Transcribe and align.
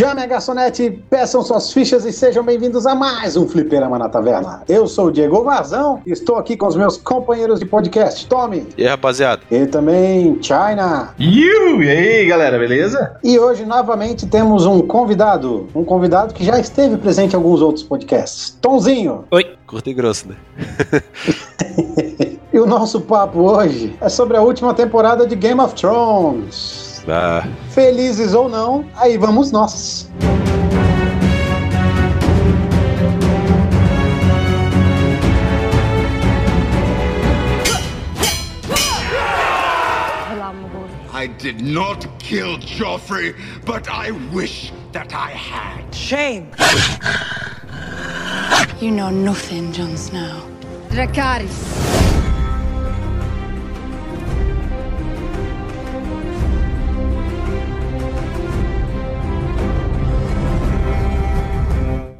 Chame 0.00 0.22
a 0.22 0.26
garçonete, 0.26 0.98
peçam 1.10 1.42
suas 1.42 1.74
fichas 1.74 2.06
e 2.06 2.12
sejam 2.14 2.42
bem-vindos 2.42 2.86
a 2.86 2.94
mais 2.94 3.36
um 3.36 3.46
Fliperama 3.46 3.98
na 3.98 4.08
Taverna. 4.08 4.62
Eu 4.66 4.86
sou 4.86 5.08
o 5.08 5.12
Diego 5.12 5.44
Vazão 5.44 6.00
e 6.06 6.12
estou 6.12 6.36
aqui 6.36 6.56
com 6.56 6.66
os 6.66 6.74
meus 6.74 6.96
companheiros 6.96 7.60
de 7.60 7.66
podcast, 7.66 8.26
Tommy. 8.26 8.66
E 8.78 8.82
aí, 8.84 8.88
rapaziada? 8.88 9.42
E 9.50 9.66
também 9.66 10.42
China. 10.42 11.14
Iu, 11.18 11.82
e 11.82 11.90
aí, 11.90 12.26
galera, 12.26 12.58
beleza? 12.58 13.18
E 13.22 13.38
hoje, 13.38 13.66
novamente, 13.66 14.26
temos 14.26 14.64
um 14.64 14.80
convidado. 14.80 15.68
Um 15.74 15.84
convidado 15.84 16.32
que 16.32 16.46
já 16.46 16.58
esteve 16.58 16.96
presente 16.96 17.34
em 17.34 17.36
alguns 17.36 17.60
outros 17.60 17.84
podcasts. 17.84 18.56
Tomzinho. 18.58 19.26
Oi. 19.30 19.54
Curto 19.66 19.90
e 19.90 19.92
grosso, 19.92 20.28
né? 20.30 20.36
e 22.50 22.58
o 22.58 22.64
nosso 22.64 23.02
papo 23.02 23.40
hoje 23.40 23.94
é 24.00 24.08
sobre 24.08 24.38
a 24.38 24.40
última 24.40 24.72
temporada 24.72 25.26
de 25.26 25.36
Game 25.36 25.60
of 25.60 25.74
Thrones. 25.74 26.89
Ah. 27.08 27.46
Felizes 27.70 28.34
ou 28.34 28.48
não, 28.48 28.84
aí 28.96 29.16
vamos 29.16 29.50
nós. 29.50 30.08
I 41.12 41.26
did 41.26 41.60
not 41.60 42.06
kill 42.18 42.56
Joffrey, 42.56 43.34
but 43.66 43.90
I 43.90 44.10
wish 44.32 44.72
that 44.92 45.12
I 45.12 45.30
had. 45.30 45.94
Shame! 45.94 46.50
You 48.80 48.90
know 48.90 49.10
nothing, 49.10 49.70
Jon 49.70 49.98
Snow. 49.98 50.40
Dracarys. 50.88 52.09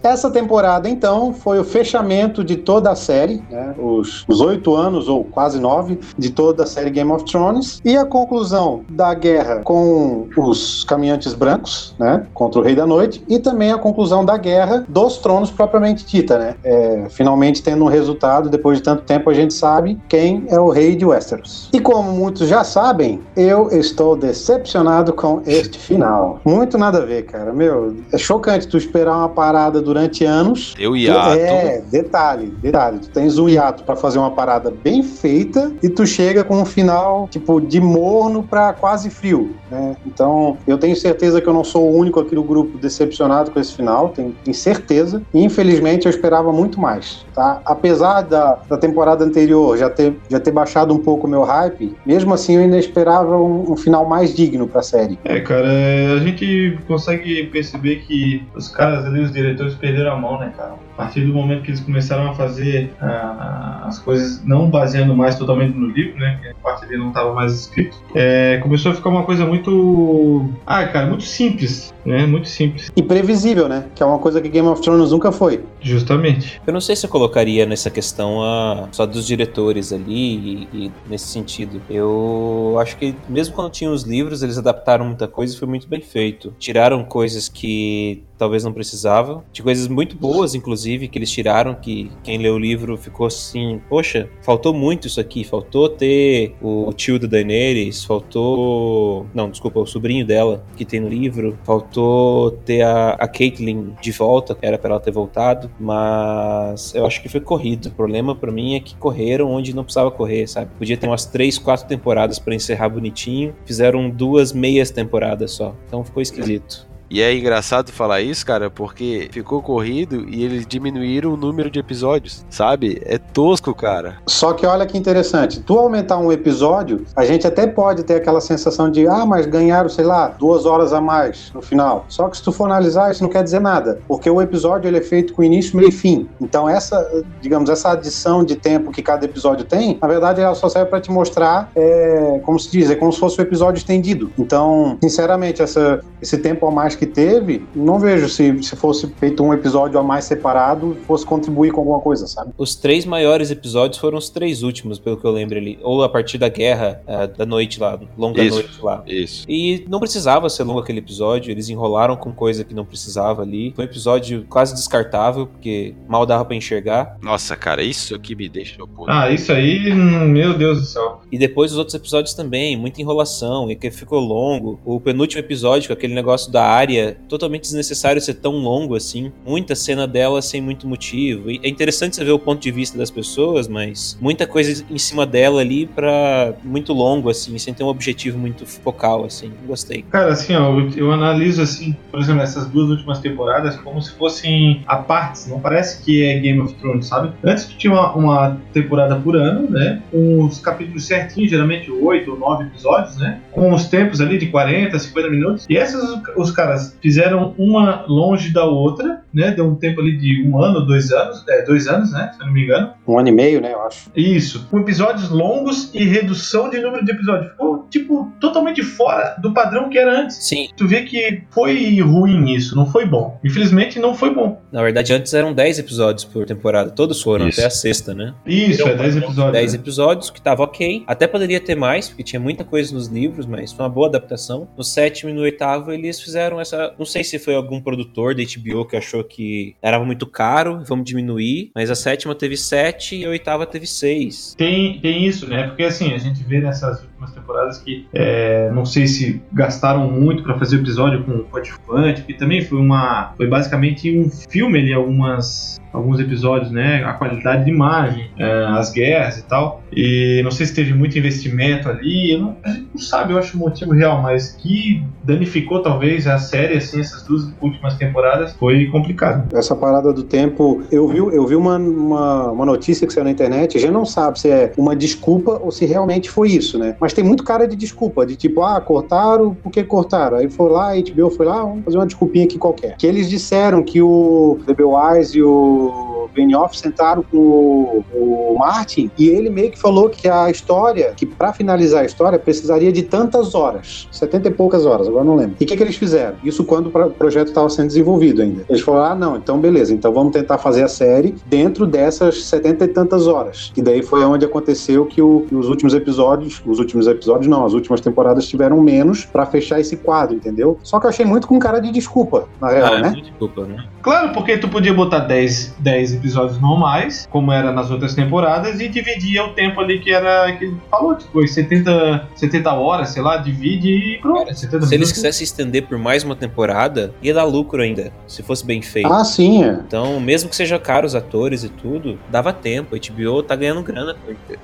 Essa 0.02 0.30
temporada, 0.30 0.88
então, 0.88 1.32
foi 1.32 1.58
o 1.58 1.64
fechamento 1.64 2.42
de 2.42 2.56
toda 2.56 2.90
a 2.90 2.94
série, 2.94 3.42
né? 3.50 3.74
os 3.78 4.40
oito 4.40 4.74
anos, 4.74 5.08
ou 5.08 5.24
quase 5.24 5.60
nove, 5.60 6.00
de 6.16 6.30
toda 6.30 6.64
a 6.64 6.66
série 6.66 6.90
Game 6.90 7.10
of 7.12 7.24
Thrones, 7.24 7.80
e 7.84 7.96
a 7.96 8.04
conclusão 8.04 8.82
da 8.88 9.12
guerra 9.12 9.60
com 9.62 10.26
os 10.36 10.84
caminhantes 10.84 11.34
brancos, 11.34 11.94
né? 11.98 12.26
contra 12.32 12.60
o 12.60 12.64
Rei 12.64 12.74
da 12.74 12.86
Noite, 12.86 13.22
e 13.28 13.38
também 13.38 13.72
a 13.72 13.78
conclusão 13.78 14.24
da 14.24 14.36
guerra 14.36 14.84
dos 14.88 15.18
tronos 15.18 15.50
propriamente 15.50 16.06
dita. 16.06 16.38
Né? 16.38 16.54
É, 16.64 17.06
finalmente 17.10 17.62
tendo 17.62 17.84
um 17.84 17.88
resultado, 17.88 18.48
depois 18.48 18.78
de 18.78 18.84
tanto 18.84 19.02
tempo, 19.02 19.28
a 19.28 19.34
gente 19.34 19.52
sabe 19.52 20.00
quem 20.08 20.44
é 20.48 20.58
o 20.58 20.70
Rei 20.70 20.96
de 20.96 21.04
Westeros. 21.04 21.68
E 21.72 21.80
como 21.80 22.12
muitos 22.12 22.48
já 22.48 22.64
sabem, 22.64 23.20
eu 23.36 23.68
estou 23.70 24.16
decepcionado 24.16 25.12
com 25.12 25.42
este 25.46 25.78
final. 25.78 26.40
Muito 26.44 26.78
nada 26.78 26.98
a 26.98 27.04
ver, 27.04 27.24
cara. 27.26 27.52
Meu, 27.52 27.96
é 28.12 28.18
chocante 28.18 28.66
tu 28.66 28.76
esperar 28.76 29.16
uma 29.16 29.28
parada 29.28 29.80
do 29.80 29.89
durante 29.90 30.24
anos. 30.24 30.72
Deu 30.76 30.96
hiato. 30.96 31.38
É, 31.38 31.82
detalhe, 31.90 32.54
detalhe. 32.62 33.00
Tu 33.00 33.10
tens 33.10 33.38
um 33.38 33.48
hiato 33.48 33.82
para 33.82 33.96
fazer 33.96 34.20
uma 34.20 34.30
parada 34.30 34.70
bem 34.70 35.02
feita 35.02 35.72
e 35.82 35.88
tu 35.88 36.06
chega 36.06 36.44
com 36.44 36.60
um 36.60 36.64
final, 36.64 37.26
tipo, 37.28 37.60
de 37.60 37.80
morno 37.80 38.44
para 38.44 38.72
quase 38.72 39.10
frio, 39.10 39.56
né? 39.68 39.96
Então, 40.06 40.56
eu 40.66 40.78
tenho 40.78 40.94
certeza 40.94 41.40
que 41.40 41.48
eu 41.48 41.52
não 41.52 41.64
sou 41.64 41.90
o 41.90 41.96
único 41.96 42.20
aqui 42.20 42.36
do 42.36 42.42
grupo 42.44 42.78
decepcionado 42.78 43.50
com 43.50 43.58
esse 43.58 43.74
final, 43.74 44.10
tenho, 44.10 44.34
tenho 44.44 44.54
certeza. 44.54 45.22
E, 45.34 45.42
infelizmente, 45.42 46.06
eu 46.06 46.10
esperava 46.10 46.52
muito 46.52 46.80
mais, 46.80 47.26
tá? 47.34 47.60
Apesar 47.64 48.22
da, 48.22 48.60
da 48.68 48.78
temporada 48.78 49.24
anterior 49.24 49.76
já 49.76 49.90
ter, 49.90 50.14
já 50.28 50.38
ter 50.38 50.52
baixado 50.52 50.94
um 50.94 50.98
pouco 50.98 51.26
o 51.26 51.30
meu 51.30 51.42
hype, 51.42 51.96
mesmo 52.06 52.32
assim 52.32 52.54
eu 52.54 52.62
ainda 52.62 52.78
esperava 52.78 53.36
um, 53.36 53.72
um 53.72 53.76
final 53.76 54.06
mais 54.06 54.34
digno 54.34 54.68
pra 54.68 54.82
série. 54.82 55.18
É, 55.24 55.40
cara, 55.40 55.72
é, 55.72 56.12
a 56.12 56.18
gente 56.18 56.78
consegue 56.86 57.44
perceber 57.46 57.96
que 58.06 58.44
os 58.54 58.68
caras 58.68 59.04
ali, 59.04 59.20
os 59.20 59.32
diretores, 59.32 59.74
perderam 59.80 60.12
a 60.12 60.16
mão, 60.16 60.38
né, 60.38 60.52
cara? 60.56 60.74
A 61.00 61.04
partir 61.04 61.22
do 61.22 61.32
momento 61.32 61.62
que 61.62 61.70
eles 61.70 61.80
começaram 61.80 62.30
a 62.30 62.34
fazer 62.34 62.92
uh, 63.00 63.86
as 63.86 63.98
coisas 63.98 64.44
não 64.44 64.68
baseando 64.68 65.16
mais 65.16 65.34
totalmente 65.34 65.74
no 65.74 65.88
livro, 65.88 66.18
né? 66.18 66.38
Que 66.42 66.48
a 66.50 66.54
parte 66.56 66.84
dele 66.86 66.98
não 66.98 67.08
estava 67.08 67.32
mais 67.32 67.54
escrito, 67.54 67.96
é, 68.14 68.58
começou 68.58 68.92
a 68.92 68.94
ficar 68.94 69.08
uma 69.08 69.22
coisa 69.22 69.46
muito. 69.46 70.44
Ah, 70.66 70.86
cara, 70.86 71.06
muito 71.06 71.24
simples, 71.24 71.94
né? 72.04 72.26
Muito 72.26 72.48
simples. 72.48 72.92
E 72.94 73.02
previsível, 73.02 73.66
né? 73.66 73.86
Que 73.94 74.02
é 74.02 74.06
uma 74.06 74.18
coisa 74.18 74.42
que 74.42 74.48
Game 74.50 74.68
of 74.68 74.82
Thrones 74.82 75.10
nunca 75.10 75.32
foi. 75.32 75.64
Justamente. 75.80 76.60
Eu 76.66 76.72
não 76.74 76.82
sei 76.82 76.94
se 76.94 77.06
eu 77.06 77.10
colocaria 77.10 77.64
nessa 77.64 77.88
questão 77.88 78.42
a, 78.42 78.86
só 78.92 79.06
dos 79.06 79.26
diretores 79.26 79.94
ali 79.94 80.04
e, 80.12 80.68
e 80.74 80.92
nesse 81.08 81.28
sentido. 81.28 81.80
Eu 81.88 82.76
acho 82.78 82.98
que 82.98 83.16
mesmo 83.26 83.54
quando 83.54 83.72
tinha 83.72 83.90
os 83.90 84.02
livros, 84.02 84.42
eles 84.42 84.58
adaptaram 84.58 85.06
muita 85.06 85.26
coisa 85.26 85.54
e 85.54 85.58
foi 85.58 85.66
muito 85.66 85.88
bem 85.88 86.02
feito. 86.02 86.54
Tiraram 86.58 87.02
coisas 87.04 87.48
que 87.48 88.22
talvez 88.40 88.64
não 88.64 88.72
precisava. 88.72 89.44
De 89.52 89.62
coisas 89.62 89.86
muito 89.86 90.16
boas, 90.16 90.54
inclusive, 90.54 90.89
que 90.98 91.18
eles 91.18 91.30
tiraram, 91.30 91.74
que 91.74 92.10
quem 92.22 92.38
leu 92.38 92.54
o 92.54 92.58
livro 92.58 92.96
ficou 92.96 93.26
assim, 93.26 93.80
poxa, 93.88 94.28
faltou 94.42 94.72
muito 94.74 95.06
isso 95.06 95.20
aqui, 95.20 95.44
faltou 95.44 95.88
ter 95.88 96.54
o 96.60 96.92
tio 96.92 97.18
da 97.18 97.26
Daenerys, 97.26 98.04
faltou... 98.04 99.26
Não, 99.34 99.50
desculpa, 99.50 99.80
o 99.80 99.86
sobrinho 99.86 100.26
dela, 100.26 100.64
que 100.76 100.84
tem 100.84 101.00
no 101.00 101.08
livro, 101.08 101.58
faltou 101.64 102.50
ter 102.50 102.82
a, 102.82 103.10
a 103.10 103.28
Caitlyn 103.28 103.94
de 104.00 104.12
volta, 104.12 104.56
era 104.60 104.78
para 104.78 104.90
ela 104.90 105.00
ter 105.00 105.10
voltado, 105.10 105.70
mas 105.78 106.94
eu 106.94 107.06
acho 107.06 107.22
que 107.22 107.28
foi 107.28 107.40
corrido. 107.40 107.86
O 107.86 107.92
problema 107.92 108.34
para 108.34 108.50
mim 108.50 108.74
é 108.74 108.80
que 108.80 108.94
correram 108.96 109.50
onde 109.50 109.74
não 109.74 109.84
precisava 109.84 110.10
correr, 110.10 110.46
sabe? 110.46 110.70
Podia 110.78 110.96
ter 110.96 111.06
umas 111.06 111.26
três, 111.26 111.58
quatro 111.58 111.86
temporadas 111.86 112.38
para 112.38 112.54
encerrar 112.54 112.88
bonitinho, 112.88 113.54
fizeram 113.64 114.10
duas 114.10 114.52
meias 114.52 114.90
temporadas 114.90 115.52
só, 115.52 115.74
então 115.86 116.04
ficou 116.04 116.22
esquisito. 116.22 116.89
E 117.10 117.20
é 117.20 117.36
engraçado 117.36 117.90
falar 117.90 118.20
isso, 118.20 118.46
cara, 118.46 118.70
porque 118.70 119.28
ficou 119.32 119.60
corrido 119.60 120.28
e 120.28 120.44
eles 120.44 120.64
diminuíram 120.64 121.32
o 121.32 121.36
número 121.36 121.68
de 121.68 121.80
episódios, 121.80 122.46
sabe? 122.48 123.02
É 123.04 123.18
tosco, 123.18 123.74
cara. 123.74 124.18
Só 124.28 124.52
que 124.52 124.64
olha 124.64 124.86
que 124.86 124.96
interessante, 124.96 125.58
tu 125.58 125.76
aumentar 125.76 126.18
um 126.18 126.30
episódio, 126.30 127.04
a 127.16 127.24
gente 127.24 127.44
até 127.44 127.66
pode 127.66 128.04
ter 128.04 128.14
aquela 128.14 128.40
sensação 128.40 128.88
de, 128.88 129.08
ah, 129.08 129.26
mas 129.26 129.44
ganharam, 129.44 129.88
sei 129.88 130.04
lá, 130.04 130.28
duas 130.28 130.66
horas 130.66 130.92
a 130.92 131.00
mais 131.00 131.50
no 131.52 131.60
final. 131.60 132.04
Só 132.08 132.28
que 132.28 132.36
se 132.36 132.44
tu 132.44 132.52
for 132.52 132.66
analisar, 132.66 133.10
isso 133.10 133.24
não 133.24 133.30
quer 133.30 133.42
dizer 133.42 133.60
nada, 133.60 134.00
porque 134.06 134.30
o 134.30 134.40
episódio 134.40 134.86
ele 134.86 134.98
é 134.98 135.02
feito 135.02 135.34
com 135.34 135.42
início, 135.42 135.76
meio 135.76 135.88
e 135.88 135.92
fim. 135.92 136.28
Então 136.40 136.68
essa, 136.68 137.24
digamos, 137.40 137.68
essa 137.70 137.90
adição 137.90 138.44
de 138.44 138.54
tempo 138.54 138.92
que 138.92 139.02
cada 139.02 139.24
episódio 139.24 139.64
tem, 139.64 139.98
na 140.00 140.06
verdade 140.06 140.40
ela 140.40 140.54
só 140.54 140.68
serve 140.68 140.88
para 140.88 141.00
te 141.00 141.10
mostrar, 141.10 141.72
é, 141.74 142.40
como 142.44 142.56
se 142.56 142.70
diz, 142.70 142.88
é 142.88 142.94
como 142.94 143.12
se 143.12 143.18
fosse 143.18 143.40
um 143.40 143.42
episódio 143.42 143.78
estendido. 143.78 144.30
Então, 144.38 144.96
sinceramente, 145.02 145.60
essa, 145.60 146.04
esse 146.22 146.38
tempo 146.38 146.68
a 146.68 146.70
mais 146.70 146.99
que 147.00 147.06
teve, 147.06 147.64
não 147.74 147.98
vejo 147.98 148.28
se, 148.28 148.62
se 148.62 148.76
fosse 148.76 149.06
feito 149.14 149.42
um 149.42 149.54
episódio 149.54 149.98
a 149.98 150.02
mais 150.02 150.26
separado, 150.26 150.94
fosse 151.06 151.24
contribuir 151.24 151.72
com 151.72 151.80
alguma 151.80 151.98
coisa, 151.98 152.26
sabe? 152.26 152.52
Os 152.58 152.74
três 152.74 153.06
maiores 153.06 153.50
episódios 153.50 153.98
foram 153.98 154.18
os 154.18 154.28
três 154.28 154.62
últimos, 154.62 154.98
pelo 154.98 155.16
que 155.16 155.24
eu 155.24 155.30
lembro 155.30 155.56
ali. 155.56 155.78
Ou 155.82 156.04
a 156.04 156.10
partir 156.10 156.36
da 156.36 156.50
guerra 156.50 157.00
uh, 157.06 157.38
da 157.38 157.46
noite 157.46 157.80
lá, 157.80 157.98
longa 158.18 158.44
isso, 158.44 158.56
noite 158.56 158.82
lá. 158.82 159.02
Isso. 159.06 159.46
E 159.48 159.86
não 159.88 159.98
precisava 159.98 160.50
ser 160.50 160.62
longo 160.64 160.80
aquele 160.80 160.98
episódio, 160.98 161.50
eles 161.50 161.70
enrolaram 161.70 162.16
com 162.16 162.34
coisa 162.34 162.64
que 162.64 162.74
não 162.74 162.84
precisava 162.84 163.40
ali. 163.40 163.72
Foi 163.74 163.86
um 163.86 163.88
episódio 163.88 164.44
quase 164.50 164.74
descartável, 164.74 165.46
porque 165.46 165.94
mal 166.06 166.26
dava 166.26 166.44
para 166.44 166.54
enxergar. 166.54 167.16
Nossa, 167.22 167.56
cara, 167.56 167.82
isso 167.82 168.14
aqui 168.14 168.34
me 168.34 168.46
deixa 168.46 168.76
puto. 168.86 169.10
Ah, 169.10 169.30
isso 169.30 169.50
aí, 169.50 169.90
meu 169.94 170.52
Deus 170.52 170.80
do 170.80 170.84
céu. 170.84 171.22
E 171.32 171.38
depois 171.38 171.72
os 171.72 171.78
outros 171.78 171.94
episódios 171.94 172.34
também, 172.34 172.76
muita 172.76 173.00
enrolação, 173.00 173.70
e 173.70 173.74
que 173.74 173.90
ficou 173.90 174.20
longo. 174.20 174.78
O 174.84 175.00
penúltimo 175.00 175.40
episódio, 175.40 175.88
com 175.88 175.94
aquele 175.94 176.12
negócio 176.12 176.52
da 176.52 176.66
área 176.66 176.89
totalmente 177.28 177.62
desnecessário 177.62 178.20
ser 178.20 178.34
tão 178.34 178.52
longo 178.52 178.94
assim. 178.94 179.32
Muita 179.46 179.74
cena 179.74 180.06
dela 180.06 180.42
sem 180.42 180.60
muito 180.60 180.86
motivo. 180.86 181.50
E 181.50 181.60
é 181.62 181.68
interessante 181.68 182.16
você 182.16 182.24
ver 182.24 182.32
o 182.32 182.38
ponto 182.38 182.60
de 182.60 182.70
vista 182.70 182.96
das 182.96 183.10
pessoas, 183.10 183.68
mas 183.68 184.18
muita 184.20 184.46
coisa 184.46 184.84
em 184.90 184.98
cima 184.98 185.26
dela 185.26 185.60
ali 185.60 185.86
para 185.86 186.54
muito 186.64 186.92
longo 186.92 187.28
assim, 187.28 187.56
sem 187.58 187.72
ter 187.74 187.84
um 187.84 187.88
objetivo 187.88 188.38
muito 188.38 188.66
focal 188.66 189.24
assim. 189.24 189.52
Gostei. 189.66 190.04
Cara, 190.10 190.32
assim, 190.32 190.54
ó, 190.54 190.78
eu, 190.78 190.90
eu 190.96 191.12
analiso 191.12 191.62
assim, 191.62 191.94
por 192.10 192.20
exemplo, 192.20 192.42
essas 192.42 192.66
duas 192.66 192.90
últimas 192.90 193.18
temporadas 193.20 193.76
como 193.76 194.00
se 194.00 194.12
fossem 194.12 194.82
a 194.86 194.96
partes, 194.96 195.46
não 195.46 195.60
parece 195.60 196.02
que 196.02 196.24
é 196.24 196.38
Game 196.38 196.60
of 196.60 196.74
Thrones, 196.74 197.06
sabe? 197.06 197.32
Antes 197.44 197.66
tu 197.66 197.76
tinha 197.76 197.92
uma, 197.92 198.12
uma 198.14 198.60
temporada 198.72 199.16
por 199.16 199.36
ano, 199.36 199.70
né? 199.70 200.02
Com 200.10 200.44
os 200.44 200.58
capítulos 200.58 201.06
certinhos, 201.06 201.50
geralmente 201.50 201.90
oito 201.90 202.32
ou 202.32 202.38
nove 202.38 202.64
episódios, 202.64 203.16
né? 203.16 203.40
Com 203.52 203.72
os 203.72 203.86
tempos 203.86 204.20
ali 204.20 204.38
de 204.38 204.46
40, 204.46 204.98
50 204.98 205.30
minutos. 205.30 205.66
E 205.68 205.76
essas 205.76 206.20
os 206.36 206.50
caras 206.50 206.79
fizeram 207.00 207.54
uma 207.58 208.04
longe 208.06 208.52
da 208.52 208.64
outra, 208.64 209.19
né? 209.32 209.52
Deu 209.52 209.66
um 209.66 209.74
tempo 209.74 210.00
ali 210.00 210.16
de 210.16 210.46
um 210.48 210.62
ano, 210.62 210.86
dois 210.86 211.10
anos, 211.12 211.44
é, 211.48 211.62
dois 211.64 211.86
anos, 211.86 212.12
né? 212.12 212.30
Se 212.34 212.40
eu 212.40 212.46
não 212.46 212.52
me 212.52 212.64
engano. 212.64 212.92
Um 213.06 213.18
ano 213.18 213.28
e 213.28 213.32
meio, 213.32 213.60
né? 213.60 213.72
Eu 213.72 213.82
acho. 213.82 214.10
Isso. 214.16 214.66
Com 214.70 214.80
episódios 214.80 215.30
longos 215.30 215.90
e 215.94 216.04
redução 216.04 216.70
de 216.70 216.78
número 216.80 217.04
de 217.04 217.10
episódios. 217.12 217.50
Ficou 217.50 217.86
tipo, 217.90 218.32
totalmente 218.40 218.82
fora 218.82 219.36
do 219.40 219.52
padrão 219.52 219.88
que 219.88 219.98
era 219.98 220.22
antes. 220.22 220.36
Sim, 220.36 220.68
Tu 220.76 220.86
vê 220.86 221.02
que 221.02 221.42
foi 221.50 222.00
ruim 222.00 222.54
isso, 222.54 222.76
não 222.76 222.86
foi 222.86 223.04
bom. 223.04 223.38
Infelizmente 223.44 223.98
não 223.98 224.14
foi 224.14 224.32
bom. 224.32 224.60
na 224.72 224.82
verdade 224.82 225.12
antes 225.12 225.34
eram 225.34 225.52
10 225.52 225.78
episódios 225.80 226.24
por 226.24 226.46
temporada. 226.46 226.90
Todos 226.90 227.20
foram, 227.20 227.48
Isso. 227.48 227.60
até 227.60 227.66
a 227.66 227.70
sexta, 227.70 228.14
né? 228.14 228.34
Isso, 228.46 228.86
é 228.86 228.94
10 228.94 229.16
episódios. 229.16 229.52
10 229.52 229.72
né? 229.72 229.78
episódios, 229.78 230.30
que 230.30 230.40
tava 230.40 230.62
ok. 230.62 231.04
Até 231.06 231.26
poderia 231.26 231.60
ter 231.60 231.74
mais, 231.74 232.08
porque 232.08 232.22
tinha 232.22 232.40
muita 232.40 232.64
coisa 232.64 232.94
nos 232.94 233.08
livros, 233.08 233.46
mas 233.46 233.72
foi 233.72 233.84
uma 233.84 233.90
boa 233.90 234.08
adaptação. 234.08 234.68
No 234.76 234.84
sétimo 234.84 235.30
e 235.30 235.32
no 235.32 235.42
oitavo, 235.42 235.92
eles 235.92 236.20
fizeram 236.20 236.60
essa. 236.60 236.94
Não 236.98 237.06
sei 237.06 237.24
se 237.24 237.38
foi 237.38 237.54
algum 237.54 237.80
produtor 237.80 238.34
da 238.34 238.42
HBO 238.42 238.84
que 238.86 238.96
achou 238.96 239.19
que 239.24 239.74
era 239.82 239.98
muito 240.00 240.26
caro, 240.26 240.82
vamos 240.86 241.04
diminuir. 241.04 241.70
Mas 241.74 241.90
a 241.90 241.94
sétima 241.94 242.34
teve 242.34 242.56
7 242.56 243.16
e 243.16 243.24
a 243.24 243.30
oitava 243.30 243.66
teve 243.66 243.86
6. 243.86 244.54
Tem, 244.56 245.00
tem 245.00 245.26
isso, 245.26 245.48
né? 245.48 245.68
Porque 245.68 245.82
assim, 245.82 246.12
a 246.12 246.18
gente 246.18 246.42
vê 246.42 246.60
nessas 246.60 247.06
últimas 247.20 247.32
temporadas 247.32 247.78
que 247.78 248.06
é, 248.12 248.70
não 248.72 248.84
sei 248.84 249.06
se 249.06 249.42
gastaram 249.52 250.10
muito 250.10 250.42
pra 250.42 250.58
fazer 250.58 250.76
o 250.76 250.80
episódio 250.80 251.22
com 251.24 251.38
coadjuvante, 251.44 252.22
que 252.22 252.34
também 252.34 252.62
foi 252.64 252.78
uma. 252.78 253.32
Foi 253.36 253.46
basicamente 253.46 254.16
um 254.18 254.30
filme 254.30 254.78
ali, 254.78 254.92
algumas. 254.92 255.78
Alguns 255.92 256.20
episódios, 256.20 256.70
né? 256.70 257.02
A 257.04 257.14
qualidade 257.14 257.64
de 257.64 257.70
imagem, 257.72 258.30
é, 258.38 258.64
as 258.78 258.92
guerras 258.92 259.38
e 259.38 259.42
tal. 259.42 259.82
E 259.92 260.40
não 260.44 260.52
sei 260.52 260.64
se 260.66 260.72
teve 260.72 260.94
muito 260.94 261.18
investimento 261.18 261.88
ali. 261.88 262.38
não- 262.38 262.56
a 262.64 262.68
gente 262.70 262.86
não 262.94 263.00
sabe, 263.00 263.32
eu 263.32 263.38
acho 263.38 263.56
o 263.56 263.60
motivo 263.60 263.90
real, 263.92 264.22
mas 264.22 264.52
que 264.52 265.02
danificou 265.24 265.82
talvez 265.82 266.28
a 266.28 266.38
série, 266.38 266.76
assim, 266.76 267.00
essas 267.00 267.24
duas 267.24 267.52
últimas 267.60 267.96
temporadas, 267.96 268.52
foi 268.54 268.86
complicado. 268.86 269.52
Essa 269.56 269.74
parada 269.74 270.12
do 270.12 270.22
tempo, 270.22 270.80
eu 270.92 271.08
vi, 271.08 271.18
eu 271.18 271.44
vi 271.44 271.56
uma, 271.56 271.76
uma, 271.76 272.52
uma 272.52 272.66
notícia 272.66 273.04
que 273.04 273.12
saiu 273.12 273.24
na 273.24 273.30
internet, 273.32 273.76
a 273.76 273.80
gente 273.80 273.90
não 273.90 274.04
sabe 274.06 274.38
se 274.38 274.48
é 274.48 274.72
uma 274.78 274.94
desculpa 274.94 275.58
ou 275.60 275.72
se 275.72 275.84
realmente 275.86 276.30
foi 276.30 276.50
isso, 276.50 276.78
né? 276.78 276.94
Mas 277.00 277.09
tem 277.14 277.24
muito 277.24 277.44
cara 277.44 277.66
de 277.66 277.76
desculpa, 277.76 278.24
de 278.26 278.36
tipo, 278.36 278.62
ah, 278.62 278.80
cortaram, 278.80 279.54
por 279.54 279.70
que 279.70 279.82
cortaram? 279.84 280.38
Aí 280.38 280.48
foi 280.48 280.70
lá, 280.70 280.92
a 280.92 280.96
HBO 280.96 281.30
foi 281.30 281.46
lá, 281.46 281.62
vamos 281.62 281.84
fazer 281.84 281.98
uma 281.98 282.06
desculpinha 282.06 282.44
aqui 282.44 282.58
qualquer. 282.58 282.96
Que 282.96 283.06
eles 283.06 283.28
disseram 283.28 283.82
que 283.82 284.00
o 284.02 284.58
The 284.66 284.74
Wise 284.82 285.38
e 285.38 285.42
o 285.42 286.19
Benioff 286.34 286.78
sentaram 286.78 287.22
com 287.22 287.36
o, 287.36 288.04
o 288.14 288.56
Martin 288.58 289.10
e 289.18 289.28
ele 289.28 289.50
meio 289.50 289.70
que 289.70 289.78
falou 289.78 290.08
que 290.08 290.28
a 290.28 290.50
história, 290.50 291.12
que 291.16 291.26
pra 291.26 291.52
finalizar 291.52 292.02
a 292.02 292.04
história, 292.06 292.38
precisaria 292.38 292.92
de 292.92 293.02
tantas 293.02 293.54
horas, 293.54 294.08
70 294.10 294.48
e 294.48 294.50
poucas 294.50 294.86
horas, 294.86 295.08
agora 295.08 295.24
não 295.24 295.36
lembro. 295.36 295.56
E 295.60 295.64
o 295.64 295.66
que, 295.66 295.76
que 295.76 295.82
eles 295.82 295.96
fizeram? 295.96 296.36
Isso 296.44 296.64
quando 296.64 296.86
o 296.86 296.90
pro- 296.90 297.10
projeto 297.10 297.48
estava 297.48 297.68
sendo 297.68 297.88
desenvolvido 297.88 298.42
ainda. 298.42 298.64
Eles 298.68 298.82
falaram, 298.82 299.12
ah, 299.12 299.14
não, 299.14 299.36
então 299.36 299.58
beleza, 299.58 299.92
então 299.94 300.12
vamos 300.12 300.32
tentar 300.32 300.58
fazer 300.58 300.82
a 300.82 300.88
série 300.88 301.34
dentro 301.46 301.86
dessas 301.86 302.44
70 302.44 302.84
e 302.84 302.88
tantas 302.88 303.26
horas. 303.26 303.70
Que 303.74 303.82
daí 303.82 304.02
foi 304.02 304.24
onde 304.24 304.44
aconteceu 304.44 305.06
que, 305.06 305.20
o- 305.22 305.44
que 305.48 305.54
os 305.54 305.68
últimos 305.68 305.94
episódios, 305.94 306.62
os 306.66 306.78
últimos 306.78 307.06
episódios 307.06 307.46
não, 307.46 307.64
as 307.64 307.72
últimas 307.72 308.00
temporadas 308.00 308.46
tiveram 308.46 308.80
menos 308.80 309.24
pra 309.24 309.46
fechar 309.46 309.80
esse 309.80 309.96
quadro, 309.96 310.34
entendeu? 310.36 310.78
Só 310.82 310.98
que 311.00 311.06
eu 311.06 311.10
achei 311.10 311.24
muito 311.24 311.46
com 311.46 311.58
cara 311.58 311.80
de 311.80 311.90
desculpa, 311.90 312.48
na 312.60 312.68
real, 312.70 312.94
Ah, 312.94 313.00
né? 313.00 313.14
Desculpa, 313.20 313.64
né? 313.64 313.84
Claro, 314.02 314.32
porque 314.32 314.56
tu 314.56 314.68
podia 314.68 314.92
botar 314.94 315.20
10, 315.20 315.74
10 315.78 316.19
episódios 316.20 316.60
normais, 316.60 317.26
como 317.30 317.50
era 317.50 317.72
nas 317.72 317.90
outras 317.90 318.14
temporadas, 318.14 318.80
e 318.80 318.88
dividia 318.88 319.44
o 319.44 319.52
tempo 319.54 319.80
ali 319.80 319.98
que 319.98 320.10
era 320.12 320.52
que 320.56 320.66
ele 320.66 320.76
falou, 320.90 321.16
tipo, 321.16 321.46
70, 321.46 322.28
70 322.34 322.72
horas, 322.72 323.08
sei 323.10 323.22
lá, 323.22 323.36
divide 323.38 323.88
e 323.88 324.18
pronto. 324.20 324.54
70 324.54 324.58
Se 324.60 324.66
eles 324.76 324.90
minutos. 324.90 325.12
quisessem 325.12 325.44
estender 325.44 325.86
por 325.86 325.98
mais 325.98 326.22
uma 326.22 326.36
temporada, 326.36 327.12
ia 327.22 327.34
dar 327.34 327.44
lucro 327.44 327.82
ainda, 327.82 328.12
se 328.26 328.42
fosse 328.42 328.64
bem 328.64 328.82
feito. 328.82 329.12
Ah, 329.12 329.24
sim, 329.24 329.64
é. 329.64 329.80
Então, 329.86 330.20
mesmo 330.20 330.48
que 330.50 330.56
seja 330.56 330.78
caro 330.78 331.06
os 331.06 331.14
atores 331.14 331.64
e 331.64 331.68
tudo, 331.68 332.18
dava 332.28 332.52
tempo. 332.52 332.94
A 332.94 332.98
HBO 332.98 333.42
tá 333.42 333.56
ganhando 333.56 333.82
grana. 333.82 334.14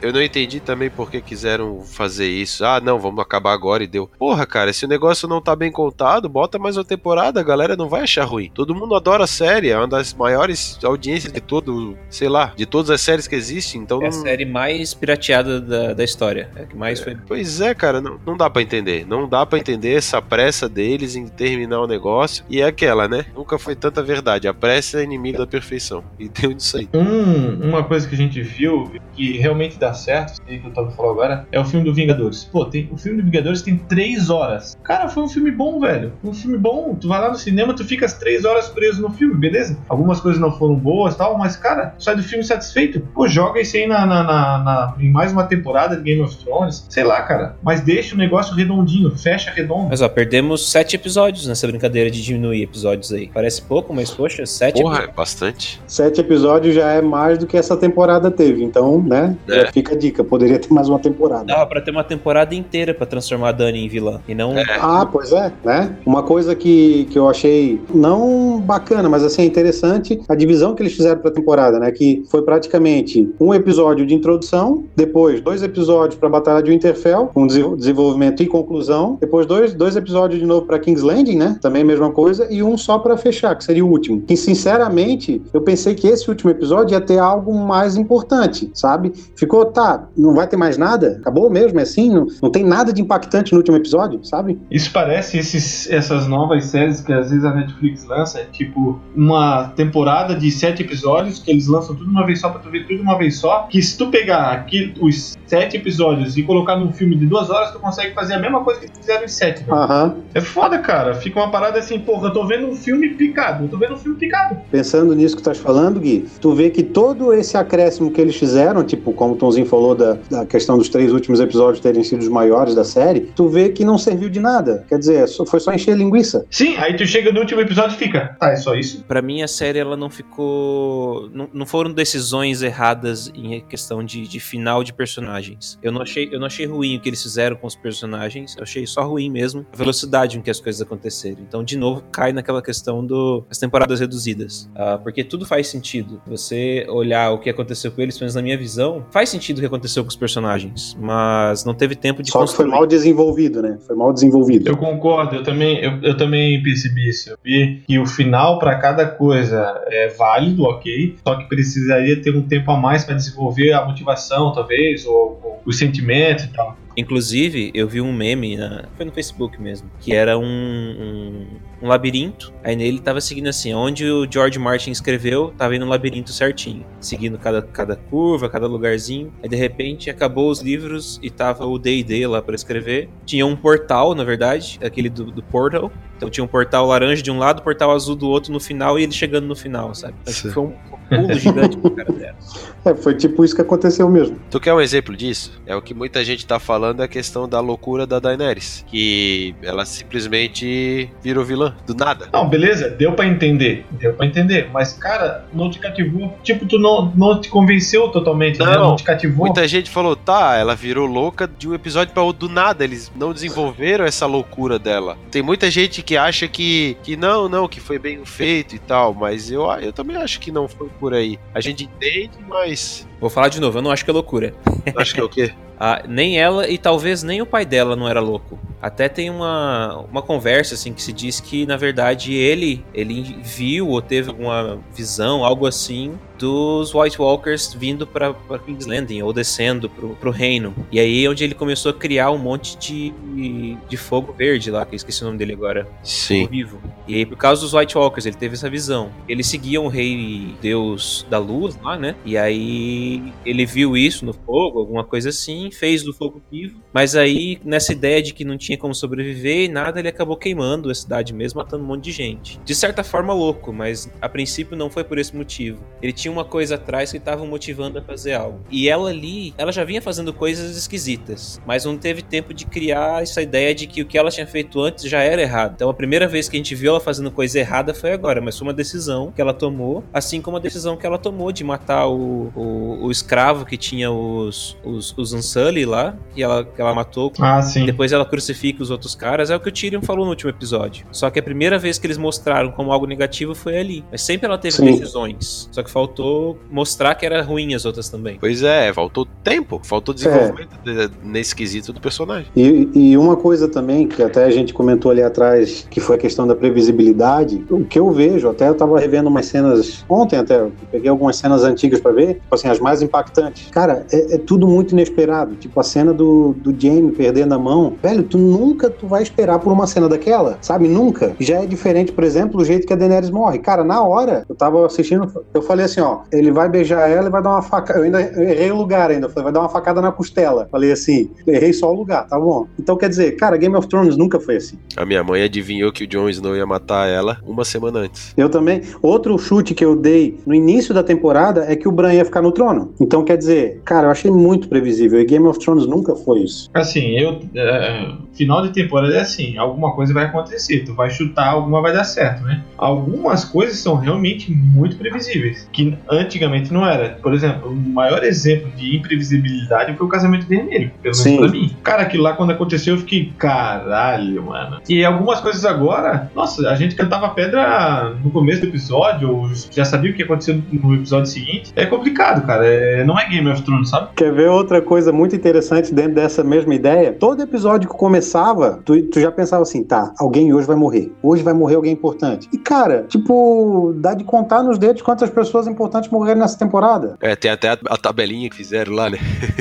Eu 0.03 0.13
não 0.13 0.23
entendi 0.23 0.61
também 0.61 0.91
por 0.91 1.11
que 1.11 1.21
quiseram 1.21 1.81
fazer 1.81 2.29
isso. 2.29 2.65
Ah, 2.65 2.81
não, 2.81 2.99
vamos 2.99 3.21
acabar 3.21 3.53
agora 3.53 3.83
e 3.83 3.87
deu. 3.87 4.09
Porra, 4.19 4.47
cara, 4.47 4.73
se 4.73 4.85
o 4.85 4.89
negócio 4.89 5.29
não 5.29 5.41
tá 5.41 5.55
bem 5.57 5.71
contado, 5.73 6.29
bota 6.29 6.59
mais 6.59 6.77
uma 6.77 6.85
temporada, 6.85 7.41
a 7.41 7.43
galera 7.43 7.77
não 7.77 7.89
vai 7.89 8.03
achar 8.03 8.25
ruim. 8.25 8.51
Todo 8.53 8.75
mundo 8.75 8.95
adora 8.95 9.25
a 9.25 9.27
série, 9.27 9.71
é 9.71 9.77
uma 9.79 9.89
das 9.89 10.13
maiores 10.15 10.79
audiências 10.85 11.33
de 11.33 11.41
todo, 11.47 11.97
sei 12.11 12.29
lá, 12.29 12.53
de 12.57 12.67
todas 12.67 12.91
as 12.91 13.01
séries 13.01 13.27
que 13.27 13.35
existem, 13.35 13.81
então 13.81 14.03
É 14.03 14.09
a 14.09 14.11
não... 14.11 14.13
série 14.13 14.45
mais 14.45 14.93
pirateada 14.95 15.61
da, 15.61 15.95
da 15.95 16.05
história. 16.05 16.51
É 16.57 16.63
a 16.63 16.67
que 16.67 16.77
mais 16.77 17.01
foi. 17.01 17.17
Pois 17.27 17.61
é, 17.61 17.75
cara, 17.75 18.01
não, 18.01 18.19
não 18.27 18.37
dá 18.37 18.51
pra 18.51 18.63
entender. 18.63 19.07
Não 19.07 19.29
dá 19.29 19.47
pra 19.47 19.59
entender 19.59 19.95
essa 19.95 20.21
pressa 20.21 20.69
deles 20.69 21.17
em 21.17 21.27
terminar 21.29 21.81
o 21.81 21.87
negócio. 21.87 22.45
E 22.49 22.61
é 22.61 22.67
aquela, 22.67 23.09
né? 23.09 23.27
Nunca 23.35 23.59
foi 23.59 23.75
tanta 23.75 24.03
verdade. 24.03 24.49
A 24.49 24.55
pressa 24.55 25.01
é 25.01 25.05
inimiga 25.05 25.39
da 25.39 25.47
perfeição. 25.47 26.05
E 26.19 26.29
deu 26.29 26.51
nisso 26.51 26.79
aí. 26.79 26.89
Um, 26.95 27.69
uma 27.69 27.85
coisa 27.85 28.09
que 28.09 28.15
a 28.15 28.19
gente 28.19 28.41
viu 28.43 28.91
que 29.13 29.37
realmente 29.39 29.79
dá 29.79 29.93
certo, 29.93 30.41
aí 30.49 30.59
que 30.59 30.67
eu 30.67 30.73
tava 30.73 30.91
falando 30.91 31.13
agora, 31.13 31.47
é 31.53 31.61
o 31.61 31.65
filme 31.65 31.85
do 31.85 31.95
Vingadores. 31.95 32.45
Pô, 32.45 32.65
tem, 32.65 32.89
o 32.91 32.97
filme 32.97 33.21
do 33.21 33.25
Vingadores 33.25 33.63
tem 33.63 33.77
3 33.77 34.31
horas. 34.31 34.77
Cara, 34.83 35.09
foi 35.09 35.23
um 35.23 35.29
filme 35.29 35.51
bom, 35.51 35.79
velho. 35.79 36.13
Um 36.25 36.33
filme 36.33 36.57
bom. 36.59 36.95
Tu 36.95 37.07
vai 37.07 37.21
lá 37.21 37.29
no 37.29 37.37
cinema, 37.37 37.75
tu 37.75 37.85
fica 37.85 38.07
as 38.07 38.15
3 38.15 38.45
horas 38.45 38.69
preso 38.69 39.03
no 39.03 39.11
filme, 39.11 39.35
beleza? 39.35 39.79
Algumas 39.89 40.21
coisas 40.21 40.41
não 40.41 40.51
foram 40.57 40.75
boas 40.75 41.15
e 41.15 41.19
tal, 41.37 41.39
mas, 41.39 41.57
cara, 41.57 41.95
sai 41.99 42.17
do 42.17 42.23
filme 42.23 42.43
satisfeito. 42.45 43.01
Pô, 43.15 43.29
joga 43.29 43.61
isso 43.61 43.77
aí 43.77 43.87
na, 43.87 44.05
na, 44.07 44.23
na- 44.23 44.59
na- 44.59 44.95
em 44.99 45.11
mais 45.11 45.33
uma 45.33 45.45
temporada 45.45 45.97
de 45.97 46.03
Game 46.03 46.23
of 46.23 46.37
Thrones. 46.39 46.87
Sei 46.89 47.05
lá, 47.05 47.23
cara. 47.23 47.57
Mas 47.63 47.81
deixa 47.81 48.15
o 48.15 48.19
negócio 48.19 48.55
redondinho, 48.55 49.11
fecha 49.17 49.51
redondo. 49.51 49.89
Mas 49.91 50.03
ó, 50.03 50.09
perdemos 50.09 50.71
sete 50.71 50.97
episódios 50.97 51.47
nessa 51.47 51.67
brincadeira 51.67 52.11
de 52.11 52.23
diminuir 52.23 52.63
episódios 52.63 53.13
aí. 53.13 53.31
Parece 53.33 53.63
pouco, 53.63 53.93
mas 53.95 54.11
poxa, 54.11 54.45
sete 54.47 54.81
Porra, 54.83 54.95
é 54.95 54.97
episódios. 54.99 55.17
bastante. 55.17 55.81
Sete 55.87 56.21
episódios 56.21 56.75
já 56.75 56.91
é 56.93 57.01
mais 57.03 57.39
do 57.39 57.47
que 57.47 57.57
essa 57.57 57.77
temporada 57.77 58.31
teve, 58.31 58.63
então, 58.65 59.03
né? 59.03 59.37
É. 59.49 59.61
Já 59.67 59.73
fica 59.73 59.95
a 59.95 59.99
dica, 59.99 60.25
poderia 60.25 60.59
ter 60.59 60.73
mais 60.73 60.89
uma 60.89 60.99
temporada. 60.99 61.45
Dava 61.45 61.67
pra 61.67 61.81
ter 61.81 61.91
uma 61.91 62.05
temporada 62.05 62.55
inteira 62.55 62.95
pra 62.95 63.07
transformar 63.07 63.51
a 63.51 63.53
Dani 63.53 63.85
em 63.85 63.89
vilã. 63.89 64.21
E 64.27 64.35
não. 64.35 64.55
Ah, 64.81 65.07
pois 65.11 65.33
é, 65.33 65.53
né? 65.65 65.97
Uma 66.07 66.23
coisa 66.23 66.55
que, 66.55 67.07
que 67.11 67.19
eu 67.19 67.29
achei 67.29 67.81
não 67.95 68.61
bacana, 68.61 69.09
mas 69.09 69.23
assim, 69.25 69.45
interessante, 69.45 70.21
a 70.29 70.35
divisão 70.35 70.75
que 70.75 70.83
eles 70.83 70.95
fizeram 70.95 71.21
pra 71.27 71.31
temporada, 71.35 71.79
né? 71.79 71.91
Que 71.91 72.25
foi 72.31 72.43
praticamente 72.43 73.33
um 73.41 73.53
episódio 73.53 74.07
de 74.07 74.15
introdução, 74.15 74.85
depois 74.95 75.41
dois 75.41 75.63
episódios 75.63 76.19
pra 76.19 76.29
Batalha 76.29 76.63
de 76.63 76.71
Winterfell, 76.71 77.27
com 77.33 77.47
dese- 77.47 77.77
desenvolvimento 77.77 78.43
e 78.43 78.47
conclusão, 78.47 79.17
depois 79.21 79.47
dois, 79.47 79.75
dois 79.75 79.97
episódios 79.97 80.41
de 80.41 80.47
novo 80.47 80.67
pra 80.67 80.79
King's 80.79 81.03
Landing, 81.03 81.37
né? 81.37 81.59
Também 81.61 81.83
a 81.83 81.85
mesma 81.85 82.11
coisa, 82.11 82.47
e 82.51 82.63
um 82.63 82.77
só 82.77 82.99
pra 82.99 83.17
fechar, 83.17 83.55
que 83.57 83.65
seria 83.65 83.85
o 83.85 83.89
último. 83.91 84.23
Que, 84.23 84.37
sinceramente, 84.37 85.43
eu 85.53 85.61
pensei 85.61 85.95
que 85.95 86.07
esse 86.07 86.29
último 86.29 86.51
episódio 86.51 86.95
ia 86.95 87.01
ter 87.01 87.19
algo 87.19 87.53
mais 87.55 87.97
importante, 87.97 88.71
sabe? 88.75 89.13
Ficou, 89.35 89.65
tá, 89.67 90.09
não 90.17 90.35
vai 90.35 90.47
ter 90.47 90.57
mais 90.57 90.77
nada? 90.79 91.17
Acabou 91.21 91.49
mesmo, 91.51 91.79
é 91.79 91.83
assim? 91.83 92.13
Não, 92.13 92.27
não 92.43 92.51
tem 92.51 92.65
nada 92.65 92.93
de 92.93 93.01
impactante 93.03 93.53
no 93.53 93.59
último 93.59 93.77
episódio, 93.77 94.21
sabe? 94.25 94.59
Isso 94.71 94.91
parece 94.93 95.39
esses, 95.39 95.91
essas 95.91 96.27
novas 96.27 96.65
séries 96.65 97.01
que 97.01 97.13
às 97.13 97.31
vezes 97.31 97.45
a 97.45 97.55
Netflix 97.55 98.05
lança, 98.05 98.39
é 98.39 98.45
tipo 98.45 98.99
uma 99.15 99.69
temporada 99.77 100.35
de 100.35 100.51
sete 100.51 100.83
episódios 100.83 101.16
que 101.25 101.51
eles 101.51 101.67
lançam 101.67 101.95
tudo 101.95 102.11
uma 102.11 102.25
vez 102.27 102.41
só 102.41 102.49
pra 102.51 102.61
tu 102.61 102.71
ver 102.71 102.87
tudo 102.87 103.03
uma 103.03 103.17
vez 103.19 103.39
só. 103.39 103.67
Que 103.71 103.81
se 103.83 103.97
tu 103.97 104.09
pegar 104.09 104.51
aqui 104.53 104.95
os 105.01 105.37
sete 105.47 105.77
episódios 105.77 106.37
e 106.37 106.43
colocar 106.43 106.77
num 106.77 106.93
filme 106.93 107.17
de 107.17 107.27
duas 107.27 107.51
horas, 107.51 107.71
tu 107.73 107.79
consegue 107.79 108.15
fazer 108.15 108.35
a 108.35 108.39
mesma 108.39 108.63
coisa 108.65 108.81
que 108.81 108.87
eles 108.87 108.99
fizeram 108.99 109.25
em 109.25 109.29
sete. 109.29 109.61
né? 109.63 109.67
Aham. 109.73 110.17
É 110.35 110.41
foda, 110.41 110.79
cara. 110.79 111.15
Fica 111.15 111.39
uma 111.41 111.51
parada 111.51 111.79
assim, 111.79 111.99
porra, 111.99 112.29
eu 112.29 112.33
tô 112.33 112.47
vendo 112.47 112.67
um 112.67 112.75
filme 112.75 113.11
picado, 113.11 113.65
eu 113.65 113.69
tô 113.69 113.77
vendo 113.79 113.95
um 113.95 113.99
filme 113.99 114.19
picado. 114.19 114.57
Pensando 114.71 115.15
nisso 115.15 115.37
que 115.37 115.43
tu 115.43 115.51
estás 115.51 115.59
falando, 115.59 116.01
Gui, 116.01 116.27
tu 116.41 116.53
vê 116.55 116.71
que 116.71 116.83
todo 116.83 117.33
esse 117.33 117.57
acréscimo 117.57 118.11
que 118.11 118.21
eles 118.21 118.37
fizeram, 118.37 118.83
tipo, 118.85 119.13
como 119.13 119.35
o 119.35 119.37
Tomzinho 119.37 119.67
falou 119.67 119.95
da, 119.95 120.17
da 120.31 120.45
questão 120.47 120.77
dos 120.79 120.89
três 120.89 121.13
últimos 121.13 121.41
episódios 121.41 121.81
terem 121.81 122.03
sido 122.03 122.21
os 122.21 122.29
maiores 122.29 122.75
da 122.75 122.85
série, 122.85 123.21
tu 123.35 123.49
vê 123.49 123.69
que 123.69 123.85
não 123.85 123.97
serviu 123.99 124.29
de 124.29 124.41
nada. 124.41 124.85
Quer 124.89 124.99
dizer, 124.99 125.29
só- 125.29 125.47
foi 125.47 125.61
só 125.61 125.73
encher 125.73 125.97
linguiça. 125.97 126.45
Sim, 126.51 126.77
aí 126.77 126.97
tu 126.97 127.07
chega 127.07 127.31
no 127.33 127.41
último 127.41 127.61
episódio 127.61 127.95
e 127.95 127.99
fica, 127.99 128.37
tá, 128.41 128.51
é 128.51 128.57
só 128.57 128.75
isso? 128.75 129.05
Pra 129.07 129.23
mim, 129.23 129.43
a 129.43 129.49
série 129.49 129.79
ela 129.79 129.97
não 129.97 130.11
ficou. 130.11 131.06
Não, 131.33 131.49
não 131.53 131.67
foram 131.67 131.93
decisões 131.93 132.63
erradas 132.63 133.31
em 133.35 133.61
questão 133.61 134.05
de, 134.05 134.27
de 134.27 134.41
final 134.41 134.83
de 134.83 134.93
personagens. 134.93 135.79
Eu 135.83 135.93
não, 135.93 136.03
achei, 136.03 136.29
eu 136.33 136.39
não 136.39 136.47
achei 136.47 136.67
ruim 136.67 136.97
o 136.97 137.01
que 137.01 137.09
eles 137.09 137.23
fizeram 137.23 137.57
com 137.57 137.67
os 137.67 137.75
personagens. 137.75 138.55
Eu 138.57 138.63
achei 138.63 138.87
só 138.87 139.03
ruim 139.07 139.31
mesmo 139.31 139.67
a 139.73 139.77
velocidade 139.77 140.37
com 140.37 140.43
que 140.43 140.51
as 140.51 140.61
coisas 140.61 140.81
aconteceram. 140.83 141.39
Então, 141.47 141.63
de 141.65 141.77
novo, 141.77 142.03
cai 142.13 142.33
naquela 142.33 142.63
questão 142.63 143.05
do 143.05 143.45
as 143.51 143.59
temporadas 143.59 144.01
reduzidas. 144.01 144.69
Ah, 144.75 144.99
porque 145.03 145.23
tudo 145.25 145.45
faz 145.47 145.69
sentido. 145.69 146.21
Você 146.27 146.87
olhar 146.89 147.31
o 147.33 147.39
que 147.39 147.51
aconteceu 147.51 147.91
com 147.91 148.01
eles, 148.01 148.17
pelo 148.17 148.25
menos 148.25 148.35
na 148.35 148.43
minha 148.43 148.57
visão, 148.59 149.05
faz 149.11 149.29
sentido 149.29 149.59
o 149.59 149.61
que 149.61 149.67
aconteceu 149.67 150.03
com 150.03 150.09
os 150.11 150.17
personagens. 150.17 150.97
Mas 151.01 151.65
não 151.65 151.75
teve 151.75 151.95
tempo 151.95 152.23
de 152.23 152.31
Só 152.31 152.41
que 152.41 152.47
foi 152.47 152.65
construir. 152.65 152.71
mal 152.71 152.87
desenvolvido, 152.87 153.63
né? 153.63 153.79
Foi 153.87 153.97
mal 153.97 154.13
desenvolvido. 154.13 154.69
Eu 154.69 154.77
concordo, 154.77 155.37
eu 155.37 155.43
também, 155.43 155.83
eu, 155.83 156.01
eu 156.03 156.17
também 156.17 156.63
percebi 156.63 157.09
isso. 157.09 157.31
Eu 157.31 157.39
vi 157.43 157.83
que 157.87 157.99
o 157.99 158.07
final 158.07 158.59
pra 158.59 158.77
cada 158.79 159.07
coisa 159.07 159.81
é 159.87 160.09
válido, 160.09 160.65
ok, 160.65 160.96
só 161.27 161.37
que 161.37 161.45
precisaria 161.49 162.21
ter 162.21 162.35
um 162.37 162.43
tempo 162.43 162.71
a 162.71 162.77
mais 162.77 163.05
pra 163.05 163.15
desenvolver 163.15 163.73
a 163.73 163.85
motivação, 163.85 164.53
talvez, 164.53 165.05
ou, 165.07 165.41
ou 165.43 165.63
os 165.65 165.79
sentimentos 165.79 166.45
e 166.45 166.49
tal. 166.49 166.77
Inclusive, 166.97 167.71
eu 167.75 167.87
vi 167.87 168.01
um 168.01 168.13
meme, 168.13 168.57
na- 168.57 168.85
foi 168.97 169.05
no 169.05 169.13
Facebook 169.13 169.61
mesmo, 169.61 169.91
que 170.01 170.15
era 170.15 170.39
um, 170.39 170.45
um, 170.45 171.07
um 171.43 171.47
um 171.83 171.89
labirinto. 171.89 172.53
Aí 172.65 172.75
nele 172.75 172.99
tava 173.01 173.21
seguindo 173.21 173.49
assim, 173.49 173.75
onde 173.75 174.05
o 174.11 174.27
George 174.31 174.59
Martin 174.59 174.91
escreveu, 174.91 175.53
tava 175.59 175.77
indo 175.77 175.85
no 175.85 175.91
labirinto 175.91 176.33
certinho, 176.33 176.85
seguindo 177.01 177.39
cada, 177.39 177.61
cada 177.63 177.97
curva, 177.97 178.49
cada 178.49 178.67
lugarzinho. 178.67 179.33
Aí 179.43 179.49
de 179.49 179.57
repente 179.57 180.09
acabou 180.09 180.51
os 180.51 180.61
livros 180.61 181.21
e 181.23 181.31
tava 181.31 181.67
o 181.67 181.79
D&D 181.79 182.27
lá 182.27 182.41
para 182.41 182.55
escrever. 182.55 183.09
Tinha 183.25 183.45
um 183.47 183.55
portal, 183.55 184.15
na 184.15 184.25
verdade, 184.25 184.79
aquele 184.83 185.09
do, 185.11 185.27
do 185.31 185.43
Portal. 185.43 185.93
Então 186.17 186.31
tinha 186.31 186.45
um 186.45 186.49
portal 186.49 186.87
laranja 186.87 187.23
de 187.23 187.31
um 187.31 187.39
lado, 187.39 187.63
portal 187.63 187.91
azul 187.93 188.17
do 188.17 188.29
outro 188.29 188.53
no 188.53 188.61
final 188.61 188.99
e 188.99 189.03
ele 189.03 189.13
chegando 189.13 189.47
no 189.47 189.57
final, 189.57 189.95
sabe? 189.95 190.15
Então, 190.27 190.53
foi 190.53 190.63
um 190.63 190.73
pulo 191.09 191.35
gigante 191.39 191.77
pro 191.77 191.91
cara 191.91 192.13
dela. 192.13 192.37
É, 192.85 192.95
foi 192.95 193.15
tipo 193.15 193.45
isso 193.45 193.55
que 193.55 193.61
aconteceu 193.61 194.09
mesmo. 194.09 194.39
Tu 194.51 194.61
quer 194.61 194.73
um 194.73 194.81
exemplo 194.81 195.17
disso? 195.17 195.53
É 195.67 195.75
o 195.75 195.83
que 195.83 195.93
muita 195.93 196.25
gente 196.25 196.47
tá 196.47 196.59
falando, 196.59 197.03
é 197.03 197.05
a 197.05 197.09
questão 197.09 197.49
da 197.49 197.61
loucura 197.61 198.07
da 198.07 198.19
Daenerys. 198.19 198.85
Que 198.87 199.55
ela 199.63 199.85
simplesmente 199.85 201.11
virou 201.23 201.45
vilã, 201.45 201.75
do 201.87 201.95
nada. 201.95 202.29
Não, 202.33 202.49
beleza, 202.49 202.89
deu 202.89 203.13
pra 203.13 203.27
entender. 203.27 203.85
Deu 203.91 204.13
pra 204.15 204.27
entender. 204.27 204.69
Mas, 204.73 204.93
cara, 204.93 205.45
não 205.53 205.71
te 205.71 205.79
cativou. 205.79 206.37
Tipo, 206.43 206.67
tu 206.67 206.79
não, 206.79 207.13
não 207.17 207.41
te 207.41 207.49
convenceu 207.49 208.09
totalmente, 208.09 208.59
né? 208.59 208.67
Não, 208.67 208.91
Não 208.91 208.97
te 208.97 209.05
cativou. 209.05 209.47
Muita 209.47 209.67
gente 209.67 209.91
falou, 209.91 210.15
tá, 210.15 210.57
ela 210.57 210.75
virou 210.75 211.07
louca 211.07 211.49
de 211.49 211.69
um 211.69 211.75
episódio 211.75 212.15
para 212.15 212.23
outro 212.23 212.49
do 212.49 212.55
nada. 212.55 212.85
Eles 212.85 213.11
não 213.17 213.33
desenvolveram 213.33 214.05
essa 214.05 214.27
loucura 214.27 214.79
dela. 214.79 215.17
Tem 215.31 215.43
muita 215.43 215.71
gente 215.71 216.03
que 216.07 216.17
acha 216.17 216.47
que, 216.47 216.97
que 217.03 217.17
não, 217.17 217.49
não, 217.49 217.67
que 217.67 217.81
foi 217.81 217.99
bem 217.99 218.25
feito 218.25 218.77
e 218.77 218.79
tal, 218.79 219.13
mas 219.13 219.51
eu, 219.51 219.65
eu 219.81 219.93
também 219.93 220.17
acho 220.17 220.39
que 220.39 220.53
não 220.53 220.69
foi 220.69 220.89
por 221.01 221.13
aí. 221.13 221.39
A 221.53 221.61
gente 221.61 221.85
entende, 221.85 222.39
mas. 222.47 223.07
Vou 223.21 223.31
falar 223.31 223.49
de 223.49 223.61
novo, 223.61 223.79
eu 223.79 223.83
não 223.83 223.91
acho 223.91 224.05
que 224.05 224.11
é 224.11 224.15
loucura. 224.15 224.55
Acho 224.97 225.15
que 225.15 225.21
é 225.21 225.25
o 225.25 225.29
quê? 225.29 225.53
Ah, 225.79 226.03
nem 226.09 226.41
ela 226.41 226.67
e 226.69 226.79
talvez 226.79 227.23
nem 227.23 227.43
o 227.43 227.47
pai 227.47 227.67
dela 227.67 227.95
não 227.95 228.09
era 228.09 228.19
louco. 228.19 228.59
Até 228.81 229.11
tem 229.11 229.29
uma, 229.29 230.07
uma 230.11 230.23
conversa 230.23 230.75
assim 230.75 230.93
que 230.93 231.03
se 231.03 231.13
diz 231.13 231.39
que 231.39 231.67
na 231.67 231.77
verdade 231.77 232.33
ele 232.33 232.83
ele 232.95 233.37
viu 233.43 233.89
ou 233.89 234.01
teve 234.01 234.31
alguma 234.31 234.79
visão, 234.95 235.45
algo 235.45 235.67
assim, 235.67 236.19
dos 236.39 236.95
White 236.95 237.21
Walkers 237.21 237.75
vindo 237.75 238.07
para 238.07 238.35
King's 238.65 238.87
Landing 238.87 239.23
ou 239.23 239.33
descendo 239.33 239.89
pro, 239.89 240.11
pro 240.17 240.31
reino. 240.31 240.75
E 240.91 241.01
aí 241.01 241.25
é 241.25 241.29
onde 241.29 241.45
ele 241.45 241.55
começou 241.55 241.91
a 241.91 241.95
criar 241.95 242.31
um 242.31 242.39
monte 242.39 242.77
de, 242.77 243.77
de 243.89 243.97
fogo 243.97 244.33
verde 244.33 244.71
lá, 244.71 244.85
que 244.85 244.95
eu 244.95 244.97
esqueci 244.97 245.23
o 245.23 245.27
nome 245.27 245.39
dele 245.39 245.53
agora. 245.53 245.87
Sim. 246.03 246.47
Vivo. 246.47 246.81
E 247.09 247.15
aí, 247.15 247.27
por 247.27 247.37
causa 247.37 247.63
dos 247.63 247.73
White 247.73 247.97
Walkers, 247.97 248.27
ele 248.27 248.37
teve 248.37 248.55
essa 248.55 248.69
visão. 248.69 249.11
Eles 249.29 249.47
seguiam 249.47 249.87
o 249.87 249.89
rei 249.89 250.55
Deus 250.61 251.27
da 251.31 251.39
luz 251.39 251.79
lá, 251.83 251.97
né? 251.97 252.17
E 252.25 252.37
aí 252.37 253.06
ele 253.45 253.67
viu 253.67 253.97
isso 253.97 254.25
no 254.25 254.33
fogo, 254.33 254.79
alguma 254.79 255.05
coisa 255.05 255.31
assim, 255.31 255.71
fez 255.71 256.03
do 256.03 256.13
fogo 256.13 256.41
vivo. 256.51 256.81
Mas 256.93 257.15
aí, 257.15 257.59
nessa 257.65 257.93
ideia 257.93 258.23
de 258.23 258.33
que 258.33 258.45
não 258.45 258.57
tinha 258.57 258.79
como 258.79 258.95
sobreviver 258.95 259.65
e 259.65 259.69
nada, 259.69 259.99
ele 259.99 260.09
acabou 260.09 260.37
queimando 260.37 260.91
a 260.91 260.95
cidade 260.95 261.33
mesmo, 261.33 261.61
matando 261.61 261.85
um 261.85 261.87
monte 261.87 262.05
de 262.05 262.13
gente. 262.13 262.61
De 262.65 262.75
certa 262.75 263.03
forma, 263.03 263.33
louco, 263.33 263.73
mas 263.73 264.11
a 264.21 264.29
princípio 264.29 264.77
não 264.77 264.91
foi 264.91 265.05
por 265.05 265.19
esse 265.19 265.35
motivo. 265.35 265.79
Ele 266.03 266.13
tinha 266.13 266.33
uma 266.33 266.45
coisa 266.45 266.77
atrás 266.77 267.11
que 267.11 267.19
estava 267.19 267.45
motivando 267.45 267.99
a 267.99 268.03
fazer 268.03 268.35
algo. 268.35 268.61
E 268.71 268.89
ela 268.89 269.11
ali, 269.11 269.55
ela 269.59 269.73
já 269.73 269.85
vinha 269.85 270.01
fazendo 270.03 270.33
coisas 270.33 270.77
esquisitas, 270.77 271.61
mas 271.67 271.85
não 271.85 271.97
teve 271.97 272.23
tempo 272.23 272.53
de 272.53 272.67
criar 272.67 273.23
essa 273.23 273.43
ideia 273.43 273.75
de 273.75 273.87
que 273.87 274.03
o 274.03 274.07
que 274.07 274.19
ela 274.19 274.31
tinha 274.31 274.47
feito 274.47 274.81
antes 274.81 275.09
já 275.09 275.21
era 275.21 275.41
errado. 275.41 275.73
Então 275.75 275.89
a 275.89 275.95
primeira 275.95 276.27
vez 276.27 276.49
que 276.49 276.57
a 276.57 276.59
gente 276.59 276.75
viu 276.75 276.91
ela 276.91 277.01
fazendo 277.01 277.31
coisa 277.31 277.59
errada 277.59 277.95
foi 277.95 278.13
agora, 278.13 278.41
mas 278.41 278.59
foi 278.59 278.67
uma 278.67 278.75
decisão 278.75 279.33
que 279.33 279.41
ela 279.41 279.55
tomou, 279.55 280.05
assim 280.13 280.41
como 280.41 280.57
a 280.57 280.61
decisão 280.61 280.97
que 280.97 281.07
ela 281.07 281.19
tomou 281.19 281.53
de 281.53 281.65
matar 281.65 282.07
o, 282.07 282.53
o, 282.55 282.96
o 283.01 283.11
escravo 283.11 283.65
que 283.65 283.77
tinha 283.77 284.11
os, 284.11 284.77
os, 284.85 285.15
os 285.17 285.33
Unsullied 285.33 285.85
lá, 285.87 286.15
que 286.35 286.43
ela, 286.43 286.65
que 286.65 286.81
ela 286.81 286.95
matou. 286.95 287.33
Ah, 287.41 287.61
sim. 287.63 287.85
Depois 287.87 288.13
ela 288.13 288.25
crucifica 288.25 288.83
os 288.83 288.91
outros 288.91 289.15
caras, 289.15 289.51
é 289.51 289.57
o 289.57 289.61
que 289.61 289.69
o 289.69 289.73
Tyrion 289.73 290.03
falou 290.03 290.25
no 290.25 290.31
último 290.31 290.51
episódio. 290.51 291.07
Só 291.13 291.31
que 291.31 291.39
a 291.39 291.43
primeira 291.43 291.79
vez 291.79 291.99
que 291.99 292.07
eles 292.07 292.19
mostraram 292.19 292.71
como 292.73 292.93
algo 292.93 293.07
negativo 293.07 293.55
foi 293.55 293.79
ali. 293.79 294.05
Mas 294.11 294.23
sempre 294.23 294.47
ela 294.47 294.59
teve 294.59 294.77
Sim. 294.77 294.85
decisões. 294.87 295.69
Só 295.73 295.83
que 295.83 295.91
faltou 295.91 296.59
mostrar 296.71 297.15
que 297.15 297.25
era 297.27 297.43
ruim 297.43 297.75
as 297.75 297.85
outras 297.85 298.09
também. 298.09 298.37
Pois 298.41 298.63
é, 298.63 298.93
faltou 298.93 299.27
tempo, 299.45 299.81
faltou 299.85 300.15
desenvolvimento 300.15 300.77
de- 300.85 301.11
nesse 301.23 301.55
quesito 301.55 301.93
do 301.93 302.01
personagem. 302.01 302.47
E, 302.57 302.89
e 302.95 303.17
uma 303.17 303.37
coisa 303.37 303.69
também, 303.69 304.07
que 304.07 304.23
até 304.23 304.45
a 304.45 304.51
gente 304.51 304.73
comentou 304.75 305.11
ali 305.11 305.23
atrás, 305.23 305.87
que 305.91 306.01
foi 306.01 306.17
a 306.17 306.19
questão 306.19 306.47
da 306.47 306.55
previsibilidade, 306.55 307.65
o 307.71 307.85
que 307.85 307.99
eu 307.99 308.11
vejo, 308.11 308.49
até 308.49 308.69
eu 308.69 308.75
tava 308.75 308.99
revendo 308.99 309.29
umas 309.29 309.47
cenas 309.47 310.05
ontem 310.09 310.37
até, 310.39 310.61
eu 310.61 310.73
peguei 310.91 311.09
algumas 311.11 311.37
cenas 311.37 311.63
antigas 311.65 312.01
pra 312.01 312.13
ver, 312.13 312.35
tipo 312.35 312.55
assim, 312.55 312.69
as 312.69 312.79
mais 312.87 313.03
impactantes. 313.03 313.69
Cara, 313.73 314.07
é, 314.13 314.37
é 314.37 314.39
tudo 314.39 314.69
muito 314.69 314.93
inesperado. 314.93 315.57
Tipo, 315.57 315.81
a 315.81 315.83
cena 315.83 316.13
do, 316.13 316.55
do 316.59 316.71
Jamie 316.71 317.11
perdendo 317.11 317.53
a 317.53 317.59
mão, 317.59 317.97
velho, 318.01 318.23
tu 318.23 318.39
nunca 318.39 318.89
tu 318.89 319.09
vai 319.09 319.25
esperar 319.25 319.59
por 319.59 319.73
uma 319.73 319.89
cena 319.89 320.09
daquela, 320.09 320.57
sabe? 320.61 320.87
Nunca. 320.87 321.35
Já 321.41 321.65
é 321.65 321.67
diferente, 321.67 322.13
por 322.13 322.23
exemplo, 322.23 322.59
do 322.59 322.65
jeito 322.65 322.87
que 322.87 322.93
a 322.93 322.97
Daenerys 322.97 323.29
morre. 323.29 323.59
Cara, 323.59 323.83
na 323.83 324.01
hora, 324.05 324.45
eu 324.49 324.55
tava 324.55 324.87
assistindo, 324.87 325.29
eu 325.53 325.63
falei 325.63 325.87
assim, 325.87 326.01
ó, 326.01 326.21
ele 326.31 326.53
vai 326.53 326.69
beijar 326.69 327.11
ela 327.11 327.27
e 327.27 327.31
vai 327.31 327.43
dar 327.43 327.51
uma 327.51 327.63
facada. 327.63 327.99
Eu 327.99 328.05
ainda 328.05 328.21
errei 328.21 328.71
o 328.71 328.77
lugar 328.77 329.11
ainda, 329.11 329.27
eu 329.27 329.31
falei, 329.31 329.45
vai 329.45 329.53
dar 329.53 329.61
uma 329.61 329.69
facada 329.69 330.01
na 330.01 330.13
costela. 330.13 330.69
Falei 330.71 330.93
assim, 330.93 331.29
errei 331.45 331.73
só 331.73 331.91
o 331.91 331.95
lugar, 331.95 332.29
tá 332.29 332.39
bom. 332.39 332.69
Então 332.79 332.97
quer 332.97 333.09
dizer, 333.09 333.33
cara, 333.33 333.57
Game 333.57 333.75
of 333.75 333.89
Thrones 333.89 334.17
nunca 334.17 334.39
foi 334.39 334.57
assim. 334.57 334.79
A 334.97 335.05
minha 335.05 335.25
mãe 335.25 335.43
adivinhou 335.43 335.91
que 335.91 336.05
o 336.05 336.07
Jon 336.07 336.29
Snow 336.29 336.55
ia 336.55 336.67
matar 336.67 337.09
ela 337.09 337.39
uma 337.45 337.65
semana 337.65 337.99
antes. 337.99 338.33
Eu 338.37 338.49
também. 338.49 338.83
Outro 339.03 339.37
chute 339.39 339.75
que 339.75 339.85
eu 339.85 339.97
dei 339.97 340.39
no 340.47 340.55
início 340.55 340.95
da 340.95 341.03
temporada 341.03 341.65
é 341.67 341.75
que 341.75 341.89
o 341.89 341.93
Bran 341.93 342.15
ia 342.15 342.25
ficar 342.25 342.43
no 342.43 342.53
trono. 342.53 342.76
Então 343.01 343.25
quer 343.25 343.37
dizer, 343.37 343.81
cara, 343.85 344.07
eu 344.07 344.11
achei 344.11 344.31
muito 344.31 344.69
previsível. 344.69 345.21
E 345.21 345.25
Game 345.25 345.47
of 345.47 345.59
Thrones 345.59 345.87
nunca 345.87 346.15
foi 346.15 346.41
isso. 346.41 346.69
Assim, 346.75 347.19
eu. 347.19 347.41
é, 347.55 348.13
final 348.35 348.63
de 348.63 348.71
temporada 348.73 349.15
é 349.15 349.21
assim: 349.21 349.57
alguma 349.57 349.93
coisa 349.93 350.13
vai 350.13 350.25
acontecer, 350.25 350.85
tu 350.85 350.95
vai 350.95 351.11
chutar, 351.11 351.49
alguma 351.49 351.81
vai 351.81 351.93
dar 351.93 352.05
certo, 352.05 352.45
né? 352.45 352.63
Algumas 352.77 353.45
coisas 353.45 353.79
são 353.79 353.97
realmente 353.97 354.51
muito 354.53 354.97
previsíveis, 354.97 355.69
que 355.73 355.97
antigamente 356.11 356.73
não 356.73 356.87
era. 356.87 357.19
Por 357.23 357.35
exemplo, 357.35 357.71
o 357.71 357.75
maior 357.75 358.23
exemplo 358.25 358.71
de 358.77 358.97
imprevisibilidade 358.97 359.97
foi 359.97 360.07
o 360.07 360.11
casamento 360.11 360.47
vermelho, 360.47 360.91
pelo 361.03 361.15
menos 361.15 361.19
Sim. 361.19 361.37
pra 361.39 361.49
mim. 361.49 361.75
Cara, 361.83 362.03
aquilo 362.03 362.23
lá 362.23 362.35
quando 362.35 362.51
aconteceu 362.51 362.95
eu 362.95 363.01
fiquei, 363.01 363.33
caralho, 363.39 364.43
mano. 364.45 364.81
E 364.89 365.05
algumas 365.05 365.41
coisas 365.41 365.65
agora, 365.65 366.31
nossa, 366.35 366.69
a 366.69 366.75
gente 366.77 366.95
cantava 366.95 367.29
pedra 367.31 368.15
no 368.23 368.31
começo 368.31 368.61
do 368.61 368.69
episódio, 368.69 369.35
ou 369.35 369.51
já 369.71 369.85
sabia 369.85 370.11
o 370.11 370.15
que 370.15 370.21
ia 370.21 370.25
acontecer 370.25 370.61
no 370.73 370.95
episódio 370.95 371.27
seguinte. 371.27 371.73
É 371.75 371.87
complicado, 371.87 372.47
cara. 372.47 372.66
É- 372.67 373.05
não 373.05 373.19
é 373.19 373.29
Game 373.29 373.49
of 373.49 373.63
Thrones, 373.63 373.91
sabe? 373.91 374.09
Quer 374.17 374.33
ver 374.33 374.49
outra 374.49 374.81
coisa 374.83 375.13
muito 375.13 375.35
interessante 375.35 375.93
dentro 375.93 376.15
dessa 376.15 376.43
mesma 376.43 376.75
ideia? 376.75 377.13
Todo 377.13 377.43
episódio 377.43 377.89
que 377.89 377.97
começava, 377.97 378.81
tu, 378.85 379.01
tu 379.05 379.21
já 379.21 379.31
pensava 379.31 379.63
assim, 379.63 379.85
tá, 379.85 380.13
alguém 380.19 380.53
hoje 380.53 380.67
vai 380.67 380.77
morrer. 380.77 381.13
Hoje 381.23 381.43
vai 381.43 381.55
morrer 381.55 381.77
alguém 381.77 381.93
importante. 381.93 382.49
E, 382.53 382.59
cara, 382.59 383.05
tipo, 383.09 383.95
dá 383.97 384.15
de 384.15 384.25
contar 384.25 384.63
nos 384.63 384.79
dedos 384.79 385.03
quantas 385.03 385.31
pessoas 385.31 385.67
importantes 385.67 386.11
morreram 386.11 386.41
nessa 386.41 386.59
temporada. 386.59 387.17
É, 387.21 387.35
tem 387.37 387.51
até 387.51 387.71
a, 387.71 387.79
a 387.89 387.97
tabelinha 387.97 388.49
que 388.51 388.57
fizeram 388.57 388.93
lá, 388.93 389.11
né? 389.11 389.19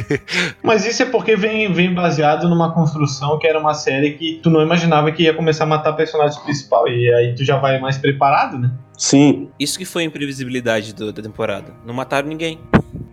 Mas 0.64 0.86
isso 0.86 1.04
é 1.04 1.06
porque 1.06 1.36
vem, 1.36 1.72
vem 1.72 1.94
baseado 1.94 2.50
numa 2.50 2.74
construção 2.74 3.38
que 3.40 3.48
era 3.48 3.60
uma 3.60 3.74
série 3.74 4.12
que 4.14 4.40
tu 4.42 4.50
não 4.50 4.62
imaginava 4.62 5.12
que 5.12 5.24
ia 5.24 5.34
começar 5.34 5.66
a 5.66 5.68
matar 5.68 5.94
personagem 5.94 6.40
principal. 6.42 6.88
E 6.88 7.14
aí 7.14 7.36
tu 7.36 7.44
já 7.44 7.58
vai 7.58 7.80
mais 7.80 7.98
preparado, 7.98 8.58
né? 8.58 8.72
Sim. 8.98 9.50
Isso 9.60 9.78
que 9.78 9.86
foi 9.86 10.04
a 10.04 10.06
imprevisibilidade 10.06 10.94
do- 10.94 11.12
da 11.12 11.22
temporada. 11.22 11.74
Não 11.86 11.94
mataram 11.94 12.28
ninguém. 12.28 12.60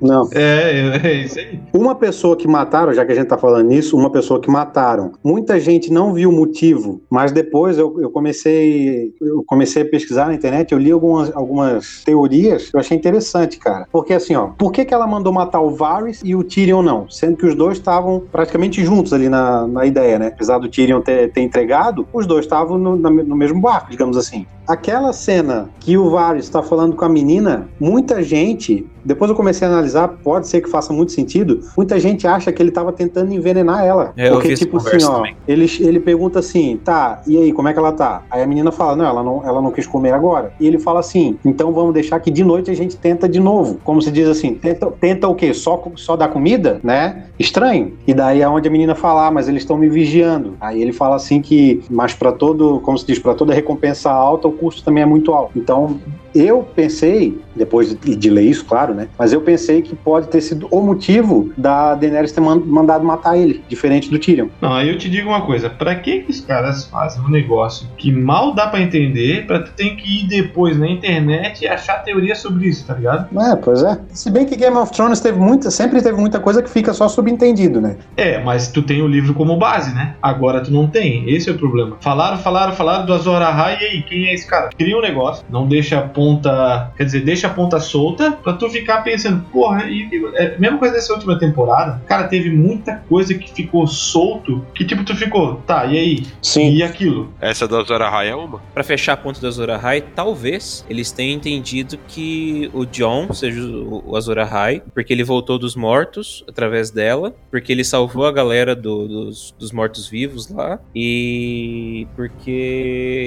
Não. 0.00 0.28
É, 0.32 0.98
é 1.02 1.12
isso 1.24 1.38
aí. 1.38 1.60
Uma 1.72 1.94
pessoa 1.94 2.36
que 2.36 2.48
mataram, 2.48 2.92
já 2.92 3.04
que 3.06 3.12
a 3.12 3.14
gente 3.14 3.28
tá 3.28 3.38
falando 3.38 3.68
nisso, 3.68 3.96
uma 3.96 4.10
pessoa 4.10 4.40
que 4.40 4.50
mataram. 4.50 5.12
Muita 5.22 5.58
gente 5.60 5.92
não 5.92 6.12
viu 6.12 6.28
o 6.30 6.32
motivo, 6.32 7.00
mas 7.08 7.30
depois 7.30 7.78
eu, 7.78 8.00
eu 8.00 8.10
comecei 8.10 9.12
eu 9.20 9.44
comecei 9.46 9.82
a 9.82 9.84
pesquisar 9.84 10.26
na 10.26 10.34
internet, 10.34 10.72
eu 10.72 10.78
li 10.78 10.90
algumas, 10.90 11.34
algumas 11.34 12.02
teorias 12.04 12.70
que 12.70 12.76
eu 12.76 12.80
achei 12.80 12.96
interessante, 12.96 13.58
cara. 13.58 13.86
Porque 13.92 14.12
assim, 14.12 14.34
ó, 14.34 14.48
por 14.48 14.72
que, 14.72 14.84
que 14.84 14.92
ela 14.92 15.06
mandou 15.06 15.32
matar 15.32 15.60
o 15.60 15.70
Varys 15.70 16.20
e 16.24 16.34
o 16.34 16.42
Tyrion 16.42 16.82
não? 16.82 17.08
Sendo 17.08 17.36
que 17.36 17.46
os 17.46 17.54
dois 17.54 17.78
estavam 17.78 18.20
praticamente 18.32 18.84
juntos 18.84 19.12
ali 19.12 19.28
na, 19.28 19.66
na 19.68 19.86
ideia, 19.86 20.18
né? 20.18 20.28
Apesar 20.28 20.58
do 20.58 20.68
Tyrion 20.68 21.00
ter, 21.00 21.30
ter 21.32 21.40
entregado, 21.42 22.06
os 22.12 22.26
dois 22.26 22.44
estavam 22.44 22.76
no, 22.78 22.96
no 22.96 23.36
mesmo 23.36 23.60
barco, 23.60 23.90
digamos 23.90 24.16
assim. 24.16 24.46
Aquela 24.66 25.12
cena 25.12 25.68
que 25.80 25.98
o 25.98 26.08
Varys 26.10 26.44
está 26.44 26.62
falando 26.62 26.94
com 26.94 27.04
a 27.04 27.08
menina, 27.08 27.68
muita 27.80 28.22
gente, 28.22 28.86
depois 29.04 29.30
eu 29.30 29.36
comecei 29.36 29.66
a 29.66 29.70
analisar, 29.70 30.08
pode 30.08 30.48
ser 30.48 30.60
que 30.60 30.68
faça 30.68 30.92
muito 30.92 31.12
sentido, 31.12 31.60
muita 31.76 31.98
gente 31.98 32.26
acha 32.26 32.52
que 32.52 32.62
ele 32.62 32.68
estava 32.70 32.92
tentando 32.92 33.32
envenenar 33.32 33.84
ela. 33.84 34.12
É, 34.16 34.28
eu 34.28 34.34
Porque, 34.34 34.54
tipo 34.54 34.76
assim, 34.76 35.04
ó, 35.04 35.16
também. 35.16 35.36
ele, 35.46 35.66
ele 35.80 36.00
pergunta 36.00 36.38
assim, 36.38 36.78
tá, 36.82 37.22
e 37.26 37.36
aí, 37.36 37.52
como 37.52 37.68
é 37.68 37.72
que 37.72 37.78
ela 37.78 37.92
tá? 37.92 38.22
Aí 38.30 38.42
a 38.42 38.46
menina 38.46 38.70
fala, 38.72 38.96
não, 38.96 39.04
ela 39.04 39.22
não, 39.22 39.46
ela 39.46 39.60
não 39.60 39.70
quis 39.70 39.86
comer 39.86 40.12
agora. 40.12 40.52
E 40.58 40.66
ele 40.66 40.78
fala 40.78 41.00
assim, 41.00 41.38
então 41.44 41.72
vamos 41.72 41.92
deixar 41.94 42.20
que 42.20 42.30
de 42.30 42.44
noite 42.44 42.70
a 42.70 42.74
gente 42.74 42.96
tenta 42.96 43.28
de 43.28 43.40
novo. 43.40 43.78
Como 43.84 44.00
se 44.00 44.10
diz 44.10 44.28
assim, 44.28 44.54
tenta, 44.54 44.90
tenta 45.00 45.28
o 45.28 45.34
quê? 45.34 45.52
Só, 45.54 45.82
só 45.96 46.16
dar 46.16 46.28
comida? 46.28 46.80
Né? 46.82 47.26
Estranho. 47.38 47.92
E 48.06 48.14
daí 48.14 48.42
é 48.42 48.48
onde 48.48 48.68
a 48.68 48.70
menina 48.70 48.94
fala, 48.94 49.26
ah, 49.26 49.30
mas 49.30 49.48
eles 49.48 49.62
estão 49.62 49.76
me 49.76 49.88
vigiando. 49.88 50.54
Aí 50.60 50.80
ele 50.80 50.92
fala 50.92 51.16
assim 51.16 51.40
que, 51.40 51.82
mas 51.90 52.14
para 52.14 52.32
todo, 52.32 52.80
como 52.80 52.96
se 52.96 53.06
diz, 53.06 53.18
para 53.18 53.34
toda 53.34 53.54
recompensa 53.54 54.10
alta, 54.10 54.48
o 54.48 54.52
custo 54.52 54.84
também 54.84 55.02
é 55.02 55.06
muito 55.06 55.32
alto. 55.32 55.52
Então, 55.56 55.98
eu 56.34 56.62
pensei, 56.74 57.40
depois 57.54 57.94
de, 57.96 58.16
de 58.16 58.30
ler 58.30 58.42
isso, 58.44 58.64
claro, 58.64 58.94
né? 58.94 59.08
Mas 59.18 59.32
eu 59.32 59.40
pensei 59.40 59.82
que 59.82 59.94
pode 59.94 60.28
ter 60.28 60.40
sido 60.40 60.66
o 60.70 60.80
motivo 60.80 61.52
da 61.56 61.94
Daenerys 61.94 62.32
ter 62.32 62.40
man- 62.40 62.62
mandado 62.64 63.04
matar 63.04 63.36
ele, 63.36 63.62
diferente 63.68 64.10
do 64.10 64.18
Tyrion. 64.18 64.48
Não, 64.60 64.72
aí 64.72 64.88
eu 64.88 64.98
te 64.98 65.08
digo 65.10 65.28
uma 65.28 65.42
coisa, 65.42 65.68
pra 65.70 65.94
que, 65.96 66.20
que 66.20 66.30
os 66.30 66.40
caras 66.40 66.84
fazem 66.86 67.22
um 67.22 67.28
negócio 67.28 67.86
que 67.96 68.10
mal 68.12 68.54
dá 68.54 68.66
pra 68.66 68.80
entender, 68.80 69.46
pra 69.46 69.60
tu 69.60 69.72
ter 69.72 69.96
que 69.96 70.24
ir 70.24 70.28
depois 70.28 70.78
na 70.78 70.88
internet 70.88 71.62
e 71.62 71.68
achar 71.68 71.98
teoria 72.02 72.34
sobre 72.34 72.68
isso, 72.68 72.86
tá 72.86 72.94
ligado? 72.94 73.28
É, 73.38 73.56
pois 73.56 73.82
é. 73.82 73.98
Se 74.10 74.30
bem 74.30 74.46
que 74.46 74.56
Game 74.56 74.76
of 74.76 74.92
Thrones 74.92 75.20
teve 75.20 75.38
muita, 75.38 75.70
sempre 75.70 76.00
teve 76.02 76.18
muita 76.18 76.40
coisa 76.40 76.62
que 76.62 76.70
fica 76.70 76.92
só 76.92 77.08
subentendido, 77.08 77.80
né? 77.80 77.96
É, 78.16 78.42
mas 78.42 78.68
tu 78.68 78.82
tem 78.82 79.02
o 79.02 79.06
livro 79.08 79.34
como 79.34 79.56
base, 79.56 79.94
né? 79.94 80.16
Agora 80.22 80.60
tu 80.62 80.72
não 80.72 80.86
tem, 80.88 81.28
esse 81.30 81.48
é 81.48 81.52
o 81.52 81.58
problema. 81.58 81.96
Falaram, 82.00 82.38
falaram, 82.38 82.72
falaram 82.72 83.06
do 83.06 83.12
Azor 83.12 83.40
Ahai, 83.42 83.78
e 83.80 83.84
aí, 83.84 84.02
quem 84.02 84.26
é 84.28 84.34
esse 84.34 84.46
cara? 84.46 84.70
Cria 84.76 84.96
um 84.96 85.02
negócio, 85.02 85.44
não 85.50 85.66
deixa 85.66 85.98
a 85.98 86.02
ponta, 86.22 86.92
quer 86.96 87.04
dizer, 87.04 87.20
deixa 87.24 87.48
a 87.48 87.50
ponta 87.50 87.80
solta 87.80 88.30
pra 88.32 88.52
tu 88.52 88.68
ficar 88.70 89.02
pensando, 89.02 89.42
porra, 89.50 89.84
e, 89.86 90.08
e 90.12 90.30
é, 90.36 90.56
mesma 90.58 90.78
coisa 90.78 90.94
dessa 90.94 91.12
última 91.12 91.36
temporada, 91.38 92.00
cara, 92.06 92.28
teve 92.28 92.48
muita 92.50 93.02
coisa 93.08 93.34
que 93.34 93.52
ficou 93.52 93.86
solto, 93.88 94.64
que 94.74 94.84
tipo, 94.84 95.04
tu 95.04 95.16
ficou, 95.16 95.56
tá, 95.66 95.84
e 95.86 95.98
aí? 95.98 96.26
Sim. 96.40 96.70
E 96.72 96.82
aquilo? 96.82 97.32
Essa 97.40 97.66
do 97.66 97.76
Azor 97.76 98.00
Ahai 98.02 98.28
é 98.28 98.34
uma? 98.36 98.60
Pra 98.72 98.84
fechar 98.84 99.14
a 99.14 99.16
ponta 99.16 99.40
do 99.40 99.46
Azor 99.48 99.68
Ahai, 99.70 100.00
talvez 100.00 100.84
eles 100.88 101.10
tenham 101.10 101.34
entendido 101.36 101.98
que 102.06 102.70
o 102.72 102.84
John 102.86 103.32
seja 103.32 103.60
o 103.62 104.02
o 104.12 104.16
Azor 104.16 104.38
Ahai, 104.38 104.82
porque 104.94 105.12
ele 105.12 105.24
voltou 105.24 105.58
dos 105.58 105.74
mortos 105.76 106.44
através 106.48 106.90
dela, 106.90 107.34
porque 107.50 107.72
ele 107.72 107.84
salvou 107.84 108.26
a 108.26 108.32
galera 108.32 108.74
do- 108.74 109.06
dos, 109.08 109.54
dos 109.58 109.72
mortos-vivos 109.72 110.48
lá, 110.50 110.78
e 110.94 112.06
porque 112.16 112.50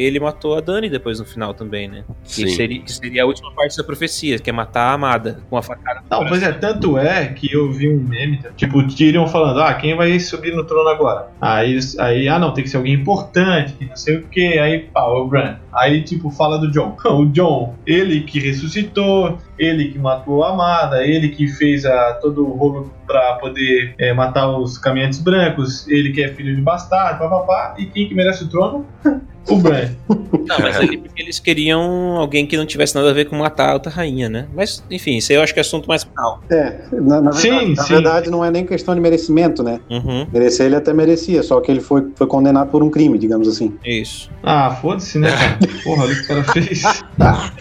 ele 0.02 0.20
matou 0.20 0.56
a 0.56 0.62
Dani 0.62 0.90
depois 0.90 1.20
no 1.20 1.26
final 1.26 1.54
também, 1.54 1.88
né? 1.88 2.04
Que 2.24 2.30
Sim. 2.34 2.48
seria, 2.50 2.85
que 2.86 2.94
seria 2.94 3.24
a 3.24 3.26
última 3.26 3.52
parte 3.52 3.76
da 3.76 3.84
profecia, 3.84 4.40
que 4.40 4.50
é 4.50 4.54
matar 4.54 4.92
a 4.92 4.94
amada 4.94 5.40
com 5.50 5.58
a 5.58 5.62
facada. 5.62 6.04
Não, 6.10 6.26
pois 6.26 6.44
é, 6.44 6.52
tanto 6.52 6.98
é 6.98 7.26
que 7.28 7.52
eu 7.52 7.72
vi 7.72 7.90
um 7.90 7.98
meme, 7.98 8.40
tipo, 8.56 8.86
Tyrion 8.88 9.28
falando, 9.28 9.62
ah, 9.62 9.74
quem 9.74 9.96
vai 9.96 10.20
subir 10.20 10.56
no 10.56 10.64
trono 10.64 10.88
agora? 10.90 11.28
Aí, 11.42 11.78
aí 12.00 12.28
ah 12.28 12.40
não, 12.40 12.54
tem 12.54 12.64
que 12.64 12.70
ser 12.70 12.78
alguém 12.78 12.94
importante, 12.94 13.74
que 13.74 13.86
não 13.86 13.96
sei 13.96 14.18
o 14.18 14.28
que, 14.28 14.60
aí 14.60 14.80
pá, 14.94 15.06
o 15.06 15.28
Bran. 15.28 15.58
Aí, 15.74 16.04
tipo, 16.04 16.30
fala 16.30 16.58
do 16.58 16.72
John. 16.72 16.96
O 17.16 17.26
John, 17.28 17.76
ele 17.86 18.22
que 18.22 18.40
ressuscitou, 18.40 19.38
ele 19.58 19.90
que 19.90 19.98
matou 19.98 20.44
a 20.44 20.52
amada, 20.52 21.06
ele 21.06 21.30
que 21.30 21.48
fez 21.48 21.86
a, 21.86 22.14
todo 22.16 22.46
o 22.46 22.54
rolo 22.54 22.92
pra 23.06 23.34
poder 23.36 23.94
é, 23.98 24.14
matar 24.14 24.50
os 24.58 24.78
caminhantes 24.78 25.20
brancos, 25.20 25.88
ele 25.88 26.12
que 26.12 26.24
é 26.24 26.30
filho 26.30 26.56
de 26.56 26.62
bastardo, 26.62 27.20
papapá, 27.20 27.76
e 27.78 27.86
quem 27.86 28.08
que 28.08 28.16
merece 28.16 28.44
o 28.44 28.50
trono? 28.50 28.86
o 29.50 29.58
Bran. 29.58 29.90
Não, 30.10 30.60
mas 30.60 30.78
ali 30.78 30.98
porque 30.98 31.22
eles 31.22 31.40
queriam 31.40 32.18
alguém 32.18 32.46
que 32.46 32.58
não 32.58 32.66
tivesse 32.66 32.96
nada 32.96 33.10
a 33.10 33.14
ver 33.14 33.26
com 33.26 33.36
matar 33.36 33.70
a 33.70 33.74
outra 33.74 33.92
rainha, 33.92 34.28
né? 34.28 34.48
Mas, 34.54 34.84
enfim, 34.90 35.18
isso 35.18 35.32
aí 35.32 35.38
eu 35.38 35.44
acho 35.44 35.54
que 35.54 35.60
é 35.60 35.62
assunto 35.62 35.88
mais 35.88 36.04
final. 36.04 36.42
É, 36.50 36.76
na, 36.92 37.22
na 37.22 37.32
Sim, 37.32 37.50
verdade, 37.50 37.76
na 37.76 37.84
sim. 37.84 37.94
verdade 37.94 38.30
não 38.30 38.44
é 38.46 38.52
nem 38.52 38.66
questão 38.66 38.96
de 38.96 39.02
merecimento, 39.02 39.64
né? 39.64 39.80
Uhum, 39.90 40.28
Merecer 40.32 40.66
ele 40.66 40.76
até 40.76 40.94
merecia, 40.94 41.44
só 41.44 41.60
que 41.62 41.72
ele 41.72 41.80
foi, 41.80 42.08
foi 42.16 42.28
condenado 42.28 42.70
por 42.70 42.82
um 42.84 42.90
crime, 42.90 43.18
digamos 43.18 43.48
assim. 43.48 43.78
isso. 43.86 44.30
Ah, 44.44 44.72
foda-se, 44.82 45.20
né, 45.20 45.32
cara? 45.32 45.60
Porra, 45.84 46.04
olha 46.04 46.14
o 46.14 46.16
que 46.16 46.24
o 46.24 46.28
cara 46.28 46.44
fez. 46.46 46.84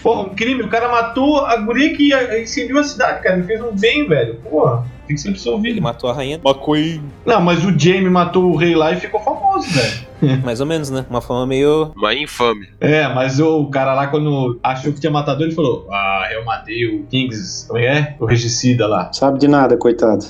Porra, 0.03 0.21
um 0.23 0.35
crime. 0.35 0.63
O 0.63 0.69
cara 0.69 0.89
matou 0.89 1.45
a 1.45 1.57
guria 1.57 1.95
que 1.95 2.13
incendiou 2.41 2.81
a 2.81 2.85
cidade, 2.85 3.23
cara. 3.23 3.37
Ele 3.37 3.45
fez 3.45 3.61
um 3.61 3.73
bem, 3.73 4.07
velho. 4.09 4.37
Porra, 4.49 4.85
tem 5.07 5.17
que 5.17 5.23
ser 5.23 5.29
Ele 5.29 5.37
absolvido. 5.37 5.83
matou 5.83 6.11
a 6.11 6.13
rainha 6.13 6.41
McQueen. 6.45 7.03
Não, 7.25 7.41
mas 7.41 7.65
o 7.65 7.79
Jamie 7.79 8.11
matou 8.11 8.51
o 8.53 8.57
rei 8.57 8.75
lá 8.75 8.93
e 8.93 8.97
ficou 9.01 9.21
famoso, 9.21 9.69
velho. 9.71 10.07
Mais 10.45 10.61
ou 10.61 10.67
menos, 10.67 10.91
né? 10.91 11.05
Uma 11.09 11.21
fama 11.21 11.47
meio. 11.47 11.93
Uma 11.97 12.15
infame. 12.15 12.69
É, 12.81 13.07
mas 13.09 13.41
o 13.41 13.67
cara 13.67 13.95
lá, 13.95 14.07
quando 14.07 14.59
achou 14.63 14.93
que 14.93 15.01
tinha 15.01 15.11
matado 15.13 15.43
ele, 15.43 15.53
falou: 15.53 15.87
Ah, 15.91 16.29
eu 16.33 16.45
matei 16.45 16.87
o 16.87 17.05
Kings. 17.07 17.67
Como 17.67 17.79
é 17.79 17.85
é? 17.85 18.17
O 18.19 18.25
regicida 18.27 18.87
lá. 18.87 19.11
Sabe 19.15 19.39
de 19.39 19.49
nada, 19.49 19.77
coitado. 19.77 20.25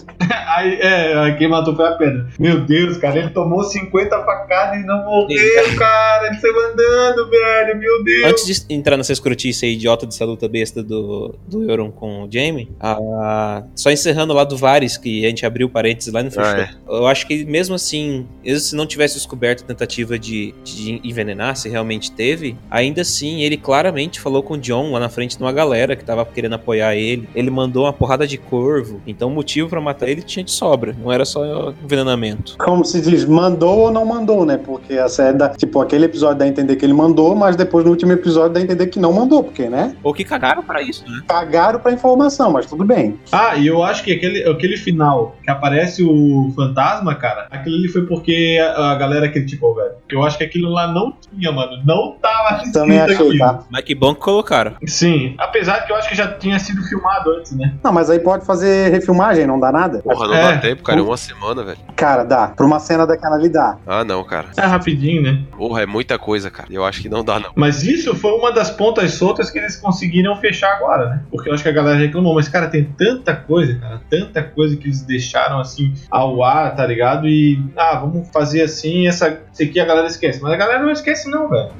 Aí, 0.56 0.74
é, 0.80 1.14
aí 1.18 1.36
quem 1.36 1.48
matou 1.48 1.74
foi 1.74 1.86
a 1.86 1.92
pedra. 1.92 2.26
Meu 2.38 2.60
Deus, 2.60 2.96
cara, 2.98 3.18
ele 3.18 3.30
tomou 3.30 3.62
50 3.64 4.24
facadas 4.24 4.80
e 4.80 4.84
não 4.86 5.04
morreu, 5.04 5.76
cara. 5.78 6.26
Ele 6.28 6.36
saiu 6.36 6.54
andando, 6.60 7.30
velho. 7.30 7.78
Meu 7.78 8.04
Deus. 8.04 8.24
Antes 8.24 8.66
de 8.66 8.74
entrar 8.74 8.96
nessa 8.96 9.12
escrotice 9.12 9.64
aí, 9.66 9.74
idiota 9.74 10.06
dessa 10.06 10.24
luta 10.24 10.48
besta 10.48 10.82
do, 10.82 11.34
do 11.46 11.68
Euron 11.70 11.90
com 11.90 12.24
o 12.24 12.28
Jaime, 12.32 12.70
a- 12.80 13.62
só 13.74 13.90
encerrando 13.90 14.32
lá 14.32 14.44
do 14.44 14.56
Varys, 14.56 14.96
que 14.96 15.24
a 15.24 15.28
gente 15.28 15.44
abriu 15.46 15.68
parênteses 15.68 16.12
lá 16.12 16.20
e 16.20 16.24
não 16.24 16.30
fechou. 16.30 16.44
Ah, 16.44 16.60
é. 16.60 16.70
Eu 16.88 17.06
acho 17.06 17.26
que 17.26 17.44
mesmo 17.44 17.74
assim, 17.74 18.26
mesmo 18.44 18.60
se 18.60 18.76
não 18.76 18.86
tivesse 18.86 19.14
descoberto 19.14 19.64
tentativa 19.74 20.18
de, 20.18 20.54
de 20.64 21.00
envenenar, 21.04 21.56
se 21.56 21.68
realmente 21.68 22.10
teve, 22.10 22.56
ainda 22.70 23.02
assim 23.02 23.42
ele 23.42 23.56
claramente 23.56 24.20
falou 24.20 24.42
com 24.42 24.54
o 24.54 24.58
John 24.58 24.92
lá 24.92 25.00
na 25.00 25.08
frente 25.08 25.36
de 25.36 25.42
uma 25.42 25.52
galera 25.52 25.96
que 25.96 26.04
tava 26.04 26.24
querendo 26.24 26.54
apoiar 26.54 26.94
ele. 26.94 27.28
Ele 27.34 27.50
mandou 27.50 27.84
uma 27.84 27.92
porrada 27.92 28.26
de 28.26 28.38
corvo, 28.38 29.00
então 29.06 29.28
o 29.28 29.32
motivo 29.32 29.68
pra 29.68 29.80
matar 29.80 30.08
ele 30.08 30.22
tinha 30.22 30.44
de 30.44 30.50
sobra, 30.50 30.94
não 31.02 31.12
era 31.12 31.24
só 31.24 31.72
envenenamento. 31.82 32.56
Como 32.58 32.84
se 32.84 33.00
diz, 33.00 33.24
mandou 33.24 33.78
ou 33.80 33.90
não 33.90 34.04
mandou, 34.04 34.46
né? 34.46 34.56
Porque 34.56 34.94
a 34.94 35.08
série 35.08 35.37
dá, 35.37 35.50
tipo, 35.50 35.80
aquele 35.80 36.04
episódio 36.06 36.38
dá 36.38 36.44
a 36.44 36.48
entender 36.48 36.76
que 36.76 36.84
ele 36.84 36.92
mandou, 36.92 37.34
mas 37.34 37.56
depois 37.56 37.84
no 37.84 37.90
último 37.90 38.12
episódio 38.12 38.54
dá 38.54 38.60
a 38.60 38.62
entender 38.62 38.87
que 38.87 38.98
não 38.98 39.12
mandou, 39.12 39.42
porque, 39.42 39.68
né? 39.68 39.96
Ou 40.02 40.14
que 40.14 40.24
cagaram 40.24 40.62
pra 40.62 40.82
isso, 40.82 41.04
né? 41.08 41.22
Cagaram 41.26 41.80
pra 41.80 41.92
informação, 41.92 42.52
mas 42.52 42.66
tudo 42.66 42.84
bem. 42.84 43.18
Ah, 43.32 43.56
e 43.56 43.66
eu 43.66 43.82
acho 43.82 44.04
que 44.04 44.12
aquele, 44.12 44.48
aquele 44.48 44.76
final 44.76 45.37
que 45.42 45.50
aparece 45.50 46.02
o 46.02 46.52
fantasma, 46.54 47.14
cara, 47.14 47.46
aquilo 47.50 47.76
ali 47.76 47.88
foi 47.88 48.06
porque 48.06 48.58
a, 48.60 48.92
a 48.92 48.94
galera 48.94 49.28
criticou, 49.64 49.74
velho. 49.74 49.94
Eu 50.11 50.22
acho 50.22 50.38
que 50.38 50.44
aquilo 50.44 50.70
lá 50.70 50.87
não 50.87 51.12
tinha, 51.12 51.50
mano. 51.50 51.83
Não 51.85 52.16
tava 52.20 52.57
escrito 52.57 52.72
Também 52.74 53.00
achei, 53.00 53.14
aquilo. 53.14 53.38
tá? 53.38 53.61
Mas 53.70 53.83
que 53.85 53.94
bom 53.94 54.14
que 54.14 54.20
colocaram. 54.20 54.74
Sim, 54.87 55.35
apesar 55.38 55.81
de 55.81 55.87
que 55.87 55.92
eu 55.92 55.96
acho 55.96 56.09
que 56.09 56.14
já 56.14 56.29
tinha 56.33 56.59
sido 56.59 56.83
filmado 56.83 57.31
antes, 57.33 57.53
né? 57.57 57.74
Não, 57.83 57.92
mas 57.92 58.11
aí 58.11 58.18
pode 58.18 58.44
fazer 58.44 58.90
refilmagem, 58.90 59.46
não 59.46 59.59
dá 59.59 59.72
nada? 59.72 59.98
Porra, 60.00 60.27
não 60.29 60.35
É. 60.35 60.53
dá 60.55 60.59
tempo, 60.59 60.83
cara. 60.83 60.98
É 60.98 61.03
uma 61.03 61.16
semana, 61.16 61.62
velho. 61.64 61.79
Cara, 61.96 62.24
dá. 62.24 62.48
Pra 62.48 62.66
uma 62.66 62.79
cena 62.79 63.07
daquela 63.07 63.37
ali 63.37 63.48
dá. 63.48 63.77
Ah, 63.87 64.05
não, 64.05 64.22
cara. 64.24 64.48
É 64.57 64.62
rapidinho, 64.66 65.22
né? 65.22 65.42
Porra, 65.57 65.83
é 65.83 65.87
muita 65.87 66.18
coisa, 66.18 66.50
cara. 66.50 66.68
Eu 66.70 66.85
acho 66.85 67.00
que 67.00 67.09
não 67.09 67.24
dá, 67.24 67.40
não. 67.40 67.50
Mas 67.55 67.83
isso 67.83 68.14
foi 68.14 68.33
uma 68.33 68.53
das 68.53 68.70
pontas 68.70 69.12
soltas 69.14 69.50
que 69.50 69.59
eles 69.59 69.77
conseguiram 69.77 70.37
fechar 70.37 70.72
agora, 70.77 71.09
né? 71.09 71.22
Porque 71.31 71.48
eu 71.48 71.55
acho 71.55 71.62
que 71.62 71.68
a 71.68 71.72
galera 71.72 71.98
reclamou. 71.98 72.35
Mas, 72.35 72.48
cara, 72.48 72.68
tem 72.68 72.85
tanta 72.85 73.35
coisa, 73.35 73.74
cara. 73.79 74.00
Tanta 74.11 74.42
coisa 74.42 74.77
que 74.77 74.85
eles 74.87 75.03
deixaram 75.03 75.59
assim 75.61 75.92
ao 76.11 76.42
ar, 76.42 76.74
tá 76.74 76.87
ligado? 76.87 77.27
E, 77.29 77.62
ah, 77.77 77.96
vamos 78.00 78.29
fazer 78.31 78.62
assim, 78.62 79.07
essa, 79.07 79.38
isso 79.54 79.62
aqui 79.62 79.80
a 79.80 79.84
galera 79.84 80.08
esquece. 80.08 80.40
Mas 80.42 80.52
a 80.52 80.56
galera 80.56 80.82
não 80.82 80.90
esquece, 80.90 81.30
não, 81.30 81.48
velho. 81.48 81.72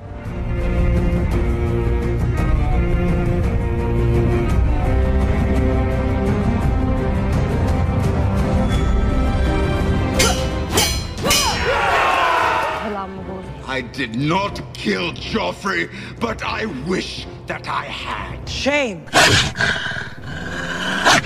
I 13.67 13.81
did 13.81 14.15
not 14.15 14.63
kill 14.73 15.13
Joffrey, 15.15 15.91
but 16.21 16.45
I 16.45 16.67
wish 16.87 17.27
that 17.49 17.67
I 17.67 17.87
had. 17.87 18.49
Shame! 18.49 19.05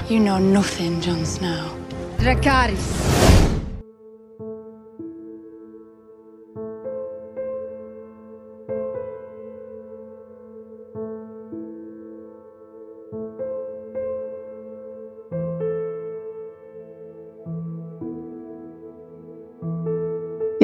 You 0.08 0.20
know 0.20 0.38
nothing, 0.38 1.02
Jon 1.02 1.26
Snow. 1.26 1.76
Dracarys. 2.16 3.27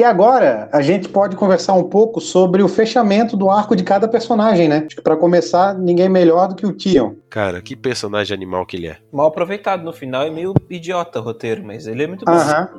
Agora 0.05 0.69
a 0.71 0.81
gente 0.81 1.09
pode 1.09 1.35
conversar 1.35 1.73
um 1.73 1.83
pouco 1.83 2.21
sobre 2.21 2.63
o 2.63 2.67
fechamento 2.67 3.35
do 3.35 3.49
arco 3.49 3.75
de 3.75 3.83
cada 3.83 4.07
personagem, 4.07 4.67
né? 4.67 4.83
Acho 4.85 4.95
que 4.95 5.01
pra 5.01 5.17
começar, 5.17 5.73
ninguém 5.77 6.07
melhor 6.07 6.47
do 6.47 6.55
que 6.55 6.65
o 6.65 6.73
Tyrion. 6.73 7.13
Cara, 7.35 7.61
que 7.61 7.75
personagem 7.75 8.33
animal 8.33 8.65
que 8.65 8.77
ele 8.77 8.87
é. 8.87 8.95
Mal 9.11 9.27
aproveitado 9.27 9.83
no 9.83 9.91
final 9.91 10.23
é 10.23 10.29
meio 10.29 10.53
idiota 10.69 11.19
o 11.19 11.21
roteiro, 11.21 11.65
mas 11.65 11.85
ele 11.85 12.03
é 12.03 12.07
muito 12.07 12.23
bom. 12.23 12.31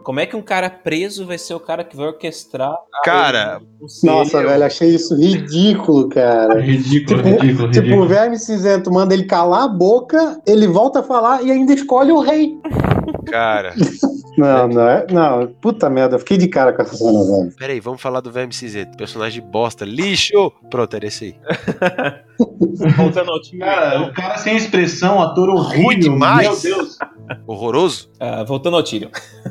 Como 0.03 0.19
é 0.19 0.25
que 0.25 0.35
um 0.35 0.41
cara 0.41 0.71
preso 0.71 1.27
vai 1.27 1.37
ser 1.37 1.53
o 1.53 1.61
cara 1.61 1.85
que 1.85 1.95
vai 1.95 2.07
orquestrar? 2.07 2.71
a- 2.71 3.03
Cara, 3.05 3.61
o 3.79 3.87
Nossa, 4.07 4.43
velho, 4.43 4.65
achei 4.65 4.95
isso 4.95 5.15
ridículo, 5.15 6.09
cara. 6.09 6.55
Ridículo, 6.67 7.23
Tipo, 7.23 7.29
ridículo, 7.39 7.71
Tipo, 7.71 7.81
o 7.81 7.83
ridículo. 7.83 8.09
Verme 8.09 8.39
Cinzento 8.39 8.91
manda 8.91 9.13
ele 9.13 9.25
calar 9.25 9.65
a 9.65 9.69
boca, 9.69 10.41
ele 10.47 10.67
volta 10.67 11.01
a 11.01 11.03
falar 11.03 11.43
e 11.43 11.51
ainda 11.51 11.75
escolhe 11.75 12.11
o 12.11 12.21
rei. 12.21 12.57
cara. 13.27 13.75
Não, 14.37 14.69
não 14.69 14.87
é. 14.87 15.07
Não, 15.11 15.47
puta 15.63 15.89
merda, 15.89 16.17
eu 16.17 16.19
fiquei 16.19 16.37
de 16.37 16.47
cara 16.47 16.71
com 16.71 16.83
essa 16.83 16.95
cena, 16.95 17.25
velho. 17.25 17.57
Peraí, 17.57 17.81
vamos 17.81 18.03
falar 18.03 18.21
do 18.21 18.31
Verme 18.31 18.53
Cinzento. 18.53 18.95
Personagem 18.95 19.43
bosta, 19.43 19.83
lixo! 19.87 20.53
Pronto, 20.71 20.95
era 20.95 21.07
esse 21.07 21.25
aí. 21.25 21.35
Voltando 22.99 23.31
ao 23.31 23.41
time. 23.41 23.61
Cara, 23.61 24.03
o 24.03 24.13
cara 24.13 24.37
sem 24.47 24.57
expressão, 24.57 25.21
ator 25.21 25.49
horrível. 25.49 25.87
Ruim 25.87 25.99
demais. 25.99 26.63
Meu 26.63 26.77
Deus. 26.77 26.99
Horroroso, 27.47 28.09
Ah, 28.21 28.45
voltando 28.45 28.77
ao 28.77 28.83
Tyrion. 28.83 29.09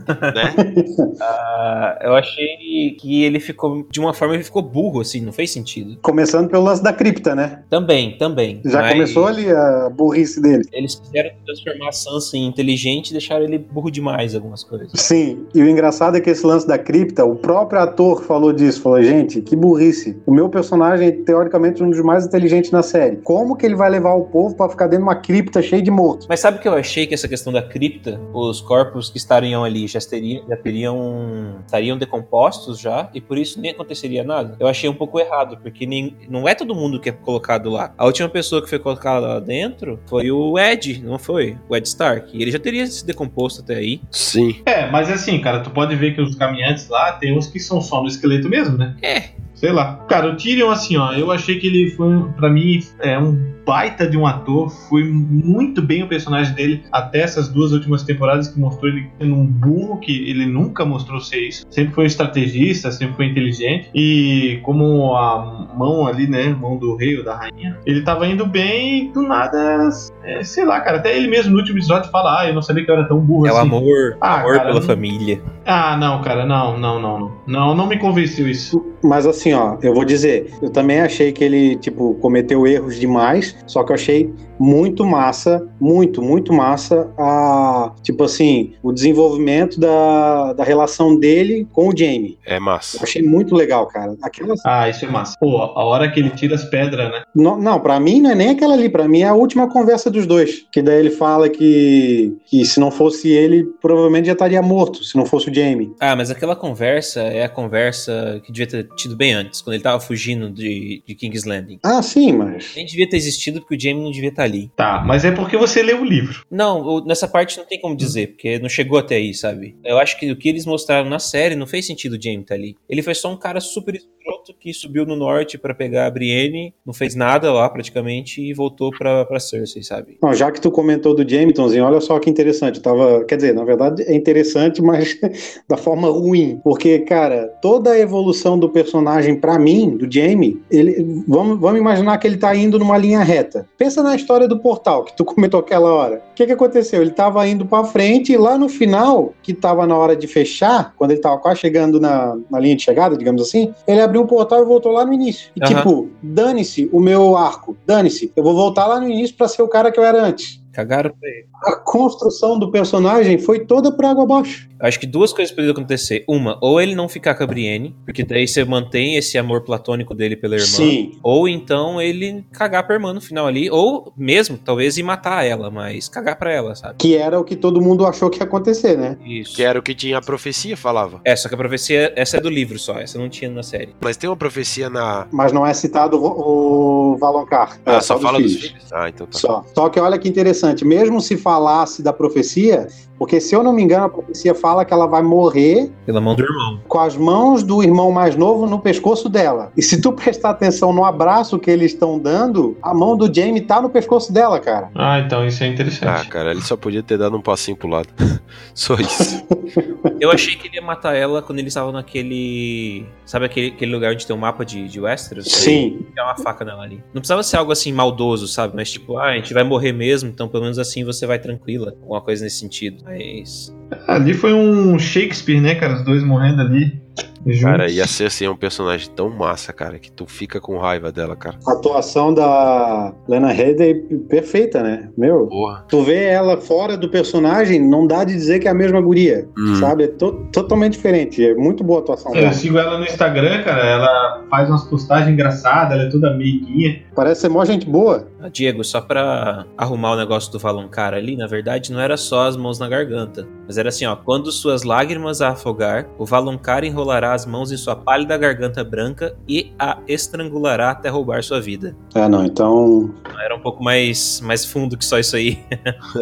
né? 0.08 0.56
Ah, 1.22 1.98
eu 2.02 2.14
achei 2.16 2.96
que 3.00 3.24
ele 3.24 3.40
ficou, 3.40 3.86
de 3.90 4.00
uma 4.00 4.14
forma, 4.14 4.34
ele 4.36 4.44
ficou 4.44 4.62
burro, 4.62 5.02
assim, 5.02 5.22
não 5.22 5.32
fez 5.32 5.52
sentido. 5.52 5.98
Começando 6.02 6.50
pelo 6.50 6.64
lance 6.64 6.84
da 6.84 6.92
cripta, 6.92 7.34
né? 7.36 7.64
Também, 7.70 8.18
também. 8.18 8.62
Já 8.66 8.82
mas 8.82 8.92
começou 8.94 9.26
ali 9.28 9.50
a 9.50 9.90
burrice 9.90 10.42
dele. 10.42 10.64
Eles 10.74 10.96
quiseram 10.96 11.32
transformar 11.46 11.90
a 11.90 11.92
Sansa 11.92 12.38
em 12.38 12.46
inteligente 12.48 13.10
e 13.10 13.12
deixaram 13.14 13.46
ele 13.46 13.58
burro 13.58 13.90
demais 13.90 14.34
em 14.34 14.36
algumas 14.38 14.64
coisas. 14.64 14.90
Sim, 14.96 15.46
e 15.54 15.62
o 15.62 15.70
engraçado 15.70 16.18
é 16.18 16.22
que 16.22 16.30
esse 16.30 16.46
lance 16.46 16.68
da 16.68 16.78
cripta, 16.78 17.24
o 17.26 17.36
próprio 17.36 17.80
ator 17.80 18.24
falou 18.24 18.52
disso, 18.52 18.82
falou, 18.82 19.02
gente, 19.02 19.42
que 19.42 19.56
burrice. 19.56 20.18
O 20.26 20.34
meu 20.34 20.50
personagem 20.50 21.08
é 21.08 21.12
teoricamente 21.12 21.82
um 21.84 21.90
dos 21.90 22.02
mais 22.02 22.26
inteligentes 22.26 22.72
na 22.72 22.84
série. 22.84 23.18
Como 23.18 23.56
que 23.56 23.66
ele 23.66 23.76
vai 23.76 23.90
levar 23.90 24.14
o 24.16 24.26
povo 24.26 24.56
pra 24.56 24.68
ficar 24.70 24.88
dentro 24.88 25.06
de 25.06 25.10
uma 25.10 25.16
cripta 25.16 25.62
cheia 25.62 25.82
de 25.82 25.92
mortos? 25.92 26.28
Mas 26.28 26.40
sabe 26.40 26.58
o 26.58 26.62
que 26.62 26.68
eu 26.68 26.74
achei 26.74 27.08
que 27.08 27.14
essa 27.14 27.28
questão 27.28 27.52
da 27.54 27.62
cripta, 27.66 28.20
os 28.34 28.62
corpos 28.62 29.10
que 29.10 29.18
estariam 29.18 29.64
ali 29.64 29.88
já 29.88 30.00
teriam, 30.00 30.48
já 30.48 30.58
teriam 30.58 31.60
estariam 31.66 31.98
decompostos 31.98 32.80
já 32.80 33.10
e 33.14 33.22
por 33.22 33.38
isso 33.38 33.60
nem 33.60 33.72
aconteceria 33.72 34.24
nada. 34.24 34.56
Eu 34.60 34.68
achei 34.68 34.90
um 34.90 34.94
pouco 34.94 35.20
errado, 35.20 35.58
porque 35.62 35.86
nem, 35.86 36.16
não 36.30 36.48
é 36.48 36.56
todo 36.56 36.76
mundo 36.76 37.00
que 37.00 37.10
é 37.10 37.12
colocado 37.12 37.70
lá. 37.70 37.94
A 37.98 38.06
última 38.06 38.30
pessoa 38.30 38.62
que 38.62 38.70
foi 38.70 38.80
colocada 38.80 39.28
lá 39.28 39.40
dentro 39.40 40.00
foi 40.08 40.32
o 40.32 40.58
Ed, 40.58 41.02
não 41.04 41.18
foi? 41.18 41.58
O 41.70 41.76
Ed 41.76 41.88
Stark. 41.88 42.36
E 42.36 42.42
ele 42.42 42.52
já 42.52 42.60
teria 42.60 42.86
se 42.88 43.06
decomposto 43.06 43.62
até 43.62 43.76
aí. 43.76 44.02
Sim. 44.12 44.62
É, 44.66 44.90
mas 44.90 45.10
assim, 45.12 45.40
cara, 45.40 45.60
tu 45.60 45.70
pode 45.70 45.96
ver 45.96 46.16
que 46.16 46.22
os 46.22 46.36
caminhantes 46.36 46.88
lá 46.90 47.14
tem 47.14 47.38
uns 47.38 47.48
que 47.48 47.60
são 47.60 47.82
só 47.82 48.02
no 48.02 48.08
esqueleto 48.08 48.50
mesmo, 48.50 48.78
né? 48.78 48.96
É, 49.02 49.36
Sei 49.56 49.72
lá. 49.72 50.06
Cara, 50.10 50.28
o 50.30 50.36
Tyrion, 50.36 50.70
assim, 50.70 50.98
ó, 50.98 51.14
eu 51.14 51.32
achei 51.32 51.58
que 51.58 51.68
ele 51.68 51.90
foi, 51.92 52.08
pra 52.36 52.50
mim, 52.50 52.80
é 53.00 53.18
um 53.18 53.55
baita 53.66 54.08
de 54.08 54.18
um 54.18 54.26
ator. 54.28 54.70
Foi 54.90 55.04
muito 55.04 55.82
bem 55.82 56.04
o 56.04 56.08
personagem 56.08 56.54
dele 56.54 56.84
até 56.92 57.22
essas 57.22 57.48
duas 57.50 57.72
últimas 57.72 58.04
temporadas 58.04 58.48
que 58.48 58.60
mostrou 58.60 58.92
ele 58.92 59.08
sendo 59.20 59.36
um 59.36 59.46
burro, 59.46 60.00
que 60.00 60.30
ele 60.30 60.46
nunca 60.46 60.86
mostrou 60.86 61.20
ser 61.20 61.40
isso. 61.48 61.66
Sempre 61.70 61.94
foi 61.94 62.06
estrategista, 62.06 62.92
sempre 62.92 63.16
foi 63.16 63.26
inteligente. 63.28 63.90
E 63.94 64.60
como 64.64 65.16
a 65.16 65.68
mão 65.76 66.06
ali, 66.08 66.28
né, 66.28 66.50
mão 66.50 66.78
do 66.78 66.96
rei 66.96 67.18
ou 67.18 67.24
da 67.24 67.36
rainha, 67.36 67.78
ele 67.86 68.02
tava 68.02 68.28
indo 68.28 68.46
bem 68.46 69.06
e 69.10 69.12
do 69.12 69.22
nada, 69.22 69.90
é, 70.24 70.44
sei 70.44 70.66
lá, 70.66 70.80
cara. 70.82 70.98
Até 70.98 71.16
ele 71.18 71.28
mesmo 71.28 71.52
no 71.52 71.58
último 71.60 71.78
episódio 71.78 72.10
fala, 72.12 72.42
ah, 72.42 72.48
eu 72.48 72.54
não 72.54 72.62
sabia 72.62 72.84
que 72.86 72.92
eu 72.92 72.96
era 72.96 73.08
tão 73.08 73.20
burro 73.20 73.48
é 73.48 73.52
o 73.52 73.58
assim. 73.58 73.68
amor, 73.68 74.18
Ah, 74.22 74.40
amor 74.42 74.54
cara, 74.54 74.68
pela 74.68 74.80
não- 74.80 74.88
família. 74.88 75.42
Ah, 75.66 75.98
não, 75.98 76.22
cara, 76.22 76.46
não, 76.46 76.78
não, 76.78 77.02
não, 77.02 77.20
não. 77.20 77.32
Não, 77.48 77.76
não 77.76 77.88
me 77.88 77.98
convenceu 77.98 78.48
isso. 78.48 78.86
Mas 79.04 79.26
assim, 79.28 79.54
ó, 79.54 79.78
eu 79.82 79.94
vou 79.94 80.04
dizer, 80.06 80.52
eu 80.62 80.70
também 80.70 81.00
achei 81.00 81.32
que 81.32 81.44
ele, 81.44 81.76
tipo, 81.76 82.16
cometeu 82.16 82.66
erros 82.68 83.00
demais, 83.00 83.55
só 83.68 83.84
que 83.84 83.92
eu 83.92 83.96
achei 83.96 84.34
muito 84.60 85.06
massa, 85.06 85.68
muito, 85.80 86.22
muito 86.22 86.54
massa 86.54 87.10
a, 87.18 87.92
tipo 88.02 88.24
assim, 88.24 88.74
o 88.82 88.92
desenvolvimento 88.92 89.80
da, 89.80 90.54
da 90.54 90.64
relação 90.64 91.18
dele 91.18 91.68
com 91.72 91.90
o 91.90 91.98
Jamie. 91.98 92.38
É 92.46 92.58
Eu 92.58 92.62
massa. 92.62 93.04
achei 93.04 93.22
muito 93.22 93.56
legal, 93.56 93.88
cara. 93.88 94.16
Aquela 94.22 94.56
Ah, 94.66 94.90
isso 94.90 95.06
é 95.06 95.08
massa. 95.08 95.36
Pô, 95.40 95.58
a 95.58 95.84
hora 95.84 96.10
que 96.12 96.20
ele 96.20 96.30
tira 96.32 96.56
as 96.56 96.64
pedras, 96.66 97.10
né? 97.12 97.24
Não, 97.36 97.58
não 97.60 97.80
para 97.80 98.00
mim 98.00 98.22
não 98.22 98.32
é 98.32 98.36
nem 98.36 98.50
aquela 98.50 98.74
ali, 98.74 98.90
pra 98.90 99.08
mim 99.08 99.22
é 99.22 99.28
a 99.28 99.34
última 99.34 99.68
conversa 99.70 100.10
dos 100.10 100.26
dois. 100.26 100.66
Que 100.72 100.82
daí 100.82 101.00
ele 101.00 101.12
fala 101.12 101.50
que, 101.50 102.38
que 102.46 102.66
se 102.66 102.80
não 102.80 102.92
fosse 102.92 103.30
ele, 103.32 103.64
provavelmente 103.82 104.28
já 104.28 104.34
estaria 104.34 104.62
morto, 104.62 105.04
se 105.04 105.16
não 105.16 105.26
fosse 105.26 105.50
o 105.50 105.54
Jamie. 105.54 105.94
Ah, 106.00 106.16
mas 106.16 106.30
aquela 106.32 106.56
conversa 106.56 107.22
é 107.22 107.44
a 107.44 107.50
conversa 107.50 108.42
que 108.46 108.52
devia 108.52 108.68
ter 108.68 108.88
tido 108.96 109.16
bem 109.16 109.34
antes, 109.34 109.62
quando 109.62 109.74
ele 109.76 109.84
tava 109.84 110.00
fugindo 110.00 110.50
de, 110.50 111.04
de 111.06 111.16
King's 111.16 111.44
Landing. 111.46 111.80
Ah, 111.84 112.02
sim, 112.02 112.32
mas. 112.32 112.72
Nem 112.76 112.86
devia 112.86 113.08
ter 113.10 113.18
existido 113.18 113.60
porque 113.60 113.76
o 113.76 113.80
Jamie 113.80 114.04
não 114.04 114.12
devia 114.12 114.30
estar 114.30 114.45
ali. 114.46 114.72
Tá, 114.76 115.04
mas 115.06 115.26
é 115.26 115.32
porque 115.32 115.58
você 115.58 115.82
leu 115.84 116.02
o 116.02 116.06
livro. 116.06 116.46
Não, 116.50 117.04
nessa 117.04 117.28
parte 117.28 117.58
não 117.58 117.66
tem 117.66 117.80
como 117.80 117.96
dizer, 117.96 118.28
porque 118.28 118.60
não 118.60 118.70
chegou 118.70 118.98
até 118.98 119.16
aí, 119.16 119.34
sabe? 119.34 119.76
Eu 119.84 119.98
acho 119.98 120.20
que 120.20 120.32
o 120.32 120.36
que 120.36 120.50
eles 120.50 120.66
mostraram 120.66 121.10
na 121.10 121.20
série 121.20 121.56
não 121.56 121.68
fez 121.68 121.86
sentido 121.86 122.14
o 122.14 122.22
Jamie 122.22 122.42
estar 122.42 122.56
ali. 122.56 122.76
Ele 122.90 123.02
foi 123.02 123.16
só 123.16 123.32
um 123.32 123.38
cara 123.38 123.60
super 123.60 124.00
escroto 124.26 124.54
que 124.60 124.74
subiu 124.74 125.06
no 125.06 125.16
norte 125.16 125.58
pra 125.58 125.76
pegar 125.76 126.08
a 126.08 126.12
Brienne, 126.12 126.74
não 126.86 126.94
fez 126.94 127.16
nada 127.16 127.54
lá 127.54 127.70
praticamente 127.70 128.42
e 128.42 128.54
voltou 128.54 128.90
pra 128.92 129.40
Cersei, 129.40 129.84
sabe? 129.84 130.18
Não, 130.22 130.34
já 130.34 130.52
que 130.52 130.60
tu 130.60 130.72
comentou 130.72 131.16
do 131.16 131.28
Jametonzinho, 131.28 131.86
olha 131.86 132.02
só 132.02 132.20
que 132.20 132.30
interessante. 132.30 132.82
Tava, 132.82 133.24
quer 133.26 133.36
dizer, 133.36 133.54
na 133.54 133.64
verdade 133.64 134.04
é 134.04 134.16
interessante, 134.16 134.82
mas 134.82 135.20
da 135.70 135.78
forma 135.78 136.10
ruim. 136.10 136.60
Porque, 136.64 137.00
cara, 137.00 137.48
toda 137.62 137.92
a 137.92 138.00
evolução 138.00 138.58
do 138.58 138.70
personagem, 138.70 139.36
pra 139.36 139.60
mim, 139.60 139.96
do 139.96 140.12
Jamie, 140.12 140.62
ele, 140.72 141.24
vamos, 141.28 141.60
vamos 141.60 141.80
imaginar 141.80 142.18
que 142.18 142.26
ele 142.26 142.38
tá 142.38 142.56
indo 142.56 142.80
numa 142.80 142.98
linha 142.98 143.22
reta. 143.22 143.68
Pensa 143.78 144.02
na 144.02 144.16
história 144.16 144.48
do 144.48 144.60
portal 144.60 145.04
que 145.04 145.16
tu 145.16 145.24
comentou 145.26 145.60
aquela 145.60 145.94
hora. 145.94 146.24
O 146.32 146.34
que 146.36 146.46
que 146.46 146.52
aconteceu? 146.52 147.02
Ele 147.02 147.12
tava 147.12 147.48
indo 147.48 147.66
pra 147.66 147.84
frente 147.84 148.34
e 148.34 148.38
lá 148.38 148.58
no 148.58 148.68
final, 148.68 149.34
que 149.44 149.54
tava 149.54 149.86
na 149.86 149.96
hora 149.96 150.16
de 150.16 150.28
fechar, 150.28 150.94
quando 150.98 151.12
ele 151.12 151.22
tava 151.22 151.38
quase 151.38 151.60
chegando 151.60 152.00
na, 152.00 152.36
na 152.50 152.60
linha 152.60 152.76
de 152.76 152.84
chegada, 152.84 153.18
digamos 153.18 153.42
assim, 153.42 153.74
ele 153.88 154.02
abriu 154.02 154.15
um 154.18 154.28
portal 154.28 154.62
e 154.62 154.66
voltou 154.66 154.92
lá 154.92 155.06
no 155.06 155.14
início. 155.14 155.52
E 155.56 155.64
Aham. 155.64 155.76
tipo, 155.76 156.10
dane-se 156.22 156.90
o 156.92 157.00
meu 157.00 157.36
arco, 157.36 157.78
dane-se, 157.86 158.32
eu 158.36 158.44
vou 158.44 158.54
voltar 158.54 158.88
lá 158.88 159.00
no 159.00 159.10
início 159.10 159.36
pra 159.36 159.48
ser 159.48 159.62
o 159.62 159.68
cara 159.68 159.92
que 159.92 160.00
eu 160.00 160.04
era 160.04 160.24
antes. 160.24 160.62
Cagaram 160.76 161.12
pra 161.18 161.30
ele. 161.30 161.46
A 161.64 161.76
construção 161.78 162.60
do 162.60 162.70
personagem 162.70 163.38
foi 163.38 163.60
toda 163.66 163.92
por 163.96 164.04
água 164.06 164.24
abaixo. 164.24 164.68
Acho 164.80 165.00
que 165.00 165.08
duas 165.08 165.32
coisas 165.32 165.52
poderiam 165.56 165.72
acontecer. 165.72 166.26
Uma, 166.28 166.58
ou 166.62 166.82
ele 166.82 166.94
não 166.96 167.08
ficar 167.08 167.34
com 167.34 167.44
a 167.44 167.48
Brienne, 167.48 167.96
porque 168.04 168.24
daí 168.24 168.46
você 168.46 168.66
mantém 168.66 169.16
esse 169.16 169.38
amor 169.38 169.62
platônico 169.62 170.14
dele 170.14 170.36
pela 170.36 170.56
irmã. 170.56 170.68
Sim. 170.68 171.12
Ou 171.24 171.48
então 171.48 172.02
ele 172.02 172.44
cagar 172.52 172.86
pra 172.86 172.96
irmã 172.96 173.14
no 173.14 173.22
final 173.22 173.48
ali. 173.48 173.70
Ou 173.72 174.12
mesmo, 174.18 174.58
talvez, 174.58 174.98
ir 174.98 175.04
matar 175.04 175.46
ela, 175.46 175.72
mas 175.72 176.10
cagar 176.10 176.36
pra 176.38 176.52
ela, 176.52 176.76
sabe? 176.76 176.96
Que 177.00 177.16
era 177.16 177.40
o 177.40 177.44
que 177.46 177.56
todo 177.56 177.82
mundo 177.82 178.06
achou 178.06 178.30
que 178.30 178.40
ia 178.40 178.44
acontecer, 178.44 178.98
né? 178.98 179.18
Isso. 179.26 179.56
Que 179.56 179.64
era 179.64 179.80
o 179.80 179.82
que 179.82 179.96
tinha 179.96 180.18
a 180.18 180.22
profecia, 180.22 180.76
falava. 180.76 181.22
É, 181.24 181.36
só 181.38 181.48
que 181.48 181.56
a 181.56 181.58
profecia, 181.58 182.12
essa 182.18 182.36
é 182.38 182.42
do 182.42 182.50
livro 182.50 182.78
só, 182.78 183.00
essa 183.00 183.18
não 183.18 183.30
tinha 183.30 183.50
na 183.50 183.64
série. 183.64 183.96
Mas 184.02 184.18
tem 184.18 184.30
uma 184.30 184.36
profecia 184.36 184.90
na. 184.90 185.26
Mas 185.32 185.54
não 185.54 185.66
é 185.66 185.74
citado 185.74 186.18
o, 186.22 187.14
o 187.14 187.18
Valonqar. 187.18 187.80
Ah, 187.86 187.94
É, 187.96 188.02
só 188.02 188.16
dos 188.16 188.24
fala 188.24 188.42
dos 188.42 188.52
filhos. 188.54 188.68
filhos? 188.72 188.94
Ah, 188.94 189.08
então 189.08 189.26
tá. 189.26 189.40
Só. 189.40 189.64
Só 189.74 189.88
que 189.90 190.00
olha 190.02 190.18
que 190.20 190.28
interessante, 190.28 190.65
mesmo 190.86 191.22
se 191.22 191.38
falasse 191.38 192.02
da 192.02 192.14
profecia, 192.14 192.88
porque 193.18 193.40
se 193.40 193.56
eu 193.56 193.64
não 193.64 193.72
me 193.74 193.82
engano, 193.82 194.06
a 194.06 194.10
profecia 194.10 194.54
fala 194.56 194.84
que 194.86 194.94
ela 194.94 195.06
vai 195.08 195.22
morrer 195.24 195.92
Pela 196.06 196.20
mão 196.22 196.36
do 196.36 196.44
irmão. 196.44 196.80
com 196.88 197.00
as 197.00 197.16
mãos 197.16 197.64
do 197.64 197.82
irmão 197.84 198.12
mais 198.12 198.36
novo 198.36 198.66
no 198.68 198.80
pescoço 198.80 199.30
dela. 199.30 199.72
E 199.78 199.82
se 199.82 200.02
tu 200.02 200.12
prestar 200.14 200.52
atenção 200.52 200.92
no 200.94 201.04
abraço 201.06 201.58
que 201.60 201.70
eles 201.72 201.94
estão 201.94 202.20
dando, 202.20 202.78
a 202.82 202.94
mão 202.94 203.16
do 203.18 203.34
Jamie 203.34 203.62
tá 203.62 203.82
no 203.82 203.90
pescoço 203.90 204.32
dela, 204.34 204.60
cara. 204.60 204.90
Ah, 204.96 205.20
então 205.20 205.46
isso 205.46 205.64
é 205.64 205.68
Ah, 205.68 205.70
interessante. 205.70 206.28
cara, 206.30 206.52
ele 206.52 206.62
só 206.62 206.76
podia 206.78 207.02
ter 207.04 207.18
dado 207.18 207.36
um 207.38 207.42
passinho 207.42 207.78
pro 207.78 207.88
lado. 207.88 208.10
só 208.74 208.96
isso. 208.96 209.44
Eu 210.20 210.32
achei 210.32 210.56
que 210.56 210.68
ele 210.68 210.76
ia 210.78 210.82
matar 210.82 211.16
ela 211.16 211.42
quando 211.42 211.60
eles 211.60 211.72
estavam 211.72 211.92
naquele. 211.92 213.06
Sabe 213.26 213.46
aquele, 213.46 213.68
aquele 213.68 213.92
lugar 213.92 214.14
onde 214.14 214.26
tem 214.26 214.36
um 214.36 214.40
mapa 214.40 214.64
de, 214.64 214.88
de 214.88 215.00
Westeros? 215.00 215.46
Sim. 215.52 216.06
Tem 216.14 216.24
uma 216.24 216.36
faca 216.38 216.64
nela 216.64 216.84
ali. 216.84 216.98
Não 217.14 217.22
precisava 217.22 217.44
ser 217.44 217.58
algo 217.58 217.72
assim 217.72 217.92
maldoso, 217.92 218.48
sabe? 218.48 218.76
Mas 218.76 218.92
tipo, 218.92 219.18
ah, 219.18 219.32
a 219.32 219.36
gente 219.36 219.54
vai 219.54 219.64
morrer 219.64 219.92
mesmo, 219.92 220.30
então 220.30 220.48
pelo 220.48 220.64
menos 220.64 220.78
assim 220.80 221.04
você 221.04 221.26
vai 221.26 221.40
tranquila. 221.40 221.94
Alguma 222.02 222.22
coisa 222.22 222.44
nesse 222.44 222.60
sentido. 222.60 223.04
Mas. 223.06 223.74
Ali 224.08 224.34
foi 224.34 224.54
um 224.54 224.98
Shakespeare, 224.98 225.62
né, 225.62 225.76
cara? 225.76 225.96
Os 225.96 226.04
dois 226.04 226.24
morrendo 226.24 226.62
ali. 226.62 227.04
Juntos. 227.48 227.62
Cara, 227.62 227.90
ia 227.92 228.08
ser 228.08 228.26
assim 228.26 228.48
um 228.48 228.56
personagem 228.56 229.08
tão 229.16 229.30
massa, 229.30 229.72
cara, 229.72 230.00
que 230.00 230.12
tu 230.12 230.26
fica 230.26 230.60
com 230.60 230.80
raiva 230.80 231.12
dela, 231.12 231.36
cara. 231.36 231.60
A 231.68 231.74
atuação 231.74 232.34
da 232.34 233.14
Lena 233.28 233.52
Headey 233.52 233.92
é 233.92 234.16
perfeita, 234.28 234.82
né? 234.82 235.10
Meu, 235.16 235.46
Porra. 235.46 235.86
tu 235.88 236.02
vê 236.02 236.24
ela 236.26 236.58
fora 236.60 236.98
do 236.98 237.08
personagem, 237.08 237.80
não 237.80 238.08
dá 238.08 238.24
de 238.24 238.34
dizer 238.34 238.58
que 238.60 238.68
é 238.68 238.72
a 238.72 238.74
mesma 238.74 239.00
guria, 239.00 239.48
Hum. 239.56 239.76
sabe? 239.76 240.06
É 240.06 240.08
to- 240.08 240.48
totalmente 240.52 240.94
diferente. 240.94 241.46
É 241.46 241.54
muito 241.54 241.84
boa 241.84 242.00
a 242.00 242.02
atuação 242.02 242.34
Eu 242.34 242.42
dela. 242.42 242.54
sigo 242.54 242.80
ela 242.80 242.98
no 242.98 243.04
Instagram, 243.06 243.62
cara. 243.64 243.86
Ela 243.86 244.44
faz 244.50 244.68
umas 244.68 244.84
postagens 244.86 245.32
engraçadas, 245.32 245.94
ela 246.00 246.08
é 246.08 246.10
toda 246.10 246.36
meiguinha. 246.36 247.04
Parece 247.16 247.42
ser 247.42 247.50
mó 247.50 247.64
gente 247.64 247.86
boa. 247.88 248.28
Ah, 248.42 248.50
Diego, 248.50 248.84
só 248.84 249.00
pra 249.02 249.66
arrumar 249.78 250.14
o 250.14 250.18
negócio 250.18 250.52
do 250.52 250.58
Valonqar 250.58 251.14
ali, 251.14 251.38
na 251.38 251.46
verdade 251.46 251.92
não 251.94 252.00
era 252.00 252.18
só 252.18 252.48
as 252.48 252.58
mãos 252.58 252.80
na 252.80 252.90
garganta. 252.90 253.48
Mas 253.68 253.75
era 253.78 253.90
assim, 253.90 254.06
ó. 254.06 254.16
Quando 254.16 254.52
suas 254.52 254.84
lágrimas 254.84 255.42
a 255.42 255.50
afogar, 255.50 256.08
o 256.18 256.26
Valonqar 256.26 256.84
enrolará 256.84 257.34
as 257.34 257.46
mãos 257.46 257.72
em 257.72 257.78
sua 257.78 257.96
pálida 257.96 258.38
garganta 258.38 258.84
branca 258.84 259.36
e 259.48 259.72
a 259.78 259.98
estrangulará 260.08 260.92
até 260.92 261.10
roubar 261.10 261.44
sua 261.44 261.60
vida. 261.62 261.96
É, 262.14 262.28
não, 262.28 262.46
então. 262.46 263.14
Era 263.44 263.56
um 263.56 263.60
pouco 263.60 263.84
mais, 263.84 264.42
mais 264.42 264.66
fundo 264.66 264.98
que 264.98 265.06
só 265.06 265.20
isso 265.20 265.36
aí. 265.36 265.60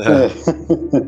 É. 0.05 1.03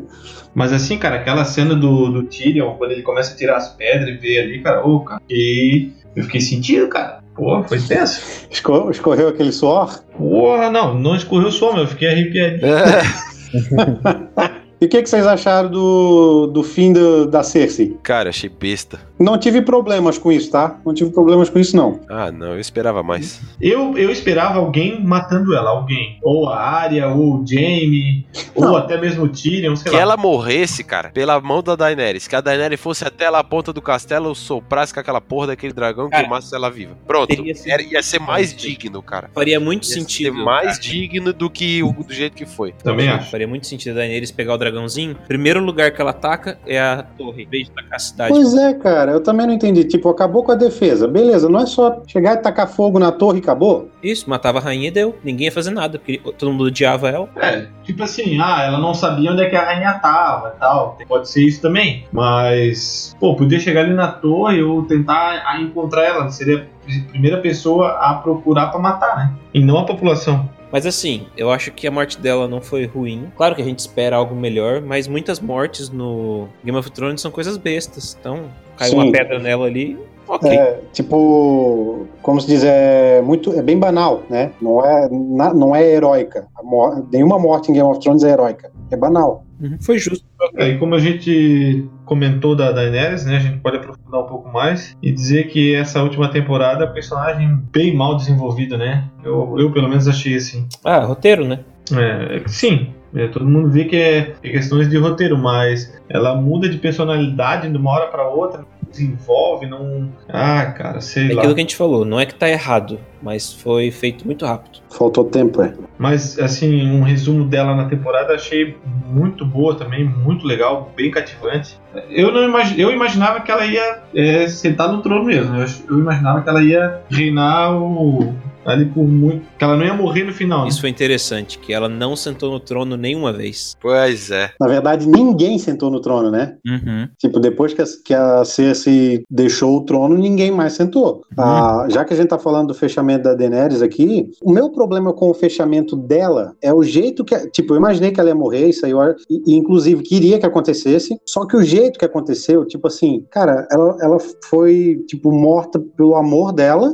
Mas 0.54 0.72
assim, 0.72 0.96
cara, 0.96 1.16
aquela 1.16 1.44
cena 1.44 1.74
do, 1.74 2.10
do 2.10 2.22
Tyrion, 2.22 2.76
quando 2.76 2.92
ele 2.92 3.02
começa 3.02 3.34
a 3.34 3.36
tirar 3.36 3.56
as 3.56 3.68
pedras 3.74 4.08
e 4.08 4.12
vê 4.16 4.38
ali, 4.40 4.62
cara, 4.62 4.86
ô, 4.86 5.00
cara, 5.00 5.20
e 5.28 5.90
eu 6.14 6.24
fiquei 6.24 6.40
sentido, 6.40 6.88
cara. 6.88 7.22
Pô, 7.34 7.62
foi 7.64 7.78
tenso. 7.78 8.46
Esco- 8.50 8.90
escorreu 8.90 9.28
aquele 9.28 9.52
suor. 9.52 10.00
Porra, 10.16 10.70
não, 10.70 10.94
não 10.98 11.14
escorreu 11.14 11.50
só, 11.50 11.72
meu. 11.74 11.82
Eu 11.82 11.88
fiquei 11.88 12.08
arrepiado. 12.08 12.60
E 14.80 14.84
o 14.84 14.88
que, 14.88 15.02
que 15.02 15.08
vocês 15.08 15.26
acharam 15.26 15.70
do, 15.70 16.46
do 16.48 16.62
fim 16.62 16.92
do- 16.92 17.26
da 17.26 17.42
Cersei? 17.42 17.96
Cara, 18.02 18.28
achei 18.28 18.50
besta. 18.50 19.00
Não 19.18 19.38
tive 19.38 19.62
problemas 19.62 20.18
com 20.18 20.30
isso, 20.30 20.50
tá? 20.50 20.78
Não 20.84 20.92
tive 20.92 21.10
problemas 21.10 21.48
com 21.48 21.58
isso, 21.58 21.76
não. 21.76 22.00
Ah, 22.08 22.30
não, 22.30 22.48
eu 22.54 22.60
esperava 22.60 23.02
mais. 23.02 23.40
Eu, 23.60 23.96
eu 23.96 24.10
esperava 24.10 24.58
alguém 24.58 25.02
matando 25.02 25.54
ela, 25.54 25.70
alguém. 25.70 26.18
Ou 26.22 26.48
a 26.48 26.58
Arya, 26.58 27.08
ou 27.08 27.40
o 27.42 27.44
Jaime, 27.46 28.26
ou 28.54 28.76
até 28.76 29.00
mesmo 29.00 29.24
o 29.24 29.28
Tyrion, 29.28 29.74
sei 29.76 29.90
Que 29.90 29.96
lá. 29.96 30.02
ela 30.02 30.16
morresse, 30.16 30.84
cara, 30.84 31.10
pela 31.10 31.40
mão 31.40 31.62
da 31.62 31.74
Daenerys. 31.76 32.28
Que 32.28 32.36
a 32.36 32.40
Daenerys 32.40 32.80
fosse 32.80 33.04
até 33.06 33.30
lá 33.30 33.38
a 33.38 33.44
ponta 33.44 33.72
do 33.72 33.80
castelo, 33.80 34.34
soprasse 34.34 34.92
com 34.92 35.00
aquela 35.00 35.20
porra 35.20 35.48
daquele 35.48 35.72
dragão 35.72 36.08
e 36.08 36.10
Cara, 36.10 36.22
queimasse 36.24 36.54
ela 36.54 36.70
viva. 36.70 36.96
Pronto. 37.06 37.28
teria 37.28 37.54
sido- 37.54 37.70
Era- 37.72 37.82
ia 37.82 38.02
ser 38.02 38.18
mais 38.20 38.54
digno, 38.54 39.00
cara. 39.02 39.30
Faria 39.34 39.58
muito 39.58 39.86
Ia 39.88 39.94
sentido. 39.94 40.36
ser 40.36 40.44
mais 40.44 40.66
cara. 40.78 40.80
digno 40.80 41.32
do 41.32 41.48
que 41.48 41.82
o 41.82 41.92
do 41.92 42.12
jeito 42.12 42.34
que 42.36 42.44
foi. 42.46 42.72
Também 42.82 43.08
acho. 43.08 43.30
Faria 43.30 43.48
muito 43.48 43.66
sentido 43.66 43.92
a 43.92 43.94
Daenerys 44.00 44.30
pegar 44.30 44.54
o 44.54 44.58
dragãozinho. 44.58 45.16
Primeiro 45.26 45.60
lugar 45.62 45.90
que 45.90 46.00
ela 46.00 46.10
ataca 46.10 46.58
é 46.66 46.78
a 46.78 47.02
torre, 47.16 47.44
em 47.44 47.48
vez 47.48 47.64
de 47.66 47.70
tacar 47.72 47.94
a 47.94 47.98
cidade. 47.98 48.30
Pois 48.32 48.54
é, 48.54 48.74
cara, 48.74 49.05
eu 49.12 49.22
também 49.22 49.46
não 49.46 49.54
entendi. 49.54 49.84
Tipo, 49.84 50.08
acabou 50.08 50.42
com 50.42 50.52
a 50.52 50.56
defesa. 50.56 51.06
Beleza, 51.06 51.48
não 51.48 51.60
é 51.60 51.66
só 51.66 52.02
chegar 52.06 52.34
e 52.34 52.36
tacar 52.38 52.68
fogo 52.68 52.98
na 52.98 53.12
torre 53.12 53.38
e 53.38 53.42
acabou? 53.42 53.88
Isso, 54.02 54.28
matava 54.28 54.58
a 54.58 54.62
rainha 54.62 54.88
e 54.88 54.90
deu. 54.90 55.16
Ninguém 55.24 55.46
ia 55.46 55.52
fazer 55.52 55.70
nada, 55.70 55.98
porque 55.98 56.18
todo 56.38 56.52
mundo 56.52 56.64
odiava 56.64 57.08
ela. 57.08 57.28
É, 57.36 57.66
tipo 57.82 58.02
assim, 58.02 58.38
ah, 58.40 58.62
ela 58.62 58.78
não 58.78 58.94
sabia 58.94 59.32
onde 59.32 59.42
é 59.42 59.48
que 59.48 59.56
a 59.56 59.64
rainha 59.64 59.94
tava 59.94 60.54
e 60.56 60.60
tal. 60.60 60.98
Pode 61.08 61.28
ser 61.28 61.44
isso 61.44 61.60
também. 61.60 62.04
Mas, 62.12 63.14
pô, 63.18 63.34
podia 63.34 63.58
chegar 63.58 63.82
ali 63.82 63.94
na 63.94 64.08
torre 64.08 64.62
ou 64.62 64.82
tentar 64.84 65.42
a 65.46 65.60
encontrar 65.60 66.04
ela. 66.04 66.30
Seria 66.30 66.68
a 66.88 67.10
primeira 67.10 67.38
pessoa 67.38 67.98
a 68.00 68.14
procurar 68.14 68.68
pra 68.68 68.80
matar, 68.80 69.16
né? 69.16 69.34
E 69.52 69.60
não 69.60 69.78
a 69.78 69.84
população. 69.84 70.48
Mas 70.76 70.84
assim, 70.84 71.26
eu 71.38 71.50
acho 71.50 71.72
que 71.72 71.86
a 71.86 71.90
morte 71.90 72.20
dela 72.20 72.46
não 72.46 72.60
foi 72.60 72.84
ruim. 72.84 73.32
Claro 73.34 73.54
que 73.54 73.62
a 73.62 73.64
gente 73.64 73.78
espera 73.78 74.14
algo 74.14 74.36
melhor, 74.36 74.82
mas 74.82 75.08
muitas 75.08 75.40
mortes 75.40 75.88
no 75.88 76.50
Game 76.62 76.76
of 76.76 76.90
Thrones 76.90 77.22
são 77.22 77.30
coisas 77.30 77.56
bestas. 77.56 78.14
Então, 78.20 78.50
caiu 78.76 78.90
Sim. 78.90 78.96
uma 78.98 79.10
pedra 79.10 79.38
nela 79.38 79.64
ali, 79.64 79.98
ok. 80.28 80.50
É, 80.50 80.80
tipo, 80.92 82.06
como 82.22 82.40
se 82.40 82.46
diz, 82.46 82.64
é 82.64 83.20
muito, 83.22 83.52
é 83.52 83.62
bem 83.62 83.78
banal, 83.78 84.22
né? 84.28 84.50
Não 84.60 84.84
é, 84.84 85.08
na- 85.10 85.54
não 85.54 85.74
é 85.74 85.84
heróica. 85.86 86.46
A 86.56 86.62
mor- 86.62 87.04
nenhuma 87.12 87.38
morte 87.38 87.70
em 87.70 87.74
Game 87.74 87.88
of 87.88 88.00
Thrones 88.00 88.22
é 88.24 88.30
heróica. 88.30 88.70
É 88.90 88.96
banal. 88.96 89.44
Uhum, 89.60 89.78
Foi 89.80 89.98
justo. 89.98 90.24
É, 90.56 90.68
e 90.68 90.78
como 90.78 90.94
a 90.94 90.98
gente 90.98 91.88
comentou 92.04 92.54
da 92.54 92.70
Daenerys, 92.72 93.24
né, 93.24 93.36
a 93.36 93.40
gente 93.40 93.58
pode 93.60 93.78
aprofundar 93.78 94.20
um 94.20 94.26
pouco 94.26 94.52
mais 94.52 94.94
e 95.02 95.10
dizer 95.10 95.48
que 95.48 95.74
essa 95.74 96.02
última 96.02 96.28
temporada 96.30 96.84
é 96.84 96.88
um 96.88 96.92
personagem 96.92 97.58
bem 97.72 97.94
mal 97.96 98.16
desenvolvido, 98.16 98.76
né? 98.76 99.04
Eu, 99.24 99.56
eu 99.58 99.72
pelo 99.72 99.88
menos 99.88 100.06
achei 100.06 100.36
assim. 100.36 100.66
Ah, 100.84 101.00
roteiro, 101.00 101.46
né? 101.46 101.60
É, 101.92 102.42
sim, 102.46 102.92
é, 103.14 103.28
todo 103.28 103.46
mundo 103.46 103.70
vê 103.70 103.84
que 103.86 103.96
é, 103.96 104.34
é 104.42 104.50
questões 104.50 104.88
de 104.90 104.98
roteiro, 104.98 105.38
mas 105.38 105.96
ela 106.08 106.34
muda 106.36 106.68
de 106.68 106.76
personalidade 106.78 107.68
de 107.70 107.76
uma 107.78 107.92
hora 107.92 108.06
pra 108.08 108.28
outra, 108.28 108.64
desenvolve, 108.96 109.66
não. 109.66 110.08
Ah, 110.28 110.66
cara, 110.66 111.00
sei 111.00 111.30
É 111.30 111.34
lá. 111.34 111.40
aquilo 111.42 111.54
que 111.54 111.60
a 111.60 111.64
gente 111.64 111.76
falou, 111.76 112.04
não 112.04 112.18
é 112.18 112.26
que 112.26 112.34
tá 112.34 112.48
errado, 112.48 112.98
mas 113.22 113.52
foi 113.52 113.90
feito 113.90 114.24
muito 114.26 114.44
rápido. 114.46 114.78
Faltou 114.90 115.24
tempo, 115.24 115.62
é. 115.62 115.72
Mas, 115.98 116.38
assim, 116.38 116.88
um 116.90 117.02
resumo 117.02 117.44
dela 117.44 117.74
na 117.74 117.86
temporada 117.86 118.34
achei 118.34 118.76
muito 119.06 119.44
boa 119.44 119.74
também, 119.74 120.04
muito 120.04 120.46
legal, 120.46 120.92
bem 120.96 121.10
cativante. 121.10 121.78
Eu 122.10 122.32
não 122.32 122.42
imagi 122.44 122.80
eu 122.80 122.90
imaginava 122.90 123.40
que 123.40 123.50
ela 123.50 123.64
ia 123.64 124.02
é, 124.14 124.48
sentar 124.48 124.90
no 124.92 125.00
trono 125.02 125.24
mesmo. 125.24 125.54
Eu, 125.56 125.62
ach- 125.62 125.82
eu 125.88 125.98
imaginava 125.98 126.40
que 126.42 126.48
ela 126.48 126.62
ia 126.62 127.00
reinar 127.10 127.74
o, 127.76 128.34
ali 128.64 128.86
por 128.86 129.04
muito. 129.06 129.46
Que 129.58 129.64
ela 129.64 129.76
não 129.76 129.84
ia 129.84 129.94
morrer 129.94 130.24
no 130.24 130.32
final. 130.32 130.62
né? 130.62 130.68
Isso 130.68 130.80
foi 130.80 130.90
interessante, 130.90 131.58
que 131.58 131.72
ela 131.72 131.88
não 131.88 132.14
sentou 132.16 132.50
no 132.52 132.60
trono 132.60 132.96
nenhuma 132.96 133.32
vez. 133.32 133.76
Pois 133.80 134.30
é. 134.30 134.50
Na 134.60 134.66
verdade, 134.68 135.08
ninguém 135.08 135.58
sentou 135.58 135.90
no 135.90 136.00
trono, 136.00 136.30
né? 136.30 136.56
Uhum. 136.66 137.08
Tipo, 137.18 137.40
depois 137.40 137.72
que 137.74 137.82
a, 137.82 137.84
que 138.04 138.14
a 138.14 138.44
Cersei 138.44 139.24
deixou 139.30 139.76
o 139.78 139.84
trono, 139.84 140.16
ninguém 140.16 140.50
mais 140.50 140.74
sentou. 140.74 141.22
Ah, 141.38 141.86
já 141.88 142.04
que 142.04 142.12
a 142.12 142.16
gente 142.16 142.28
tá 142.28 142.38
falando 142.38 142.68
do 142.68 142.74
fechamento 142.74 143.24
da 143.24 143.34
Daenerys 143.34 143.82
aqui, 143.82 144.30
o 144.42 144.52
meu 144.52 144.70
problema 144.70 145.12
com 145.12 145.30
o 145.30 145.34
fechamento 145.34 145.96
dela 145.96 146.54
é 146.62 146.72
o 146.72 146.82
jeito 146.82 147.24
que. 147.24 147.36
Tipo, 147.50 147.74
eu 147.74 147.78
imaginei 147.78 148.10
que 148.10 148.20
ela 148.20 148.28
ia 148.30 148.34
morrer, 148.34 148.68
isso 148.68 148.84
aí, 148.84 148.92
eu- 148.92 149.14
e, 149.30 149.52
e 149.52 149.56
inclusive 149.56 150.02
queria 150.02 150.38
que 150.38 150.46
acontecesse, 150.46 151.16
só 151.24 151.46
que 151.46 151.56
o 151.56 151.62
jeito 151.62 151.98
que 151.98 152.04
aconteceu, 152.04 152.64
tipo 152.66 152.86
assim, 152.88 153.24
cara, 153.30 153.66
ela, 153.70 153.96
ela 154.00 154.18
foi, 154.44 155.02
tipo, 155.06 155.32
morta 155.32 155.78
pelo 155.96 156.14
amor 156.16 156.52
dela, 156.52 156.92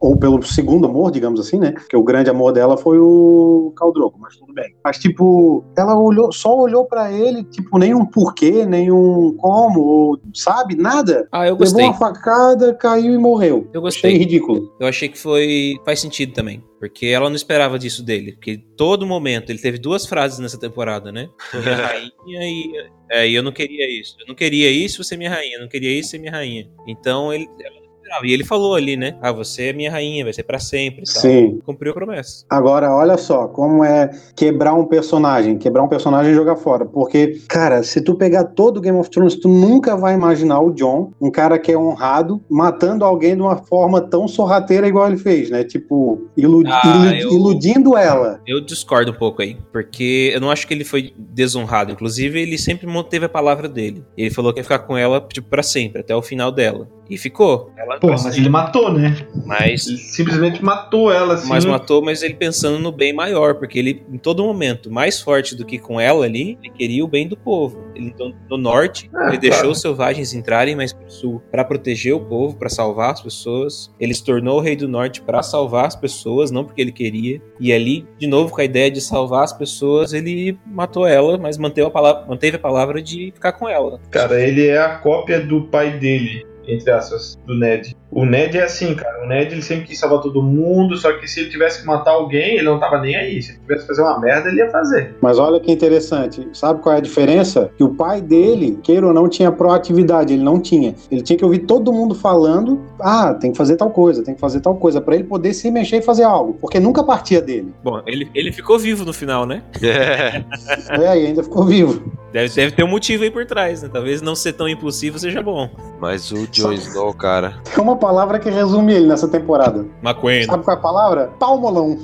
ou 0.00 0.16
pelo 0.16 0.42
segundo 0.42 0.86
amor, 0.86 1.10
digamos 1.10 1.40
assim, 1.40 1.58
né? 1.58 1.72
Porque 1.72 1.96
o 1.96 2.03
grande 2.04 2.30
amor 2.30 2.52
dela 2.52 2.76
foi 2.76 2.98
o 2.98 3.72
Khal-Drogo, 3.78 4.16
mas 4.20 4.36
tudo 4.36 4.52
bem. 4.52 4.74
Mas, 4.84 4.98
tipo, 4.98 5.64
ela 5.76 5.96
olhou, 5.98 6.32
só 6.32 6.56
olhou 6.56 6.84
pra 6.84 7.12
ele, 7.12 7.44
tipo, 7.44 7.78
nenhum 7.78 8.04
porquê, 8.04 8.64
nenhum 8.66 9.34
como, 9.38 9.80
ou, 9.80 10.18
sabe? 10.34 10.74
Nada. 10.76 11.26
Ah, 11.32 11.46
eu 11.46 11.52
Levou 11.54 11.58
gostei. 11.58 11.84
uma 11.84 11.94
facada, 11.94 12.74
caiu 12.74 13.14
e 13.14 13.18
morreu. 13.18 13.68
Eu 13.72 13.86
Achei 13.86 14.02
gostei. 14.10 14.16
ridículo. 14.18 14.72
Eu 14.78 14.86
achei 14.86 15.08
que 15.08 15.18
foi. 15.18 15.76
faz 15.84 16.00
sentido 16.00 16.32
também. 16.32 16.62
Porque 16.78 17.06
ela 17.06 17.30
não 17.30 17.36
esperava 17.36 17.78
disso 17.78 18.02
dele. 18.04 18.32
Porque 18.32 18.58
todo 18.76 19.06
momento, 19.06 19.48
ele 19.50 19.58
teve 19.58 19.78
duas 19.78 20.04
frases 20.06 20.38
nessa 20.38 20.58
temporada, 20.58 21.10
né? 21.10 21.30
Foi 21.50 21.60
minha 21.60 21.76
rainha 21.86 22.12
e. 22.42 22.72
É, 23.10 23.28
e 23.28 23.34
eu 23.34 23.42
não 23.42 23.52
queria 23.52 23.88
isso. 24.00 24.16
Eu 24.20 24.26
não 24.26 24.34
queria 24.34 24.70
isso, 24.70 25.02
você 25.02 25.14
é 25.14 25.18
minha 25.18 25.30
rainha. 25.30 25.56
Eu 25.56 25.62
não 25.62 25.68
queria 25.68 25.90
isso, 25.98 26.10
você 26.10 26.16
é 26.16 26.20
minha 26.20 26.32
rainha. 26.32 26.68
Então 26.86 27.32
ele. 27.32 27.48
ela. 27.60 27.83
E 28.24 28.32
ele 28.32 28.44
falou 28.44 28.74
ali, 28.74 28.96
né? 28.96 29.16
Ah, 29.20 29.32
você 29.32 29.64
é 29.68 29.72
minha 29.72 29.90
rainha, 29.90 30.24
vai 30.24 30.32
ser 30.32 30.42
pra 30.42 30.58
sempre. 30.58 31.02
tal. 31.04 31.22
Sim. 31.22 31.58
Cumpriu 31.64 31.92
a 31.92 31.94
promessa. 31.94 32.44
Agora, 32.48 32.92
olha 32.94 33.16
só, 33.16 33.48
como 33.48 33.82
é 33.84 34.10
quebrar 34.36 34.74
um 34.74 34.84
personagem, 34.84 35.58
quebrar 35.58 35.82
um 35.82 35.88
personagem 35.88 36.32
e 36.32 36.34
jogar 36.34 36.56
fora. 36.56 36.84
Porque, 36.84 37.40
cara, 37.48 37.82
se 37.82 38.00
tu 38.00 38.14
pegar 38.14 38.44
todo 38.44 38.78
o 38.78 38.80
Game 38.80 38.98
of 38.98 39.10
Thrones, 39.10 39.36
tu 39.36 39.48
nunca 39.48 39.96
vai 39.96 40.14
imaginar 40.14 40.60
o 40.60 40.70
John, 40.72 41.12
um 41.20 41.30
cara 41.30 41.58
que 41.58 41.72
é 41.72 41.78
honrado, 41.78 42.40
matando 42.48 43.04
alguém 43.04 43.34
de 43.36 43.42
uma 43.42 43.56
forma 43.56 44.00
tão 44.00 44.26
sorrateira 44.28 44.86
igual 44.86 45.08
ele 45.08 45.16
fez, 45.18 45.50
né? 45.50 45.64
Tipo, 45.64 46.28
iludi- 46.36 46.70
Ah, 46.70 46.82
iludi- 47.06 47.20
eu- 47.22 47.32
iludindo 47.32 47.96
ela. 47.96 48.40
Eu 48.46 48.60
discordo 48.60 49.10
um 49.12 49.14
pouco 49.14 49.42
aí, 49.42 49.56
porque 49.72 50.30
eu 50.34 50.40
não 50.40 50.50
acho 50.50 50.66
que 50.66 50.74
ele 50.74 50.84
foi 50.84 51.12
desonrado. 51.18 51.92
Inclusive, 51.92 52.40
ele 52.40 52.58
sempre 52.58 52.86
manteve 52.86 53.24
a 53.26 53.28
palavra 53.28 53.68
dele. 53.68 54.04
Ele 54.16 54.30
falou 54.30 54.52
que 54.52 54.60
ia 54.60 54.64
ficar 54.64 54.80
com 54.80 54.96
ela, 54.96 55.20
tipo, 55.32 55.48
pra 55.48 55.62
sempre, 55.62 56.00
até 56.00 56.14
o 56.14 56.22
final 56.22 56.50
dela. 56.52 56.88
E 57.08 57.18
ficou. 57.18 57.70
Ela, 57.76 57.98
Pô, 57.98 58.08
mas 58.08 58.36
ele 58.36 58.48
matou, 58.48 58.92
né? 58.92 59.14
mas, 59.44 59.86
Ele 59.86 59.98
simplesmente 59.98 60.64
matou 60.64 61.12
ela, 61.12 61.34
assim. 61.34 61.48
mas 61.48 61.64
matou, 61.64 62.02
mas 62.02 62.22
ele 62.22 62.34
pensando 62.34 62.78
no 62.78 62.90
bem 62.90 63.12
maior, 63.12 63.54
porque 63.56 63.78
ele, 63.78 64.02
em 64.10 64.16
todo 64.16 64.42
momento, 64.42 64.90
mais 64.90 65.20
forte 65.20 65.54
do 65.54 65.64
que 65.66 65.78
com 65.78 66.00
ela 66.00 66.24
ali, 66.24 66.58
ele 66.62 66.72
queria 66.72 67.04
o 67.04 67.08
bem 67.08 67.28
do 67.28 67.36
povo. 67.36 67.84
Ele, 67.94 68.14
no, 68.18 68.34
no 68.50 68.56
norte, 68.56 69.10
Ah, 69.14 69.28
ele 69.28 69.38
deixou 69.38 69.70
os 69.70 69.80
selvagens 69.80 70.32
entrarem 70.32 70.74
mais 70.74 70.92
pro 70.92 71.10
sul, 71.10 71.42
pra 71.50 71.64
proteger 71.64 72.14
o 72.14 72.20
povo, 72.20 72.56
pra 72.56 72.68
salvar 72.70 73.10
as 73.12 73.20
pessoas. 73.20 73.90
Ele 74.00 74.14
se 74.14 74.24
tornou 74.24 74.58
o 74.58 74.60
rei 74.60 74.74
do 74.74 74.88
norte 74.88 75.20
pra 75.20 75.42
salvar 75.42 75.86
as 75.86 75.94
pessoas, 75.96 76.50
não 76.50 76.64
porque 76.64 76.80
ele 76.80 76.92
queria. 76.92 77.40
E 77.60 77.72
ali, 77.72 78.06
de 78.18 78.26
novo, 78.26 78.50
com 78.52 78.60
a 78.60 78.64
ideia 78.64 78.90
de 78.90 79.00
salvar 79.00 79.44
as 79.44 79.52
pessoas, 79.52 80.12
ele 80.12 80.58
matou 80.66 81.06
ela, 81.06 81.36
mas 81.36 81.58
manteve 81.58 81.86
a 81.86 81.90
palavra, 81.90 82.24
manteve 82.26 82.56
a 82.56 82.60
palavra 82.60 83.02
de 83.02 83.30
ficar 83.34 83.52
com 83.52 83.68
ela. 83.68 84.00
Cara, 84.10 84.40
ele 84.40 84.66
é 84.66 84.78
a 84.78 84.96
cópia 84.98 85.40
do 85.40 85.62
pai 85.64 85.98
dele, 85.98 86.46
entre 86.66 86.90
aspas, 86.90 87.36
do 87.46 87.54
Ned. 87.54 87.94
O 88.14 88.24
Ned 88.24 88.56
é 88.56 88.62
assim, 88.62 88.94
cara. 88.94 89.24
O 89.24 89.26
Ned 89.26 89.52
ele 89.52 89.62
sempre 89.62 89.86
quis 89.86 89.98
salvar 89.98 90.20
todo 90.20 90.40
mundo, 90.40 90.96
só 90.96 91.12
que 91.14 91.26
se 91.26 91.40
ele 91.40 91.50
tivesse 91.50 91.80
que 91.80 91.86
matar 91.86 92.12
alguém, 92.12 92.54
ele 92.54 92.62
não 92.62 92.78
tava 92.78 93.00
nem 93.00 93.16
aí. 93.16 93.42
Se 93.42 93.50
ele 93.50 93.58
tivesse 93.60 93.82
que 93.82 93.88
fazer 93.88 94.02
uma 94.02 94.20
merda, 94.20 94.48
ele 94.48 94.58
ia 94.58 94.70
fazer. 94.70 95.16
Mas 95.20 95.38
olha 95.38 95.58
que 95.58 95.72
interessante. 95.72 96.48
Sabe 96.52 96.80
qual 96.80 96.94
é 96.94 96.98
a 96.98 97.00
diferença? 97.00 97.70
Que 97.76 97.82
o 97.82 97.94
pai 97.94 98.20
dele, 98.20 98.78
queira 98.82 99.06
ou 99.06 99.12
não, 99.12 99.28
tinha 99.28 99.50
proatividade. 99.50 100.32
Ele 100.32 100.44
não 100.44 100.60
tinha. 100.60 100.94
Ele 101.10 101.22
tinha 101.22 101.36
que 101.36 101.44
ouvir 101.44 101.60
todo 101.60 101.92
mundo 101.92 102.14
falando: 102.14 102.80
ah, 103.00 103.34
tem 103.34 103.50
que 103.50 103.58
fazer 103.58 103.76
tal 103.76 103.90
coisa, 103.90 104.22
tem 104.22 104.34
que 104.34 104.40
fazer 104.40 104.60
tal 104.60 104.76
coisa, 104.76 105.00
pra 105.00 105.16
ele 105.16 105.24
poder 105.24 105.52
se 105.52 105.70
mexer 105.70 105.96
e 105.96 106.02
fazer 106.02 106.22
algo. 106.22 106.54
Porque 106.60 106.78
nunca 106.78 107.02
partia 107.02 107.42
dele. 107.42 107.74
Bom, 107.82 108.00
ele, 108.06 108.30
ele 108.34 108.52
ficou 108.52 108.78
vivo 108.78 109.04
no 109.04 109.12
final, 109.12 109.44
né? 109.44 109.62
É. 109.82 110.44
É, 110.90 111.18
e 111.18 111.26
ainda 111.26 111.42
ficou 111.42 111.64
vivo. 111.64 112.12
Deve, 112.32 112.52
deve 112.52 112.72
ter 112.72 112.82
um 112.82 112.88
motivo 112.88 113.22
aí 113.22 113.30
por 113.30 113.46
trás, 113.46 113.82
né? 113.82 113.88
Talvez 113.92 114.20
não 114.20 114.34
ser 114.34 114.54
tão 114.54 114.68
impulsivo 114.68 115.18
seja 115.20 115.40
bom. 115.40 115.70
Mas 116.00 116.32
o 116.32 116.48
Jon 116.48 116.72
Snow, 116.72 117.14
cara. 117.14 117.60
Tem 117.72 117.82
uma 117.82 117.96
palavra 118.04 118.38
que 118.38 118.50
resume 118.50 118.92
ele 118.92 119.06
nessa 119.06 119.26
temporada. 119.26 119.86
McQueen. 120.02 120.44
Sabe 120.44 120.62
qual 120.62 120.76
é 120.76 120.78
a 120.78 120.82
palavra? 120.82 121.26
Palmolão. 121.38 121.98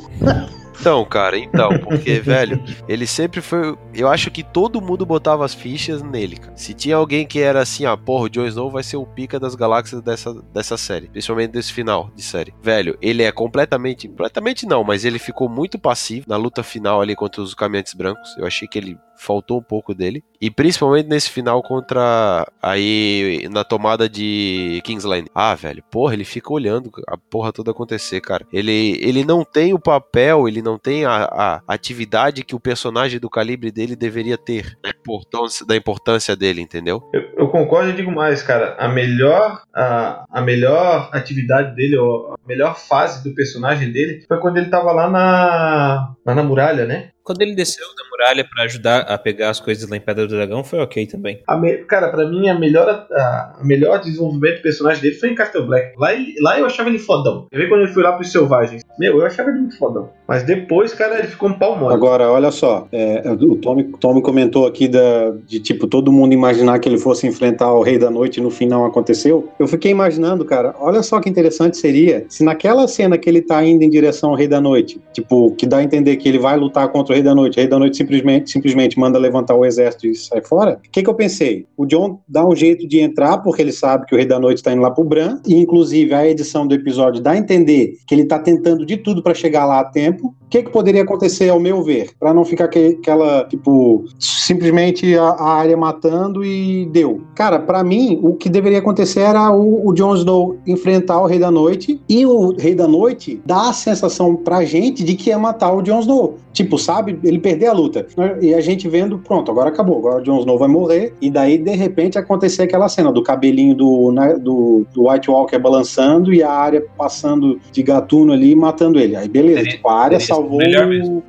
Então, 0.81 1.05
cara, 1.05 1.37
então, 1.37 1.69
porque, 1.81 2.15
velho, 2.21 2.59
ele 2.89 3.07
sempre 3.07 3.43
foi. 3.43 3.77
Eu 3.93 4.09
acho 4.09 4.31
que 4.31 4.43
todo 4.43 4.81
mundo 4.81 5.05
botava 5.05 5.45
as 5.45 5.53
fichas 5.53 6.03
nele, 6.03 6.39
cara. 6.39 6.57
Se 6.57 6.73
tinha 6.73 6.97
alguém 6.97 7.27
que 7.27 7.39
era 7.39 7.61
assim, 7.61 7.85
ah, 7.85 7.99
porra, 7.99 8.25
o 8.25 8.29
Jon 8.31 8.47
Snow 8.47 8.71
vai 8.71 8.83
ser 8.83 8.97
o 8.97 9.05
pica 9.05 9.39
das 9.39 9.55
galáxias 9.55 10.01
dessa, 10.01 10.33
dessa 10.55 10.79
série. 10.79 11.09
Principalmente 11.09 11.51
desse 11.51 11.71
final 11.71 12.11
de 12.17 12.23
série. 12.23 12.55
Velho, 12.63 12.97
ele 13.03 13.23
é 13.23 13.31
completamente. 13.31 14.09
Completamente 14.09 14.65
não, 14.65 14.83
mas 14.83 15.05
ele 15.05 15.19
ficou 15.19 15.51
muito 15.51 15.79
passivo 15.79 16.25
na 16.27 16.39
luta 16.39 16.63
final 16.63 17.03
ali 17.03 17.15
contra 17.15 17.43
os 17.43 17.53
caminhantes 17.53 17.93
brancos. 17.93 18.35
Eu 18.39 18.47
achei 18.47 18.67
que 18.67 18.79
ele 18.79 18.99
faltou 19.21 19.59
um 19.59 19.63
pouco 19.63 19.95
dele. 19.95 20.25
E 20.41 20.51
principalmente 20.51 21.07
nesse 21.07 21.29
final 21.29 21.63
contra 21.63 22.51
aí 22.63 23.47
na 23.51 23.63
tomada 23.63 24.09
de 24.09 24.81
Kingsland. 24.85 25.29
Ah, 25.35 25.55
velho, 25.55 25.85
porra, 25.91 26.15
ele 26.15 26.25
fica 26.25 26.51
olhando 26.51 26.91
a 27.07 27.17
porra 27.19 27.53
toda 27.53 27.71
acontecer, 27.71 28.21
cara. 28.23 28.47
Ele, 28.51 28.99
ele 29.03 29.23
não 29.23 29.45
tem 29.45 29.75
o 29.75 29.79
papel, 29.79 30.49
ele 30.49 30.63
não 30.63 30.79
tem 30.79 31.05
a, 31.05 31.25
a 31.25 31.63
atividade 31.69 32.43
que 32.43 32.55
o 32.55 32.61
personagem 32.61 33.21
do 33.21 33.29
calibre 33.29 33.71
dele 33.71 33.95
deveria 33.95 34.39
ter. 34.39 34.79
Da 34.83 34.91
importância, 34.91 35.67
da 35.67 35.77
importância 35.77 36.35
dele, 36.35 36.63
entendeu? 36.63 37.03
Eu, 37.13 37.23
eu 37.37 37.49
concordo 37.49 37.91
e 37.91 37.95
digo 37.95 38.11
mais, 38.11 38.43
cara. 38.43 38.77
A 38.79 38.89
melhor, 38.89 39.63
a, 39.75 40.25
a 40.31 40.41
melhor 40.41 41.11
atividade 41.13 41.75
dele, 41.77 41.97
a 41.99 42.49
melhor 42.49 42.79
fase 42.79 43.23
do 43.23 43.35
personagem 43.35 43.93
dele, 43.93 44.25
foi 44.27 44.39
quando 44.39 44.57
ele 44.57 44.71
tava 44.71 44.93
lá 44.93 45.11
na, 45.11 46.15
lá 46.25 46.35
na 46.35 46.43
muralha, 46.43 46.87
né? 46.87 47.11
Quando 47.31 47.43
ele 47.43 47.55
desceu 47.55 47.87
da 47.97 48.11
muralha 48.11 48.45
para 48.45 48.65
ajudar 48.65 49.03
a 49.03 49.17
pegar 49.17 49.51
as 49.51 49.61
coisas 49.61 49.89
lá 49.89 49.97
em 49.97 50.01
Pedra 50.01 50.27
do 50.27 50.35
Dragão, 50.35 50.65
foi 50.65 50.81
ok 50.81 51.07
também. 51.07 51.41
Me... 51.61 51.77
Cara, 51.85 52.09
para 52.09 52.29
mim, 52.29 52.49
a 52.49 52.59
melhor, 52.59 52.89
a, 52.89 53.61
melhor 53.63 54.01
desenvolvimento 54.01 54.57
do 54.57 54.63
personagem 54.63 55.01
dele 55.01 55.15
foi 55.15 55.29
em 55.29 55.37
Castle 55.37 55.65
Black. 55.65 55.97
Lá, 55.97 56.13
ele, 56.13 56.35
lá 56.41 56.59
eu 56.59 56.67
achava 56.67 56.89
ele 56.89 56.99
fodão. 56.99 57.47
Eu 57.53 57.61
vi 57.61 57.69
quando 57.69 57.83
ele 57.83 57.93
foi 57.93 58.03
lá 58.03 58.15
pros 58.15 58.33
Selvagens. 58.33 58.83
Meu, 58.99 59.21
eu 59.21 59.25
achava 59.25 59.51
ele 59.51 59.61
muito 59.61 59.79
fodão. 59.79 60.13
Mas 60.31 60.45
depois, 60.45 60.95
cara, 60.95 61.19
ele 61.19 61.27
ficou 61.27 61.49
um 61.49 61.53
pau 61.53 61.77
mole. 61.77 61.93
Agora, 61.93 62.31
olha 62.31 62.53
só. 62.53 62.87
É, 62.93 63.29
o 63.33 63.57
Tommy, 63.57 63.83
Tommy 63.99 64.23
comentou 64.23 64.65
aqui 64.65 64.87
da, 64.87 65.33
de, 65.45 65.59
tipo, 65.59 65.89
todo 65.89 66.13
mundo 66.13 66.33
imaginar 66.33 66.79
que 66.79 66.89
ele 66.89 66.99
fosse 66.99 67.27
enfrentar 67.27 67.73
o 67.73 67.83
Rei 67.83 67.99
da 67.99 68.13
Noite 68.13 68.39
e 68.39 68.41
no 68.41 68.49
fim 68.49 68.67
não 68.67 68.85
aconteceu. 68.85 69.49
Eu 69.59 69.67
fiquei 69.67 69.91
imaginando, 69.91 70.45
cara, 70.45 70.73
olha 70.79 71.03
só 71.03 71.19
que 71.19 71.29
interessante 71.29 71.77
seria 71.77 72.27
se 72.29 72.45
naquela 72.45 72.87
cena 72.87 73.19
que 73.19 73.29
ele 73.29 73.43
tá 73.43 73.65
indo 73.65 73.83
em 73.83 73.91
direção 73.91 74.31
ao 74.31 74.37
Rei 74.37 74.47
da 74.47 74.61
Noite, 74.61 75.01
tipo, 75.13 75.51
que 75.57 75.67
dá 75.67 75.79
a 75.79 75.83
entender 75.83 76.15
que 76.15 76.29
ele 76.29 76.39
vai 76.39 76.57
lutar 76.57 76.89
contra 76.91 77.13
o 77.13 77.15
Rei 77.17 77.25
da 77.25 77.35
Noite, 77.35 77.57
o 77.57 77.61
Rei 77.61 77.69
da 77.69 77.81
Noite 77.81 77.97
simplesmente, 77.97 78.53
simplesmente 78.53 79.01
manda 79.01 79.19
levantar 79.19 79.57
o 79.57 79.65
exército 79.65 80.07
e 80.07 80.15
sai 80.15 80.43
fora. 80.43 80.79
O 80.87 80.91
que, 80.93 81.03
que 81.03 81.11
eu 81.11 81.15
pensei? 81.15 81.67
O 81.77 81.85
John 81.85 82.21
dá 82.29 82.47
um 82.47 82.55
jeito 82.55 82.87
de 82.87 83.01
entrar, 83.01 83.39
porque 83.39 83.63
ele 83.63 83.73
sabe 83.73 84.07
que 84.07 84.15
o 84.15 84.17
Rei 84.17 84.27
da 84.27 84.39
Noite 84.39 84.59
está 84.59 84.73
indo 84.73 84.83
lá 84.83 84.93
pro 84.93 85.03
Bran, 85.03 85.41
e 85.45 85.57
inclusive 85.57 86.15
a 86.15 86.25
edição 86.25 86.69
do 86.69 86.75
episódio 86.77 87.21
dá 87.21 87.33
a 87.33 87.37
entender 87.37 87.95
que 88.07 88.15
ele 88.15 88.27
tá 88.27 88.39
tentando 88.39 88.87
de 88.87 88.97
tudo 88.97 89.25
para 89.25 89.35
chegar 89.35 89.65
lá 89.65 89.81
a 89.81 89.85
tempo. 89.85 90.20
O 90.23 90.40
que, 90.51 90.65
que 90.65 90.71
poderia 90.71 91.03
acontecer, 91.03 91.49
ao 91.49 91.61
meu 91.61 91.83
ver, 91.83 92.11
para 92.19 92.35
não 92.35 92.45
ficar 92.45 92.67
que, 92.67 92.99
aquela, 93.01 93.45
tipo, 93.45 94.05
simplesmente 94.19 95.17
a, 95.17 95.23
a, 95.23 95.55
área 95.55 95.77
matando 95.77 96.45
e 96.45 96.87
deu? 96.87 97.21
Cara, 97.37 97.61
para 97.61 97.85
mim, 97.85 98.19
o 98.21 98.35
que 98.35 98.49
deveria 98.49 98.81
acontecer 98.81 99.21
era 99.21 99.53
o, 99.53 99.89
o 99.89 99.95
Jon 99.95 100.17
Snow 100.17 100.57
enfrentar 100.67 101.21
o 101.23 101.27
Rei 101.27 101.39
da 101.39 101.53
Noite, 101.53 102.01
e 102.09 102.27
o 102.27 102.53
Rei 102.57 102.75
da 102.75 102.89
Noite 102.89 103.41
dá 103.47 103.71
a 103.71 103.73
sensação 103.73 104.35
pra 104.35 104.65
gente 104.65 105.05
de 105.05 105.15
que 105.15 105.31
ia 105.31 105.39
matar 105.39 105.73
o 105.73 105.83
Jon 105.83 106.01
Snow. 106.01 106.37
Tipo, 106.53 106.77
sabe? 106.79 107.17
Ele 107.23 107.39
perder 107.39 107.67
a 107.67 107.73
luta. 107.73 108.05
E 108.41 108.53
a 108.53 108.61
gente 108.61 108.89
vendo, 108.89 109.19
pronto, 109.19 109.53
agora 109.53 109.69
acabou. 109.69 109.99
Agora 109.99 110.21
o 110.21 110.25
Jon 110.25 110.41
Snow 110.41 110.59
vai 110.59 110.69
morrer. 110.69 111.15
E 111.21 111.31
daí, 111.31 111.57
de 111.57 111.77
repente, 111.77 112.19
acontecer 112.19 112.65
aquela 112.65 112.89
cena 112.89 113.13
do 113.13 113.23
cabelinho 113.23 113.75
do, 113.77 114.11
né, 114.11 114.35
do, 114.35 114.85
do 114.93 115.09
White 115.09 115.31
Walker 115.31 115.59
balançando 115.59 116.35
e 116.35 116.43
a 116.43 116.51
área 116.51 116.85
passando 116.99 117.61
de 117.71 117.83
gatuno 117.85 118.33
ali 118.33 118.51
e 118.51 118.57
matando 118.57 118.99
ele. 118.99 119.15
Aí, 119.15 119.29
beleza. 119.29 119.63
Tipo, 119.63 119.89
a 119.89 120.01
área 120.01 120.19
salvou. 120.19 120.40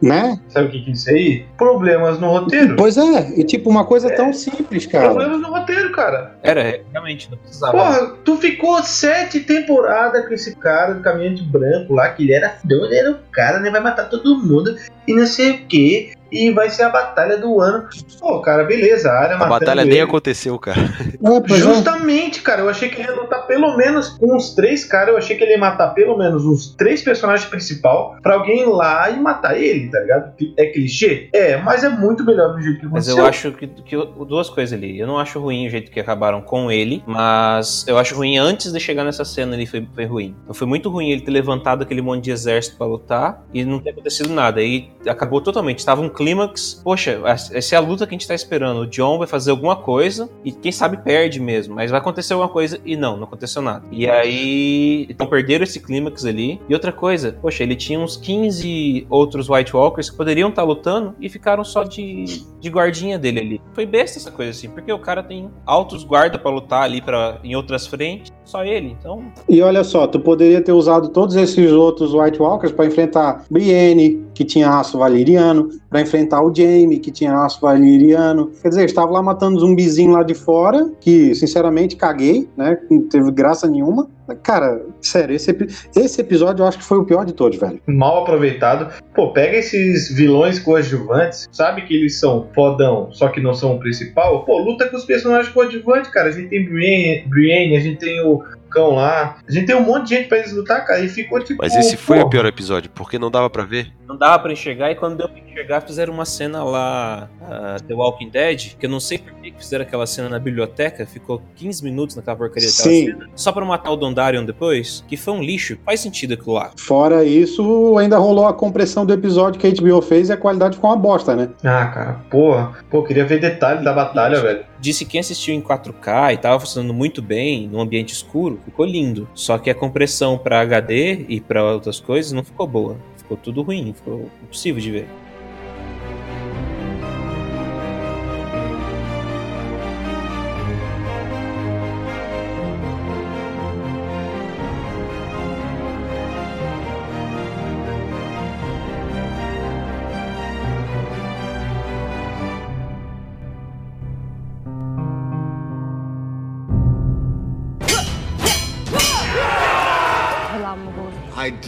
Né? 0.02 0.40
Sabe 0.50 0.68
o 0.68 0.72
que, 0.72 0.82
que 0.82 0.90
é 0.90 0.94
isso 0.94 1.10
aí? 1.10 1.46
Problemas 1.58 2.20
no 2.20 2.30
roteiro. 2.30 2.76
Pois 2.76 2.98
é. 2.98 3.40
E 3.40 3.44
tipo, 3.44 3.70
uma 3.70 3.86
coisa 3.86 4.12
é. 4.12 4.16
tão 4.16 4.32
simples, 4.34 4.86
cara. 4.86 5.10
Problemas 5.10 5.42
no 5.42 5.50
roteiro, 5.50 5.92
cara. 5.92 6.36
Era, 6.44 6.82
realmente, 6.92 7.30
não 7.30 7.38
precisava. 7.38 7.72
Porra, 7.72 8.08
tu 8.24 8.38
ficou 8.38 8.82
sete 8.84 9.40
temporadas 9.42 10.28
com 10.28 10.34
esse 10.34 10.56
cara 10.56 10.94
do 10.94 11.02
caminhante 11.02 11.44
branco 11.44 11.94
lá, 11.94 12.10
que 12.10 12.24
ele 12.24 12.34
era 12.34 12.58
doido, 12.64 12.94
era 12.94 13.12
o 13.12 13.18
cara, 13.32 13.60
né? 13.60 13.70
Vai 13.70 13.82
matar 13.82 14.10
todo 14.10 14.38
mundo 14.38 14.76
e 15.08 15.14
não 15.14 15.26
sei 15.26 15.52
o 15.52 15.58
que 15.66 16.12
e 16.32 16.52
vai 16.52 16.70
ser 16.70 16.84
a 16.84 16.90
batalha 16.90 17.38
do 17.38 17.60
ano. 17.60 17.88
Pô, 18.20 18.40
cara, 18.42 18.64
beleza, 18.64 19.10
a 19.10 19.20
área 19.20 19.36
A 19.36 19.46
batalha 19.46 19.82
ele. 19.82 19.92
nem 19.92 20.02
aconteceu, 20.02 20.58
cara. 20.58 20.80
É, 20.80 21.56
Justamente, 21.56 22.42
cara, 22.42 22.62
eu 22.62 22.70
achei 22.70 22.90
que 22.90 23.02
ele 23.02 23.10
ia 23.10 23.16
lutar 23.16 23.46
pelo 23.48 23.76
menos 23.78 24.10
com 24.10 24.36
uns 24.36 24.54
três 24.56 24.86
caras, 24.86 25.10
eu 25.10 25.18
achei 25.18 25.36
que 25.36 25.44
ele 25.44 25.52
ia 25.54 25.58
matar 25.58 25.90
pelo 25.90 26.18
menos 26.18 26.46
uns 26.46 26.76
três 26.76 27.02
personagens 27.02 27.48
principal 27.50 28.16
para 28.22 28.36
alguém 28.36 28.62
ir 28.62 28.66
lá 28.66 29.10
e 29.10 29.20
matar 29.20 29.60
ele, 29.60 29.90
tá 29.90 30.00
ligado? 30.00 30.34
É 30.58 30.66
clichê? 30.68 31.30
É, 31.34 31.58
mas 31.58 31.84
é 31.84 31.90
muito 31.90 32.24
melhor 32.26 32.54
do 32.54 32.62
jeito 32.62 32.80
que 32.80 32.86
aconteceu. 32.86 33.16
Mas 33.16 33.24
eu 33.24 33.26
acho 33.30 33.52
que, 33.52 33.68
que 33.68 33.96
duas 34.26 34.50
coisas 34.50 34.78
ali. 34.78 35.00
Eu 35.00 35.08
não 35.08 35.18
acho 35.20 35.40
ruim 35.40 35.68
o 35.68 35.70
jeito 35.70 35.92
que 35.92 36.00
acabaram 36.00 36.42
com 36.42 36.72
ele, 36.72 37.04
mas 37.06 37.86
eu 37.88 37.98
acho 37.98 38.16
ruim 38.16 38.38
antes 38.38 38.72
de 38.72 38.80
chegar 38.80 39.04
nessa 39.04 39.26
cena 39.26 39.56
ali 39.56 39.66
foi, 39.66 39.88
foi 39.94 40.06
ruim. 40.06 40.36
Então 40.44 40.54
foi 40.54 40.68
muito 40.68 40.90
ruim 40.90 41.12
ele 41.12 41.22
ter 41.22 41.32
levantado 41.32 41.84
aquele 41.84 42.02
monte 42.02 42.26
de 42.26 42.32
exército 42.32 42.78
para 42.78 42.88
lutar 42.88 43.44
e 43.54 43.64
não 43.64 43.80
ter 43.80 43.92
acontecido 43.92 44.30
nada. 44.30 44.60
Aí 44.60 44.90
acabou 45.08 45.42
totalmente. 45.42 45.80
Estava 45.80 46.02
um 46.02 46.10
clímax, 46.22 46.80
poxa, 46.84 47.20
essa 47.26 47.76
é 47.76 47.78
a 47.78 47.82
luta 47.82 48.06
que 48.06 48.14
a 48.14 48.18
gente 48.18 48.28
tá 48.28 48.36
esperando. 48.36 48.82
O 48.82 48.88
John 48.88 49.18
vai 49.18 49.26
fazer 49.26 49.50
alguma 49.50 49.76
coisa 49.76 50.30
e 50.46 50.52
quem 50.52 50.72
sabe 50.72 50.98
perde 50.98 51.40
mesmo, 51.40 51.74
mas 51.74 51.90
vai 51.90 52.00
acontecer 52.00 52.34
alguma 52.34 52.50
coisa 52.50 52.80
e 52.86 52.96
não, 52.96 53.18
não 53.18 53.24
aconteceu 53.24 53.60
nada. 53.62 53.84
E 53.92 54.08
aí, 54.08 55.08
então 55.10 55.26
perderam 55.26 55.64
esse 55.64 55.80
clímax 55.80 56.24
ali. 56.24 56.62
E 56.70 56.74
outra 56.76 56.92
coisa, 56.92 57.36
poxa, 57.42 57.64
ele 57.64 57.76
tinha 57.76 58.00
uns 58.00 58.16
15 58.18 59.08
outros 59.10 59.50
White 59.50 59.76
Walkers 59.76 60.12
que 60.12 60.18
poderiam 60.18 60.50
estar 60.50 60.62
tá 60.62 60.68
lutando 60.68 61.16
e 61.20 61.28
ficaram 61.28 61.64
só 61.64 61.84
de, 61.84 62.26
de 62.60 62.70
guardinha 62.70 63.18
dele 63.18 63.40
ali. 63.40 63.62
Foi 63.74 63.88
besta 63.88 64.20
essa 64.20 64.30
coisa 64.30 64.52
assim, 64.52 64.70
porque 64.70 64.94
o 64.94 65.00
cara 65.00 65.24
tem 65.24 65.50
altos 65.66 66.04
guarda 66.04 66.38
para 66.38 66.52
lutar 66.52 66.84
ali 66.84 67.02
para 67.02 67.40
em 67.44 67.56
outras 67.56 67.88
frentes, 67.88 68.32
só 68.46 68.64
ele, 68.64 68.96
então. 69.00 69.24
E 69.50 69.62
olha 69.62 69.84
só, 69.84 70.06
tu 70.06 70.20
poderia 70.20 70.62
ter 70.62 70.72
usado 70.72 71.10
todos 71.10 71.36
esses 71.36 71.72
outros 71.72 72.14
White 72.14 72.40
Walkers 72.40 72.72
para 72.72 72.86
enfrentar 72.86 73.44
Brienne, 73.50 74.24
que 74.36 74.46
tinha 74.46 74.70
aço 74.70 75.00
valeriano, 75.00 75.70
para 75.90 76.02
enfrentar 76.02 76.11
o 76.44 76.54
Jamie, 76.54 77.00
que 77.00 77.12
tinha 77.12 77.34
aço 77.34 77.62
valeriano. 77.62 78.52
Quer 78.62 78.70
dizer, 78.70 78.86
estava 78.86 79.12
lá 79.12 79.22
matando 79.22 79.60
zumbizinho 79.60 80.12
lá 80.12 80.24
de 80.24 80.34
fora, 80.34 80.92
que 81.00 81.34
sinceramente 81.36 81.96
caguei, 81.96 82.48
né? 82.58 82.78
Não 82.90 83.02
teve 83.08 83.32
graça 83.32 83.68
nenhuma. 83.68 84.10
Cara, 84.44 84.82
sério, 85.02 85.36
esse, 85.36 85.56
esse 85.96 86.22
episódio 86.22 86.64
eu 86.64 86.68
acho 86.68 86.78
que 86.78 86.84
foi 86.84 86.98
o 86.98 87.06
pior 87.06 87.26
de 87.26 87.34
todos, 87.34 87.58
velho. 87.60 87.82
Mal 87.86 88.22
aproveitado. 88.22 88.94
Pô, 89.14 89.34
pega 89.34 89.58
esses 89.58 90.10
vilões 90.14 90.60
coadjuvantes, 90.60 91.50
sabe 91.52 91.82
que 91.82 91.94
eles 91.94 92.20
são 92.20 92.48
fodão, 92.54 93.10
só 93.12 93.28
que 93.28 93.42
não 93.42 93.54
são 93.54 93.76
o 93.76 93.80
principal. 93.80 94.46
Pô, 94.46 94.58
luta 94.58 94.88
com 94.88 94.96
os 94.96 95.06
personagens 95.06 95.54
coadjuvantes, 95.54 96.10
cara. 96.12 96.30
A 96.30 96.32
gente 96.32 96.50
tem 96.50 96.66
Brienne, 96.66 97.28
Brienne 97.28 97.76
a 97.76 97.80
gente 97.80 98.00
tem 98.00 98.22
o 98.26 98.42
cão 98.72 98.96
lá. 98.96 99.38
A 99.48 99.52
gente 99.52 99.68
tem 99.68 99.76
um 99.76 99.84
monte 99.84 100.08
de 100.08 100.16
gente 100.16 100.28
pra 100.28 100.40
eles 100.40 100.54
lutar, 100.54 100.86
cara. 100.86 101.02
E 101.02 101.10
ficou 101.10 101.40
tipo. 101.44 101.62
Mas 101.62 101.76
esse 101.76 101.98
foi 101.98 102.20
o 102.20 102.30
pior 102.30 102.46
episódio, 102.46 102.90
porque 102.90 103.20
não 103.20 103.30
dava 103.30 103.50
para 103.50 103.64
ver. 103.64 103.92
Não 104.08 104.18
dava 104.18 104.40
para 104.40 104.52
enxergar, 104.52 104.92
e 104.92 104.96
quando 104.96 105.18
deu 105.18 105.30
pra 105.30 105.40
enxergar, 105.40 105.82
fizeram 105.82 106.14
uma 106.14 106.26
cena 106.26 106.64
lá, 106.64 107.30
uh, 107.42 107.82
The 107.84 107.94
Walking 107.94 108.30
Dead, 108.30 108.76
que 108.78 108.86
eu 108.86 108.90
não 108.90 109.00
sei 109.00 109.20
por 109.20 109.34
que 109.36 109.54
fizeram 109.58 109.84
aquela 109.84 110.06
cena 110.06 110.28
na 110.28 110.38
biblioteca, 110.38 111.06
ficou 111.06 111.42
15 111.56 111.82
minutos 111.84 112.16
naquela 112.18 112.36
porcaria 112.36 112.68
daquela 112.68 112.90
Sim. 112.90 113.06
cena, 113.06 113.30
só 113.36 113.54
pra 113.54 113.64
matar 113.64 113.92
o 113.92 113.96
Dondarion 113.96 114.44
depois, 114.44 115.04
que 115.08 115.16
foi 115.16 115.34
um 115.34 115.42
lixo. 115.42 115.78
Faz 115.86 116.02
sentido 116.02 116.34
aquilo 116.34 116.54
lá. 116.54 116.72
Fora 116.78 117.24
isso, 117.24 117.98
ainda 117.98 118.18
rolou 118.18 118.48
a 118.48 118.54
compressão 118.54 119.06
do 119.06 119.14
episódio 119.14 119.60
que 119.60 119.68
a 119.68 119.72
HBO 119.72 120.02
fez 120.02 120.28
e 120.28 120.34
a 120.34 120.38
qualidade 120.38 120.76
ficou 120.76 120.90
uma 120.90 120.98
bosta, 120.98 121.36
né? 121.36 121.50
Ah, 121.64 121.86
cara, 121.86 122.14
porra. 122.30 122.74
Pô, 122.90 123.04
queria 123.04 123.26
ver 123.26 123.40
detalhes 123.40 123.84
da 123.84 123.94
batalha, 123.94 124.42
velho. 124.42 124.66
Disse 124.80 125.06
que 125.06 125.12
quem 125.12 125.20
assistiu 125.20 125.54
em 125.54 125.62
4K 125.62 126.34
e 126.34 126.38
tava 126.38 126.60
funcionando 126.60 126.94
muito 126.94 127.22
bem, 127.22 127.68
num 127.68 127.80
ambiente 127.80 128.14
escuro, 128.14 128.60
ficou 128.66 128.86
lindo. 128.86 129.28
Só 129.34 129.58
que 129.58 129.70
a 129.70 129.76
compressão 129.76 130.38
para 130.38 130.62
HD 130.62 131.26
e 131.28 131.40
para 131.40 131.64
outras 131.64 132.00
coisas 132.00 132.32
não 132.32 132.44
ficou 132.44 132.68
boa. 132.68 132.98
Ficou 133.18 133.38
tudo 133.38 133.62
ruim, 133.62 133.94
ficou 133.94 134.30
impossível 134.44 134.82
de 134.82 134.92
ver. 134.92 135.08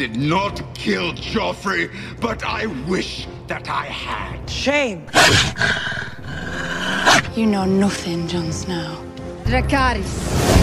Did 0.07 0.17
not 0.17 0.61
kill 0.75 1.13
Joffrey, 1.13 1.89
but 2.19 2.43
I 2.43 2.65
wish 2.89 3.25
that 3.47 3.69
I 3.69 3.85
had. 3.85 4.49
Shame! 4.49 5.07
you 7.37 7.45
know 7.45 7.63
nothing, 7.63 8.27
Jon 8.27 8.51
Snow. 8.51 9.01
Dracarys. 9.45 10.62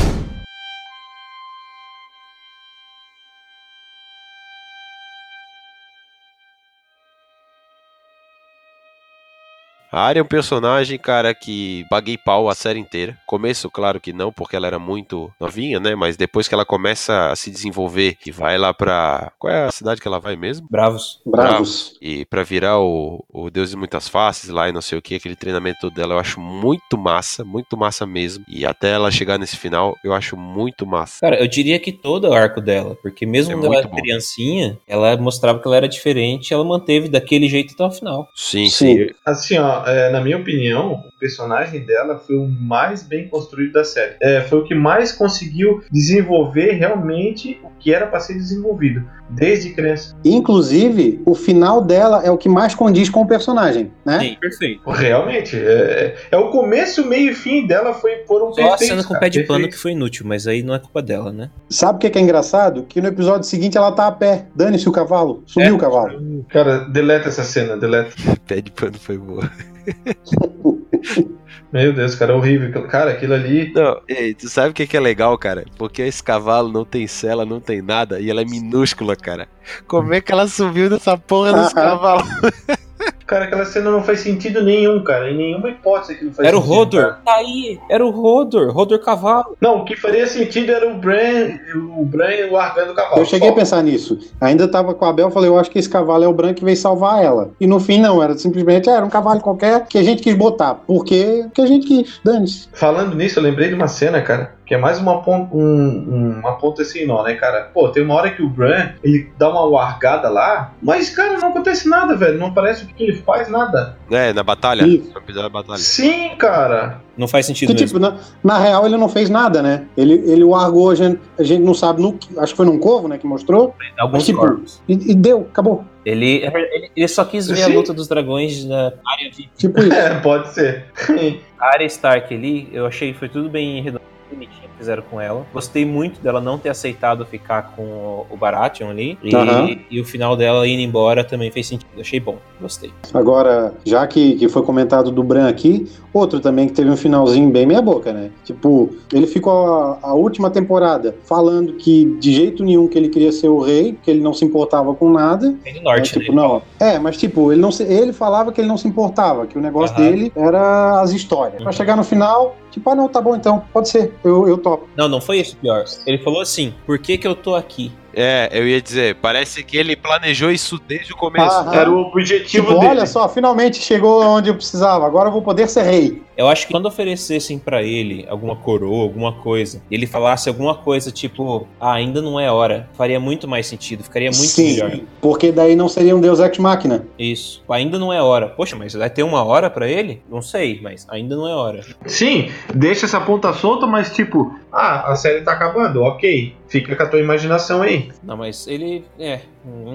A 9.93 10.03
Arya 10.03 10.21
é 10.21 10.23
um 10.23 10.27
personagem, 10.27 10.99
cara, 10.99 11.35
que 11.35 11.85
paguei 11.91 12.17
pau 12.17 12.49
a 12.49 12.55
série 12.55 12.79
inteira. 12.79 13.17
Começo, 13.27 13.69
claro 13.71 14.01
que 14.01 14.13
não, 14.13 14.33
porque 14.33 14.55
ela 14.55 14.67
era 14.67 14.79
muito 14.79 15.33
novinha, 15.41 15.81
né? 15.81 15.95
Mas 15.97 16.17
depois 16.17 16.47
que 16.47 16.55
ela 16.55 16.65
começa 16.65 17.31
a 17.31 17.37
se 17.37 17.51
desenvolver 17.51 18.17
e 18.25 18.31
vai 18.31 18.57
lá 18.57 18.73
pra. 18.73 19.33
Qual 19.39 19.53
é 19.53 19.65
a 19.67 19.73
cidade 19.73 20.01
que 20.01 20.07
ela 20.07 20.21
vai 20.21 20.37
mesmo? 20.37 20.67
Bravos. 20.71 21.21
Bravos. 21.27 21.97
E 22.01 22.25
pra 22.27 22.43
virar 22.45 22.79
o, 22.79 23.25
o 23.29 23.51
Deus 23.51 23.71
de 23.71 23.77
muitas 23.77 24.09
faces 24.09 24.49
lá 24.51 24.69
e 24.69 24.73
não 24.73 24.81
sei 24.81 24.97
o 24.99 25.03
que, 25.03 25.17
aquele 25.17 25.35
treinamento 25.37 25.91
dela 25.91 26.15
eu 26.15 26.19
acho 26.19 26.41
muito 26.41 26.97
massa, 26.97 27.45
muito 27.45 27.77
massa 27.77 28.07
mesmo. 28.07 28.45
E 28.49 28.65
até 28.65 28.91
ela 28.93 29.11
chegar 29.11 29.39
nesse 29.39 29.57
final, 29.57 29.97
eu 30.05 30.13
acho 30.13 30.37
muito 30.37 30.87
massa. 30.87 31.19
Cara, 31.21 31.41
eu 31.41 31.49
diria 31.49 31.79
que 31.81 31.91
todo 31.93 32.29
o 32.29 32.33
arco 32.33 32.61
dela, 32.61 32.97
porque 33.03 33.27
mesmo 33.27 33.53
É 33.53 33.55
quando 33.57 33.67
ela 33.67 33.79
era 33.79 33.89
bom. 33.89 33.97
criancinha, 33.97 34.79
ela 34.87 35.17
mostrava 35.17 35.59
que 35.59 35.67
ela 35.67 35.77
era 35.77 35.89
diferente, 35.89 36.55
ela 36.55 36.65
manteve 36.65 37.09
daquele 37.09 37.49
jeito 37.49 37.75
até 37.75 37.85
o 37.85 37.91
final. 37.91 38.29
Sim, 38.37 38.69
Sim. 38.71 38.97
sim. 38.97 39.07
Assim, 39.27 39.59
ó, 39.59 39.80
é, 39.87 40.11
na 40.11 40.21
minha 40.21 40.37
opinião, 40.39 40.93
o 40.95 41.19
personagem 41.19 41.81
dela 41.85 42.19
foi 42.19 42.37
o 42.37 42.49
mais 42.49 43.03
bem 43.03 43.29
construído 43.29 43.73
da 43.73 43.85
série. 43.85 44.15
É, 44.23 44.41
foi 44.43 44.59
o 44.61 44.65
que 44.65 44.75
mais 44.75 45.13
conseguiu 45.13 45.83
desenvolver 45.91 46.73
realmente 46.73 47.61
o 47.65 47.71
que 47.79 47.93
era 47.95 48.07
para 48.07 48.21
ser 48.21 48.35
desenvolvido, 48.35 49.03
desde 49.31 49.71
criança. 49.71 50.15
Inclusive, 50.25 51.21
o 51.25 51.35
final 51.35 51.81
dela 51.83 52.23
é 52.25 52.31
o 52.31 52.37
que 52.37 52.49
mais 52.49 52.75
condiz 52.75 53.09
com 53.09 53.23
o 53.23 53.27
personagem, 53.27 53.91
né? 54.05 54.19
Sim, 54.21 54.37
perfeito. 54.41 54.91
Realmente, 54.91 55.57
é, 55.57 56.17
é 56.31 56.37
o 56.37 56.51
começo, 56.51 57.07
meio 57.07 57.31
e 57.31 57.35
fim 57.35 57.67
dela 57.67 57.95
foi 57.95 58.25
foram 58.27 58.53
Só 58.53 58.61
a 58.61 58.69
perfeitos, 58.71 58.87
cena 58.89 59.05
com 59.05 59.15
o 59.15 59.19
pé 59.21 59.29
de 59.29 59.41
pano 59.41 59.49
perfeitos. 59.61 59.77
que 59.77 59.83
foi 59.83 59.93
inútil, 59.93 60.27
mas 60.27 60.47
aí 60.47 60.63
não 60.63 60.75
é 60.75 60.79
culpa 60.79 61.01
dela, 61.01 61.33
né? 61.33 61.51
Sabe 61.69 61.97
o 61.97 61.99
que 62.01 62.11
que 62.11 62.19
é 62.19 62.23
engraçado? 62.23 62.85
Que 62.89 63.01
no 63.01 63.09
episódio 63.09 63.45
seguinte 63.47 63.77
ela 63.79 63.93
tá 63.93 64.07
a 64.07 64.13
pé. 64.13 64.47
Dane-se 64.55 64.89
o 64.89 64.93
cavalo. 64.93 65.43
Sumiu 65.47 65.71
É. 65.71 65.73
o 65.73 65.79
cavalo. 65.79 66.45
Cara, 66.51 66.79
deleta 66.81 67.29
essa 67.29 67.43
cena, 67.45 67.77
deleta. 67.77 68.11
Pé 68.47 68.61
de 68.61 68.71
pano 68.73 68.99
foi 68.99 69.17
boa. 69.17 69.49
Meu 71.73 71.93
Deus, 71.93 72.17
cara, 72.17 72.33
é 72.33 72.35
horrível. 72.35 72.87
Cara, 72.89 73.13
aquilo 73.13 73.35
ali. 73.35 73.73
Não, 73.73 74.01
ei, 74.09 74.35
tu 74.35 74.49
sabe 74.49 74.71
o 74.71 74.75
que, 74.75 74.89
que 74.89 74.97
é 74.97 75.01
legal, 75.01 75.39
cara? 75.39 75.65
Porque 75.79 76.03
esse 76.03 76.23
cavalo 76.23 76.71
não 76.71 76.85
tem 76.85 77.07
cela, 77.07 77.47
não 77.47 77.61
tem 77.61 77.81
nada, 77.81 78.19
e 78.19 78.29
ela 78.29 78.43
é 78.43 78.45
minúscula, 78.45 79.15
cara. 79.15 79.49
Como 79.87 80.13
é 80.13 80.21
que 80.21 80.33
ela 80.33 80.49
subiu 80.49 80.91
nessa 80.91 81.17
porra 81.17 81.53
desse 81.53 81.75
cavalo? 81.75 82.25
Cara, 83.31 83.45
aquela 83.45 83.65
cena 83.65 83.93
não 83.93 84.03
faz 84.03 84.19
sentido 84.19 84.61
nenhum, 84.61 85.05
cara. 85.05 85.31
Em 85.31 85.37
nenhuma 85.37 85.69
hipótese 85.69 86.17
que 86.17 86.25
não 86.25 86.33
faz 86.33 86.49
Era 86.49 86.57
o 86.59 86.61
sentido. 86.61 86.75
Rodor. 86.77 87.01
cara. 87.03 87.19
Tá 87.25 87.35
aí. 87.37 87.79
Era 87.89 88.05
o 88.05 88.11
Rodor. 88.11 88.73
Rodor 88.73 88.99
Cavalo. 88.99 89.57
Não, 89.61 89.79
o 89.79 89.85
que 89.85 89.95
faria 89.95 90.27
sentido 90.27 90.73
era 90.73 90.91
o 90.91 90.95
Bran, 90.95 91.57
o 91.97 92.05
Bran 92.05 92.51
largando 92.51 92.91
o 92.91 92.95
cavalo. 92.97 93.21
Eu 93.21 93.25
cheguei 93.25 93.47
a 93.49 93.53
Só. 93.53 93.57
pensar 93.57 93.83
nisso. 93.85 94.19
Ainda 94.41 94.67
tava 94.67 94.95
com 94.95 95.05
a 95.05 95.13
Bel, 95.13 95.31
falei, 95.31 95.49
eu 95.49 95.57
acho 95.57 95.71
que 95.71 95.79
esse 95.79 95.89
cavalo 95.89 96.25
é 96.25 96.27
o 96.27 96.33
branco 96.33 96.55
que 96.57 96.65
veio 96.65 96.77
salvar 96.77 97.23
ela. 97.23 97.53
E 97.61 97.69
no 97.69 97.79
fim, 97.79 98.01
não, 98.01 98.21
era 98.21 98.37
simplesmente, 98.37 98.91
era 98.91 99.07
um 99.07 99.09
cavalo 99.09 99.41
qualquer 99.41 99.87
que 99.87 99.97
a 99.97 100.03
gente 100.03 100.23
quis 100.25 100.35
botar. 100.35 100.75
Porque 100.85 101.47
que 101.55 101.63
a 101.63 101.67
gente 101.67 101.87
quis, 101.87 102.21
dane-se. 102.25 102.69
Falando 102.73 103.15
nisso, 103.15 103.39
eu 103.39 103.45
lembrei 103.45 103.69
de 103.69 103.75
uma 103.75 103.87
cena, 103.87 104.21
cara, 104.23 104.57
que 104.71 104.75
é 104.75 104.79
mais 104.79 105.01
uma 105.01 105.21
ponta, 105.21 105.53
um, 105.53 105.61
um- 105.61 106.39
uma 106.39 106.53
ponta 106.57 106.85
sem 106.85 107.05
nó, 107.05 107.25
né, 107.25 107.35
cara? 107.35 107.69
Pô, 107.75 107.89
tem 107.89 108.05
uma 108.05 108.15
hora 108.15 108.31
que 108.31 108.41
o 108.41 108.49
Bran, 108.49 108.91
ele 109.03 109.29
dá 109.37 109.51
uma 109.51 109.65
largada 109.65 110.29
lá, 110.29 110.75
mas, 110.81 111.11
cara, 111.11 111.37
não 111.39 111.49
acontece 111.49 111.89
nada, 111.89 112.15
velho. 112.15 112.39
Não 112.39 112.55
parece 112.55 112.87
que 112.87 113.03
ele 113.03 113.15
faz 113.17 113.51
nada. 113.51 113.97
É, 114.09 114.33
na 114.33 114.45
batalha. 114.45 114.85
Episódio 114.85 115.43
da 115.43 115.49
batalha. 115.49 115.77
Sim, 115.81 116.37
cara. 116.39 117.01
Não 117.19 117.27
faz 117.27 117.47
sentido 117.47 117.75
Que, 117.75 117.81
mesmo. 117.83 117.99
tipo, 117.99 117.99
na, 117.99 118.17
na 118.45 118.59
real, 118.61 118.87
ele 118.87 118.97
não 118.97 119.09
fez 119.09 119.29
nada, 119.29 119.61
né? 119.61 119.87
Ele, 119.97 120.13
ele 120.31 120.45
largou, 120.45 120.89
a 120.91 120.95
gente, 120.95 121.21
a 121.37 121.43
gente 121.43 121.63
não 121.65 121.75
sabe, 121.75 122.01
no, 122.01 122.17
acho 122.39 122.53
que 122.53 122.57
foi 122.57 122.65
num 122.67 122.79
corvo, 122.79 123.09
né, 123.09 123.19
que 123.19 123.27
mostrou. 123.27 123.75
Alguns 123.99 124.25
tipo, 124.25 124.39
corpos. 124.39 124.81
E, 124.89 124.93
e 124.93 125.15
deu, 125.17 125.49
acabou. 125.51 125.85
Ele, 126.07 126.45
ele, 126.45 126.91
ele 126.95 127.09
só 127.09 127.25
quis 127.25 127.49
ver 127.49 127.57
Sim. 127.57 127.73
a 127.73 127.75
luta 127.75 127.93
dos 127.93 128.07
dragões 128.07 128.65
na 128.65 128.93
área 129.05 129.31
VIP. 129.37 129.51
Tipo 129.59 129.81
isso. 129.83 129.93
É, 129.93 130.21
pode 130.21 130.49
ser. 130.51 130.85
A 131.61 131.75
área 131.75 131.85
Stark 131.87 132.33
ali, 132.33 132.69
eu 132.73 132.87
achei 132.87 133.13
que 133.13 133.19
foi 133.19 133.29
tudo 133.29 133.51
bem 133.51 133.83
redondo, 133.83 134.01
bonitinho 134.31 134.69
que 134.71 134.79
fizeram 134.79 135.03
com 135.11 135.21
ela. 135.21 135.47
Gostei 135.53 135.85
muito 135.85 136.21
dela 136.21 136.41
não 136.41 136.59
ter 136.59 136.69
aceitado 136.71 137.25
ficar 137.27 137.75
com 137.77 138.25
o- 138.31 138.37
Baratheon 138.37 138.89
ali. 138.91 139.19
E, 139.23 139.35
Aham. 139.37 139.77
e 139.91 140.01
o 140.01 140.05
final 140.05 140.35
dela 140.37 140.67
indo 140.67 140.81
embora 140.81 141.23
também 141.23 141.51
fez 141.51 141.67
sentido. 141.67 141.91
Achei 142.01 142.19
bom, 142.19 142.37
gostei. 142.61 142.91
Agora, 143.13 143.75
já 143.85 144.07
que, 144.07 144.37
que 144.37 144.49
foi 144.49 144.63
comentado 144.63 145.11
do 145.11 145.23
Bran 145.23 145.47
aqui, 145.49 145.87
outro 146.13 146.41
também 146.41 146.67
que 146.67 146.73
teve 146.73 146.89
um 146.89 146.97
finalzinho 146.97 147.51
bem 147.51 147.67
meia 147.67 147.83
boca, 147.83 148.13
né? 148.13 148.31
Tipo, 148.45 148.89
ele 149.13 149.27
ficou 149.27 149.53
a, 149.53 149.99
a 150.03 150.15
última 150.15 150.49
temporada 150.51 151.15
falando 151.25 151.75
que 151.75 152.07
de 152.19 152.33
jeito 152.33 152.65
nenhum 152.65 152.89
que 152.89 152.97
ele 152.97 153.11
queria 153.11 153.31
ser 153.33 153.49
o 153.49 153.59
rei, 153.61 153.99
que 154.03 154.11
ele 154.11 154.21
não 154.23 154.33
se 154.33 154.45
importava 154.45 154.95
com 154.95 155.11
nada. 155.11 155.55
Tem 155.63 155.75
do 155.75 155.83
norte, 155.83 156.17
é, 156.17 156.21
tipo, 156.21 156.33
né? 156.35 156.41
não. 156.43 156.63
É, 156.81 156.99
mas 156.99 157.19
tipo, 157.19 157.53
ele 157.53 157.61
não 157.61 157.71
se- 157.71 157.83
ele 157.85 158.13
falava 158.15 158.51
que 158.53 158.61
ele 158.61 158.69
não 158.69 158.79
se 158.79 158.89
importava, 158.89 159.47
que 159.47 159.59
o 159.59 159.61
negócio 159.61 159.95
Aham. 159.97 160.05
dele 160.11 160.33
era 160.35 161.03
as 161.03 161.11
histórias. 161.13 161.57
Pra 161.59 161.67
Uhum. 161.67 161.73
chegar 161.73 161.97
no 161.97 162.05
final, 162.05 162.57
tipo, 162.71 162.89
ah 162.91 162.95
não, 162.95 163.09
tá 163.09 163.21
bom 163.21 163.37
então, 163.37 163.63
pode 163.73 163.89
ser, 163.89 164.15
eu, 164.25 164.49
eu 164.49 164.59
topo. 164.59 164.89
Não, 164.97 165.09
não 165.09 165.21
foi 165.21 165.41
o 165.41 165.57
pior. 165.57 165.85
Ele 166.07 166.19
falou 166.19 166.41
assim: 166.41 166.75
por 166.87 166.99
que, 166.99 167.19
que 167.19 167.27
eu 167.27 167.35
tô 167.35 167.55
aqui? 167.55 167.93
É, 168.15 168.49
eu 168.53 168.67
ia 168.67 168.81
dizer, 168.81 169.17
parece 169.17 169.63
que 169.63 169.77
ele 169.77 169.95
planejou 169.97 170.51
isso 170.51 170.81
desde 170.87 171.13
o 171.13 171.17
começo. 171.17 171.55
Aham. 171.57 171.75
Era 171.75 171.91
o 171.91 172.01
objetivo 172.03 172.67
Tipo, 172.69 172.75
dele. 172.81 172.91
olha 172.91 173.07
só, 173.07 173.29
finalmente 173.29 173.81
chegou 173.81 174.23
onde 174.25 174.49
eu 174.51 174.55
precisava, 174.55 175.07
agora 175.07 175.29
eu 175.29 175.33
vou 175.33 175.43
poder 175.43 175.69
ser 175.69 175.83
rei. 175.83 176.23
Eu 176.37 176.49
acho 176.49 176.67
que 176.67 176.73
quando 176.73 176.87
oferecessem 176.87 177.59
pra 177.59 177.83
ele 177.83 178.25
alguma 178.29 178.57
coroa, 178.57 179.03
alguma 179.03 179.33
coisa, 179.33 179.83
e 179.91 179.95
ele 179.95 180.07
falasse 180.07 180.49
alguma 180.49 180.75
coisa 180.75 181.11
tipo, 181.13 181.67
ah, 181.79 181.93
ainda 181.93 182.23
não 182.23 182.41
é 182.41 182.51
hora, 182.51 182.89
faria 182.95 183.21
muito 183.21 183.47
mais 183.47 183.67
sentido, 183.67 184.03
ficaria 184.03 184.31
muito 184.31 184.47
Sim, 184.49 184.73
melhor. 184.75 185.01
porque 185.21 185.53
daí 185.53 185.77
não 185.77 185.89
seria 185.89 186.17
um 186.17 186.21
Deus 186.21 186.41
Ex 186.41 186.57
Machina. 186.59 187.05
Isso. 187.19 187.63
Ainda 187.69 187.99
não 187.99 188.13
é 188.13 188.23
hora. 188.23 188.49
Poxa, 188.49 188.75
mas 188.75 188.95
vai 188.95 189.11
ter 189.11 189.23
uma 189.23 189.45
hora 189.45 189.69
pra 189.69 189.87
ele? 189.87 190.23
Não 190.31 190.41
sei, 190.41 190.81
mas 190.83 191.07
ainda 191.11 191.37
não 191.37 191.47
é 191.47 191.55
hora. 191.55 191.83
Sim, 192.07 192.51
deixa 192.75 193.05
essa 193.07 193.21
ponta 193.21 193.53
solta, 193.53 193.87
mas 193.87 194.11
tipo, 194.15 194.59
ah, 194.73 195.13
a 195.13 195.17
série 195.17 195.43
tá 195.43 195.53
acabando, 195.53 196.03
ok. 196.03 196.55
Fica 196.71 196.95
com 196.95 197.03
a 197.03 197.07
tua 197.07 197.19
imaginação 197.19 197.83
aí. 197.83 198.13
Não, 198.23 198.37
mas 198.37 198.69
ele. 198.69 199.05
É. 199.19 199.41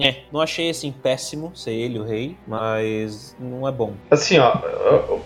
é. 0.02 0.16
Não 0.30 0.42
achei 0.42 0.68
assim 0.68 0.92
péssimo 0.92 1.50
ser 1.54 1.72
ele 1.72 1.98
o 1.98 2.04
rei, 2.04 2.36
mas 2.46 3.34
não 3.40 3.66
é 3.66 3.72
bom. 3.72 3.94
Assim, 4.10 4.38
ó, 4.38 4.52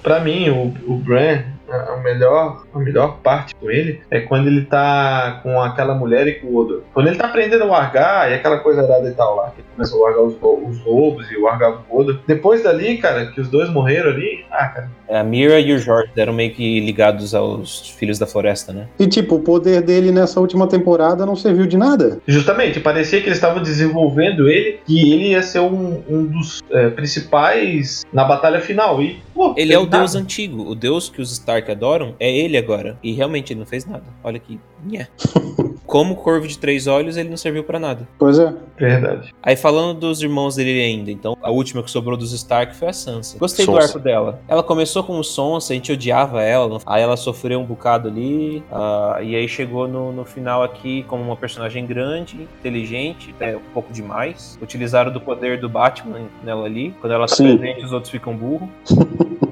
pra 0.01 0.21
mim, 0.21 0.49
o, 0.49 0.93
o 0.93 0.97
Bran, 0.97 1.43
a 1.69 1.97
melhor, 1.97 2.65
a 2.73 2.79
melhor 2.79 3.19
parte 3.19 3.53
com 3.57 3.69
ele 3.69 4.01
é 4.11 4.21
quando 4.21 4.47
ele 4.47 4.65
tá 4.65 5.41
com 5.43 5.61
aquela 5.61 5.93
mulher 5.95 6.29
e 6.29 6.35
com 6.35 6.47
o 6.47 6.57
Odor. 6.57 6.83
Quando 6.95 7.09
ele 7.09 7.17
tá 7.17 7.27
aprendendo 7.27 7.65
a 7.65 7.67
largar 7.67 8.31
e 8.31 8.35
aquela 8.35 8.59
coisa 8.59 8.83
arada 8.83 9.09
e 9.09 9.15
tal 9.15 9.35
lá, 9.35 9.51
que 9.51 9.61
ele 9.61 9.69
começa 9.75 9.97
a 9.97 9.99
largar 9.99 10.23
os, 10.23 10.35
os 10.35 10.85
lobos 10.85 11.29
e 11.33 11.37
largar 11.37 11.73
o 11.73 11.99
Odor. 11.99 12.21
Depois 12.29 12.63
dali, 12.63 12.99
cara, 12.99 13.27
que 13.27 13.41
os 13.41 13.49
dois 13.49 13.69
morreram 13.69 14.11
ali, 14.11 14.47
ah, 14.53 14.69
cara. 14.69 14.91
A 15.11 15.23
Mira 15.25 15.59
e 15.61 15.73
o 15.73 15.79
Jorge 15.79 16.11
eram 16.17 16.33
meio 16.33 16.53
que 16.53 16.81
ligados 16.81 17.35
aos 17.35 17.89
Filhos 17.91 18.19
da 18.19 18.27
Floresta, 18.27 18.73
né? 18.73 18.87
E 18.99 19.07
tipo, 19.07 19.37
o 19.37 19.41
poder 19.41 19.83
dele 19.83 20.13
nessa 20.13 20.41
última 20.41 20.67
temporada 20.67 21.27
não 21.27 21.35
serviu 21.37 21.67
de 21.67 21.77
nada. 21.77 22.21
Justamente, 22.27 22.81
parecia 22.81 23.21
que 23.21 23.27
eles 23.27 23.39
estavam 23.39 23.63
desenvolvendo 23.63 24.49
ele 24.49 24.79
e 24.89 25.13
ele 25.13 25.29
ia 25.31 25.43
ser 25.43 25.61
um, 25.61 26.03
um 26.09 26.25
dos 26.25 26.61
é, 26.71 26.89
principais 26.91 28.05
na 28.13 28.25
batalha 28.25 28.61
final. 28.61 29.03
E, 29.03 29.19
pô, 29.35 29.55
Ele 29.57 29.73
é 29.73 29.79
o 29.79 29.85
nada. 29.85 29.99
deus 29.99 30.15
antigo, 30.15 30.69
o 30.69 30.75
deus 30.75 31.09
que 31.09 31.21
os 31.21 31.33
Stark 31.33 31.71
adoram 31.71 32.15
é 32.21 32.31
ele 32.31 32.57
agora. 32.57 32.97
E 33.03 33.13
realmente 33.13 33.53
ele 33.53 33.61
não 33.61 33.67
fez 33.67 33.85
nada. 33.87 34.05
Olha 34.23 34.39
que. 34.39 34.59
Como 35.87 36.15
corvo 36.15 36.47
de 36.47 36.57
três 36.57 36.87
olhos, 36.87 37.17
ele 37.17 37.29
não 37.29 37.37
serviu 37.37 37.65
pra 37.65 37.79
nada. 37.79 38.07
Pois 38.19 38.39
é. 38.39 38.53
Verdade. 38.79 39.35
Aí 39.43 39.57
falando 39.57 39.99
dos 39.99 40.23
irmãos 40.23 40.55
dele 40.55 40.81
ainda, 40.81 41.11
então 41.11 41.37
a 41.43 41.51
última 41.51 41.83
que 41.83 41.91
sobrou 41.91 42.17
dos 42.17 42.33
Stark 42.33 42.77
foi 42.77 42.89
a 42.89 42.93
Sansa. 42.93 43.37
Gostei 43.39 43.67
do 43.67 43.77
arco 43.77 43.99
dela. 43.99 44.41
Ela 44.47 44.63
começou 44.63 45.00
como 45.03 45.23
Sonsa, 45.23 45.73
a 45.73 45.77
gente 45.77 45.93
odiava 45.93 46.43
ela, 46.43 46.79
aí 46.87 47.03
ela 47.03 47.17
sofreu 47.17 47.61
um 47.61 47.65
bocado 47.65 48.09
ali, 48.09 48.63
ah, 48.71 49.19
e 49.23 49.35
aí 49.35 49.49
chegou 49.49 49.89
no, 49.89 50.13
no 50.13 50.25
final 50.25 50.63
aqui 50.63 51.03
como 51.05 51.23
uma 51.23 51.37
personagem 51.37 51.87
grande, 51.87 52.49
inteligente, 52.59 53.35
até 53.37 53.57
um 53.57 53.73
pouco 53.73 53.93
demais. 53.93 54.59
Utilizaram 54.61 55.13
do 55.13 55.21
poder 55.21 55.61
do 55.61 55.69
Batman 55.69 56.23
nela 56.43 56.67
ali, 56.67 56.95
quando 57.01 57.13
ela 57.13 57.29
Sim. 57.29 57.57
presente 57.57 57.85
os 57.85 57.93
outros 57.93 58.11
ficam 58.11 58.37
burros. 58.37 58.69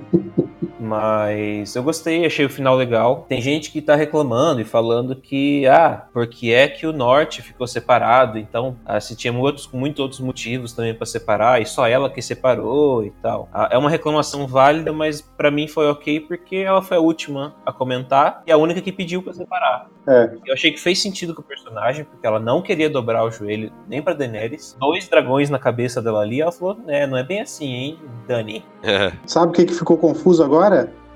Mas 0.79 1.75
eu 1.75 1.83
gostei, 1.83 2.25
achei 2.25 2.47
o 2.47 2.51
final 2.51 2.77
legal. 2.77 3.27
Tem 3.29 3.41
gente 3.41 3.71
que 3.71 3.83
tá 3.83 3.95
reclamando 3.95 4.61
e 4.61 4.65
falando 4.65 5.17
que, 5.17 5.67
ah, 5.67 6.07
porque 6.13 6.51
é 6.51 6.69
que 6.69 6.87
o 6.87 6.93
norte 6.93 7.43
ficou 7.43 7.67
separado, 7.67 8.39
então 8.39 8.77
ah, 8.85 9.01
se 9.01 9.17
tinha 9.17 9.33
muitos, 9.33 9.69
muitos 9.73 10.01
outros 10.01 10.21
motivos 10.21 10.73
também 10.73 10.95
pra 10.95 11.07
separar, 11.07 11.61
e 11.61 11.67
só 11.67 11.87
ela 11.87 12.11
que 12.11 12.23
separou 12.23 13.05
e 13.05 13.11
tal. 13.23 13.49
Ah, 13.53 13.69
é 13.71 13.79
uma 13.79 13.91
reclamação 13.91 14.47
válida, 14.47 14.93
mas 14.93 15.21
pra 15.21 15.51
mim 15.51 15.67
foi 15.67 15.89
ok 15.89 16.21
porque 16.21 16.57
ela 16.57 16.83
foi 16.83 16.97
a 16.97 17.01
última 17.01 17.55
a 17.65 17.73
comentar 17.73 18.43
e 18.47 18.53
a 18.53 18.57
única 18.57 18.81
que 18.81 18.93
pediu 18.93 19.23
pra 19.23 19.33
separar. 19.33 19.89
É. 20.09 20.31
Eu 20.47 20.55
achei 20.55 20.73
que 20.73 20.81
fez 20.81 21.03
sentido 21.03 21.35
com 21.35 21.43
o 21.43 21.45
personagem, 21.45 22.05
porque 22.05 22.27
ela 22.27 22.41
não 22.41 22.63
queria 22.63 22.89
dobrar 22.89 23.25
o 23.25 23.31
joelho 23.31 23.71
nem 23.87 24.01
pra 24.01 24.15
Daenerys. 24.15 24.75
Dois 24.81 25.07
dragões 25.07 25.51
na 25.51 25.59
cabeça 25.59 26.01
dela 26.01 26.21
ali, 26.23 26.41
ela 26.41 26.51
falou, 26.51 26.79
é, 26.87 27.07
não 27.07 27.19
é 27.19 27.23
bem 27.23 27.43
assim, 27.43 27.67
hein, 27.67 27.99
Dani. 28.27 28.65
É. 28.83 29.13
Sabe 29.27 29.51
o 29.51 29.53
que, 29.53 29.67
que 29.67 29.75
ficou 29.75 29.99
confuso 29.99 30.43
agora? 30.43 30.68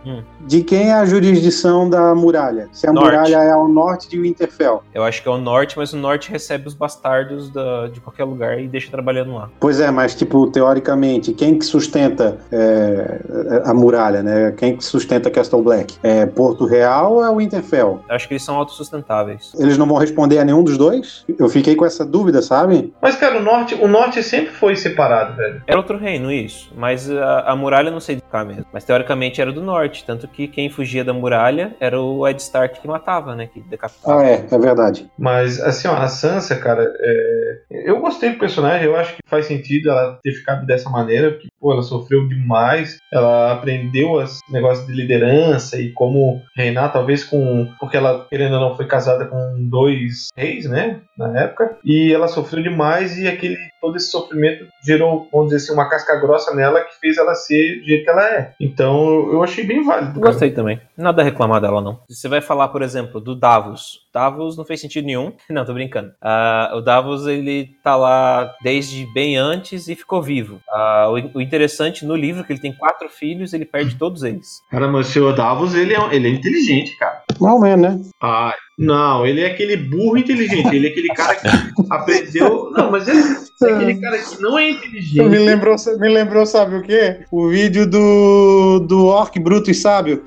Hum. 0.05 0.23
De 0.41 0.63
quem 0.63 0.91
é 0.91 0.95
a 0.95 1.05
jurisdição 1.05 1.89
da 1.89 2.15
muralha? 2.15 2.69
Se 2.73 2.87
a 2.87 2.93
norte. 2.93 3.07
muralha 3.07 3.37
é 3.37 3.53
ao 3.53 3.69
norte 3.69 4.09
de 4.09 4.21
Winterfell. 4.21 4.83
Eu 4.93 5.05
acho 5.05 5.23
que 5.23 5.29
é 5.29 5.31
o 5.31 5.39
norte, 5.39 5.79
mas 5.79 5.93
o 5.93 5.97
norte 5.97 6.31
recebe 6.31 6.67
os 6.67 6.75
bastardos 6.75 7.51
da, 7.51 7.89
de 7.89 8.01
qualquer 8.01 8.25
lugar 8.25 8.61
e 8.61 8.67
deixa 8.67 8.91
trabalhando 8.91 9.35
lá. 9.35 9.49
Pois 9.61 9.81
é, 9.81 9.91
mas 9.91 10.15
tipo, 10.15 10.49
teoricamente, 10.49 11.33
quem 11.33 11.59
que 11.59 11.65
sustenta 11.65 12.39
é, 12.51 13.21
a 13.65 13.73
muralha, 13.73 14.23
né? 14.23 14.53
Quem 14.53 14.77
que 14.77 14.85
sustenta 14.85 15.31
Castle 15.31 15.63
Black? 15.63 15.97
É 16.03 16.27
Porto 16.27 16.67
Real 16.67 17.15
ou 17.15 17.25
é 17.25 17.35
Winterfell? 17.35 18.01
Eu 18.09 18.15
acho 18.15 18.27
que 18.27 18.35
eles 18.35 18.43
são 18.43 18.57
autossustentáveis. 18.57 19.53
Eles 19.59 19.79
não 19.79 19.87
vão 19.87 19.99
responder 19.99 20.39
a 20.39 20.45
nenhum 20.45 20.65
dos 20.65 20.77
dois? 20.77 21.25
Eu 21.39 21.49
fiquei 21.49 21.77
com 21.77 21.85
essa 21.85 22.05
dúvida, 22.05 22.43
sabe? 22.43 22.93
Mas, 23.01 23.17
cara, 23.17 23.39
o 23.39 23.43
norte, 23.43 23.75
o 23.75 23.87
norte 23.87 24.23
sempre 24.23 24.53
foi 24.53 24.75
separado, 24.77 25.37
velho. 25.37 25.63
Era 25.67 25.79
outro 25.79 25.97
reino, 25.97 26.33
isso. 26.33 26.73
Mas 26.77 27.11
a, 27.11 27.41
a 27.41 27.57
muralha 27.57 27.91
não 27.91 28.01
sei 28.01 28.22
mesmo. 28.45 28.67
Mas 28.73 28.85
teoricamente 28.85 29.41
era 29.41 29.53
do 29.53 29.63
norte. 29.63 30.05
Tanto 30.05 30.27
que 30.27 30.49
quem 30.49 30.71
fugia 30.71 31.05
da 31.05 31.13
muralha 31.13 31.77
era 31.79 32.01
o 32.01 32.27
Ed 32.27 32.41
Stark 32.41 32.81
que 32.81 32.89
matava, 32.89 33.37
né? 33.37 33.47
Que 33.47 33.61
decapitava. 33.61 34.21
Ah, 34.21 34.27
é, 34.27 34.47
é 34.51 34.59
verdade. 34.59 35.11
Mas, 35.19 35.61
assim, 35.61 35.89
ó, 35.89 35.95
a 35.95 36.09
Sansa, 36.09 36.57
cara, 36.57 36.91
é... 36.99 37.59
eu 37.71 38.01
gostei 38.01 38.31
do 38.31 38.39
personagem. 38.39 38.87
Eu 38.87 38.97
acho 38.97 39.15
que 39.15 39.23
faz 39.27 39.47
sentido 39.47 39.91
ela 39.91 40.19
ter 40.23 40.33
ficado 40.33 40.67
dessa 40.67 40.89
maneira. 40.89 41.33
Porque, 41.33 41.49
pô, 41.63 41.73
ela 41.73 41.83
sofreu 41.83 42.29
demais. 42.29 42.99
Ela 43.13 43.53
aprendeu 43.53 44.13
os 44.15 44.41
negócios 44.51 44.85
de 44.87 44.93
liderança 44.93 45.81
e 45.81 45.93
como 45.93 46.43
reinar, 46.57 46.93
talvez 46.93 47.23
com. 47.23 47.69
Porque 47.79 47.97
ela, 47.97 48.27
querendo 48.29 48.55
ou 48.55 48.61
não, 48.61 48.77
foi 48.77 48.87
casada 48.87 49.27
com 49.27 49.69
dois 49.71 50.29
reis, 50.37 50.69
né? 50.69 51.01
Na 51.17 51.41
época. 51.41 51.79
E 51.85 52.13
ela 52.13 52.27
sofreu 52.27 52.63
demais 52.63 53.17
e 53.17 53.29
aquele 53.29 53.57
todo 53.83 53.97
esse 53.97 54.11
sofrimento 54.11 54.65
gerou, 54.87 55.29
vamos 55.33 55.49
dizer 55.49 55.65
assim, 55.65 55.73
uma 55.73 55.89
casca 55.89 56.15
grossa 56.17 56.55
nela 56.55 56.81
que 56.83 56.99
fez 57.01 57.19
ela 57.19 57.35
ser 57.35 57.81
do 57.81 57.85
jeito 57.85 58.05
que 58.05 58.11
ela 58.11 58.25
é. 58.25 58.55
Então 58.61 59.31
eu 59.33 59.43
achei 59.43 59.65
bem 59.65 59.85
válido. 59.85 60.21
Cara. 60.21 60.33
Gostei 60.33 60.53
também. 60.53 60.81
Nada 60.97 61.21
a 61.21 61.25
reclamar 61.25 61.61
dela, 61.61 61.81
não. 61.81 62.01
Você 62.09 62.29
vai 62.29 62.41
falar, 62.41 62.69
por 62.69 62.81
exemplo, 62.81 63.21
do 63.21 63.35
Davos. 63.35 64.01
Davos 64.15 64.57
não 64.57 64.65
fez 64.65 64.81
sentido 64.81 65.07
nenhum. 65.07 65.33
Não, 65.51 65.65
tô 65.65 65.75
brincando. 65.75 66.13
Uh, 66.23 66.77
o 66.77 66.81
Davos, 66.81 67.27
ele 67.27 67.75
tá 67.83 67.97
lá 67.97 68.55
desde 68.63 69.07
bem 69.13 69.37
antes 69.37 69.89
e 69.89 69.95
ficou 69.95 70.23
vivo. 70.23 70.61
Uh, 70.69 71.31
o, 71.35 71.41
interessante 71.53 72.07
no 72.07 72.17
livro 72.17 72.41
é 72.41 72.45
que 72.45 72.53
ele 72.55 72.61
tem 72.61 72.73
quatro 72.73 73.11
filhos 73.11 73.53
ele 73.53 73.67
perde 73.67 73.95
todos 73.97 74.23
eles. 74.23 74.63
Cara, 74.71 74.89
mas 74.89 75.09
o 75.09 75.13
seu 75.13 75.35
Davos, 75.35 75.75
ele 75.75 75.95
é, 75.95 76.15
ele 76.15 76.29
é 76.29 76.31
inteligente, 76.31 76.97
cara. 76.97 77.23
Mal 77.39 77.61
menos, 77.61 77.83
né? 77.83 78.01
Ah, 78.23 78.55
não, 78.79 79.27
ele 79.27 79.43
é 79.43 79.47
aquele 79.47 79.77
burro 79.77 80.17
inteligente. 80.17 80.75
Ele 80.75 80.87
é 80.87 80.91
aquele 80.91 81.09
cara 81.09 81.35
que 81.35 81.49
aprendeu. 81.91 82.71
Não, 82.71 82.91
mas 82.91 83.07
ele 83.07 83.21
é 83.21 83.75
aquele 83.75 84.01
cara 84.01 84.19
que 84.19 84.41
não 84.41 84.59
é 84.59 84.71
inteligente. 84.71 85.29
Me 85.29 85.39
lembrou, 85.39 85.77
me 85.99 86.09
lembrou 86.09 86.47
sabe 86.47 86.77
o 86.77 86.83
quê? 86.83 87.25
O 87.31 87.49
vídeo 87.49 87.87
do, 87.87 88.81
do 88.81 89.07
Orc 89.07 89.39
Bruto 89.39 89.71
e 89.71 89.75
Sábio. 89.75 90.23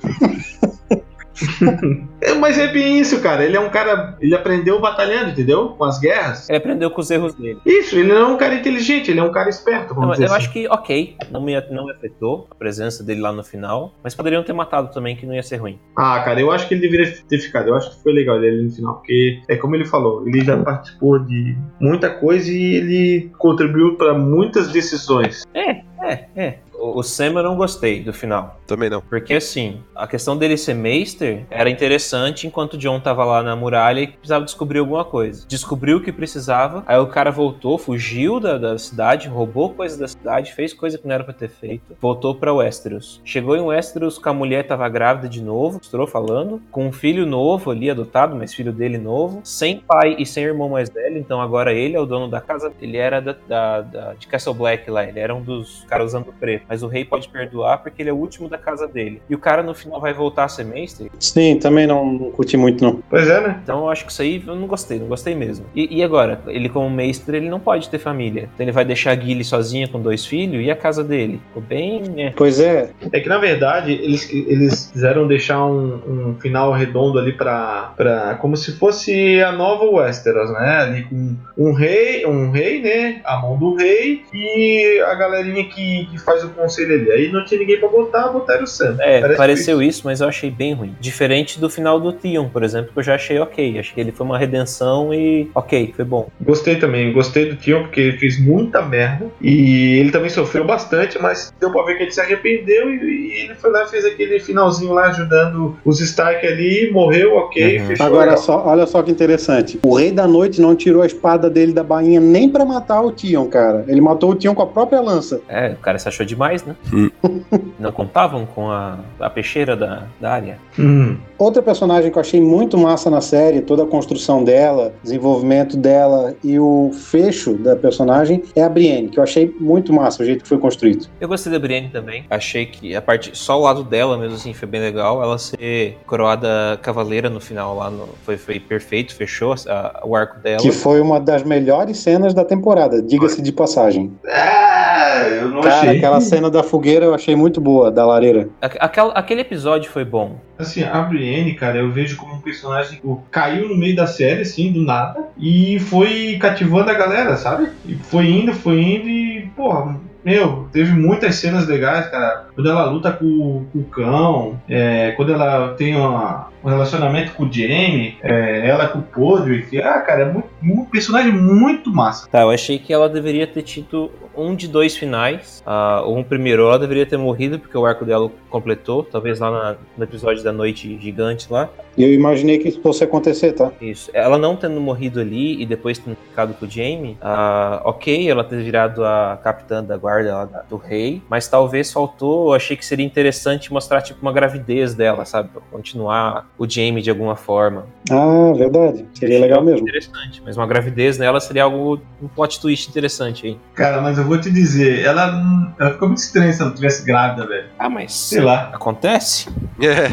É, 2.20 2.34
mas 2.34 2.58
é 2.58 2.68
bem 2.68 2.98
isso, 2.98 3.20
cara. 3.20 3.44
Ele 3.44 3.56
é 3.56 3.60
um 3.60 3.68
cara. 3.68 4.16
Ele 4.20 4.34
aprendeu 4.34 4.80
batalhando, 4.80 5.30
entendeu? 5.30 5.70
Com 5.70 5.84
as 5.84 5.98
guerras. 5.98 6.48
Ele 6.48 6.58
aprendeu 6.58 6.90
com 6.90 7.00
os 7.00 7.10
erros 7.10 7.34
dele. 7.34 7.58
Isso, 7.64 7.96
ele 7.96 8.08
não 8.08 8.16
é 8.16 8.26
um 8.26 8.36
cara 8.36 8.54
inteligente, 8.54 9.10
ele 9.10 9.20
é 9.20 9.22
um 9.22 9.32
cara 9.32 9.48
esperto. 9.48 9.94
Não, 9.94 10.04
eu 10.04 10.10
assim. 10.10 10.24
acho 10.24 10.52
que, 10.52 10.66
ok, 10.68 11.16
não 11.30 11.42
me, 11.42 11.60
não 11.70 11.86
me 11.86 11.92
afetou 11.92 12.46
a 12.50 12.54
presença 12.54 13.02
dele 13.02 13.20
lá 13.20 13.32
no 13.32 13.44
final, 13.44 13.94
mas 14.02 14.14
poderiam 14.14 14.42
ter 14.42 14.52
matado 14.52 14.92
também, 14.92 15.16
que 15.16 15.26
não 15.26 15.34
ia 15.34 15.42
ser 15.42 15.56
ruim. 15.56 15.78
Ah, 15.96 16.20
cara, 16.20 16.40
eu 16.40 16.50
acho 16.50 16.66
que 16.68 16.74
ele 16.74 16.80
deveria 16.80 17.12
ter 17.28 17.38
ficado. 17.38 17.68
Eu 17.68 17.74
acho 17.76 17.90
que 17.90 18.02
foi 18.02 18.12
legal 18.12 18.42
ele 18.42 18.62
no 18.62 18.70
final, 18.70 18.94
porque 18.96 19.40
é 19.48 19.56
como 19.56 19.74
ele 19.74 19.84
falou, 19.84 20.26
ele 20.26 20.44
já 20.44 20.56
participou 20.56 21.18
de 21.18 21.56
muita 21.80 22.10
coisa 22.10 22.50
e 22.50 22.76
ele 22.76 23.30
contribuiu 23.38 23.96
para 23.96 24.14
muitas 24.14 24.68
decisões. 24.68 25.44
É, 25.54 25.82
é, 26.02 26.24
é. 26.36 26.58
O 26.94 27.02
Sam 27.02 27.32
eu 27.34 27.42
não 27.42 27.56
gostei 27.56 28.02
do 28.02 28.12
final. 28.12 28.60
Também 28.66 28.90
não. 28.90 29.00
Porque 29.00 29.34
assim, 29.34 29.82
a 29.94 30.06
questão 30.06 30.36
dele 30.36 30.56
ser 30.56 30.74
Meister 30.74 31.44
era 31.50 31.70
interessante 31.70 32.46
enquanto 32.46 32.74
o 32.74 32.78
John 32.78 33.00
tava 33.00 33.24
lá 33.24 33.42
na 33.42 33.56
muralha 33.56 34.00
e 34.00 34.06
precisava 34.08 34.44
descobrir 34.44 34.78
alguma 34.78 35.04
coisa. 35.04 35.46
Descobriu 35.48 35.98
o 35.98 36.02
que 36.02 36.12
precisava, 36.12 36.84
aí 36.86 36.98
o 36.98 37.06
cara 37.06 37.30
voltou, 37.30 37.78
fugiu 37.78 38.38
da, 38.38 38.58
da 38.58 38.78
cidade, 38.78 39.28
roubou 39.28 39.70
coisas 39.70 39.98
da 39.98 40.08
cidade, 40.08 40.52
fez 40.52 40.72
coisa 40.72 40.98
que 40.98 41.06
não 41.06 41.14
era 41.14 41.24
pra 41.24 41.32
ter 41.32 41.48
feito, 41.48 41.96
voltou 42.00 42.34
pra 42.34 42.52
Westeros. 42.52 43.20
Chegou 43.24 43.56
em 43.56 43.60
Westeros 43.60 44.18
com 44.18 44.28
a 44.28 44.34
mulher 44.34 44.66
tava 44.66 44.88
grávida 44.88 45.28
de 45.28 45.42
novo, 45.42 45.78
estou 45.82 46.06
falando, 46.06 46.60
com 46.70 46.86
um 46.86 46.92
filho 46.92 47.24
novo 47.24 47.70
ali, 47.70 47.90
adotado, 47.90 48.36
mas 48.36 48.54
filho 48.54 48.72
dele 48.72 48.98
novo, 48.98 49.40
sem 49.44 49.80
pai 49.80 50.16
e 50.18 50.26
sem 50.26 50.44
irmão 50.44 50.68
mais 50.68 50.88
velho, 50.88 51.18
então 51.18 51.40
agora 51.40 51.72
ele 51.72 51.96
é 51.96 52.00
o 52.00 52.06
dono 52.06 52.28
da 52.28 52.40
casa. 52.40 52.72
Ele 52.80 52.96
era 52.96 53.20
da, 53.20 53.34
da, 53.48 53.80
da 53.80 54.14
de 54.14 54.26
Castle 54.26 54.54
Black 54.54 54.90
lá, 54.90 55.04
ele 55.04 55.18
era 55.18 55.34
um 55.34 55.42
dos 55.42 55.84
caras 55.88 56.08
usando 56.08 56.32
preto 56.38 56.66
mas 56.68 56.75
o 56.82 56.88
rei 56.88 57.04
pode 57.04 57.28
perdoar 57.28 57.78
porque 57.78 58.02
ele 58.02 58.10
é 58.10 58.12
o 58.12 58.16
último 58.16 58.48
da 58.48 58.58
casa 58.58 58.86
dele. 58.86 59.20
E 59.28 59.34
o 59.34 59.38
cara 59.38 59.62
no 59.62 59.74
final 59.74 60.00
vai 60.00 60.12
voltar 60.12 60.44
a 60.44 60.48
ser 60.48 60.64
mestre? 60.64 61.10
Sim, 61.18 61.58
também 61.58 61.86
não, 61.86 62.12
não 62.12 62.30
curti 62.30 62.56
muito 62.56 62.84
não. 62.84 63.02
Pois 63.08 63.28
é, 63.28 63.40
né? 63.40 63.60
Então 63.62 63.80
eu 63.80 63.90
acho 63.90 64.04
que 64.04 64.12
isso 64.12 64.22
aí 64.22 64.42
eu 64.46 64.54
não 64.54 64.66
gostei, 64.66 64.98
não 64.98 65.06
gostei 65.06 65.34
mesmo. 65.34 65.66
E, 65.74 65.98
e 65.98 66.02
agora? 66.02 66.40
Ele 66.46 66.68
como 66.68 66.88
mestre, 66.90 67.36
ele 67.36 67.48
não 67.48 67.60
pode 67.60 67.88
ter 67.88 67.98
família. 67.98 68.48
Então 68.54 68.64
ele 68.64 68.72
vai 68.72 68.84
deixar 68.84 69.12
a 69.12 69.16
Gilly 69.16 69.44
sozinha 69.44 69.88
com 69.88 70.00
dois 70.00 70.24
filhos 70.24 70.64
e 70.64 70.70
a 70.70 70.76
casa 70.76 71.02
dele? 71.02 71.40
Ficou 71.48 71.62
bem... 71.62 72.02
É. 72.16 72.32
Pois 72.36 72.60
é. 72.60 72.90
É 73.12 73.20
que 73.20 73.28
na 73.28 73.38
verdade 73.38 73.92
eles, 73.92 74.30
eles 74.32 74.90
quiseram 74.92 75.26
deixar 75.26 75.64
um, 75.64 76.00
um 76.06 76.36
final 76.40 76.72
redondo 76.72 77.18
ali 77.18 77.32
pra, 77.32 77.92
pra... 77.96 78.34
como 78.36 78.56
se 78.56 78.72
fosse 78.72 79.40
a 79.42 79.52
nova 79.52 79.84
Westeros, 79.84 80.50
né? 80.52 80.78
Ali 80.78 81.02
com 81.04 81.36
um 81.56 81.72
rei, 81.72 82.26
um 82.26 82.50
rei, 82.50 82.80
né? 82.80 83.20
A 83.24 83.38
mão 83.38 83.56
do 83.56 83.74
rei 83.74 84.22
e 84.32 85.00
a 85.06 85.14
galerinha 85.14 85.64
que, 85.64 86.06
que 86.06 86.18
faz 86.18 86.44
o 86.44 86.48
conselho 86.56 86.94
ali. 86.94 87.10
Aí 87.10 87.32
não 87.32 87.44
tinha 87.44 87.60
ninguém 87.60 87.78
pra 87.78 87.88
botar, 87.88 88.28
botaram 88.28 88.64
o 88.64 88.66
Sam. 88.66 88.96
É, 89.00 89.20
Parece 89.20 89.36
pareceu 89.36 89.82
isso. 89.82 89.98
isso, 89.98 90.02
mas 90.04 90.20
eu 90.20 90.28
achei 90.28 90.50
bem 90.50 90.74
ruim. 90.74 90.94
Diferente 91.00 91.60
do 91.60 91.68
final 91.68 92.00
do 92.00 92.12
Tion, 92.12 92.48
por 92.48 92.62
exemplo, 92.62 92.92
que 92.92 92.98
eu 92.98 93.02
já 93.02 93.14
achei 93.14 93.38
ok. 93.38 93.78
Acho 93.78 93.94
que 93.94 94.00
ele 94.00 94.12
foi 94.12 94.26
uma 94.26 94.38
redenção 94.38 95.12
e 95.12 95.50
ok, 95.54 95.92
foi 95.94 96.04
bom. 96.04 96.28
Gostei 96.40 96.76
também, 96.76 97.12
gostei 97.12 97.46
do 97.46 97.56
Tion, 97.56 97.82
porque 97.82 98.00
ele 98.00 98.18
fez 98.18 98.38
muita 98.38 98.82
merda. 98.82 99.26
E 99.40 99.98
ele 99.98 100.10
também 100.10 100.30
sofreu 100.30 100.64
bastante, 100.64 101.18
mas 101.20 101.52
deu 101.60 101.70
pra 101.70 101.84
ver 101.84 101.96
que 101.96 102.04
ele 102.04 102.10
se 102.10 102.20
arrependeu 102.20 102.90
e, 102.90 102.96
e 102.96 103.44
ele 103.44 103.54
foi 103.54 103.70
lá 103.70 103.84
e 103.84 103.88
fez 103.88 104.04
aquele 104.04 104.40
finalzinho 104.40 104.92
lá 104.92 105.06
ajudando 105.06 105.76
os 105.84 106.00
Stark 106.00 106.46
ali, 106.46 106.90
morreu, 106.90 107.34
ok, 107.36 107.78
uhum. 107.78 107.86
fechou. 107.86 108.06
Agora, 108.06 108.36
só, 108.36 108.64
olha 108.66 108.86
só 108.86 109.02
que 109.02 109.10
interessante. 109.10 109.78
O 109.84 109.94
Rei 109.94 110.12
da 110.12 110.26
Noite 110.26 110.60
não 110.60 110.74
tirou 110.74 111.02
a 111.02 111.06
espada 111.06 111.50
dele 111.50 111.72
da 111.72 111.82
bainha 111.82 112.20
nem 112.20 112.48
para 112.48 112.64
matar 112.64 113.02
o 113.02 113.12
Tion, 113.12 113.46
cara. 113.48 113.84
Ele 113.88 114.00
matou 114.00 114.30
o 114.30 114.34
Tion 114.34 114.54
com 114.54 114.62
a 114.62 114.66
própria 114.66 115.00
lança. 115.00 115.40
É, 115.48 115.70
o 115.70 115.76
cara 115.76 115.98
se 115.98 116.08
achou 116.08 116.24
demais 116.24 116.45
demais, 116.46 116.64
né? 116.64 116.76
Hum. 116.92 117.10
Não 117.78 117.92
contavam 117.92 118.46
com 118.46 118.70
a, 118.70 118.98
a 119.20 119.28
peixeira 119.28 119.76
da, 119.76 120.04
da 120.20 120.32
área. 120.32 120.58
Hum. 120.78 121.16
Outra 121.38 121.62
personagem 121.62 122.10
que 122.10 122.16
eu 122.16 122.20
achei 122.20 122.40
muito 122.40 122.78
massa 122.78 123.10
na 123.10 123.20
série, 123.20 123.60
toda 123.60 123.82
a 123.82 123.86
construção 123.86 124.42
dela, 124.42 124.92
desenvolvimento 125.02 125.76
dela 125.76 126.34
e 126.42 126.58
o 126.58 126.90
fecho 126.92 127.54
da 127.54 127.76
personagem 127.76 128.42
é 128.54 128.62
a 128.62 128.68
Brienne, 128.68 129.08
que 129.08 129.18
eu 129.18 129.22
achei 129.22 129.54
muito 129.60 129.92
massa 129.92 130.22
o 130.22 130.26
jeito 130.26 130.42
que 130.42 130.48
foi 130.48 130.58
construído. 130.58 131.06
Eu 131.20 131.28
gostei 131.28 131.52
da 131.52 131.58
Brienne 131.58 131.88
também. 131.88 132.24
Achei 132.30 132.66
que 132.66 132.94
a 132.94 133.02
parte 133.02 133.36
só 133.36 133.58
o 133.58 133.62
lado 133.62 133.84
dela 133.84 134.16
mesmo 134.16 134.36
assim 134.36 134.54
foi 134.54 134.68
bem 134.68 134.80
legal. 134.80 135.22
Ela 135.22 135.38
ser 135.38 135.98
coroada 136.06 136.78
cavaleira 136.82 137.28
no 137.28 137.40
final 137.40 137.76
lá 137.76 137.90
no, 137.90 138.08
foi, 138.24 138.36
foi 138.36 138.58
perfeito, 138.58 139.14
fechou 139.14 139.54
a, 139.68 140.00
o 140.04 140.16
arco 140.16 140.38
dela. 140.40 140.62
Que 140.62 140.72
foi 140.72 141.00
uma 141.00 141.20
das 141.20 141.42
melhores 141.42 141.98
cenas 141.98 142.32
da 142.32 142.44
temporada, 142.44 143.02
diga-se 143.02 143.42
de 143.42 143.52
passagem. 143.52 144.12
É, 144.24 145.38
eu 145.40 145.48
não 145.48 145.60
Cara, 145.60 145.76
achei. 145.76 145.96
aquela 145.96 146.20
cena 146.20 146.35
da 146.50 146.62
fogueira 146.62 147.06
eu 147.06 147.14
achei 147.14 147.34
muito 147.34 147.60
boa, 147.60 147.90
da 147.90 148.06
lareira. 148.06 148.48
Aquela, 148.60 149.12
aquele 149.12 149.40
episódio 149.40 149.90
foi 149.90 150.04
bom. 150.04 150.36
Assim, 150.58 150.82
a 150.82 151.02
Brienne, 151.02 151.54
cara, 151.54 151.78
eu 151.78 151.90
vejo 151.90 152.16
como 152.16 152.34
um 152.34 152.40
personagem 152.40 152.98
que 152.98 153.08
caiu 153.30 153.68
no 153.68 153.76
meio 153.76 153.94
da 153.94 154.06
série, 154.06 154.42
assim, 154.42 154.72
do 154.72 154.82
nada, 154.82 155.24
e 155.38 155.78
foi 155.80 156.38
cativando 156.40 156.90
a 156.90 156.94
galera, 156.94 157.36
sabe? 157.36 157.68
E 157.84 157.94
foi 157.94 158.26
indo, 158.26 158.52
foi 158.52 158.80
indo 158.80 159.08
e, 159.08 159.50
porra, 159.54 159.98
meu, 160.26 160.66
teve 160.72 160.92
muitas 160.92 161.36
cenas 161.36 161.68
legais, 161.68 162.08
cara. 162.08 162.46
Quando 162.52 162.68
ela 162.68 162.84
luta 162.86 163.12
com, 163.12 163.64
com 163.72 163.78
o 163.78 163.84
cão, 163.84 164.60
é, 164.68 165.12
quando 165.12 165.32
ela 165.32 165.74
tem 165.74 165.94
uma, 165.94 166.48
um 166.66 166.68
relacionamento 166.68 167.32
com 167.34 167.44
o 167.44 167.52
Jamie, 167.52 168.18
é, 168.22 168.68
ela 168.68 168.88
com 168.88 168.98
o 168.98 169.02
Podrick. 169.02 169.80
Ah, 169.80 170.00
cara, 170.00 170.22
é 170.22 170.32
muito, 170.32 170.48
um 170.60 170.84
personagem 170.84 171.30
muito 171.32 171.94
massa. 171.94 172.28
Tá, 172.28 172.40
eu 172.40 172.50
achei 172.50 172.76
que 172.76 172.92
ela 172.92 173.08
deveria 173.08 173.46
ter 173.46 173.62
tido 173.62 174.10
um 174.36 174.52
de 174.52 174.66
dois 174.66 174.96
finais. 174.96 175.62
Uh, 175.64 176.10
um 176.10 176.24
primeiro, 176.24 176.62
ela 176.62 176.78
deveria 176.78 177.06
ter 177.06 177.16
morrido, 177.16 177.60
porque 177.60 177.78
o 177.78 177.86
arco 177.86 178.04
dela 178.04 178.28
completou, 178.50 179.04
talvez 179.04 179.38
lá 179.38 179.50
na, 179.50 179.76
no 179.96 180.02
episódio 180.02 180.42
da 180.42 180.52
Noite 180.52 180.98
Gigante 181.00 181.46
lá. 181.50 181.70
E 181.96 182.02
eu 182.02 182.12
imaginei 182.12 182.58
que 182.58 182.68
isso 182.68 182.82
fosse 182.82 183.02
acontecer, 183.04 183.52
tá? 183.52 183.72
Isso. 183.80 184.10
Ela 184.12 184.36
não 184.36 184.54
tendo 184.54 184.78
morrido 184.80 185.20
ali 185.20 185.62
e 185.62 185.64
depois 185.64 185.98
tendo 185.98 186.16
ficado 186.16 186.52
com 186.54 186.66
o 186.66 186.70
Jamie, 186.70 187.16
uh, 187.22 187.80
ok, 187.84 188.28
ela 188.28 188.44
ter 188.44 188.62
virado 188.62 189.04
a 189.04 189.38
capitã 189.42 189.82
da 189.82 189.96
guarda 189.96 190.36
lá, 190.36 190.44
do 190.68 190.76
rei, 190.76 191.22
mas 191.30 191.48
talvez 191.48 191.92
faltou, 191.92 192.48
eu 192.48 192.54
achei 192.54 192.76
que 192.76 192.84
seria 192.84 193.06
interessante 193.06 193.72
mostrar 193.72 194.02
tipo 194.02 194.20
uma 194.20 194.32
gravidez 194.32 194.94
dela, 194.94 195.24
sabe? 195.24 195.48
Pra 195.48 195.62
continuar 195.70 196.46
o 196.58 196.68
Jamie 196.68 197.02
de 197.02 197.10
alguma 197.10 197.36
forma. 197.36 197.86
Ah, 198.10 198.52
verdade. 198.56 199.06
Seria 199.14 199.40
legal 199.40 199.62
mesmo. 199.62 199.86
Interessante, 199.86 200.42
mas 200.44 200.56
uma 200.56 200.66
gravidez 200.66 201.18
nela 201.18 201.40
seria 201.40 201.64
algo, 201.64 202.00
um 202.22 202.28
plot 202.28 202.60
twist 202.60 202.88
interessante 202.88 203.46
aí. 203.46 203.58
Cara, 203.74 204.00
mas 204.00 204.18
eu 204.18 204.24
vou 204.24 204.40
te 204.40 204.50
dizer, 204.50 205.04
ela, 205.04 205.74
ela 205.78 205.90
ficou 205.92 206.08
muito 206.08 206.18
estranha 206.18 206.52
se 206.52 206.62
ela 206.62 206.72
tivesse 206.72 207.04
grávida, 207.04 207.46
velho. 207.46 207.68
Ah, 207.78 207.88
mas. 207.88 208.12
Sei 208.12 208.40
lá. 208.40 208.70
Acontece? 208.72 209.48
É. 209.80 210.08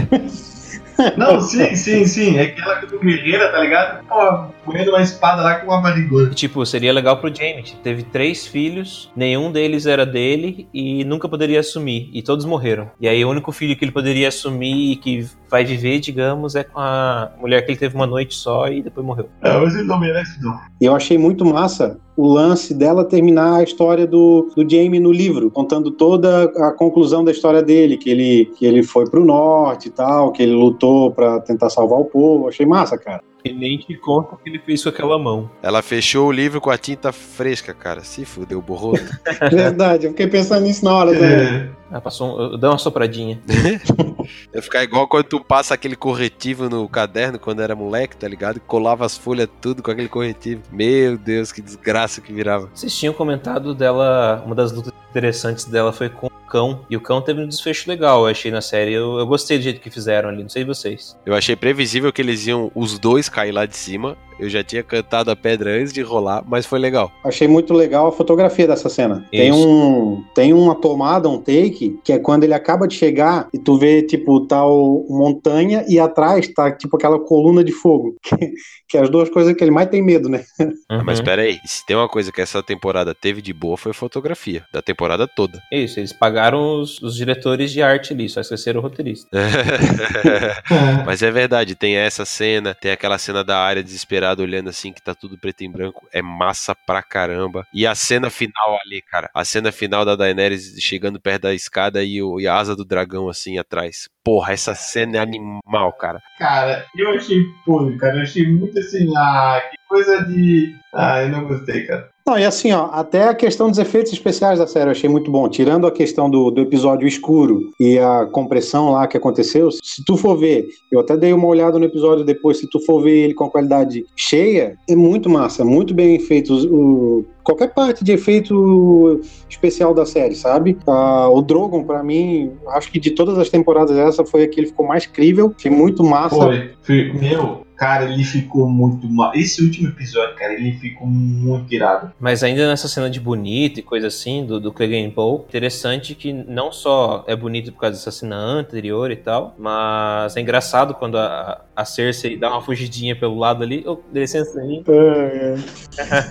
Não, 1.17 1.41
sim, 1.41 1.75
sim, 1.75 2.05
sim. 2.05 2.37
É 2.37 2.47
que 2.47 2.61
ela 2.61 2.79
é 2.79 2.85
guerreira, 2.85 3.51
tá 3.51 3.59
ligado? 3.59 4.05
Pô, 4.05 4.62
punhando 4.63 4.89
uma 4.89 5.01
espada 5.01 5.41
lá 5.41 5.55
com 5.55 5.67
uma 5.67 5.81
barrigona. 5.81 6.29
Tipo, 6.31 6.65
seria 6.65 6.93
legal 6.93 7.17
pro 7.17 7.33
Jamie. 7.33 7.63
Teve 7.83 8.03
três 8.03 8.47
filhos, 8.47 9.11
nenhum 9.15 9.51
deles 9.51 9.85
era 9.85 10.05
dele 10.05 10.67
e 10.73 11.03
nunca 11.03 11.27
poderia 11.29 11.59
assumir. 11.59 12.09
E 12.13 12.21
todos 12.21 12.45
morreram. 12.45 12.89
E 12.99 13.07
aí 13.07 13.23
o 13.23 13.29
único 13.29 13.51
filho 13.51 13.75
que 13.75 13.83
ele 13.85 13.91
poderia 13.91 14.27
assumir 14.27 14.93
e 14.93 14.95
que 14.95 15.27
vai 15.49 15.63
viver, 15.63 15.99
digamos, 15.99 16.55
é 16.55 16.63
com 16.63 16.79
a 16.79 17.31
mulher 17.39 17.61
que 17.61 17.71
ele 17.71 17.79
teve 17.79 17.95
uma 17.95 18.07
noite 18.07 18.35
só 18.35 18.67
e 18.67 18.81
depois 18.81 19.05
morreu. 19.05 19.29
É, 19.41 19.57
mas 19.57 19.75
ele 19.75 19.87
não 19.87 19.99
merece, 19.99 20.41
não. 20.41 20.57
E 20.81 20.85
eu 20.85 20.95
achei 20.95 21.17
muito 21.17 21.45
massa 21.45 21.99
o 22.15 22.27
lance 22.27 22.73
dela 22.73 23.03
terminar 23.03 23.57
a 23.57 23.63
história 23.63 24.05
do, 24.05 24.51
do 24.55 24.69
Jamie 24.69 24.99
no 24.99 25.11
livro, 25.11 25.49
contando 25.49 25.91
toda 25.91 26.43
a 26.43 26.71
conclusão 26.71 27.23
da 27.23 27.31
história 27.31 27.61
dele, 27.61 27.97
que 27.97 28.09
ele, 28.09 28.45
que 28.57 28.65
ele 28.65 28.83
foi 28.83 29.09
pro 29.09 29.25
norte 29.25 29.87
e 29.87 29.91
tal, 29.91 30.31
que 30.31 30.43
ele 30.43 30.53
lutou 30.53 31.11
para 31.11 31.39
tentar 31.41 31.69
salvar 31.69 31.99
o 31.99 32.05
povo. 32.05 32.47
Achei 32.47 32.65
massa, 32.65 32.97
cara. 32.97 33.21
E 33.45 33.51
nem 33.51 33.77
te 33.77 33.95
conta 33.95 34.35
o 34.35 34.37
que 34.37 34.49
ele 34.49 34.59
fez 34.59 34.83
com 34.83 34.89
aquela 34.89 35.19
mão. 35.19 35.51
Ela 35.61 35.81
fechou 35.81 36.27
o 36.27 36.31
livro 36.31 36.61
com 36.61 36.69
a 36.69 36.77
tinta 36.77 37.11
fresca, 37.11 37.73
cara. 37.73 38.01
Se 38.01 38.23
fudeu, 38.23 38.61
borrou. 38.61 38.93
Verdade, 39.51 40.05
eu 40.05 40.11
fiquei 40.11 40.27
pensando 40.27 40.63
nisso 40.63 40.85
na 40.85 40.95
hora. 40.95 41.11
Né? 41.11 41.69
Ah, 41.93 42.01
passou 42.01 42.55
um, 42.55 42.57
dá 42.57 42.71
uma 42.71 42.77
sopradinha. 42.79 43.39
Ia 44.51 44.61
ficar 44.63 44.83
igual 44.83 45.07
quando 45.07 45.25
tu 45.25 45.39
passa 45.39 45.75
aquele 45.75 45.95
corretivo 45.95 46.67
no 46.67 46.89
caderno 46.89 47.37
quando 47.37 47.61
era 47.61 47.75
moleque, 47.75 48.17
tá 48.17 48.27
ligado? 48.27 48.59
Colava 48.61 49.05
as 49.05 49.15
folhas 49.15 49.47
tudo 49.61 49.83
com 49.83 49.91
aquele 49.91 50.09
corretivo. 50.09 50.63
Meu 50.71 51.17
Deus, 51.19 51.51
que 51.51 51.61
desgraça 51.61 52.19
que 52.19 52.33
virava. 52.33 52.67
Vocês 52.73 52.97
tinham 52.97 53.13
comentado 53.13 53.75
dela, 53.75 54.41
uma 54.43 54.55
das 54.55 54.71
lutas 54.71 54.91
interessantes 55.11 55.65
dela 55.65 55.93
foi 55.93 56.09
com 56.09 56.25
o 56.25 56.29
cão. 56.49 56.79
E 56.89 56.97
o 56.97 57.01
cão 57.01 57.21
teve 57.21 57.41
um 57.41 57.47
desfecho 57.47 57.87
legal, 57.87 58.21
eu 58.21 58.31
achei 58.31 58.49
na 58.51 58.61
série. 58.61 58.93
Eu, 58.93 59.19
eu 59.19 59.27
gostei 59.27 59.59
do 59.59 59.63
jeito 59.63 59.79
que 59.79 59.89
fizeram 59.89 60.29
ali, 60.29 60.41
não 60.41 60.49
sei 60.49 60.65
vocês. 60.65 61.15
Eu 61.25 61.35
achei 61.35 61.55
previsível 61.55 62.11
que 62.11 62.21
eles 62.21 62.47
iam 62.47 62.71
os 62.73 62.97
dois 62.97 63.29
cair 63.29 63.51
lá 63.51 63.65
de 63.67 63.75
cima. 63.75 64.17
Eu 64.39 64.49
já 64.49 64.63
tinha 64.63 64.83
cantado 64.83 65.29
a 65.29 65.35
pedra 65.35 65.79
antes 65.79 65.93
de 65.93 66.01
rolar, 66.01 66.43
mas 66.45 66.65
foi 66.65 66.79
legal. 66.79 67.11
Achei 67.23 67.47
muito 67.47 67.73
legal 67.73 68.07
a 68.07 68.11
fotografia 68.11 68.67
dessa 68.67 68.89
cena. 68.89 69.25
Tem 69.31 69.51
um 69.51 70.23
tem 70.33 70.53
uma 70.53 70.75
tomada, 70.75 71.29
um 71.29 71.37
take, 71.37 71.82
que 72.03 72.13
é 72.13 72.19
quando 72.19 72.43
ele 72.43 72.53
acaba 72.53 72.87
de 72.87 72.95
chegar 72.95 73.47
e 73.53 73.59
tu 73.59 73.77
vê, 73.77 74.01
tipo, 74.01 74.45
tal 74.47 75.05
montanha 75.09 75.85
e 75.87 75.99
atrás 75.99 76.47
tá, 76.47 76.71
tipo, 76.71 76.95
aquela 76.95 77.19
coluna 77.19 77.63
de 77.63 77.71
fogo. 77.71 78.15
Que, 78.93 78.97
é 78.99 79.01
as 79.01 79.09
duas 79.09 79.27
coisas 79.27 79.55
que 79.55 79.63
ele 79.63 79.71
mais 79.71 79.89
tem 79.89 80.03
medo, 80.03 80.29
né? 80.29 80.43
Uhum. 80.59 81.03
Mas 81.03 81.19
pera 81.19 81.41
aí, 81.41 81.59
se 81.65 81.83
tem 81.83 81.95
uma 81.95 82.07
coisa 82.07 82.31
que 82.31 82.39
essa 82.39 82.61
temporada 82.61 83.15
teve 83.15 83.41
de 83.41 83.51
boa 83.51 83.75
foi 83.75 83.89
a 83.89 83.95
fotografia, 83.95 84.63
da 84.71 84.83
temporada 84.83 85.27
toda. 85.27 85.59
Isso, 85.71 85.99
eles 85.99 86.13
pagaram 86.13 86.79
os, 86.79 87.01
os 87.01 87.15
diretores 87.15 87.71
de 87.71 87.81
arte 87.81 88.13
ali, 88.13 88.29
só 88.29 88.39
esqueceram 88.39 88.79
o 88.79 88.83
roteirista. 88.83 89.27
mas 91.07 91.23
é 91.23 91.31
verdade, 91.31 91.73
tem 91.73 91.95
essa 91.95 92.23
cena, 92.23 92.75
tem 92.75 92.91
aquela 92.91 93.17
cena 93.17 93.43
da 93.43 93.57
área 93.57 93.81
desesperada 93.81 94.43
olhando 94.43 94.69
assim, 94.69 94.93
que 94.93 95.01
tá 95.01 95.15
tudo 95.15 95.39
preto 95.39 95.63
e 95.63 95.67
branco, 95.67 96.07
é 96.13 96.21
massa 96.21 96.75
pra 96.75 97.01
caramba. 97.01 97.65
E 97.73 97.87
a 97.87 97.95
cena 97.95 98.29
final 98.29 98.77
ali, 98.85 99.01
cara, 99.01 99.27
a 99.33 99.43
cena 99.43 99.71
final 99.71 100.05
da 100.05 100.15
Daenerys 100.15 100.75
chegando 100.79 101.19
perto 101.19 101.43
da 101.43 101.53
escada 101.55 102.03
e, 102.03 102.21
o, 102.21 102.39
e 102.39 102.47
a 102.47 102.55
asa 102.55 102.75
do 102.75 102.85
dragão 102.85 103.27
assim 103.27 103.57
atrás. 103.57 104.07
Porra, 104.23 104.53
essa 104.53 104.75
cena 104.75 105.17
é 105.17 105.19
animal, 105.19 105.91
cara. 105.93 106.21
Cara, 106.37 106.85
eu 106.95 107.09
achei 107.09 107.43
podre, 107.65 107.97
cara. 107.97 108.17
Eu 108.17 108.21
achei 108.21 108.47
muito 108.47 108.73
assim, 108.85 109.11
ah, 109.17 109.61
que 109.69 109.77
coisa 109.87 110.23
de. 110.25 110.75
Ah, 110.93 111.21
eu 111.23 111.29
não 111.29 111.47
gostei, 111.47 111.85
cara. 111.85 112.09
Não, 112.25 112.39
e 112.39 112.45
assim, 112.45 112.71
ó, 112.71 112.85
até 112.91 113.27
a 113.27 113.35
questão 113.35 113.69
dos 113.69 113.77
efeitos 113.77 114.13
especiais 114.13 114.57
da 114.57 114.65
série 114.65 114.85
eu 114.85 114.91
achei 114.91 115.09
muito 115.09 115.29
bom. 115.29 115.49
Tirando 115.49 115.85
a 115.85 115.91
questão 115.91 116.29
do, 116.29 116.49
do 116.49 116.61
episódio 116.61 117.05
escuro 117.05 117.69
e 117.77 117.99
a 117.99 118.25
compressão 118.25 118.91
lá 118.91 119.05
que 119.07 119.17
aconteceu, 119.17 119.69
se 119.71 120.03
tu 120.05 120.15
for 120.15 120.37
ver, 120.37 120.67
eu 120.89 121.01
até 121.01 121.17
dei 121.17 121.33
uma 121.33 121.47
olhada 121.47 121.77
no 121.77 121.83
episódio 121.83 122.23
depois, 122.23 122.59
se 122.59 122.69
tu 122.69 122.79
for 122.85 123.01
ver 123.01 123.25
ele 123.25 123.33
com 123.33 123.43
a 123.43 123.49
qualidade 123.49 124.05
cheia, 124.15 124.77
é 124.89 124.95
muito 124.95 125.29
massa, 125.29 125.65
muito 125.65 125.93
bem 125.93 126.17
feito 126.17 126.53
o, 126.73 127.25
qualquer 127.43 127.73
parte 127.73 128.05
de 128.05 128.13
efeito 128.13 129.19
especial 129.49 129.93
da 129.93 130.05
série, 130.05 130.35
sabe? 130.35 130.77
Uh, 130.87 131.29
o 131.29 131.41
Drogon, 131.41 131.83
para 131.83 132.01
mim, 132.01 132.53
acho 132.69 132.89
que 132.89 133.01
de 133.01 133.11
todas 133.11 133.37
as 133.37 133.49
temporadas, 133.49 133.97
essa 133.97 134.23
foi 134.25 134.43
a 134.43 134.47
que 134.47 134.61
ele 134.61 134.67
ficou 134.67 134.87
mais 134.87 135.05
crível, 135.05 135.53
foi 135.61 135.71
muito 135.71 136.03
massa. 136.05 136.37
Foi, 136.83 137.11
meu, 137.13 137.62
Cara, 137.75 138.05
ele 138.05 138.23
ficou 138.23 138.69
muito 138.69 139.07
mal. 139.07 139.31
Esse 139.33 139.63
último 139.63 139.89
episódio, 139.89 140.35
cara, 140.35 140.53
ele 140.53 140.73
ficou 140.73 141.07
muito 141.07 141.73
irado. 141.73 142.11
Mas 142.19 142.43
ainda 142.43 142.67
nessa 142.67 142.87
cena 142.87 143.09
de 143.09 143.19
bonito 143.19 143.79
e 143.79 143.83
coisa 143.83 144.07
assim, 144.07 144.45
do, 144.45 144.59
do 144.59 144.71
Clegane 144.71 145.11
Paul, 145.11 145.45
interessante 145.47 146.15
que 146.15 146.31
não 146.31 146.71
só 146.71 147.23
é 147.27 147.35
bonito 147.35 147.71
por 147.71 147.81
causa 147.81 147.97
dessa 147.97 148.11
cena 148.11 148.35
anterior 148.35 149.11
e 149.11 149.15
tal, 149.15 149.55
mas 149.57 150.35
é 150.37 150.41
engraçado 150.41 150.93
quando 150.93 151.17
a, 151.17 151.61
a 151.75 151.85
Cersei 151.85 152.37
dá 152.37 152.49
uma 152.49 152.61
fugidinha 152.61 153.15
pelo 153.15 153.37
lado 153.37 153.63
ali. 153.63 153.83
Oh, 153.85 153.97
licença 154.13 154.59
aí. 154.59 154.83
É, 154.87 155.55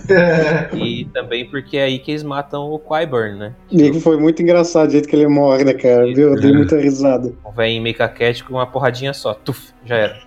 é. 0.09 0.75
e 0.75 1.05
também 1.05 1.45
porque 1.49 1.77
é 1.77 1.83
aí 1.83 1.99
que 1.99 2.11
eles 2.11 2.23
matam 2.23 2.71
o 2.71 2.79
Qyburn, 2.79 3.37
né? 3.37 3.55
E 3.71 3.99
foi 3.99 4.17
muito 4.17 4.41
engraçado 4.41 4.87
o 4.87 4.91
jeito 4.91 5.07
que 5.07 5.15
ele 5.15 5.27
morre, 5.27 5.63
né, 5.63 5.73
cara? 5.73 6.07
Eu 6.07 6.35
dei 6.35 6.53
muita 6.53 6.77
risada. 6.77 7.33
O 7.43 7.51
velho 7.51 7.81
meio 7.81 7.95
caquete 7.95 8.43
com 8.43 8.53
uma 8.53 8.65
porradinha 8.67 9.13
só. 9.13 9.33
Tuf, 9.33 9.73
já 9.85 9.95
era. 9.95 10.19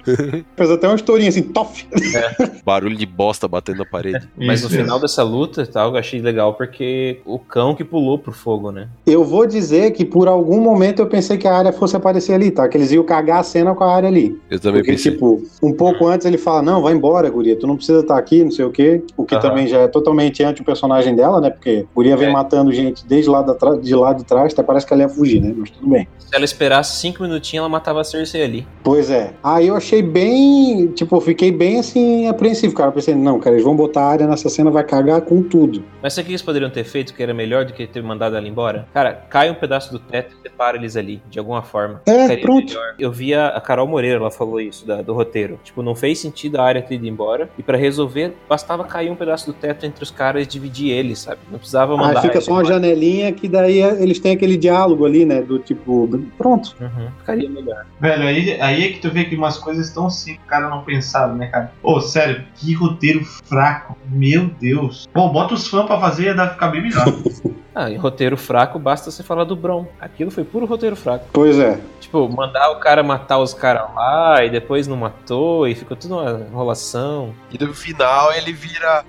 Fez 0.57 0.71
até 0.71 0.87
uma 0.87 0.95
historinha 1.07 1.29
assim, 1.29 1.43
tof. 1.43 1.87
É. 2.15 2.51
Barulho 2.65 2.97
de 2.97 3.07
bosta 3.07 3.47
batendo 3.47 3.79
na 3.79 3.85
parede. 3.85 4.29
Mas 4.37 4.63
no 4.63 4.69
final 4.69 4.99
dessa 4.99 5.23
luta 5.23 5.63
e 5.63 5.67
tal, 5.67 5.91
eu 5.91 5.97
achei 5.97 6.21
legal 6.21 6.55
porque 6.55 7.21
o 7.25 7.39
cão 7.39 7.75
que 7.75 7.85
pulou 7.85 8.19
pro 8.19 8.33
fogo, 8.33 8.73
né? 8.73 8.89
Eu 9.07 9.25
vou 9.25 9.47
dizer 9.47 9.93
que 9.93 10.05
por 10.05 10.27
algum 10.27 10.61
momento 10.61 11.01
eu 11.01 11.07
pensei 11.07 11.39
que 11.39 11.47
a 11.47 11.57
área 11.57 11.73
fosse 11.73 11.97
aparecer 11.97 12.35
ali, 12.35 12.51
tá? 12.51 12.69
Que 12.69 12.77
eles 12.77 12.91
iam 12.91 13.05
cagar 13.05 13.41
a 13.41 13.43
cena 13.43 13.75
com 13.75 13.85
a 13.85 13.95
área 13.95 14.09
ali. 14.09 14.39
Eu 14.51 14.59
também 14.59 14.81
porque, 14.81 14.93
pensei. 14.93 15.13
tipo, 15.13 15.43
um 15.63 15.73
pouco 15.73 16.07
antes 16.07 16.27
ele 16.27 16.39
fala: 16.39 16.63
Não, 16.63 16.83
vai 16.83 16.93
embora, 16.93 17.31
Guria, 17.31 17.57
tu 17.57 17.67
não 17.67 17.77
precisa 17.77 18.01
estar 18.01 18.15
tá 18.15 18.21
aqui, 18.21 18.43
não 18.43 18.51
sei 18.51 18.65
o 18.65 18.71
quê. 18.71 19.03
O 19.17 19.25
que 19.25 19.39
também 19.41 19.69
já 19.69 19.79
é 19.81 19.89
totalmente 19.89 20.43
anti 20.43 20.63
o 20.63 20.65
personagem 20.65 21.15
dela, 21.15 21.41
né? 21.41 21.51
Porque 21.51 21.87
Guria 21.95 22.17
vem 22.17 22.29
é. 22.29 22.33
matando 22.33 22.73
gente 22.73 23.07
desde 23.07 23.31
lá 23.31 23.45
de 23.81 23.95
lá 23.95 24.13
de 24.13 24.25
trás, 24.25 24.53
até 24.53 24.63
parece 24.63 24.87
que 24.87 24.93
ela 24.93 25.03
ia 25.03 25.09
fugir, 25.09 25.41
né? 25.41 25.55
Mas 25.57 25.71
tudo 25.71 25.89
bem. 25.89 26.09
Se 26.19 26.35
ela 26.35 26.45
esperasse 26.45 27.01
cinco 27.01 27.23
minutinhos, 27.23 27.63
ela 27.63 27.69
matava 27.69 28.01
a 28.01 28.05
Cersei 28.05 28.43
ali. 28.43 28.67
Pois 28.83 29.11
é. 29.11 29.33
Aí 29.43 29.69
eu 29.69 29.77
achei 29.77 30.03
bem. 30.03 30.89
Tipo, 30.97 31.21
fiquei 31.21 31.53
bem 31.53 31.79
assim, 31.79 32.27
apreensivo, 32.27 32.75
cara. 32.75 32.89
Eu 32.89 32.93
pensei, 32.95 33.15
não, 33.15 33.39
cara, 33.39 33.55
eles 33.55 33.65
vão 33.65 33.77
botar 33.77 34.01
a 34.01 34.09
área 34.09 34.27
nessa 34.27 34.49
cena, 34.49 34.71
vai 34.71 34.83
cagar 34.83 35.21
com 35.21 35.43
tudo. 35.43 35.85
Mas 36.03 36.15
sabe 36.15 36.25
o 36.25 36.27
que 36.27 36.33
eles 36.33 36.43
poderiam 36.43 36.71
ter 36.71 36.85
feito 36.85 37.13
que 37.13 37.23
era 37.23 37.35
melhor 37.35 37.67
do 37.67 37.75
que 37.75 37.87
ter 37.87 38.03
mandado 38.03 38.35
ela 38.35 38.49
embora? 38.49 38.89
Cara, 38.95 39.13
cai 39.29 39.51
um 39.51 39.55
pedaço 39.55 39.93
do 39.93 39.99
teto 39.99 40.35
e 40.35 40.49
separa 40.49 40.77
eles 40.79 40.97
ali, 40.97 41.23
de 41.29 41.39
alguma 41.39 41.63
forma. 41.63 42.01
É, 42.07 42.23
Ficaria 42.23 42.43
pronto. 42.43 42.73
Melhor. 42.73 42.95
Eu 42.99 43.13
vi 43.13 43.35
a 43.35 43.61
Carol 43.61 43.87
Moreira, 43.87 44.17
ela 44.17 44.31
falou 44.31 44.59
isso 44.59 44.87
da, 44.87 45.03
do 45.03 45.13
roteiro. 45.13 45.61
Tipo, 45.63 45.83
não 45.83 45.95
fez 45.95 46.19
sentido 46.19 46.57
a 46.57 46.65
área 46.65 46.81
ter 46.81 46.95
ido 46.95 47.07
embora. 47.07 47.51
E 47.59 47.63
para 47.63 47.77
resolver, 47.77 48.35
bastava 48.49 48.83
cair 48.85 49.11
um 49.11 49.17
pedaço 49.17 49.47
do 49.47 49.53
teto 49.53 49.85
entre 49.85 50.03
os 50.03 50.11
caras 50.11 50.45
e 50.45 50.47
dividir 50.47 50.91
eles, 50.91 51.19
sabe? 51.19 51.41
Não 51.51 51.59
precisava 51.59 51.95
mandar. 51.97 52.21
Ah, 52.21 52.23
fica 52.23 52.41
só 52.41 52.53
uma 52.53 52.61
embora. 52.63 52.75
janelinha 52.75 53.33
que 53.33 53.49
daí 53.49 53.81
eles 53.81 54.19
têm 54.19 54.33
aquele 54.33 54.57
diálogo 54.57 55.05
ali, 55.05 55.27
né? 55.27 55.43
Do 55.43 55.59
tipo, 55.59 56.09
pronto. 56.39 56.75
Uhum. 56.81 57.09
Ficaria 57.19 57.51
melhor. 57.51 57.85
Velho, 58.01 58.23
aí, 58.23 58.61
aí 58.61 58.85
é 58.85 58.89
que 58.89 59.01
tu 59.01 59.11
vê 59.11 59.25
que 59.25 59.37
umas 59.37 59.59
coisas 59.59 59.91
tão 59.91 60.09
simples 60.09 60.47
o 60.47 60.49
cara 60.49 60.69
não 60.69 60.83
pensava, 60.87 61.35
né, 61.35 61.49
cara? 61.49 61.73
Ô, 61.83 61.97
oh, 61.97 62.01
sério, 62.01 62.45
que 62.55 62.73
roteiro 62.73 63.25
fraco. 63.25 63.97
Meu 64.09 64.47
Deus. 64.47 65.07
Bom, 65.13 65.31
bota 65.31 65.55
os 65.55 65.69
fãs 65.69 65.87
pra 65.87 66.01
fazer 66.01 66.31
e 66.31 66.35
dá 66.35 66.49
ficar 66.49 66.69
bem 66.69 66.83
melhor. 66.83 67.05
Ah, 67.79 67.91
em 67.91 67.97
roteiro 67.99 68.39
fraco 68.39 68.79
basta 68.79 69.11
você 69.11 69.23
falar 69.23 69.45
do 69.45 69.55
Bron. 69.55 69.87
Aquilo 70.01 70.31
foi 70.31 70.45
puro 70.45 70.65
roteiro 70.65 70.97
fraco. 70.97 71.27
Pois 71.31 71.59
é. 71.59 71.79
Tipo, 72.01 72.27
mandar 72.27 72.71
o 72.71 72.77
cara 72.77 73.03
matar 73.03 73.39
os 73.39 73.53
caras 73.53 73.95
lá 73.95 74.43
e 74.43 74.49
depois 74.49 74.87
não 74.87 74.97
matou 74.97 75.69
e 75.69 75.75
ficou 75.75 75.95
tudo 75.95 76.17
uma 76.17 76.41
enrolação. 76.41 77.35
E 77.53 77.63
no 77.63 77.75
final 77.75 78.33
ele 78.33 78.55
vira. 78.55 79.05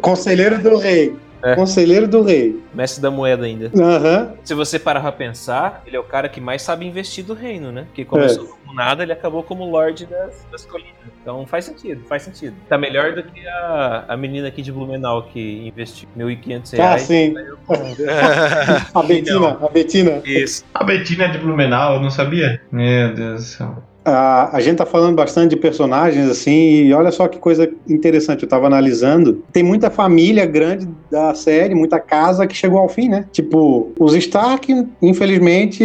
Conselheiro 0.00 0.62
do 0.62 0.78
rei. 0.78 1.16
É. 1.42 1.54
Conselheiro 1.54 2.06
do 2.06 2.22
rei. 2.22 2.60
Mestre 2.72 3.02
da 3.02 3.10
moeda 3.10 3.44
ainda. 3.44 3.70
Uhum. 3.74 4.36
Se 4.44 4.54
você 4.54 4.78
parar 4.78 5.00
pra 5.00 5.12
pensar, 5.12 5.82
ele 5.86 5.96
é 5.96 6.00
o 6.00 6.04
cara 6.04 6.28
que 6.28 6.40
mais 6.40 6.62
sabe 6.62 6.86
investir 6.86 7.24
do 7.24 7.34
reino, 7.34 7.72
né? 7.72 7.86
Que 7.94 8.04
começou 8.04 8.44
é. 8.44 8.48
como 8.48 8.74
nada, 8.74 9.02
ele 9.02 9.12
acabou 9.12 9.42
como 9.42 9.64
Lorde 9.64 10.06
das, 10.06 10.46
das 10.50 10.64
colinas. 10.64 10.92
Então 11.20 11.46
faz 11.46 11.64
sentido, 11.64 12.02
faz 12.08 12.22
sentido. 12.22 12.54
Tá 12.68 12.78
melhor 12.78 13.14
do 13.14 13.22
que 13.22 13.46
a, 13.46 14.04
a 14.08 14.16
menina 14.16 14.48
aqui 14.48 14.62
de 14.62 14.72
Blumenau 14.72 15.24
que 15.24 15.66
investiu 15.66 16.08
1.500 16.16 16.76
reais. 16.76 17.02
Ah, 17.02 17.04
sim. 17.04 17.34
a 18.94 19.02
Betina, 19.02 19.58
a 19.60 19.68
Betina. 19.68 20.22
Isso. 20.24 20.64
A 20.74 20.84
Betina 20.84 21.24
é 21.24 21.28
de 21.28 21.38
Blumenau, 21.38 21.94
eu 21.94 22.00
não 22.00 22.10
sabia? 22.10 22.60
Meu 22.70 23.14
Deus 23.14 23.42
do 23.42 23.46
céu. 23.46 23.91
A, 24.04 24.56
a 24.56 24.60
gente 24.60 24.78
tá 24.78 24.86
falando 24.86 25.14
bastante 25.14 25.50
de 25.50 25.56
personagens, 25.56 26.28
assim, 26.28 26.84
e 26.84 26.94
olha 26.94 27.10
só 27.10 27.28
que 27.28 27.38
coisa 27.38 27.70
interessante, 27.88 28.42
eu 28.42 28.48
tava 28.48 28.66
analisando. 28.66 29.42
Tem 29.52 29.62
muita 29.62 29.90
família 29.90 30.44
grande 30.44 30.88
da 31.10 31.34
série, 31.34 31.74
muita 31.74 32.00
casa 32.00 32.46
que 32.46 32.54
chegou 32.54 32.78
ao 32.78 32.88
fim, 32.88 33.08
né? 33.08 33.26
Tipo, 33.32 33.92
os 33.98 34.14
Stark, 34.14 34.86
infelizmente, 35.00 35.82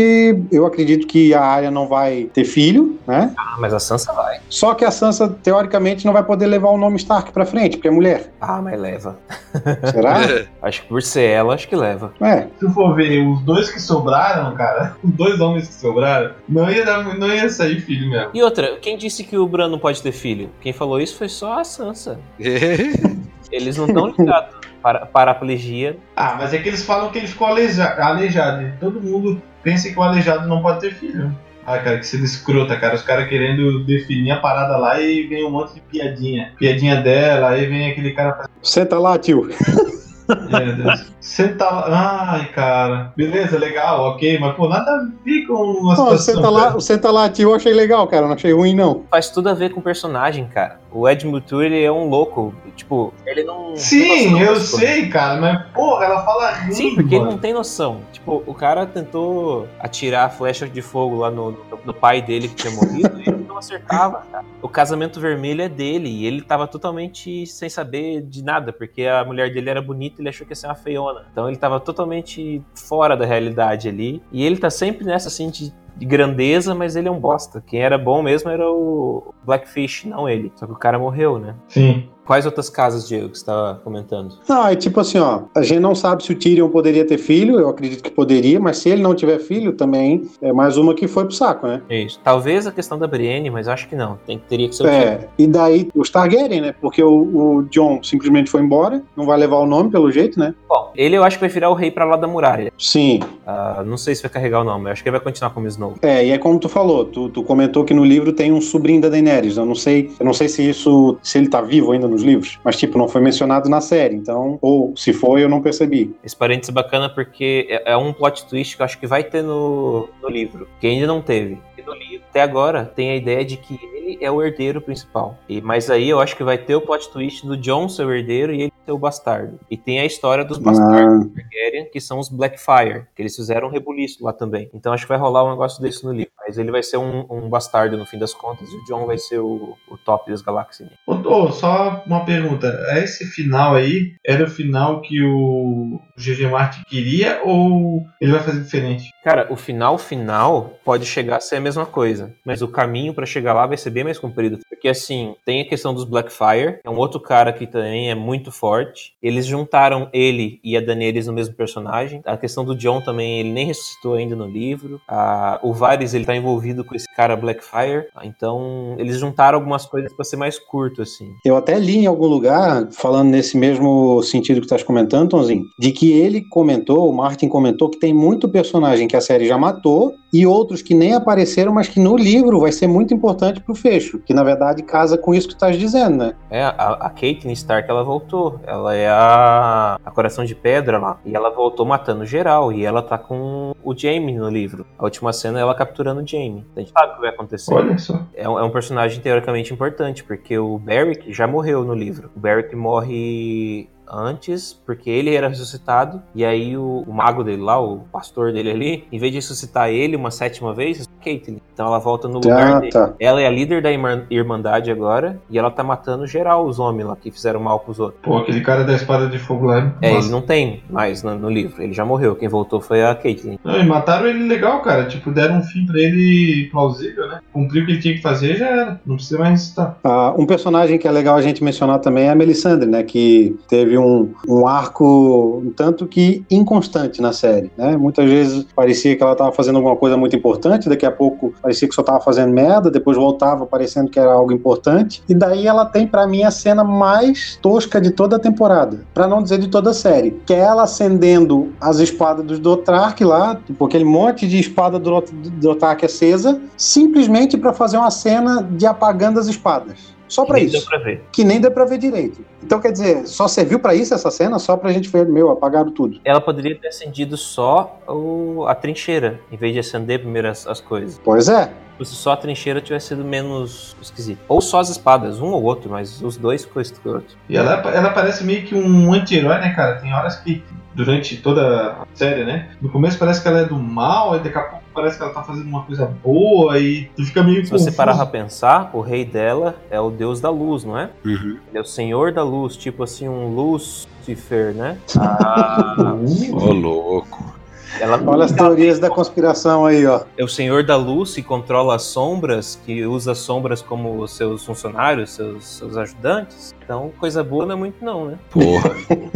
eu 0.51 0.65
acredito 0.65 1.05
que 1.05 1.33
a 1.33 1.41
Arya 1.41 1.71
não 1.71 1.87
vai 1.87 2.29
ter 2.33 2.45
filho, 2.45 2.97
né? 3.05 3.31
Ah, 3.37 3.55
mas 3.59 3.73
a 3.73 3.79
Sansa 3.79 4.11
vai. 4.13 4.39
Só 4.49 4.73
que 4.73 4.85
a 4.85 4.91
Sansa, 4.91 5.29
teoricamente, 5.43 6.05
não 6.05 6.13
vai 6.13 6.23
poder 6.23 6.47
levar 6.47 6.69
o 6.69 6.77
nome 6.77 6.97
Stark 6.97 7.31
pra 7.31 7.45
frente, 7.45 7.77
porque 7.77 7.87
é 7.87 7.91
mulher. 7.91 8.31
Ah, 8.41 8.61
mas 8.61 8.79
leva. 8.79 9.17
Será? 9.91 10.17
acho 10.61 10.81
que 10.81 10.87
por 10.87 11.01
ser 11.01 11.29
ela, 11.29 11.53
acho 11.53 11.67
que 11.67 11.75
leva. 11.75 12.13
É. 12.21 12.41
Se 12.41 12.47
tu 12.59 12.69
for 12.71 12.95
ver 12.95 13.25
os 13.27 13.41
dois 13.41 13.69
que 13.69 13.79
sobraram, 13.79 14.55
cara, 14.55 14.95
os 15.03 15.11
dois 15.11 15.39
homens 15.39 15.67
que 15.67 15.73
sobraram, 15.73 16.31
não 16.47 16.69
ia, 16.69 16.85
dar, 16.85 17.17
não 17.17 17.27
ia 17.27 17.49
sair 17.49 17.79
filho 17.81 18.06
mesmo. 18.07 18.29
E 18.33 18.41
outra, 18.41 18.77
quem 18.81 18.97
disse 18.97 19.23
que 19.23 19.37
o 19.37 19.47
Bran 19.47 19.67
não 19.69 19.79
pode 19.79 20.01
ter 20.01 20.11
filho? 20.11 20.49
Quem 20.61 20.73
falou 20.73 20.99
isso 20.99 21.17
foi 21.17 21.29
só 21.29 21.59
a 21.59 21.63
Sansa. 21.63 22.19
Eles 23.51 23.77
não 23.77 23.85
estão 23.87 24.07
ligados 24.07 24.55
para 24.81 25.05
paraplegia. 25.05 25.97
Ah, 26.15 26.35
mas 26.37 26.53
é 26.53 26.57
que 26.57 26.67
eles 26.67 26.83
falam 26.85 27.09
que 27.11 27.17
ele 27.17 27.27
ficou 27.27 27.47
aleija- 27.47 27.95
aleijado. 27.97 28.73
Todo 28.79 28.99
mundo 29.01 29.41
pensa 29.63 29.89
que 29.89 29.97
o 29.97 30.03
aleijado 30.03 30.47
não 30.49 30.61
pode 30.61 30.81
ter 30.81 30.93
filho. 30.93 31.33
Ah, 31.65 31.77
cara, 31.79 31.97
que 31.97 32.05
cena 32.07 32.25
escrota, 32.25 32.77
cara. 32.77 32.95
Os 32.95 33.01
caras 33.03 33.27
querendo 33.27 33.83
definir 33.85 34.31
a 34.31 34.39
parada 34.39 34.77
lá 34.77 34.99
e 35.01 35.27
vem 35.27 35.45
um 35.45 35.49
monte 35.49 35.75
de 35.75 35.81
piadinha. 35.81 36.53
Piadinha 36.57 36.97
dela, 37.01 37.49
aí 37.51 37.65
vem 37.67 37.89
aquele 37.91 38.11
cara. 38.11 38.49
Senta 38.61 38.97
lá, 38.99 39.17
tio. 39.17 39.49
Meu 40.27 40.75
Deus. 40.75 41.11
Senta 41.19 41.65
lá. 41.65 42.31
Ai, 42.31 42.45
cara. 42.51 43.13
Beleza, 43.15 43.57
legal, 43.57 44.01
ok, 44.11 44.39
mas 44.39 44.55
pô, 44.55 44.67
nada 44.67 44.91
a 44.91 45.07
ver 45.23 45.45
com 45.45 45.53
uma 45.53 45.95
Não, 45.95 46.17
situação. 46.17 46.17
senta 46.35 46.49
lá, 46.49 46.63
cara. 46.65 46.77
o 46.77 46.81
senta 46.81 47.11
lá, 47.11 47.29
tio, 47.29 47.49
eu 47.49 47.55
achei 47.55 47.73
legal, 47.73 48.07
cara. 48.07 48.25
Não 48.27 48.33
achei 48.35 48.53
ruim, 48.53 48.75
não. 48.75 49.03
Faz 49.09 49.29
tudo 49.29 49.49
a 49.49 49.53
ver 49.53 49.71
com 49.71 49.79
o 49.79 49.83
personagem, 49.83 50.47
cara. 50.47 50.79
O 50.91 51.07
Ed 51.07 51.25
Mutur, 51.27 51.63
ele 51.63 51.81
é 51.83 51.91
um 51.91 52.09
louco. 52.09 52.53
Tipo, 52.75 53.13
ele 53.25 53.43
não. 53.43 53.75
Sim, 53.75 54.39
eu 54.39 54.47
coisas. 54.47 54.69
sei, 54.69 55.09
cara, 55.09 55.39
mas 55.39 55.65
porra, 55.73 56.05
ela 56.05 56.23
fala 56.23 56.51
ruim, 56.51 56.71
Sim, 56.71 56.95
porque 56.95 57.15
ele 57.15 57.19
mano. 57.19 57.31
não 57.31 57.37
tem 57.39 57.53
noção. 57.53 58.01
Tipo, 58.11 58.43
o 58.45 58.53
cara 58.53 58.85
tentou 58.85 59.67
atirar 59.79 60.25
a 60.25 60.29
flecha 60.29 60.67
de 60.67 60.81
fogo 60.81 61.17
lá 61.17 61.29
no, 61.31 61.51
no, 61.51 61.79
no 61.85 61.93
pai 61.93 62.21
dele 62.21 62.47
que 62.47 62.55
tinha 62.55 62.73
morrido 62.73 63.19
e 63.19 63.23
ele 63.29 63.45
não 63.47 63.57
acertava, 63.57 64.23
cara. 64.31 64.45
O 64.61 64.69
casamento 64.69 65.19
vermelho 65.19 65.61
é 65.61 65.69
dele 65.69 66.07
e 66.09 66.25
ele 66.25 66.41
tava 66.41 66.67
totalmente 66.67 67.45
sem 67.47 67.67
saber 67.69 68.21
de 68.21 68.43
nada, 68.43 68.71
porque 68.71 69.03
a 69.05 69.23
mulher 69.25 69.51
dele 69.51 69.69
era 69.69 69.81
bonita 69.81 70.16
ele 70.21 70.29
achou 70.29 70.45
que 70.45 70.51
ia 70.51 70.55
ser 70.55 70.67
uma 70.67 70.75
feiona. 70.75 71.25
Então 71.31 71.47
ele 71.47 71.57
tava 71.57 71.79
totalmente 71.79 72.61
fora 72.75 73.15
da 73.15 73.25
realidade 73.25 73.87
ali. 73.87 74.21
E 74.31 74.43
ele 74.43 74.57
tá 74.57 74.69
sempre 74.69 75.05
nessa 75.05 75.27
assim 75.27 75.49
de, 75.49 75.73
de 75.95 76.05
grandeza, 76.05 76.73
mas 76.73 76.95
ele 76.95 77.07
é 77.07 77.11
um 77.11 77.19
bosta. 77.19 77.63
Quem 77.65 77.81
era 77.81 77.97
bom 77.97 78.21
mesmo 78.21 78.49
era 78.49 78.69
o 78.69 79.33
Blackfish, 79.43 80.05
não 80.05 80.27
ele. 80.27 80.51
Só 80.55 80.65
que 80.65 80.73
o 80.73 80.77
cara 80.77 80.99
morreu, 80.99 81.39
né? 81.39 81.55
Sim. 81.67 82.09
Quais 82.27 82.45
outras 82.45 82.69
casas, 82.69 83.07
Diego, 83.07 83.29
que 83.29 83.39
você 83.39 83.45
tava 83.45 83.79
comentando? 83.85 84.35
Não, 84.49 84.67
é 84.67 84.75
tipo 84.75 84.99
assim, 84.99 85.17
ó. 85.17 85.43
A 85.55 85.61
gente 85.61 85.79
não 85.79 85.95
sabe 85.95 86.23
se 86.23 86.33
o 86.33 86.35
Tyrion 86.35 86.67
poderia 86.67 87.05
ter 87.05 87.17
filho, 87.17 87.57
eu 87.57 87.69
acredito 87.69 88.03
que 88.03 88.11
poderia, 88.11 88.59
mas 88.59 88.79
se 88.79 88.89
ele 88.89 89.01
não 89.01 89.15
tiver 89.15 89.39
filho, 89.39 89.71
também 89.71 90.29
é 90.41 90.51
mais 90.51 90.75
uma 90.75 90.93
que 90.93 91.07
foi 91.07 91.23
pro 91.23 91.33
saco, 91.33 91.65
né? 91.65 91.81
Isso. 91.89 92.19
Talvez 92.21 92.67
a 92.67 92.71
questão 92.71 92.99
da 92.99 93.07
Brienne, 93.07 93.49
mas 93.49 93.69
acho 93.69 93.87
que 93.87 93.95
não. 93.95 94.19
Tem, 94.27 94.37
teria 94.37 94.67
que 94.67 94.75
ser 94.75 94.83
o 94.83 94.87
Tyrion. 94.87 95.01
É, 95.01 95.27
e 95.37 95.47
daí 95.47 95.89
os 95.95 96.09
Targaryen, 96.09 96.59
né? 96.59 96.75
Porque 96.81 97.01
o, 97.01 97.13
o 97.57 97.63
John 97.69 98.03
simplesmente 98.03 98.49
foi 98.49 98.61
embora, 98.61 99.01
não 99.15 99.25
vai 99.25 99.37
levar 99.37 99.59
o 99.59 99.65
nome 99.65 99.89
pelo 99.89 100.11
jeito, 100.11 100.37
né? 100.37 100.53
Bom, 100.67 100.91
ele 100.97 101.15
eu 101.15 101.23
acho 101.23 101.37
que 101.37 101.41
vai 101.41 101.49
virar 101.49 101.69
o 101.69 101.73
rei 101.73 101.91
pra 101.91 102.03
lá 102.03 102.17
da 102.17 102.27
muralha. 102.27 102.73
Sim. 102.77 103.21
Ah, 103.45 103.83
não 103.85 103.95
sei 103.95 104.13
se 104.13 104.21
vai 104.21 104.29
carregar 104.29 104.61
o 104.61 104.63
nome, 104.65 104.89
eu 104.89 104.91
acho 104.91 105.01
que 105.01 105.07
ele 105.07 105.15
vai 105.15 105.23
continuar 105.23 105.51
como 105.51 105.65
Snow. 105.67 105.93
É, 106.01 106.25
e 106.25 106.31
é 106.31 106.37
como 106.37 106.59
tu 106.59 106.67
falou, 106.67 107.05
tu, 107.05 107.29
tu 107.29 107.41
comentou 107.43 107.85
que 107.85 107.93
no 107.93 108.03
livro 108.03 108.33
tem 108.33 108.51
um 108.51 108.59
sobrinho 108.59 108.99
da 108.99 109.07
Daenerys. 109.07 109.55
Eu 109.55 109.65
não 109.65 109.75
sei, 109.75 110.11
eu 110.19 110.25
não 110.25 110.33
sei 110.33 110.49
se 110.49 110.67
isso, 110.67 111.17
se 111.23 111.37
ele 111.37 111.47
tá 111.47 111.61
vivo 111.61 111.93
ainda 111.93 112.16
nos 112.17 112.23
livros, 112.23 112.59
mas 112.63 112.75
tipo, 112.75 112.97
não 112.97 113.07
foi 113.07 113.21
mencionado 113.21 113.69
na 113.69 113.79
série, 113.79 114.15
então, 114.15 114.57
ou 114.61 114.95
se 114.97 115.13
foi, 115.13 115.43
eu 115.43 115.49
não 115.49 115.61
percebi. 115.61 116.15
Esse 116.23 116.35
parênteses 116.35 116.69
é 116.69 116.73
bacana 116.73 117.09
porque 117.09 117.67
é, 117.69 117.91
é 117.91 117.97
um 117.97 118.11
plot 118.11 118.47
twist 118.47 118.75
que 118.75 118.81
eu 118.81 118.85
acho 118.85 118.99
que 118.99 119.05
vai 119.05 119.23
ter 119.23 119.43
no, 119.43 120.09
no 120.21 120.29
livro, 120.29 120.67
que 120.79 120.87
ainda 120.87 121.05
não 121.05 121.21
teve. 121.21 121.59
E 121.77 121.81
no 121.83 121.93
livro, 121.93 122.25
até 122.29 122.41
agora, 122.41 122.85
tem 122.85 123.11
a 123.11 123.15
ideia 123.15 123.45
de 123.45 123.57
que 123.57 123.79
ele 124.07 124.17
é 124.21 124.31
o 124.31 124.41
herdeiro 124.41 124.81
principal. 124.81 125.37
E, 125.49 125.61
mas 125.61 125.89
aí 125.89 126.09
eu 126.09 126.19
acho 126.19 126.35
que 126.35 126.43
vai 126.43 126.57
ter 126.57 126.75
o 126.75 126.81
plot 126.81 127.09
twist 127.11 127.45
do 127.45 127.57
John 127.57 127.89
ser 127.89 128.05
o 128.05 128.13
herdeiro 128.13 128.53
e 128.53 128.63
ele 128.63 128.73
ser 128.85 128.91
o 128.91 128.97
bastardo. 128.97 129.59
E 129.69 129.75
tem 129.75 129.99
a 129.99 130.05
história 130.05 130.45
dos 130.45 130.57
bastardos 130.57 131.25
Ah, 131.25 131.29
Targaryen, 131.35 131.89
que 131.91 131.99
são 131.99 132.19
os 132.19 132.29
Blackfire, 132.29 133.05
que 133.15 133.21
eles 133.21 133.35
fizeram 133.35 133.67
um 133.67 133.71
rebuliço 133.71 134.23
lá 134.23 134.31
também. 134.31 134.69
Então 134.73 134.93
acho 134.93 135.03
que 135.03 135.09
vai 135.09 135.17
rolar 135.17 135.43
um 135.43 135.51
negócio 135.51 135.81
desse 135.81 136.05
no 136.05 136.13
livro. 136.13 136.31
Mas 136.39 136.57
ele 136.57 136.71
vai 136.71 136.81
ser 136.81 136.95
um, 136.95 137.25
um 137.29 137.49
bastardo 137.49 137.97
no 137.97 138.05
fim 138.05 138.17
das 138.17 138.33
contas, 138.33 138.69
e 138.69 138.75
o 138.75 138.83
John 138.85 139.05
vai 139.05 139.17
ser 139.17 139.39
o, 139.39 139.75
o 139.89 139.97
top 139.97 140.31
das 140.31 140.41
galáxias. 140.41 140.89
Ô, 141.05 141.13
ô, 141.13 141.51
só 141.51 142.03
uma 142.05 142.23
pergunta. 142.23 142.67
Esse 142.95 143.25
final 143.25 143.75
aí 143.75 144.13
era 144.25 144.45
o 144.45 144.49
final 144.49 145.01
que 145.01 145.21
o 145.21 145.99
GG 146.17 146.49
Martin 146.49 146.83
queria 146.87 147.41
ou 147.43 148.05
ele 148.21 148.31
vai 148.31 148.41
fazer 148.41 148.61
diferente? 148.61 149.09
Cara, 149.23 149.47
o 149.51 149.57
final 149.57 149.97
final 149.97 150.79
pode 150.85 151.05
chegar 151.05 151.37
a 151.37 151.41
ser 151.41 151.57
a 151.57 151.61
mesma 151.61 151.85
coisa, 151.85 152.33
mas 152.45 152.61
o 152.61 152.67
caminho 152.67 153.13
pra 153.13 153.25
chegar 153.25 153.53
lá 153.53 153.65
vai 153.65 153.75
ser 153.75 153.89
bem 153.97 154.03
mais 154.03 154.19
comprido. 154.19 154.59
Porque 154.69 154.87
assim, 154.87 155.33
tem 155.43 155.61
a 155.61 155.67
questão 155.67 155.91
dos 155.93 156.03
Blackfire, 156.03 156.79
é 156.83 156.89
um 156.89 156.97
outro 156.97 157.19
cara 157.19 157.51
que 157.51 157.65
também 157.65 158.11
é 158.11 158.15
muito 158.15 158.51
forte. 158.51 159.13
Eles 159.21 159.45
juntaram 159.45 160.07
ele 160.13 160.59
e 160.63 160.77
a 160.77 160.81
Daenerys 160.81 161.25
no 161.25 161.33
mesmo 161.33 161.55
personagem. 161.55 162.21
A 162.25 162.37
questão 162.37 162.63
do 162.63 162.75
John 162.75 163.01
também, 163.01 163.39
ele 163.39 163.51
nem 163.51 163.65
ressuscitou 163.65 164.13
ainda 164.13 164.35
no 164.35 164.45
livro. 164.45 165.01
Ah, 165.07 165.59
o 165.63 165.73
Varys, 165.73 166.13
ele 166.13 166.25
tá 166.25 166.35
envolvido 166.35 166.85
com 166.85 166.93
esse 166.95 167.07
cara 167.15 167.35
Blackfire. 167.35 168.05
Então, 168.23 168.95
eles 168.99 169.19
juntaram 169.19 169.57
algumas 169.57 169.85
coisas 169.85 170.13
pra 170.13 170.23
ser 170.23 170.37
mais 170.37 170.59
curto, 170.59 171.01
assim. 171.01 171.31
Eu 171.43 171.57
até 171.57 171.79
li 171.79 171.97
em 171.97 172.05
algum 172.05 172.27
lugar, 172.27 172.87
falando 172.91 173.29
nesse 173.29 173.57
mesmo 173.57 174.21
sentido 174.21 174.55
que 174.57 174.61
tu 174.61 174.65
estás 174.65 174.83
comentando, 174.83 175.29
Tonzinho, 175.29 175.63
de 175.79 175.91
que 175.91 176.11
ele 176.11 176.41
comentou, 176.49 177.09
o 177.09 177.15
Martin 177.15 177.47
comentou, 177.47 177.89
que 177.89 177.99
tem 177.99 178.13
muito 178.13 178.47
personagem 178.47 179.07
que 179.07 179.17
a 179.17 179.21
série 179.21 179.47
já 179.47 179.57
matou 179.57 180.13
e 180.31 180.45
outros 180.45 180.81
que 180.81 180.93
nem 180.93 181.13
apareceram, 181.13 181.73
mas 181.73 181.87
que 181.87 181.99
no 181.99 182.15
livro 182.15 182.59
vai 182.59 182.71
ser 182.71 182.87
muito 182.87 183.13
importante 183.13 183.61
pro 183.61 183.73
fecho, 183.87 184.19
que 184.19 184.33
na 184.33 184.43
verdade 184.43 184.83
casa 184.83 185.17
com 185.17 185.33
isso 185.33 185.47
que 185.47 185.53
tu 185.53 185.57
estás 185.57 185.77
dizendo, 185.77 186.17
né? 186.17 186.33
É, 186.49 186.63
a, 186.63 186.97
a 186.99 187.09
Caitlyn 187.09 187.53
Stark, 187.53 187.89
ela 187.89 188.03
voltou. 188.03 188.59
Ela 188.65 188.95
é 188.95 189.07
a, 189.07 189.99
a 190.03 190.11
Coração 190.11 190.43
de 190.43 190.53
Pedra 190.53 190.97
lá. 190.97 191.19
E 191.25 191.35
ela 191.35 191.49
voltou 191.49 191.85
matando 191.85 192.25
geral. 192.25 192.73
E 192.73 192.85
ela 192.85 193.01
tá 193.01 193.17
com 193.17 193.73
o 193.83 193.97
Jaime 193.97 194.33
no 194.33 194.49
livro. 194.49 194.85
A 194.97 195.03
última 195.05 195.31
cena 195.31 195.59
é 195.59 195.61
ela 195.61 195.73
capturando 195.73 196.21
o 196.21 196.27
Jaime. 196.27 196.65
A 196.75 196.79
gente 196.79 196.91
sabe 196.91 197.13
o 197.13 197.15
que 197.15 197.21
vai 197.21 197.29
acontecer. 197.29 197.73
Olha 197.73 197.97
só. 197.97 198.19
É 198.33 198.47
um, 198.47 198.59
é 198.59 198.63
um 198.63 198.69
personagem 198.69 199.21
teoricamente 199.21 199.73
importante, 199.73 200.23
porque 200.23 200.57
o 200.57 200.77
Beric 200.77 201.31
já 201.31 201.47
morreu 201.47 201.83
no 201.83 201.93
livro. 201.93 202.29
O 202.35 202.39
Beric 202.39 202.75
morre 202.75 203.89
antes, 204.09 204.73
porque 204.73 205.09
ele 205.09 205.35
era 205.35 205.49
ressuscitado, 205.49 206.21
e 206.33 206.45
aí 206.45 206.77
o, 206.77 207.03
o 207.05 207.13
mago 207.13 207.43
dele 207.43 207.61
lá, 207.61 207.79
o 207.79 207.99
pastor 208.11 208.53
dele 208.53 208.71
ali, 208.71 209.07
em 209.11 209.19
vez 209.19 209.31
de 209.31 209.37
ressuscitar 209.39 209.89
ele 209.89 210.15
uma 210.15 210.31
sétima 210.31 210.73
vez, 210.73 211.07
é 211.27 211.33
Caitlyn. 211.33 211.57
Então 211.73 211.85
ela 211.87 211.99
volta 211.99 212.27
no 212.27 212.35
lugar 212.35 212.75
Ah, 212.75 212.79
dele. 212.79 212.91
tá. 212.91 213.13
Ela 213.19 213.41
é 213.41 213.47
a 213.47 213.51
líder 213.51 213.81
da 213.81 213.89
Irmandade 214.31 214.89
agora, 214.91 215.39
e 215.49 215.57
ela 215.57 215.69
tá 215.69 215.83
matando 215.83 216.25
geral 216.25 216.65
os 216.65 216.79
homens 216.79 217.07
lá 217.07 217.15
que 217.15 217.29
fizeram 217.31 217.59
mal 217.59 217.79
pros 217.79 217.99
outros. 217.99 218.19
Pô, 218.23 218.37
aquele 218.37 218.61
cara 218.61 218.83
da 218.83 218.93
espada 218.93 219.27
de 219.27 219.37
fogo 219.37 219.65
lá. 219.67 219.93
É, 220.01 220.11
nossa. 220.13 220.25
ele 220.25 220.31
não 220.31 220.41
tem 220.41 220.81
mais 220.89 221.21
no, 221.23 221.37
no 221.37 221.49
livro, 221.49 221.81
ele 221.81 221.93
já 221.93 222.03
morreu. 222.05 222.35
Quem 222.35 222.47
voltou 222.47 222.81
foi 222.81 223.03
a 223.03 223.13
Caitlyn. 223.13 223.57
Não, 223.63 223.79
e 223.79 223.85
mataram 223.85 224.27
ele 224.27 224.47
legal, 224.47 224.81
cara. 224.81 225.05
Tipo, 225.05 225.31
deram 225.31 225.57
um 225.59 225.63
fim 225.63 225.85
pra 225.85 225.99
ele 225.99 226.67
plausível, 226.71 227.27
né? 227.27 227.39
Cumpriu 227.53 227.83
o 227.83 227.85
que 227.85 227.91
ele 227.93 228.01
tinha 228.01 228.15
que 228.15 228.21
fazer 228.21 228.55
já 228.55 228.67
era. 228.67 229.01
Não 229.05 229.15
precisa 229.15 229.37
mais 229.39 229.51
ressuscitar. 229.51 229.97
Ah, 230.03 230.33
um 230.37 230.45
personagem 230.45 230.97
que 230.97 231.07
é 231.07 231.11
legal 231.11 231.35
a 231.35 231.41
gente 231.41 231.63
mencionar 231.63 231.99
também 231.99 232.25
é 232.25 232.29
a 232.29 232.35
Melisandre, 232.35 232.89
né? 232.89 233.03
Que 233.03 233.55
teve 233.67 233.97
um, 233.97 234.33
um 234.47 234.67
arco 234.67 235.61
um 235.63 235.71
tanto 235.71 236.07
que 236.07 236.43
inconstante 236.49 237.21
na 237.21 237.31
série, 237.33 237.71
né? 237.77 237.95
Muitas 237.97 238.29
vezes 238.29 238.65
parecia 238.75 239.15
que 239.15 239.23
ela 239.23 239.33
estava 239.33 239.51
fazendo 239.51 239.77
alguma 239.77 239.95
coisa 239.95 240.17
muito 240.17 240.35
importante, 240.35 240.89
daqui 240.89 241.05
a 241.05 241.11
pouco 241.17 241.53
parecia 241.61 241.87
que 241.87 241.95
só 241.95 242.01
estava 242.01 242.19
fazendo 242.21 242.53
merda, 242.53 242.91
depois 242.91 243.17
voltava 243.17 243.65
parecendo 243.65 244.09
que 244.09 244.19
era 244.19 244.31
algo 244.31 244.53
importante. 244.53 245.23
E 245.27 245.33
daí 245.33 245.65
ela 245.67 245.85
tem 245.85 246.07
pra 246.07 246.27
mim 246.27 246.43
a 246.43 246.51
cena 246.51 246.83
mais 246.83 247.57
tosca 247.61 247.99
de 247.99 248.11
toda 248.11 248.35
a 248.35 248.39
temporada, 248.39 249.05
Pra 249.13 249.27
não 249.27 249.41
dizer 249.41 249.57
de 249.57 249.67
toda 249.67 249.89
a 249.89 249.93
série, 249.93 250.39
que 250.45 250.53
é 250.53 250.59
ela 250.59 250.83
acendendo 250.83 251.73
as 251.81 251.99
espadas 251.99 252.45
dos 252.45 252.59
Dothraki 252.59 253.23
lá, 253.23 253.55
tipo 253.65 253.85
aquele 253.85 254.03
monte 254.05 254.47
de 254.47 254.59
espada 254.59 254.99
do 254.99 255.09
Dot- 255.09 255.31
do 255.33 255.49
Dothraki 255.49 256.05
acesa, 256.05 256.61
simplesmente 256.77 257.57
pra 257.57 257.73
fazer 257.73 257.97
uma 257.97 258.11
cena 258.11 258.61
de 258.71 258.85
apagando 258.85 259.39
as 259.39 259.47
espadas. 259.47 260.15
Só 260.27 260.45
pra 260.45 260.55
Nem 260.55 260.65
isso 260.65 260.73
deu 260.77 260.85
pra 260.85 260.97
ver. 260.99 261.23
que 261.31 261.43
nem 261.43 261.59
deu 261.61 261.71
pra 261.71 261.85
ver 261.85 261.97
direito. 261.97 262.41
Então, 262.63 262.79
quer 262.81 262.91
dizer, 262.91 263.27
só 263.27 263.47
serviu 263.47 263.79
pra 263.79 263.95
isso 263.95 264.13
essa 264.13 264.29
cena? 264.29 264.59
Só 264.59 264.75
pra 264.75 264.91
gente 264.91 265.09
ver, 265.09 265.25
meu, 265.25 265.49
apagaram 265.51 265.91
tudo. 265.91 266.19
Ela 266.25 266.41
poderia 266.41 266.75
ter 266.77 266.87
acendido 266.89 267.37
só 267.37 267.99
o- 268.07 268.65
a 268.67 268.75
trincheira, 268.75 269.39
em 269.51 269.57
vez 269.57 269.73
de 269.73 269.79
acender 269.79 270.19
primeiro 270.19 270.49
as, 270.49 270.67
as 270.67 270.81
coisas. 270.81 271.19
Pois 271.23 271.47
é. 271.49 271.71
Se 271.99 272.13
só 272.13 272.33
a 272.33 272.37
trincheira 272.37 272.79
tivesse 272.79 273.07
sido 273.07 273.23
menos 273.25 273.95
esquisito. 273.99 274.37
Ou 274.47 274.61
só 274.61 274.79
as 274.79 274.89
espadas, 274.89 275.39
um 275.41 275.47
ou 275.47 275.63
outro, 275.63 275.89
mas 275.89 276.21
os 276.21 276.37
dois 276.37 276.63
ficou 276.63 276.79
escroto. 276.79 277.35
E 277.49 277.57
ela, 277.57 277.73
ela 277.91 278.11
parece 278.11 278.43
meio 278.43 278.63
que 278.67 278.75
um 278.75 279.11
anti-herói, 279.13 279.57
né, 279.59 279.73
cara? 279.73 279.95
Tem 279.95 280.13
horas 280.13 280.35
que, 280.35 280.63
durante 280.97 281.37
toda 281.37 281.91
a 281.91 282.05
série, 282.15 282.43
né? 282.43 282.69
No 282.81 282.89
começo 282.89 283.19
parece 283.19 283.39
que 283.39 283.47
ela 283.47 283.59
é 283.59 283.65
do 283.65 283.77
mal, 283.77 284.35
e 284.35 284.39
daqui 284.39 284.57
a 284.57 284.61
pouco 284.61 284.83
parece 284.91 285.15
que 285.15 285.23
ela 285.23 285.31
tá 285.31 285.43
fazendo 285.43 285.67
uma 285.67 285.83
coisa 285.83 286.07
boa 286.23 286.79
e 286.79 287.03
tu 287.15 287.23
fica 287.23 287.43
meio 287.43 287.63
Se 287.63 287.71
você 287.71 287.91
parar 287.91 288.15
pra 288.15 288.25
pensar, 288.25 288.89
o 288.93 288.99
rei 288.99 289.23
dela 289.23 289.75
é 289.91 289.99
o 289.99 290.09
deus 290.09 290.41
da 290.41 290.49
luz, 290.49 290.83
não 290.83 290.97
é? 290.97 291.11
Uhum. 291.23 291.59
Ele 291.69 291.77
é 291.77 291.79
o 291.79 291.85
senhor 291.85 292.33
da 292.33 292.43
luz, 292.43 292.75
tipo 292.75 293.03
assim, 293.03 293.29
um 293.29 293.53
Lucifer, 293.53 294.73
né? 294.73 294.97
Ah, 295.15 296.15
Ô, 296.51 296.73
louco. 296.73 297.56
Ela 297.99 298.21
Olha 298.25 298.45
as 298.45 298.51
teorias 298.51 298.99
da 298.99 299.09
conspiração 299.09 299.85
aí, 299.85 300.05
ó. 300.05 300.21
É 300.37 300.43
o 300.43 300.47
senhor 300.47 300.83
da 300.83 300.95
luz 300.95 301.33
que 301.35 301.41
controla 301.43 301.95
as 301.95 302.03
sombras, 302.03 302.79
que 302.85 303.05
usa 303.05 303.31
as 303.31 303.37
sombras 303.39 303.81
como 303.81 304.27
seus 304.27 304.65
funcionários, 304.65 305.31
seus, 305.31 305.65
seus 305.65 305.97
ajudantes. 305.97 306.73
Então, 306.83 307.11
coisa 307.19 307.43
boa 307.43 307.65
não 307.65 307.73
é 307.73 307.77
muito 307.77 308.03
não, 308.03 308.25
né? 308.25 308.37
Porra. 308.49 308.91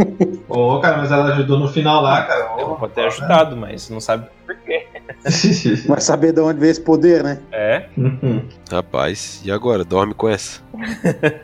Ô, 0.47 0.79
cara, 0.79 0.97
mas 0.97 1.11
ela 1.11 1.25
ajudou 1.33 1.59
no 1.59 1.67
final 1.67 2.01
lá, 2.01 2.23
cara. 2.23 2.53
Ela 2.57 2.71
Ô, 2.71 2.75
pode 2.75 2.93
ter 2.93 3.05
ajudado, 3.07 3.55
mas 3.57 3.89
não 3.89 3.99
sabe 3.99 4.27
por 4.45 4.55
quê. 4.57 4.85
Vai 5.87 5.99
saber 6.01 6.31
de 6.33 6.41
onde 6.41 6.59
veio 6.59 6.71
esse 6.71 6.81
poder, 6.81 7.23
né? 7.23 7.39
É, 7.51 7.85
Uhum. 7.97 8.41
Rapaz, 8.71 9.41
e 9.43 9.51
agora? 9.51 9.83
Dorme 9.83 10.13
com 10.13 10.27
essa. 10.29 10.61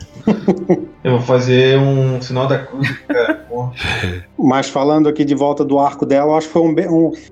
Eu 1.04 1.12
vou 1.12 1.20
fazer 1.20 1.78
um 1.78 2.20
sinal 2.20 2.46
da 2.46 2.58
cruz, 2.58 2.90
cara. 3.06 3.46
Mas 4.38 4.68
falando 4.68 5.08
aqui 5.08 5.24
de 5.24 5.34
volta 5.34 5.64
do 5.64 5.78
arco 5.78 6.04
dela, 6.04 6.32
eu 6.32 6.36
acho 6.36 6.46
que 6.48 6.52
foi 6.52 6.62
um, 6.62 6.74
be- 6.74 6.88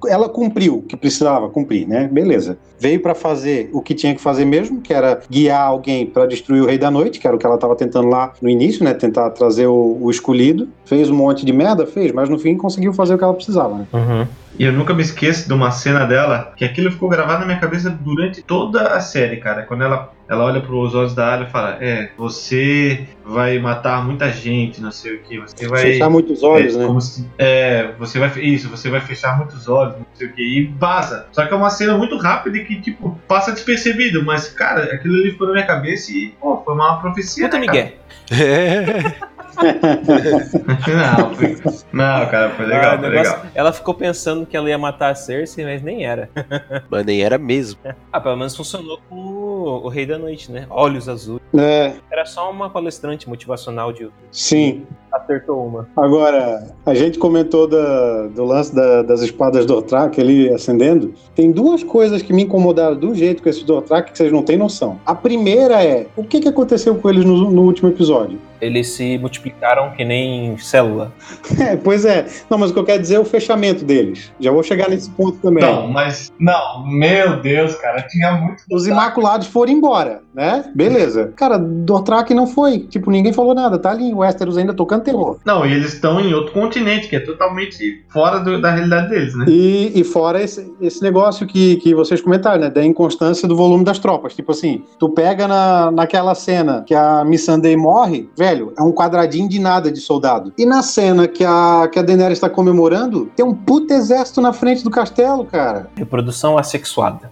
ela 0.07 0.29
cumpriu 0.29 0.79
o 0.79 0.83
que 0.83 0.97
precisava 0.97 1.49
cumprir, 1.49 1.87
né? 1.87 2.09
Beleza. 2.11 2.59
Veio 2.79 3.01
pra 3.01 3.15
fazer 3.15 3.71
o 3.73 3.81
que 3.81 3.95
tinha 3.95 4.15
que 4.15 4.21
fazer 4.21 4.45
mesmo, 4.45 4.81
que 4.81 4.93
era 4.93 5.21
guiar 5.31 5.63
alguém 5.63 6.07
pra 6.07 6.27
destruir 6.27 6.63
o 6.63 6.67
Rei 6.67 6.79
da 6.79 6.91
Noite, 6.91 7.19
que 7.19 7.27
era 7.27 7.35
o 7.35 7.39
que 7.39 7.47
ela 7.47 7.59
tava 7.59 7.75
tentando 7.75 8.09
lá 8.09 8.33
no 8.41 8.49
início, 8.49 8.85
né? 8.85 8.93
Tentar 8.93 9.31
trazer 9.31 9.67
o, 9.67 9.99
o 10.01 10.11
escolhido. 10.11 10.69
Fez 10.85 11.11
um 11.11 11.17
monte 11.17 11.45
de 11.45 11.53
merda, 11.53 11.87
fez, 11.87 12.13
mas 12.13 12.29
no 12.29 12.39
fim 12.39 12.57
conseguiu 12.57 12.93
fazer 12.93 13.15
o 13.15 13.19
que 13.19 13.25
ela 13.25 13.35
precisava, 13.35 13.79
né? 13.79 13.87
Uhum. 13.93 14.27
E 14.59 14.65
eu 14.65 14.73
nunca 14.73 14.95
me 14.95 15.03
esqueço 15.03 15.47
de 15.47 15.53
uma 15.53 15.71
cena 15.71 16.07
dela, 16.07 16.53
que 16.57 16.65
aquilo 16.65 16.91
ficou 16.91 17.09
gravado 17.09 17.41
na 17.41 17.47
minha 17.47 17.59
cabeça 17.59 17.91
durante 17.91 18.43
toda 18.43 18.89
a 18.89 19.01
série, 19.01 19.37
cara. 19.37 19.63
Quando 19.63 19.85
ela, 19.85 20.11
ela 20.29 20.45
olha 20.45 20.61
pros 20.61 20.95
olhos 20.95 21.15
da 21.15 21.33
Alia 21.35 21.47
e 21.47 21.51
fala: 21.51 21.79
É, 21.81 22.11
você 22.17 23.07
vai 23.25 23.59
matar 23.59 24.05
muita 24.05 24.31
gente, 24.31 24.81
não 24.81 24.91
sei 24.91 25.17
o 25.17 25.23
que. 25.23 25.39
Você 25.39 25.69
vai. 25.69 25.83
Fechar 25.83 26.11
muitos 26.11 26.43
olhos, 26.43 26.75
é, 26.75 26.79
né? 26.79 26.87
como 26.87 27.01
se- 27.01 27.29
é, 27.39 27.93
você 27.99 28.19
vai. 28.19 28.31
Isso, 28.41 28.69
você 28.69 28.89
vai 28.91 29.01
fechar 29.01 29.37
muitos 29.37 29.69
olhos, 29.69 29.97
não 29.99 30.07
sei 30.15 30.27
o 30.29 30.33
que. 30.33 30.43
E 30.43 30.67
vaza. 30.79 31.27
Só 31.33 31.47
que 31.47 31.53
é 31.53 31.57
uma 31.57 31.71
cena 31.71 31.97
muito 31.97 32.17
rápida 32.17 32.57
e 32.59 32.65
que, 32.65 32.81
tipo, 32.81 33.19
passa 33.29 33.53
despercebido. 33.53 34.25
Mas, 34.25 34.49
cara, 34.49 34.85
aquilo 34.95 35.15
ali 35.15 35.31
ficou 35.31 35.47
na 35.49 35.53
minha 35.55 35.67
cabeça 35.67 36.11
e, 36.13 36.29
pô, 36.41 36.61
foi 36.65 36.75
uma 36.75 37.01
profecia. 37.01 37.45
Puta 37.45 37.59
né? 37.59 37.67
Miguel. 37.67 37.93
É. 38.33 39.27
não, 39.57 41.35
foi- 41.35 41.57
não, 41.93 42.27
cara, 42.27 42.51
foi 42.51 42.67
legal, 42.67 42.95
Ah, 42.95 42.99
foi 42.99 43.09
negócio- 43.09 43.33
legal. 43.37 43.47
Ela 43.55 43.73
ficou 43.73 43.95
pensando 43.95 44.47
que 44.47 44.57
ela 44.57 44.69
ia 44.69 44.79
matar 44.79 45.11
a 45.11 45.15
Cersei, 45.15 45.65
mas 45.65 45.83
nem 45.83 46.05
era. 46.05 46.29
Mas 46.91 47.05
nem 47.05 47.23
era 47.23 47.39
mesmo. 47.39 47.81
Ah, 48.13 48.21
pelo 48.21 48.37
menos 48.37 48.57
funcionou 48.57 49.01
com 49.09 49.15
o, 49.17 49.85
o 49.85 49.89
Rei 49.89 50.07
da 50.07 50.19
Noite, 50.19 50.51
né? 50.53 50.67
Olhos 50.71 51.09
azuis. 51.09 51.41
É, 51.57 51.95
Era 52.11 52.25
só 52.25 52.51
uma 52.51 52.71
palestrante 52.71 53.29
motivacional 53.29 53.93
de 53.93 54.09
sim. 54.31 54.87
Acertou 55.17 55.67
uma. 55.67 55.89
Agora, 55.97 56.67
a 56.85 56.95
gente 56.95 57.19
comentou 57.19 57.67
da- 57.67 58.27
do 58.29 58.45
lance 58.45 58.75
da- 58.75 59.03
das 59.03 59.21
espadas 59.23 59.65
Dortrak 59.67 60.21
ali 60.21 60.49
acendendo. 60.53 61.13
Tem 61.35 61.51
duas 61.51 61.83
coisas 61.83 62.23
que 62.23 62.33
me 62.33 62.43
incomodaram 62.45 62.97
do 62.97 63.15
jeito 63.15 63.43
com 63.43 63.49
esses 63.49 63.63
Dortrak 63.63 64.13
que 64.13 64.19
vocês 64.19 64.31
não 64.33 64.43
têm 64.43 64.57
noção. 64.57 64.99
A 65.07 65.15
primeira 65.15 65.83
é, 65.83 66.07
o 66.17 66.25
que, 66.25 66.41
que 66.41 66.49
aconteceu 66.49 66.95
com 66.97 67.09
eles 67.11 67.25
no, 67.25 67.51
no 67.51 67.63
último 67.63 67.89
episódio? 67.89 68.39
Eles 68.59 68.89
se 68.89 69.19
multiplicaram 69.19 69.91
que 69.91 70.03
nem 70.05 70.57
célula. 70.59 71.13
É, 71.61 71.77
pois 71.77 72.05
é. 72.05 72.27
Não, 72.51 72.59
mas 72.59 72.71
o 72.71 72.75
que 72.75 72.79
eu 72.81 72.85
quero 72.85 73.01
dizer 73.01 73.15
é 73.17 73.19
o 73.21 73.25
fechamento 73.25 73.85
deles. 73.85 74.31
Já 74.39 74.51
vou 74.51 74.63
chegar 74.63 74.89
nesse 74.91 75.09
ponto 75.11 75.39
também. 75.39 75.63
Não, 75.65 75.89
mas. 75.89 76.31
Não, 76.39 76.87
meu 76.87 77.41
Deus, 77.41 77.75
cara, 77.77 78.03
tinha 78.03 78.33
muito. 78.33 78.63
Os 78.71 78.87
Imaculados 78.87 79.47
foram 79.47 79.73
embora, 79.73 80.21
né? 80.35 80.65
Beleza. 80.75 81.33
Cara, 81.37 81.57
Dortrak 81.59 82.33
não 82.35 82.47
foi. 82.47 82.81
Tipo, 82.81 83.11
ninguém 83.11 83.33
falou 83.33 83.55
nada. 83.55 83.79
Tá 83.79 83.91
ali 83.91 84.05
em 84.05 84.15
Westeros 84.15 84.57
ainda 84.59 84.75
tocando 84.75 85.03
terror. 85.07 85.39
Não, 85.45 85.65
e 85.65 85.73
eles 85.73 85.95
estão 85.95 86.21
em 86.21 86.35
outro 86.35 86.53
continente, 86.53 87.09
que 87.09 87.17
é 87.17 87.21
totalmente 87.21 88.05
fora 88.11 88.39
do- 88.41 88.61
da 88.61 88.71
realidade 88.71 89.09
deles, 89.09 89.35
né? 89.35 89.47
E, 89.49 89.93
e 89.99 90.05
fora 90.05 90.43
esse, 90.43 90.71
esse 90.81 91.03
negócio 91.03 91.47
que, 91.47 91.77
que 91.77 91.95
vocês 91.95 92.21
comentaram, 92.21 92.61
né? 92.61 92.71
Da 92.71 92.85
inconstância 92.85 93.49
do 93.49 93.57
volume 93.57 93.85
das 93.85 93.99
tropas. 93.99 94.35
Tipo 94.35 94.53
assim, 94.53 94.83
tu 94.99 95.09
pega 95.09 95.49
na, 95.49 95.91
naquela 95.91 96.35
cena 96.35 96.83
que 96.87 96.95
a 96.95 97.25
Missandei 97.25 97.77
morre, 97.77 98.29
velho, 98.37 98.73
é 98.79 98.83
um 98.83 98.93
quadradinho 98.93 99.49
de 99.49 99.59
nada 99.59 99.91
de 99.91 100.01
soldado. 100.01 100.53
E 100.59 100.67
na 100.67 100.83
cena 100.83 101.27
que 101.29 101.45
a, 101.45 101.89
que 101.91 101.99
a 101.99 102.03
Daenerys 102.03 102.37
está 102.39 102.51
comemorando, 102.51 103.31
tem 103.37 103.45
um 103.45 103.55
puto 103.55 103.93
exército 103.95 104.41
na 104.41 104.53
frente 104.53 104.83
do 104.85 104.91
castelo, 104.91 105.45
cara. 105.45 105.89
Reprodução 105.97 106.59
assexuada. 106.59 107.31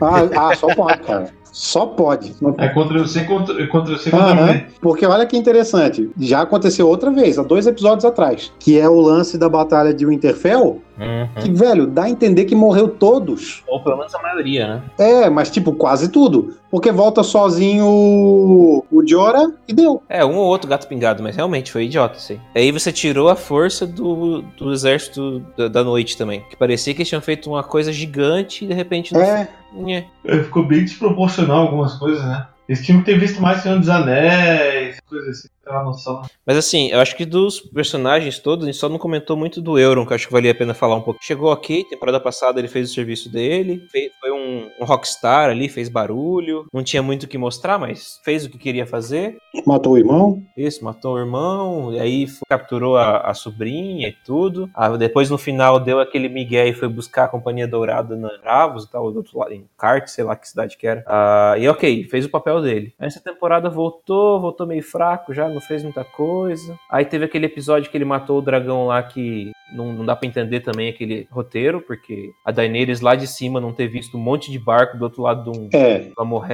Ah, 0.00 0.50
ah, 0.50 0.54
só 0.56 0.66
pode, 0.74 0.98
cara. 1.00 1.28
Só 1.54 1.86
pode. 1.86 2.34
Não 2.42 2.52
É 2.58 2.68
contra 2.68 2.98
você, 2.98 3.22
contra, 3.22 3.66
contra 3.68 3.96
você, 3.96 4.10
contra 4.10 4.26
Aham, 4.26 4.46
você. 4.48 4.66
Porque 4.80 5.06
olha 5.06 5.24
que 5.24 5.36
interessante, 5.36 6.10
já 6.18 6.40
aconteceu 6.42 6.88
outra 6.88 7.12
vez, 7.12 7.38
há 7.38 7.44
dois 7.44 7.64
episódios 7.68 8.04
atrás, 8.04 8.52
que 8.58 8.76
é 8.76 8.88
o 8.88 9.00
lance 9.00 9.38
da 9.38 9.48
batalha 9.48 9.94
de 9.94 10.04
Winterfell, 10.04 10.82
Uhum. 10.98 11.42
que, 11.42 11.50
velho, 11.52 11.86
dá 11.86 12.04
a 12.04 12.10
entender 12.10 12.44
que 12.44 12.54
morreu 12.54 12.88
todos. 12.88 13.62
Ou 13.66 13.82
pelo 13.82 13.96
menos 13.96 14.14
a 14.14 14.22
maioria, 14.22 14.66
né? 14.66 14.82
É, 14.98 15.30
mas 15.30 15.50
tipo, 15.50 15.72
quase 15.72 16.08
tudo. 16.08 16.54
Porque 16.70 16.90
volta 16.90 17.22
sozinho 17.22 17.86
o, 17.86 19.02
Jorah 19.06 19.52
e 19.68 19.72
deu. 19.72 20.02
É, 20.08 20.24
um 20.24 20.36
ou 20.36 20.46
outro 20.46 20.68
gato 20.68 20.88
pingado, 20.88 21.22
mas 21.22 21.36
realmente 21.36 21.70
foi 21.70 21.84
idiota 21.84 22.18
isso 22.18 22.32
aí. 22.32 22.40
Aí 22.54 22.72
você 22.72 22.90
tirou 22.90 23.28
a 23.28 23.36
força 23.36 23.86
do, 23.86 24.42
do 24.56 24.72
exército 24.72 25.44
da, 25.56 25.68
da 25.68 25.84
noite 25.84 26.16
também. 26.16 26.42
Que 26.50 26.56
parecia 26.56 26.92
que 26.94 27.00
eles 27.00 27.08
tinham 27.08 27.22
feito 27.22 27.48
uma 27.48 27.62
coisa 27.62 27.92
gigante 27.92 28.64
e 28.64 28.68
de 28.68 28.74
repente 28.74 29.12
não 29.12 29.20
É, 29.20 29.48
Nhé. 29.72 30.06
É, 30.24 30.38
Ficou 30.38 30.66
bem 30.66 30.84
desproporcional 30.84 31.62
algumas 31.62 31.94
coisas, 31.94 32.24
né? 32.24 32.46
Eles 32.68 32.84
tinham 32.84 33.00
que 33.00 33.06
ter 33.06 33.18
visto 33.18 33.42
mais 33.42 33.62
Senhor 33.62 33.78
dos 33.78 33.90
Anéis, 33.90 34.98
coisas 35.06 35.38
assim, 35.38 35.48
Mas 36.46 36.56
assim, 36.56 36.90
eu 36.90 37.00
acho 37.00 37.16
que 37.16 37.24
dos 37.24 37.60
personagens 37.60 38.38
todos, 38.38 38.64
a 38.64 38.70
gente 38.70 38.78
só 38.78 38.88
não 38.88 38.98
comentou 38.98 39.36
muito 39.36 39.60
do 39.60 39.78
Euron, 39.78 40.04
que 40.06 40.12
eu 40.12 40.16
acho 40.16 40.26
que 40.26 40.32
valia 40.32 40.52
a 40.52 40.54
pena 40.54 40.74
falar 40.74 40.96
um 40.96 41.00
pouco. 41.00 41.20
Chegou 41.22 41.50
aqui, 41.50 41.84
temporada 41.88 42.20
passada 42.20 42.58
ele 42.58 42.68
fez 42.68 42.90
o 42.90 42.94
serviço 42.94 43.30
dele, 43.30 43.86
fez- 43.90 44.12
foi 44.20 44.30
um, 44.30 44.68
um 44.80 44.84
rockstar 44.84 45.50
ali, 45.50 45.68
fez 45.68 45.88
barulho, 45.88 46.66
não 46.72 46.82
tinha 46.82 47.02
muito 47.02 47.24
o 47.24 47.28
que 47.28 47.38
mostrar, 47.38 47.78
mas 47.78 48.20
fez 48.24 48.44
o 48.44 48.50
que 48.50 48.58
queria 48.58 48.86
fazer. 48.86 49.36
matou 49.66 49.92
o 49.94 49.98
irmão. 49.98 50.42
Isso, 50.56 50.84
matou 50.84 51.14
o 51.14 51.18
irmão, 51.18 51.92
e 51.92 52.00
aí 52.00 52.26
foi- 52.26 52.42
capturou 52.48 52.96
a, 52.96 53.18
a 53.18 53.34
sobrinha 53.34 54.08
e 54.08 54.12
tudo. 54.24 54.68
Ah, 54.74 54.90
depois 54.96 55.30
no 55.30 55.38
final 55.38 55.80
deu 55.80 56.00
aquele 56.00 56.28
migué 56.28 56.68
e 56.68 56.74
foi 56.74 56.88
buscar 56.88 57.24
a 57.24 57.28
Companhia 57.28 57.66
Dourada 57.66 58.16
na 58.16 58.28
Bravos 58.38 58.84
e 58.84 58.90
tal, 58.90 59.10
do 59.10 59.18
outro 59.18 59.38
lado, 59.38 59.52
em 59.52 59.64
Cart, 59.78 60.08
sei 60.08 60.24
lá 60.24 60.36
que 60.36 60.48
cidade 60.48 60.76
que 60.76 60.86
era. 60.86 61.02
Ah, 61.06 61.54
e 61.58 61.66
ok, 61.68 62.04
fez 62.10 62.24
o 62.26 62.30
papel 62.30 62.60
dele. 62.60 62.92
Essa 62.98 63.20
temporada 63.20 63.70
voltou, 63.70 64.40
voltou 64.40 64.66
meio 64.66 64.82
fraco 64.82 65.32
já, 65.32 65.48
não 65.54 65.60
fez 65.60 65.82
muita 65.82 66.04
coisa. 66.04 66.74
Aí 66.90 67.04
teve 67.04 67.24
aquele 67.24 67.46
episódio 67.46 67.90
que 67.90 67.96
ele 67.96 68.04
matou 68.04 68.38
o 68.38 68.42
dragão 68.42 68.86
lá 68.86 69.02
que 69.02 69.50
não, 69.74 69.92
não 69.92 70.04
dá 70.04 70.14
pra 70.14 70.28
entender 70.28 70.60
também 70.60 70.88
aquele 70.88 71.26
roteiro, 71.30 71.80
porque 71.80 72.30
a 72.44 72.50
Daenerys 72.52 73.00
lá 73.00 73.14
de 73.14 73.26
cima 73.26 73.60
não 73.60 73.72
ter 73.72 73.88
visto 73.88 74.16
um 74.16 74.20
monte 74.20 74.50
de 74.50 74.58
barco 74.58 74.96
do 74.98 75.04
outro 75.04 75.22
lado 75.22 75.50
de 75.50 75.58
um 75.58 75.68
É. 75.72 76.10
uma 76.18 76.44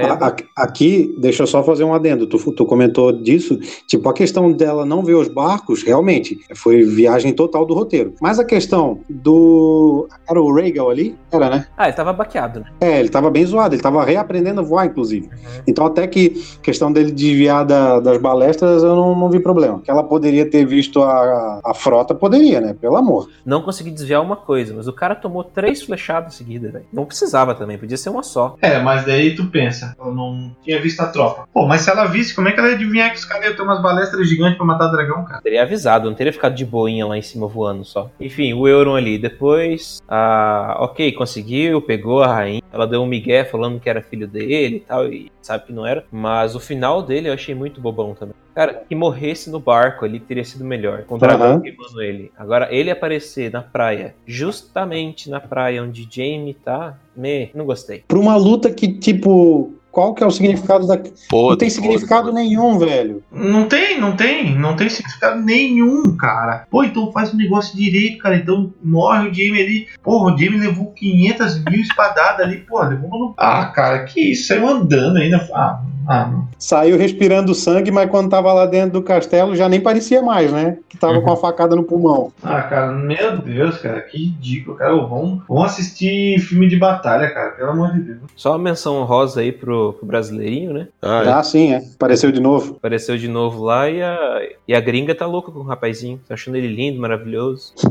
Aqui, 0.57 1.13
deixa 1.19 1.43
eu 1.43 1.47
só 1.47 1.63
fazer 1.63 1.83
um 1.83 1.93
adendo. 1.93 2.27
Tu, 2.27 2.37
tu 2.53 2.65
comentou 2.65 3.11
disso. 3.11 3.57
Tipo, 3.87 4.09
a 4.09 4.13
questão 4.13 4.51
dela 4.51 4.85
não 4.85 5.03
ver 5.03 5.15
os 5.15 5.27
barcos, 5.27 5.83
realmente, 5.83 6.37
foi 6.55 6.83
viagem 6.83 7.33
total 7.33 7.65
do 7.65 7.73
roteiro. 7.73 8.13
Mas 8.21 8.39
a 8.39 8.45
questão 8.45 9.01
do. 9.09 10.07
Era 10.29 10.41
o 10.41 10.53
Rhaegal 10.53 10.89
ali? 10.89 11.15
Era, 11.31 11.49
né? 11.49 11.67
Ah, 11.77 11.87
ele 11.87 11.95
tava 11.95 12.13
baqueado, 12.13 12.59
né? 12.61 12.65
É, 12.81 12.99
ele 12.99 13.09
tava 13.09 13.29
bem 13.29 13.45
zoado, 13.45 13.75
ele 13.75 13.81
tava 13.81 14.03
reaprendendo 14.03 14.61
a 14.61 14.63
voar, 14.63 14.85
inclusive. 14.85 15.29
Então, 15.67 15.85
até 15.85 16.07
que 16.07 16.29
questão 16.61 16.91
dele 16.91 17.11
desviar 17.11 17.65
da- 17.65 17.99
das 17.99 18.17
balestras, 18.17 18.83
eu 18.91 18.95
não, 18.95 19.15
não 19.15 19.29
vi 19.29 19.39
problema. 19.39 19.79
Que 19.81 19.91
ela 19.91 20.03
poderia 20.03 20.49
ter 20.49 20.65
visto 20.65 21.01
a, 21.01 21.59
a 21.63 21.73
frota, 21.73 22.13
poderia, 22.13 22.61
né? 22.61 22.75
Pelo 22.79 22.97
amor. 22.97 23.29
não 23.45 23.61
consegui 23.61 23.91
desviar 23.91 24.21
uma 24.21 24.35
coisa, 24.35 24.73
mas 24.73 24.87
o 24.87 24.93
cara 24.93 25.15
tomou 25.15 25.43
três 25.43 25.81
flechadas 25.81 26.35
seguidas, 26.35 26.71
velho. 26.71 26.85
Não 26.91 27.05
precisava 27.05 27.55
também, 27.55 27.77
podia 27.77 27.97
ser 27.97 28.09
uma 28.09 28.23
só. 28.23 28.55
É, 28.61 28.79
mas 28.79 29.05
daí 29.05 29.35
tu 29.35 29.45
pensa, 29.47 29.95
ela 29.99 30.13
não 30.13 30.55
tinha 30.63 30.79
visto 30.81 30.99
a 31.01 31.07
tropa. 31.07 31.47
Pô, 31.53 31.67
mas 31.67 31.81
se 31.81 31.89
ela 31.89 32.05
visse, 32.05 32.35
como 32.35 32.47
é 32.47 32.51
que 32.51 32.59
ela 32.59 32.69
ia 32.69 32.75
adivinhar 32.75 33.11
que 33.11 33.17
os 33.17 33.25
caras 33.25 33.45
iam 33.45 33.55
ter 33.55 33.61
umas 33.61 33.81
balestras 33.81 34.27
gigantes 34.27 34.57
pra 34.57 34.65
matar 34.65 34.87
dragão, 34.87 35.23
cara? 35.25 35.41
Teria 35.41 35.63
avisado, 35.63 36.09
não 36.09 36.15
teria 36.15 36.33
ficado 36.33 36.55
de 36.55 36.65
boinha 36.65 37.05
lá 37.05 37.17
em 37.17 37.21
cima 37.21 37.47
voando 37.47 37.83
só. 37.83 38.09
Enfim, 38.19 38.53
o 38.53 38.67
Euron 38.67 38.95
ali. 38.95 39.17
Depois, 39.17 40.01
ah, 40.07 40.77
ok, 40.79 41.11
conseguiu, 41.13 41.81
pegou 41.81 42.23
a 42.23 42.27
rainha, 42.27 42.61
ela 42.71 42.87
deu 42.87 43.01
um 43.01 43.05
migué 43.05 43.43
falando 43.43 43.79
que 43.79 43.89
era 43.89 44.01
filho 44.01 44.27
dele 44.27 44.77
e 44.77 44.79
tal, 44.79 45.07
e 45.07 45.31
sabe 45.41 45.65
que 45.65 45.73
não 45.73 45.85
era. 45.85 46.03
Mas 46.11 46.55
o 46.55 46.59
final 46.59 47.01
dele 47.01 47.29
eu 47.29 47.33
achei 47.33 47.53
muito 47.53 47.81
bobão 47.81 48.13
também. 48.13 48.35
Cara, 48.53 48.83
que 48.87 48.93
morresse 48.93 49.49
no 49.49 49.59
barco 49.59 50.03
ali 50.03 50.19
teria 50.19 50.43
sido 50.43 50.65
melhor, 50.65 51.03
com 51.03 51.15
o 51.15 51.17
dragão 51.17 51.53
Aham. 51.53 51.61
queimando 51.61 52.01
ele. 52.01 52.31
Agora, 52.37 52.67
ele 52.73 52.91
aparecer 52.91 53.51
na 53.51 53.61
praia, 53.61 54.15
justamente 54.25 55.29
na 55.29 55.39
praia 55.39 55.83
onde 55.83 56.07
Jamie 56.09 56.53
tá, 56.53 56.97
me, 57.15 57.49
não 57.53 57.65
gostei. 57.65 58.03
Pra 58.07 58.19
uma 58.19 58.35
luta 58.35 58.71
que, 58.71 58.93
tipo, 58.93 59.73
qual 59.91 60.13
que 60.13 60.23
é 60.23 60.27
o 60.27 60.31
significado 60.31 60.87
da. 60.87 60.99
não 61.31 61.57
tem 61.57 61.69
significado 61.69 62.31
nenhum, 62.31 62.77
velho. 62.79 63.23
Não 63.31 63.67
tem, 63.67 63.99
não 63.99 64.15
tem, 64.15 64.55
não 64.57 64.75
tem 64.75 64.89
significado 64.89 65.41
nenhum, 65.41 66.15
cara. 66.17 66.65
Pô, 66.69 66.83
então 66.83 67.11
faz 67.11 67.33
o 67.33 67.37
negócio 67.37 67.75
direito, 67.77 68.19
cara. 68.19 68.35
Então 68.37 68.71
morre 68.83 69.29
o 69.29 69.33
Jamie 69.33 69.61
ali. 69.61 69.87
Porra, 70.03 70.33
o 70.33 70.37
Jamie 70.37 70.59
levou 70.59 70.87
500 70.93 71.63
mil 71.65 71.81
espadadas 71.81 72.45
ali, 72.45 72.57
porra, 72.57 72.89
levou 72.89 73.09
no... 73.09 73.33
Ah, 73.37 73.65
cara, 73.65 74.03
que 74.05 74.31
isso, 74.31 74.47
saiu 74.47 74.67
andando 74.67 75.17
ainda. 75.17 75.37
Ah, 75.53 75.81
ah, 76.07 76.25
não. 76.27 76.47
Saiu 76.57 76.97
respirando 76.97 77.53
sangue, 77.53 77.91
mas 77.91 78.09
quando 78.09 78.29
tava 78.29 78.51
lá 78.53 78.65
dentro 78.65 78.93
do 78.93 79.03
castelo 79.03 79.55
já 79.55 79.69
nem 79.69 79.79
parecia 79.79 80.21
mais, 80.21 80.51
né? 80.51 80.77
Que 80.89 80.97
tava 80.97 81.13
Uhum. 81.13 81.21
com 81.21 81.31
a 81.31 81.37
facada 81.37 81.75
no 81.75 81.83
pulmão. 81.83 82.31
Ah, 82.43 82.61
cara, 82.63 82.91
meu 82.91 83.37
Deus, 83.37 83.77
cara, 83.77 84.01
que 84.01 84.17
ridículo, 84.17 84.77
cara. 84.77 84.95
Vamos, 84.95 85.41
vamos 85.47 85.65
assistir 85.71 86.39
filme 86.39 86.67
de 86.67 86.77
batalha, 86.77 87.29
cara, 87.31 87.51
pelo 87.51 87.71
amor 87.71 87.91
de 87.93 88.01
Deus. 88.01 88.19
Só 88.35 88.51
uma 88.51 88.59
menção 88.59 88.95
honrosa 88.97 89.41
aí 89.41 89.51
pro, 89.51 89.80
pro 89.93 90.05
brasileirinho, 90.05 90.73
né? 90.73 90.87
Ah, 91.01 91.23
é. 91.23 91.29
Ah, 91.29 91.43
sim, 91.43 91.73
é. 91.73 91.77
Apareceu 91.77 92.31
de 92.31 92.39
novo. 92.39 92.75
Apareceu 92.77 93.17
de 93.17 93.27
novo 93.27 93.63
lá 93.63 93.89
e 93.89 94.01
a, 94.01 94.49
e 94.67 94.73
a 94.73 94.79
gringa 94.79 95.15
tá 95.15 95.25
louca 95.25 95.51
com 95.51 95.59
o 95.59 95.63
rapazinho. 95.63 96.19
Tá 96.27 96.35
achando 96.35 96.55
ele 96.55 96.67
lindo, 96.67 96.99
maravilhoso. 96.99 97.73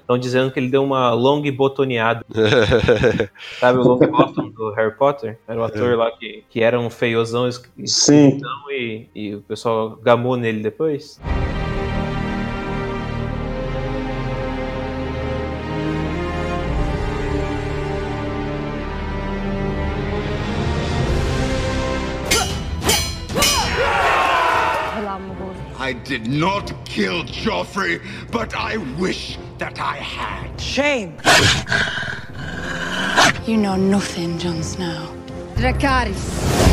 Estão 0.00 0.18
dizendo 0.18 0.50
que 0.50 0.58
ele 0.58 0.68
deu 0.68 0.82
uma 0.82 1.12
long 1.12 1.42
botoneada. 1.52 2.24
Sabe 3.58 3.78
o 3.78 3.82
Long 3.82 3.98
Bottom 3.98 4.50
do 4.50 4.72
Harry 4.72 4.94
Potter? 4.96 5.38
Era 5.46 5.60
o 5.60 5.64
ator 5.64 5.96
lá 5.96 6.10
que, 6.12 6.44
que 6.48 6.62
era 6.62 6.78
um 6.78 6.88
feiozão 6.88 7.50
Sim. 7.84 8.40
e, 8.70 9.06
e 9.14 9.34
o 9.34 9.40
pessoal 9.42 9.98
gamou 10.02 10.36
nele 10.36 10.62
depois. 10.62 11.20
I 25.84 25.92
did 25.92 26.26
not 26.26 26.72
kill 26.86 27.24
Joffrey, 27.24 28.00
but 28.30 28.54
I 28.56 28.78
wish 28.98 29.36
that 29.58 29.78
I 29.78 29.96
had. 29.98 30.58
Shame! 30.58 31.18
You 33.46 33.58
know 33.58 33.76
nothing, 33.76 34.38
Jon 34.38 34.62
Snow. 34.62 35.14
Dracarys. 35.56 36.63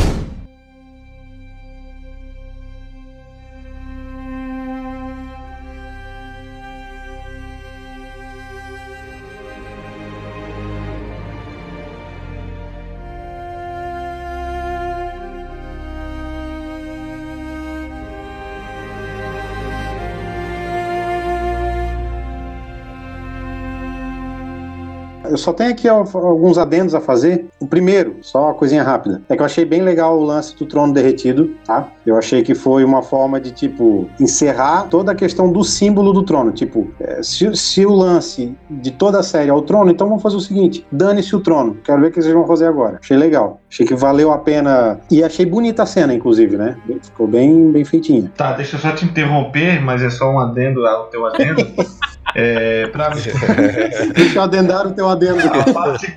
Eu 25.31 25.37
só 25.37 25.53
tenho 25.53 25.71
aqui 25.71 25.87
al- 25.87 26.05
alguns 26.13 26.57
adendos 26.57 26.93
a 26.93 26.99
fazer. 26.99 27.45
O 27.57 27.65
primeiro, 27.65 28.17
só 28.21 28.43
uma 28.47 28.53
coisinha 28.53 28.83
rápida, 28.83 29.21
é 29.29 29.35
que 29.35 29.41
eu 29.41 29.45
achei 29.45 29.63
bem 29.63 29.81
legal 29.81 30.19
o 30.19 30.23
lance 30.23 30.53
do 30.57 30.65
trono 30.65 30.93
derretido, 30.93 31.51
tá? 31.65 31.87
Eu 32.05 32.17
achei 32.17 32.43
que 32.43 32.53
foi 32.53 32.83
uma 32.83 33.01
forma 33.01 33.39
de, 33.39 33.51
tipo, 33.51 34.09
encerrar 34.19 34.87
toda 34.89 35.13
a 35.13 35.15
questão 35.15 35.49
do 35.49 35.63
símbolo 35.63 36.11
do 36.11 36.23
trono. 36.23 36.51
Tipo, 36.51 36.89
é, 36.99 37.23
se, 37.23 37.55
se 37.55 37.85
o 37.85 37.93
lance 37.93 38.53
de 38.69 38.91
toda 38.91 39.19
a 39.19 39.23
série 39.23 39.49
é 39.49 39.53
o 39.53 39.61
trono, 39.61 39.89
então 39.89 40.07
vamos 40.07 40.21
fazer 40.21 40.35
o 40.35 40.41
seguinte: 40.41 40.85
dane-se 40.91 41.33
o 41.35 41.39
trono. 41.39 41.77
Quero 41.83 42.01
ver 42.01 42.07
o 42.07 42.11
que 42.11 42.21
vocês 42.21 42.33
vão 42.33 42.45
fazer 42.45 42.65
agora. 42.67 42.99
Achei 43.01 43.15
legal. 43.15 43.61
Achei 43.69 43.85
que 43.85 43.95
valeu 43.95 44.31
a 44.33 44.37
pena. 44.37 44.99
E 45.09 45.23
achei 45.23 45.45
bonita 45.45 45.83
a 45.83 45.85
cena, 45.85 46.13
inclusive, 46.13 46.57
né? 46.57 46.75
Ficou 47.01 47.25
bem, 47.25 47.71
bem 47.71 47.85
feitinha. 47.85 48.29
Tá, 48.35 48.51
deixa 48.51 48.75
eu 48.75 48.81
só 48.81 48.91
te 48.91 49.05
interromper, 49.05 49.81
mas 49.81 50.01
é 50.01 50.09
só 50.09 50.29
um 50.29 50.39
adendo 50.39 50.85
ao 50.85 51.05
teu 51.05 51.25
adendo. 51.25 51.65
é, 52.35 52.87
pra 52.87 53.09
Deixa 54.15 54.37
eu 54.39 54.41
adendar 54.41 54.87
o 54.87 54.91
teu 54.91 55.09
adendo. 55.09 55.39
a 55.39 55.73
parte, 55.73 56.13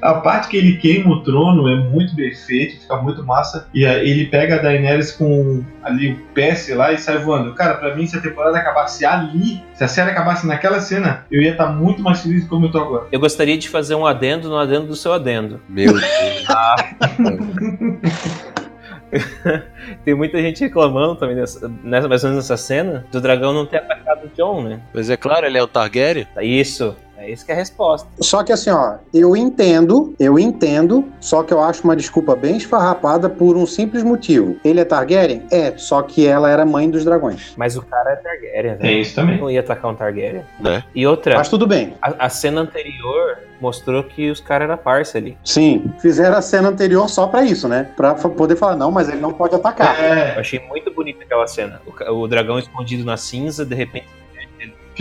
a 0.00 0.14
parte 0.14 0.48
que 0.48 0.56
ele 0.56 0.76
queima 0.76 1.10
o 1.10 1.22
trono 1.22 1.68
é 1.68 1.76
muito 1.76 2.14
bem 2.14 2.32
feito, 2.34 2.80
fica 2.80 2.96
muito 2.96 3.24
massa. 3.24 3.68
E 3.74 3.84
aí 3.84 4.08
ele 4.08 4.26
pega 4.26 4.56
a 4.56 4.62
Daenerys 4.62 5.12
com 5.12 5.64
ali 5.82 6.12
o 6.12 6.16
pé, 6.34 6.54
sei 6.54 6.74
lá, 6.74 6.92
e 6.92 6.98
sai 6.98 7.18
voando. 7.18 7.54
Cara, 7.54 7.74
pra 7.74 7.94
mim, 7.94 8.06
se 8.06 8.16
a 8.16 8.20
temporada 8.20 8.56
acabasse 8.58 9.04
ali, 9.04 9.62
se 9.74 9.82
a 9.82 9.88
série 9.88 10.10
acabasse 10.10 10.46
naquela 10.46 10.80
cena, 10.80 11.26
eu 11.30 11.42
ia 11.42 11.52
estar 11.52 11.68
muito 11.68 12.02
mais 12.02 12.20
feliz 12.20 12.46
do 12.46 12.48
que 12.60 12.66
eu 12.66 12.70
tô 12.70 12.78
agora. 12.78 13.06
Eu 13.10 13.20
gostaria 13.20 13.58
de 13.58 13.68
fazer 13.68 13.94
um 13.94 14.06
adendo 14.06 14.48
no 14.48 14.56
adendo 14.56 14.86
do 14.86 14.96
seu 14.96 15.12
adendo. 15.12 15.60
Meu 15.68 15.92
Deus. 15.92 16.02
Tem 20.04 20.14
muita 20.14 20.40
gente 20.40 20.60
reclamando 20.60 21.16
também 21.16 21.36
nessa, 21.36 21.68
mais 21.68 22.04
ou 22.24 22.30
menos 22.30 22.36
nessa 22.36 22.56
cena 22.56 23.04
do 23.10 23.20
dragão 23.20 23.52
não 23.52 23.66
ter 23.66 23.82
John, 24.36 24.62
né? 24.62 24.80
Mas 24.94 25.10
é 25.10 25.16
claro, 25.16 25.46
ele 25.46 25.58
é 25.58 25.62
o 25.62 25.66
Targaryen. 25.66 26.26
Isso. 26.40 26.94
É 27.18 27.30
isso 27.30 27.46
que 27.46 27.52
é 27.52 27.54
a 27.54 27.58
resposta. 27.58 28.08
Só 28.20 28.42
que 28.42 28.52
assim, 28.52 28.70
ó, 28.70 28.94
eu 29.14 29.36
entendo, 29.36 30.12
eu 30.18 30.40
entendo, 30.40 31.04
só 31.20 31.44
que 31.44 31.54
eu 31.54 31.62
acho 31.62 31.84
uma 31.84 31.94
desculpa 31.94 32.34
bem 32.34 32.56
esfarrapada 32.56 33.28
por 33.30 33.56
um 33.56 33.64
simples 33.64 34.02
motivo. 34.02 34.56
Ele 34.64 34.80
é 34.80 34.84
Targaryen? 34.84 35.44
É, 35.48 35.72
só 35.76 36.02
que 36.02 36.26
ela 36.26 36.50
era 36.50 36.66
mãe 36.66 36.90
dos 36.90 37.04
dragões. 37.04 37.52
Mas 37.56 37.76
o 37.76 37.82
cara 37.82 38.10
é 38.10 38.16
Targaryen, 38.16 38.72
É 38.72 38.74
velho. 38.74 38.98
isso 38.98 39.14
também. 39.14 39.38
Não 39.40 39.48
ia 39.48 39.60
atacar 39.60 39.88
um 39.92 39.94
Targaryen. 39.94 40.42
Né? 40.58 40.82
E 40.92 41.06
outra, 41.06 41.36
Mas 41.36 41.48
tudo 41.48 41.64
bem. 41.64 41.94
a, 42.02 42.26
a 42.26 42.28
cena 42.28 42.60
anterior 42.60 43.38
mostrou 43.60 44.02
que 44.02 44.28
os 44.28 44.40
caras 44.40 44.68
eram 44.68 44.76
parça 44.76 45.16
ali. 45.18 45.38
Sim, 45.44 45.92
fizeram 46.00 46.36
a 46.36 46.42
cena 46.42 46.70
anterior 46.70 47.08
só 47.08 47.28
pra 47.28 47.44
isso, 47.44 47.68
né? 47.68 47.86
Pra 47.96 48.14
poder 48.16 48.56
falar, 48.56 48.74
não, 48.74 48.90
mas 48.90 49.08
ele 49.08 49.20
não 49.20 49.32
pode 49.32 49.54
atacar. 49.54 49.96
Eu 49.96 50.04
É, 50.12 50.38
achei 50.40 50.58
muito 50.58 50.92
bonita 50.92 51.22
aquela 51.22 51.46
cena. 51.46 51.80
O, 51.86 52.22
o 52.22 52.26
dragão 52.26 52.58
escondido 52.58 53.04
na 53.04 53.16
cinza, 53.16 53.64
de 53.64 53.76
repente 53.76 54.06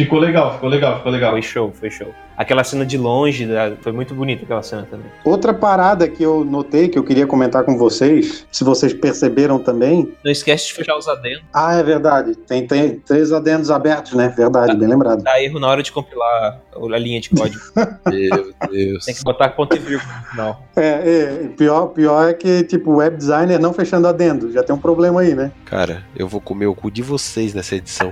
ficou 0.04 0.20
legal, 0.20 0.54
ficou 0.54 0.70
legal, 0.70 0.98
ficou 0.98 1.12
legal. 1.12 1.32
foi 1.32 1.42
show, 1.42 1.72
foi 1.74 1.90
show. 1.90 2.14
Aquela 2.38 2.64
cena 2.64 2.86
de 2.86 2.98
longe, 2.98 3.46
da- 3.46 3.74
foi 3.82 3.92
muito 3.92 4.16
bonita 4.16 4.44
aquela 4.44 4.64
cena 4.64 4.88
também. 4.90 5.06
Outra 5.24 5.54
parada 5.54 6.08
que 6.08 6.24
eu 6.24 6.44
notei, 6.44 6.88
que 6.90 6.98
eu 6.98 7.04
queria 7.04 7.28
comentar 7.28 7.64
com 7.64 7.78
vocês, 7.78 8.48
se 8.52 8.64
vocês 8.64 8.94
perceberam 8.94 9.60
também. 9.60 10.12
Não 10.24 10.32
esquece 10.32 10.68
de 10.68 10.74
fechar 10.74 10.98
os 10.98 11.08
adendos. 11.08 11.44
Ah, 11.54 11.76
é 11.76 11.84
verdade. 11.84 12.36
Tem, 12.36 12.66
tem 12.66 12.96
três 13.00 13.32
adendos 13.32 13.70
abertos, 13.70 14.14
né? 14.14 14.34
Verdade, 14.36 14.76
bem 14.76 14.88
lembrado. 14.88 15.22
Dá 15.22 15.42
erro 15.42 15.60
na 15.60 15.68
hora 15.68 15.84
de 15.84 15.92
compilar 15.92 16.60
a 16.74 16.98
linha 16.98 17.22
de 17.22 17.30
código. 17.30 17.62
Meu 18.10 18.54
Deus. 18.72 19.06
Tem 19.06 19.14
que 19.14 19.24
botar 19.24 19.50
ponto 19.50 19.76
e 19.76 19.80
vírgula 19.80 20.12
no 20.24 20.30
final. 20.30 20.64
É, 20.76 20.88
é, 20.88 21.48
pior, 21.56 21.88
pior 21.88 22.30
é 22.30 22.34
que, 22.34 22.64
tipo, 22.64 22.92
o 22.92 22.96
web 22.98 23.18
designer 23.18 23.60
não 23.60 23.74
fechando 23.74 24.08
adendo. 24.08 24.52
Já 24.52 24.64
tem 24.64 24.76
um 24.76 24.80
problema 24.80 25.22
aí, 25.22 25.36
né? 25.36 25.52
Cara, 25.66 26.04
eu 26.16 26.28
vou 26.28 26.42
comer 26.42 26.66
o 26.66 26.74
cu 26.74 26.90
de 26.90 27.04
vocês 27.04 27.54
nessa 27.54 27.76
edição. 27.76 28.12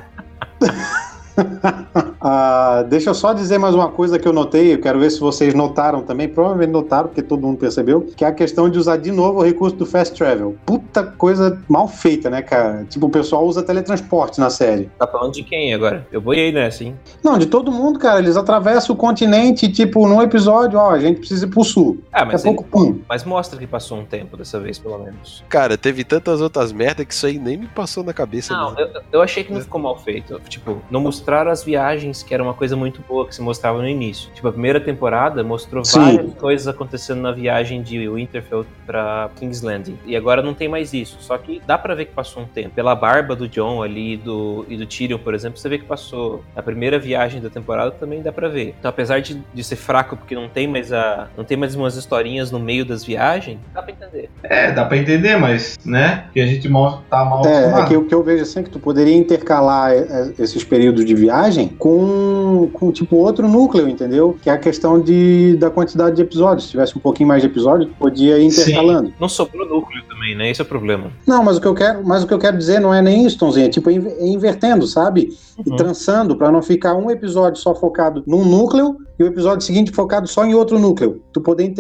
Ah, 2.22 2.84
deixa 2.90 3.10
eu 3.10 3.14
só 3.14 3.32
dizer 3.34 3.58
mais 3.58 3.74
uma 3.74 3.88
coisa 3.90 4.20
que 4.20 4.28
eu 4.28 4.34
notei, 4.34 4.74
eu 4.74 4.82
quero 4.82 5.00
ver 5.00 5.10
se 5.10 5.20
vocês 5.22 5.54
notaram 5.54 6.02
também, 6.02 6.28
provavelmente 6.28 6.70
notaram, 6.72 7.08
porque 7.08 7.22
todo 7.22 7.42
mundo 7.42 7.58
percebeu, 7.58 8.02
que 8.02 8.26
é 8.26 8.28
a 8.28 8.32
questão 8.34 8.70
de 8.70 8.78
usar 8.78 8.98
de 8.98 9.10
novo 9.10 9.40
o 9.40 9.44
recurso 9.44 9.76
do 9.78 9.86
fast 9.86 10.14
travel. 10.18 10.58
Puta 10.66 11.02
coisa 11.04 11.62
mal 11.70 11.88
feita, 11.88 12.30
né, 12.30 12.42
cara? 12.42 12.84
Tipo, 12.90 13.06
o 13.08 13.10
pessoal 13.10 13.46
usa 13.46 13.64
teletransporte 13.64 14.38
na 14.40 14.50
série. 14.50 14.90
Tá 15.00 15.08
falando 15.08 15.32
de 15.34 15.44
quem 15.44 15.74
agora? 15.74 16.06
Eu 16.12 16.20
boiei 16.20 16.52
nessa, 16.52 16.84
hein? 16.84 16.96
Não, 17.24 17.38
de 17.38 17.46
todo 17.46 17.72
mundo, 17.72 17.98
cara, 18.00 18.20
eles 18.20 18.36
atravessam 18.36 18.94
o 18.94 18.98
continente, 18.98 19.70
tipo, 19.72 20.06
num 20.06 20.22
episódio, 20.22 20.78
ó, 20.78 20.92
a 20.92 21.00
gente 21.00 21.20
precisa 21.20 21.46
ir 21.46 21.50
pro 21.50 21.64
sul. 21.64 22.00
Ah, 22.12 22.20
Daqui 22.20 22.30
a 22.30 22.34
mas, 22.34 22.46
ele- 22.46 22.56
pouco, 22.56 22.70
pum. 22.70 23.00
mas 23.08 23.24
mostra 23.24 23.58
que 23.58 23.66
passou 23.66 23.98
um 23.98 24.06
tempo 24.06 24.36
dessa 24.36 24.60
vez, 24.60 24.78
pelo 24.78 24.98
menos. 25.00 25.42
Cara, 25.48 25.78
teve 25.78 26.04
tantas 26.04 26.42
outras 26.42 26.74
merdas 26.74 27.06
que 27.06 27.14
isso 27.14 27.26
aí 27.26 27.40
nem 27.40 27.56
me 27.56 27.68
passou 27.68 28.04
na 28.04 28.14
cabeça. 28.14 28.54
Não, 28.54 28.76
mesmo. 28.76 28.92
eu, 28.96 29.02
eu 29.14 29.22
achei 29.22 29.44
que 29.44 29.54
não 29.54 29.62
ficou 29.62 29.80
mal 29.80 29.98
feito. 29.98 30.40
Tipo, 30.50 30.80
não 30.92 31.00
mostraram 31.30 31.52
as 31.52 31.64
viagens, 31.64 32.24
que 32.24 32.34
era 32.34 32.42
uma 32.42 32.56
coisa 32.56 32.76
muito 32.76 33.04
boa 33.08 33.28
que 33.28 33.36
se 33.36 33.42
mostrava 33.42 33.78
no 33.78 33.88
início. 33.88 34.32
Tipo, 34.34 34.48
a 34.48 34.52
primeira 34.52 34.80
temporada 34.80 35.44
mostrou 35.44 35.86
Sim. 35.86 36.00
várias 36.00 36.34
coisas 36.34 36.68
acontecendo 36.68 37.22
na 37.22 37.32
viagem 37.32 37.84
de 37.84 38.10
Winterfell 38.10 38.66
pra 38.86 39.30
King's 39.36 39.62
Landing. 39.62 39.98
E 40.06 40.16
agora 40.16 40.42
não 40.42 40.56
tem 40.56 40.68
mais 40.68 40.92
isso. 40.92 41.18
Só 41.20 41.38
que 41.38 41.62
dá 41.68 41.78
pra 41.78 41.94
ver 41.94 42.06
que 42.06 42.14
passou 42.14 42.44
um 42.44 42.46
tempo. 42.46 42.72
Pela 42.72 42.96
barba 42.96 43.36
do 43.36 43.48
John 43.48 43.84
ali 43.84 44.18
do, 44.18 44.66
e 44.68 44.76
do 44.76 44.88
Tyrion, 44.88 45.20
por 45.20 45.36
exemplo, 45.36 45.60
você 45.60 45.70
vê 45.70 45.78
que 45.78 45.86
passou. 45.86 46.44
A 46.56 46.64
primeira 46.64 46.98
viagem 46.98 47.40
da 47.40 47.50
temporada 47.50 47.92
também 47.92 48.22
dá 48.22 48.32
pra 48.32 48.48
ver. 48.48 48.76
Então, 48.80 48.90
apesar 48.90 49.22
de, 49.22 49.40
de 49.54 49.64
ser 49.64 49.76
fraco, 49.76 50.18
porque 50.18 50.34
não 50.34 50.50
tem 50.50 50.68
mais 50.68 50.92
a. 50.92 51.28
não 51.38 51.44
tem 51.44 51.56
mais 51.56 51.76
umas 51.76 51.96
historinhas 51.96 52.52
no 52.52 52.60
meio 52.60 52.84
das 52.84 53.04
viagens, 53.04 53.60
dá 53.74 53.84
pra 53.84 53.92
entender. 53.92 54.30
É, 54.44 54.72
dá 54.72 54.86
pra 54.86 54.98
entender, 54.98 55.38
mas, 55.38 55.78
né? 55.86 56.26
Que 56.34 56.42
a 56.42 56.48
gente 56.48 56.68
mal, 56.68 57.04
tá 57.10 57.24
mal 57.24 57.46
É, 57.46 57.82
é 57.82 57.86
que 57.86 57.96
o 57.96 58.06
que 58.06 58.16
eu 58.16 58.24
vejo 58.24 58.42
assim 58.42 58.62
é 58.62 58.64
que 58.64 58.70
tu 58.70 58.80
poderia 58.80 59.16
intercalar 59.16 59.92
é, 59.92 59.98
é, 59.98 60.34
esses 60.40 60.64
períodos 60.64 61.06
de 61.10 61.16
viagem 61.16 61.68
com 61.68 62.70
com, 62.74 62.92
tipo 62.92 63.16
outro 63.16 63.48
núcleo, 63.48 63.90
entendeu? 63.90 64.38
Que 64.42 64.50
é 64.50 64.54
a 64.54 64.58
questão 64.58 65.00
de, 65.00 65.56
da 65.58 65.70
quantidade 65.70 66.16
de 66.16 66.22
episódios. 66.22 66.66
Se 66.66 66.72
tivesse 66.72 66.96
um 66.98 67.02
pouquinho 67.02 67.28
mais 67.28 67.42
de 67.42 67.48
episódios, 67.48 67.90
podia 67.98 68.38
ir 68.38 68.46
intercalando. 68.46 69.08
Sim. 69.08 69.14
Não 69.20 69.28
sobrou 69.28 69.68
núcleo 69.68 70.04
também, 70.08 70.36
né? 70.36 70.50
Esse 70.50 70.62
é 70.62 70.64
o 70.64 70.68
problema. 70.68 71.12
Não, 71.26 71.44
mas 71.44 71.58
o 71.58 71.62
que 71.62 71.68
eu 71.68 71.74
quero, 71.74 72.06
mas 72.06 72.24
o 72.24 72.28
que 72.28 72.34
eu 72.34 72.40
quero 72.40 72.58
dizer 72.58 72.80
não 72.80 72.94
é 72.94 73.02
nem 73.02 73.26
isso, 73.26 73.38
Tomzinho, 73.40 73.66
é 73.66 73.70
tipo 73.70 73.90
invertendo, 73.90 74.86
sabe? 74.86 75.36
E 75.66 75.70
uhum. 75.70 75.76
trançando 75.76 76.36
para 76.36 76.52
não 76.52 76.62
ficar 76.62 76.96
um 76.96 77.10
episódio 77.10 77.60
só 77.60 77.74
focado 77.74 78.24
num 78.28 78.46
núcleo 78.46 78.98
e 79.20 79.24
o 79.24 79.28
episódio 79.28 79.66
seguinte 79.66 79.92
focado 79.92 80.28
só 80.28 80.46
em 80.46 80.56
outro 80.56 80.80
núcleo. 80.80 81.22
Tu 81.34 81.42
poder 81.42 81.74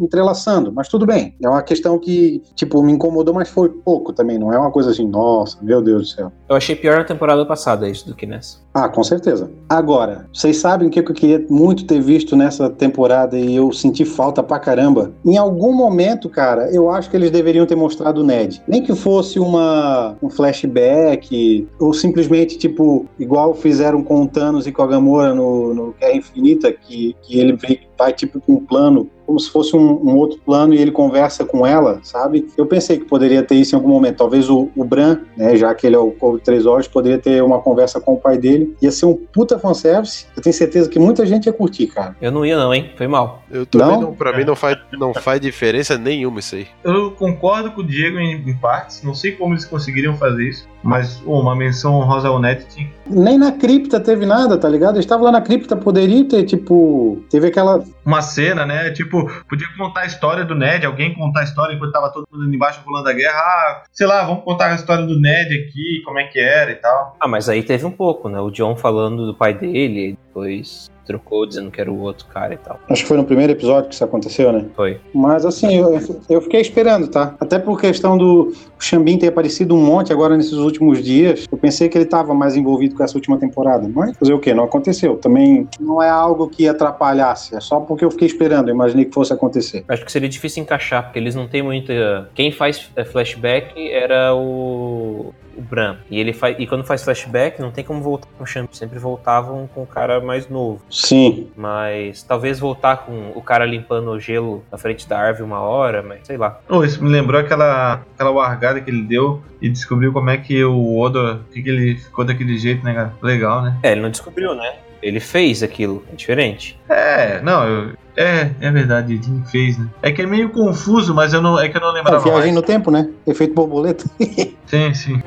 entrelaçando, 0.00 0.72
mas 0.72 0.88
tudo 0.88 1.04
bem. 1.04 1.34
É 1.42 1.48
uma 1.48 1.62
questão 1.62 1.98
que, 1.98 2.42
tipo, 2.54 2.82
me 2.82 2.92
incomodou, 2.92 3.34
mas 3.34 3.48
foi 3.50 3.68
pouco 3.68 4.12
também. 4.12 4.38
Não 4.38 4.52
é 4.52 4.58
uma 4.58 4.70
coisa 4.70 4.90
assim, 4.90 5.06
nossa, 5.06 5.58
meu 5.60 5.82
Deus 5.82 6.02
do 6.02 6.08
céu. 6.08 6.32
Eu 6.48 6.56
achei 6.56 6.74
pior 6.74 6.96
na 6.96 7.04
temporada 7.04 7.44
passada 7.44 7.88
isso 7.88 8.06
do 8.08 8.14
que 8.14 8.26
nessa. 8.26 8.58
Ah, 8.72 8.88
com 8.88 9.02
certeza. 9.02 9.50
Agora, 9.68 10.26
vocês 10.32 10.58
sabem 10.58 10.88
o 10.88 10.90
que 10.90 11.00
eu 11.00 11.04
queria 11.04 11.44
muito 11.48 11.86
ter 11.86 12.00
visto 12.00 12.36
nessa 12.36 12.70
temporada 12.70 13.38
e 13.38 13.56
eu 13.56 13.72
senti 13.72 14.04
falta 14.04 14.42
pra 14.42 14.58
caramba? 14.58 15.12
Em 15.24 15.36
algum 15.36 15.72
momento, 15.72 16.28
cara, 16.28 16.70
eu 16.70 16.90
acho 16.90 17.10
que 17.10 17.16
eles 17.16 17.30
deveriam 17.30 17.66
ter 17.66 17.76
mostrado 17.76 18.20
o 18.20 18.24
Ned. 18.24 18.62
Nem 18.66 18.82
que 18.82 18.94
fosse 18.94 19.38
uma, 19.38 20.16
um 20.22 20.30
flashback, 20.30 21.66
ou 21.78 21.92
simplesmente, 21.92 22.58
tipo, 22.58 23.06
igual 23.18 23.54
fizeram 23.54 24.02
com 24.02 24.22
o 24.22 24.28
Thanos 24.28 24.66
e 24.66 24.72
com 24.72 24.82
a 24.82 24.86
Gamora 24.86 25.34
no, 25.34 25.74
no 25.74 25.94
Guerra 25.98 26.16
Infinita, 26.16 26.72
que, 26.86 27.14
que 27.22 27.38
ele 27.38 27.56
vai 27.98 28.12
tipo 28.12 28.40
com 28.40 28.54
um 28.54 28.64
plano 28.64 29.08
como 29.26 29.40
se 29.40 29.50
fosse 29.50 29.74
um, 29.74 29.80
um, 29.80 30.16
outro 30.16 30.38
plano 30.38 30.72
e 30.72 30.78
ele 30.78 30.92
conversa 30.92 31.44
com 31.44 31.66
ela, 31.66 31.98
sabe? 32.02 32.48
Eu 32.56 32.64
pensei 32.64 32.96
que 32.98 33.04
poderia 33.04 33.42
ter 33.42 33.56
isso 33.56 33.74
em 33.74 33.76
algum 33.76 33.88
momento. 33.88 34.18
Talvez 34.18 34.48
o, 34.48 34.70
o 34.76 34.84
Bran, 34.84 35.18
né, 35.36 35.56
já 35.56 35.74
que 35.74 35.86
ele 35.86 35.96
é 35.96 35.98
o 35.98 36.12
Corvo 36.12 36.38
de 36.38 36.44
Três 36.44 36.64
Olhos, 36.64 36.86
poderia 36.86 37.18
ter 37.18 37.42
uma 37.42 37.60
conversa 37.60 38.00
com 38.00 38.14
o 38.14 38.16
pai 38.16 38.38
dele. 38.38 38.76
Ia 38.80 38.92
ser 38.92 39.06
um 39.06 39.14
puta 39.14 39.58
fanservice. 39.58 40.26
Eu 40.36 40.42
tenho 40.42 40.54
certeza 40.54 40.88
que 40.88 40.98
muita 40.98 41.26
gente 41.26 41.46
ia 41.46 41.52
curtir, 41.52 41.88
cara. 41.88 42.16
Eu 42.22 42.30
não 42.30 42.46
ia 42.46 42.56
não, 42.56 42.72
hein? 42.72 42.90
Foi 42.96 43.08
mal. 43.08 43.42
Eu 43.50 43.66
também 43.66 43.88
não? 43.88 44.00
não 44.00 44.14
pra 44.14 44.36
mim 44.36 44.44
não 44.44 44.54
faz, 44.54 44.78
não 44.92 45.12
faz 45.12 45.40
diferença 45.40 45.98
nenhuma 45.98 46.38
isso 46.38 46.54
aí. 46.54 46.68
Eu 46.84 47.10
concordo 47.10 47.72
com 47.72 47.80
o 47.80 47.84
Diego 47.84 48.18
em, 48.18 48.48
em 48.48 48.54
partes. 48.54 49.02
Não 49.02 49.14
sei 49.14 49.32
como 49.32 49.54
eles 49.54 49.64
conseguiriam 49.64 50.16
fazer 50.16 50.48
isso. 50.48 50.68
Mas 50.86 51.20
oh, 51.26 51.40
uma 51.40 51.56
menção 51.56 51.94
honrosa 51.94 52.28
ao 52.28 52.38
Net 52.38 52.64
tinha. 52.68 52.88
Nem 53.08 53.36
na 53.36 53.50
cripta 53.50 53.98
teve 53.98 54.24
nada, 54.24 54.56
tá 54.56 54.68
ligado? 54.68 54.96
Eu 54.96 55.00
estava 55.00 55.24
lá 55.24 55.32
na 55.32 55.40
cripta, 55.40 55.76
poderia 55.76 56.24
ter, 56.24 56.44
tipo. 56.44 57.20
Teve 57.28 57.48
aquela. 57.48 57.82
Uma 58.04 58.22
cena, 58.22 58.64
né? 58.64 58.90
Tipo, 58.90 59.26
podia 59.48 59.66
contar 59.76 60.02
a 60.02 60.06
história 60.06 60.44
do 60.44 60.54
Ned, 60.54 60.86
alguém 60.86 61.14
contar 61.14 61.40
a 61.40 61.44
história 61.44 61.74
enquanto 61.74 61.92
tava 61.92 62.12
todo 62.12 62.26
mundo 62.32 62.54
embaixo 62.54 62.80
pulando 62.84 63.08
a 63.08 63.12
guerra. 63.12 63.38
Ah, 63.38 63.82
sei 63.92 64.06
lá, 64.06 64.24
vamos 64.24 64.44
contar 64.44 64.70
a 64.70 64.74
história 64.74 65.04
do 65.04 65.20
Ned 65.20 65.54
aqui, 65.54 66.02
como 66.04 66.18
é 66.18 66.24
que 66.24 66.38
era 66.38 66.70
e 66.70 66.76
tal. 66.76 67.16
Ah, 67.20 67.28
mas 67.28 67.48
aí 67.48 67.62
teve 67.62 67.84
um 67.84 67.90
pouco, 67.90 68.28
né? 68.28 68.40
O 68.40 68.50
John 68.50 68.76
falando 68.76 69.26
do 69.26 69.34
pai 69.34 69.54
dele, 69.54 70.18
depois 70.26 70.90
trocou 71.06 71.46
dizendo 71.46 71.70
que 71.70 71.80
era 71.80 71.90
o 71.90 72.00
outro 72.00 72.26
cara 72.26 72.54
e 72.54 72.56
tal. 72.56 72.78
Acho 72.88 73.02
que 73.02 73.08
foi 73.08 73.16
no 73.16 73.24
primeiro 73.24 73.52
episódio 73.52 73.88
que 73.88 73.94
isso 73.94 74.04
aconteceu, 74.04 74.52
né? 74.52 74.66
Foi. 74.74 75.00
Mas 75.14 75.46
assim, 75.46 75.76
eu, 75.76 75.98
eu 76.28 76.40
fiquei 76.40 76.60
esperando, 76.60 77.08
tá? 77.08 77.34
Até 77.40 77.58
por 77.58 77.80
questão 77.80 78.18
do 78.18 78.52
Xambin 78.78 79.18
ter 79.18 79.28
aparecido 79.28 79.74
um 79.74 79.84
monte 79.84 80.12
agora 80.12 80.36
nesses 80.36 80.54
últimos 80.54 81.02
dias, 81.02 81.46
eu 81.50 81.56
pensei 81.56 81.88
que 81.88 81.96
ele 81.96 82.04
tava 82.04 82.34
mais 82.34 82.56
envolvido 82.56 82.94
com 82.94 83.02
essa 83.02 83.16
última 83.16 83.38
temporada. 83.38 83.88
Mas 83.88 84.16
fazer 84.16 84.34
o 84.34 84.38
quê? 84.38 84.52
Não 84.52 84.64
aconteceu. 84.64 85.16
Também 85.16 85.68
não 85.80 86.02
é 86.02 86.08
algo 86.08 86.48
que 86.48 86.68
atrapalhasse, 86.68 87.54
é 87.54 87.60
só 87.60 87.80
porque 87.80 88.04
eu 88.04 88.10
fiquei 88.10 88.26
esperando, 88.26 88.68
eu 88.68 88.74
imaginei 88.74 89.04
que 89.04 89.14
fosse 89.14 89.32
acontecer. 89.32 89.84
Acho 89.88 90.04
que 90.04 90.12
seria 90.12 90.28
difícil 90.28 90.62
encaixar, 90.62 91.04
porque 91.04 91.18
eles 91.18 91.34
não 91.34 91.46
têm 91.46 91.62
muita. 91.62 92.28
Quem 92.34 92.50
faz 92.50 92.90
é, 92.96 93.04
flashback 93.04 93.90
era 93.90 94.34
o 94.34 95.32
o 95.56 95.62
Bran. 95.62 95.96
E 96.10 96.18
ele 96.18 96.32
faz, 96.32 96.56
e 96.58 96.66
quando 96.66 96.84
faz 96.84 97.02
flashback, 97.02 97.60
não 97.60 97.70
tem 97.70 97.84
como 97.84 98.00
voltar 98.02 98.28
com 98.36 98.44
o 98.44 98.46
Champ. 98.46 98.72
Sempre 98.72 98.98
voltavam 98.98 99.68
com 99.74 99.82
o 99.82 99.86
cara 99.86 100.20
mais 100.20 100.48
novo. 100.48 100.80
Sim. 100.90 101.50
Mas 101.56 102.22
talvez 102.22 102.58
voltar 102.58 102.98
com 102.98 103.32
o 103.34 103.42
cara 103.42 103.64
limpando 103.64 104.10
o 104.10 104.20
gelo 104.20 104.64
na 104.70 104.78
frente 104.78 105.08
da 105.08 105.18
árvore 105.18 105.44
uma 105.44 105.60
hora, 105.60 106.02
mas 106.02 106.20
sei 106.24 106.36
lá. 106.36 106.60
Oh, 106.68 106.84
isso 106.84 107.02
me 107.02 107.10
lembrou 107.10 107.40
aquela, 107.40 108.02
aquela 108.14 108.30
largada 108.30 108.80
que 108.80 108.90
ele 108.90 109.02
deu 109.02 109.42
e 109.60 109.68
descobriu 109.68 110.12
como 110.12 110.30
é 110.30 110.36
que 110.36 110.64
o 110.64 110.98
Odo. 110.98 111.44
que, 111.52 111.62
que 111.62 111.68
ele 111.68 111.96
ficou 111.96 112.24
daquele 112.24 112.58
jeito, 112.58 112.84
né, 112.84 112.94
cara? 112.94 113.14
Legal, 113.22 113.62
né? 113.62 113.76
É, 113.82 113.92
ele 113.92 114.00
não 114.00 114.10
descobriu, 114.10 114.54
né? 114.54 114.76
Ele 115.02 115.20
fez 115.20 115.62
aquilo, 115.62 116.04
é 116.12 116.16
diferente. 116.16 116.78
É, 116.88 117.40
não, 117.42 117.66
eu, 117.68 117.92
é, 118.16 118.50
é 118.60 118.70
verdade, 118.70 119.14
ele 119.14 119.42
fez, 119.46 119.78
né? 119.78 119.88
É 120.02 120.10
que 120.10 120.22
é 120.22 120.26
meio 120.26 120.48
confuso, 120.50 121.14
mas 121.14 121.32
eu 121.32 121.42
não, 121.42 121.58
é 121.58 121.68
que 121.68 121.76
eu 121.76 121.80
não 121.80 121.92
lembrava. 121.92 122.18
É, 122.18 122.24
viagem 122.24 122.52
mais. 122.52 122.54
no 122.54 122.62
tempo, 122.62 122.90
né? 122.90 123.08
Efeito 123.26 123.54
borboleta. 123.54 124.04
sim, 124.66 124.94
sim. 124.94 125.22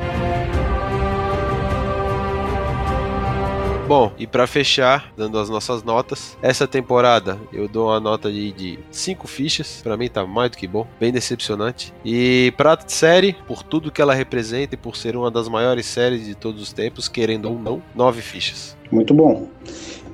Bom, 3.90 4.12
e 4.20 4.28
para 4.28 4.46
fechar, 4.46 5.12
dando 5.18 5.40
as 5.40 5.50
nossas 5.50 5.82
notas, 5.82 6.38
essa 6.44 6.68
temporada 6.68 7.40
eu 7.52 7.68
dou 7.68 7.88
uma 7.88 8.00
nota 8.00 8.32
de 8.32 8.78
5 8.92 9.28
fichas, 9.28 9.82
para 9.82 9.98
mim 9.98 10.08
tá 10.08 10.24
mais 10.28 10.52
do 10.52 10.58
que 10.58 10.68
bom, 10.68 10.86
bem 11.00 11.12
decepcionante. 11.12 11.92
E 12.06 12.54
pra 12.56 12.78
série, 12.86 13.36
por 13.48 13.64
tudo 13.64 13.92
que 13.92 14.00
ela 14.00 14.14
representa 14.14 14.76
e 14.76 14.78
por 14.78 14.96
ser 14.96 15.16
uma 15.16 15.32
das 15.32 15.48
maiores 15.48 15.88
séries 15.88 16.24
de 16.24 16.36
todos 16.36 16.62
os 16.62 16.72
tempos, 16.72 17.08
querendo 17.08 17.50
ou 17.50 17.58
não, 17.58 17.82
9 17.96 18.22
fichas. 18.22 18.78
Muito 18.92 19.12
bom. 19.12 19.48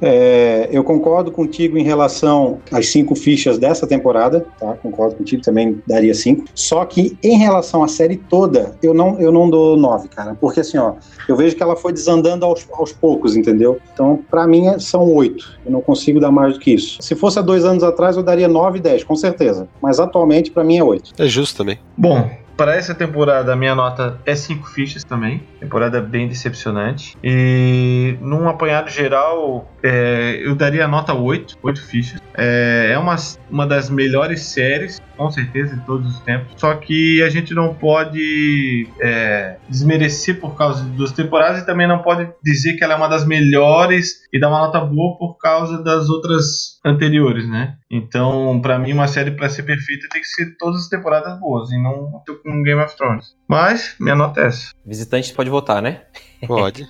É, 0.01 0.69
eu 0.71 0.83
concordo 0.83 1.31
contigo 1.31 1.77
em 1.77 1.83
relação 1.83 2.59
às 2.71 2.87
cinco 2.87 3.15
fichas 3.15 3.57
dessa 3.57 3.87
temporada, 3.87 4.45
tá? 4.59 4.73
Concordo 4.81 5.15
contigo, 5.15 5.41
também 5.41 5.81
daria 5.87 6.13
cinco. 6.13 6.45
Só 6.53 6.85
que 6.85 7.17
em 7.23 7.37
relação 7.37 7.83
à 7.83 7.87
série 7.87 8.17
toda, 8.17 8.75
eu 8.81 8.93
não, 8.93 9.19
eu 9.19 9.31
não 9.31 9.49
dou 9.49 9.77
nove, 9.77 10.07
cara. 10.07 10.35
Porque 10.39 10.59
assim, 10.59 10.77
ó, 10.77 10.93
eu 11.27 11.35
vejo 11.35 11.55
que 11.55 11.63
ela 11.63 11.75
foi 11.75 11.93
desandando 11.93 12.45
aos, 12.45 12.67
aos 12.73 12.91
poucos, 12.91 13.35
entendeu? 13.35 13.79
Então, 13.93 14.19
para 14.29 14.47
mim, 14.47 14.67
é, 14.67 14.79
são 14.79 15.13
oito. 15.13 15.57
Eu 15.65 15.71
não 15.71 15.81
consigo 15.81 16.19
dar 16.19 16.31
mais 16.31 16.53
do 16.53 16.59
que 16.59 16.71
isso. 16.71 17.01
Se 17.01 17.15
fosse 17.15 17.39
há 17.39 17.41
dois 17.41 17.65
anos 17.65 17.83
atrás, 17.83 18.17
eu 18.17 18.23
daria 18.23 18.47
nove, 18.47 18.79
dez, 18.79 19.03
com 19.03 19.15
certeza. 19.15 19.67
Mas 19.81 19.99
atualmente, 19.99 20.51
para 20.51 20.63
mim, 20.63 20.77
é 20.77 20.83
oito. 20.83 21.11
É 21.17 21.27
justo 21.27 21.57
também. 21.57 21.79
Bom, 21.97 22.29
para 22.55 22.75
essa 22.75 22.95
temporada, 22.95 23.51
a 23.53 23.55
minha 23.55 23.75
nota 23.75 24.19
é 24.25 24.35
5 24.35 24.67
fichas 24.69 25.03
também. 25.03 25.43
Temporada 25.59 26.01
bem 26.01 26.27
decepcionante. 26.27 27.17
E 27.23 28.17
num 28.21 28.47
apanhado 28.47 28.89
geral, 28.89 29.69
é, 29.83 30.39
eu 30.41 30.55
daria 30.55 30.85
a 30.85 30.87
nota 30.87 31.13
8, 31.13 31.57
8 31.61 31.81
fichas. 31.81 32.21
É, 32.33 32.91
é 32.93 32.97
uma, 32.97 33.15
uma 33.49 33.67
das 33.67 33.89
melhores 33.89 34.41
séries, 34.41 35.01
com 35.15 35.29
certeza, 35.31 35.75
de 35.75 35.85
todos 35.85 36.15
os 36.15 36.19
tempos. 36.21 36.53
Só 36.57 36.73
que 36.75 37.21
a 37.23 37.29
gente 37.29 37.53
não 37.53 37.73
pode 37.73 38.87
é, 38.99 39.57
desmerecer 39.69 40.39
por 40.39 40.55
causa 40.55 40.83
das 40.83 40.91
duas 40.93 41.11
temporadas 41.11 41.61
e 41.61 41.65
também 41.65 41.87
não 41.87 42.01
pode 42.01 42.29
dizer 42.43 42.73
que 42.73 42.83
ela 42.83 42.93
é 42.93 42.97
uma 42.97 43.07
das 43.07 43.25
melhores 43.25 44.23
e 44.31 44.39
dar 44.39 44.49
uma 44.49 44.59
nota 44.59 44.79
boa 44.79 45.17
por 45.17 45.37
causa 45.37 45.83
das 45.83 46.09
outras 46.09 46.79
anteriores, 46.83 47.47
né? 47.47 47.75
Então, 47.89 48.59
para 48.61 48.77
mim, 48.77 48.93
uma 48.93 49.07
série 49.07 49.31
para 49.31 49.49
ser 49.49 49.63
perfeita 49.63 50.07
tem 50.11 50.21
que 50.21 50.27
ser 50.27 50.55
todas 50.57 50.81
as 50.81 50.89
temporadas 50.89 51.39
boas 51.39 51.71
e 51.71 51.81
não 51.81 52.11
com 52.43 52.63
Game 52.63 52.81
of 52.81 52.95
Thrones. 52.95 53.35
Mas, 53.47 53.95
minha 53.99 54.15
nota 54.15 54.41
é 54.41 54.47
essa. 54.47 54.71
Visitante 54.85 55.33
pode 55.33 55.49
votar, 55.49 55.81
né? 55.81 56.01
Pode. 56.47 56.87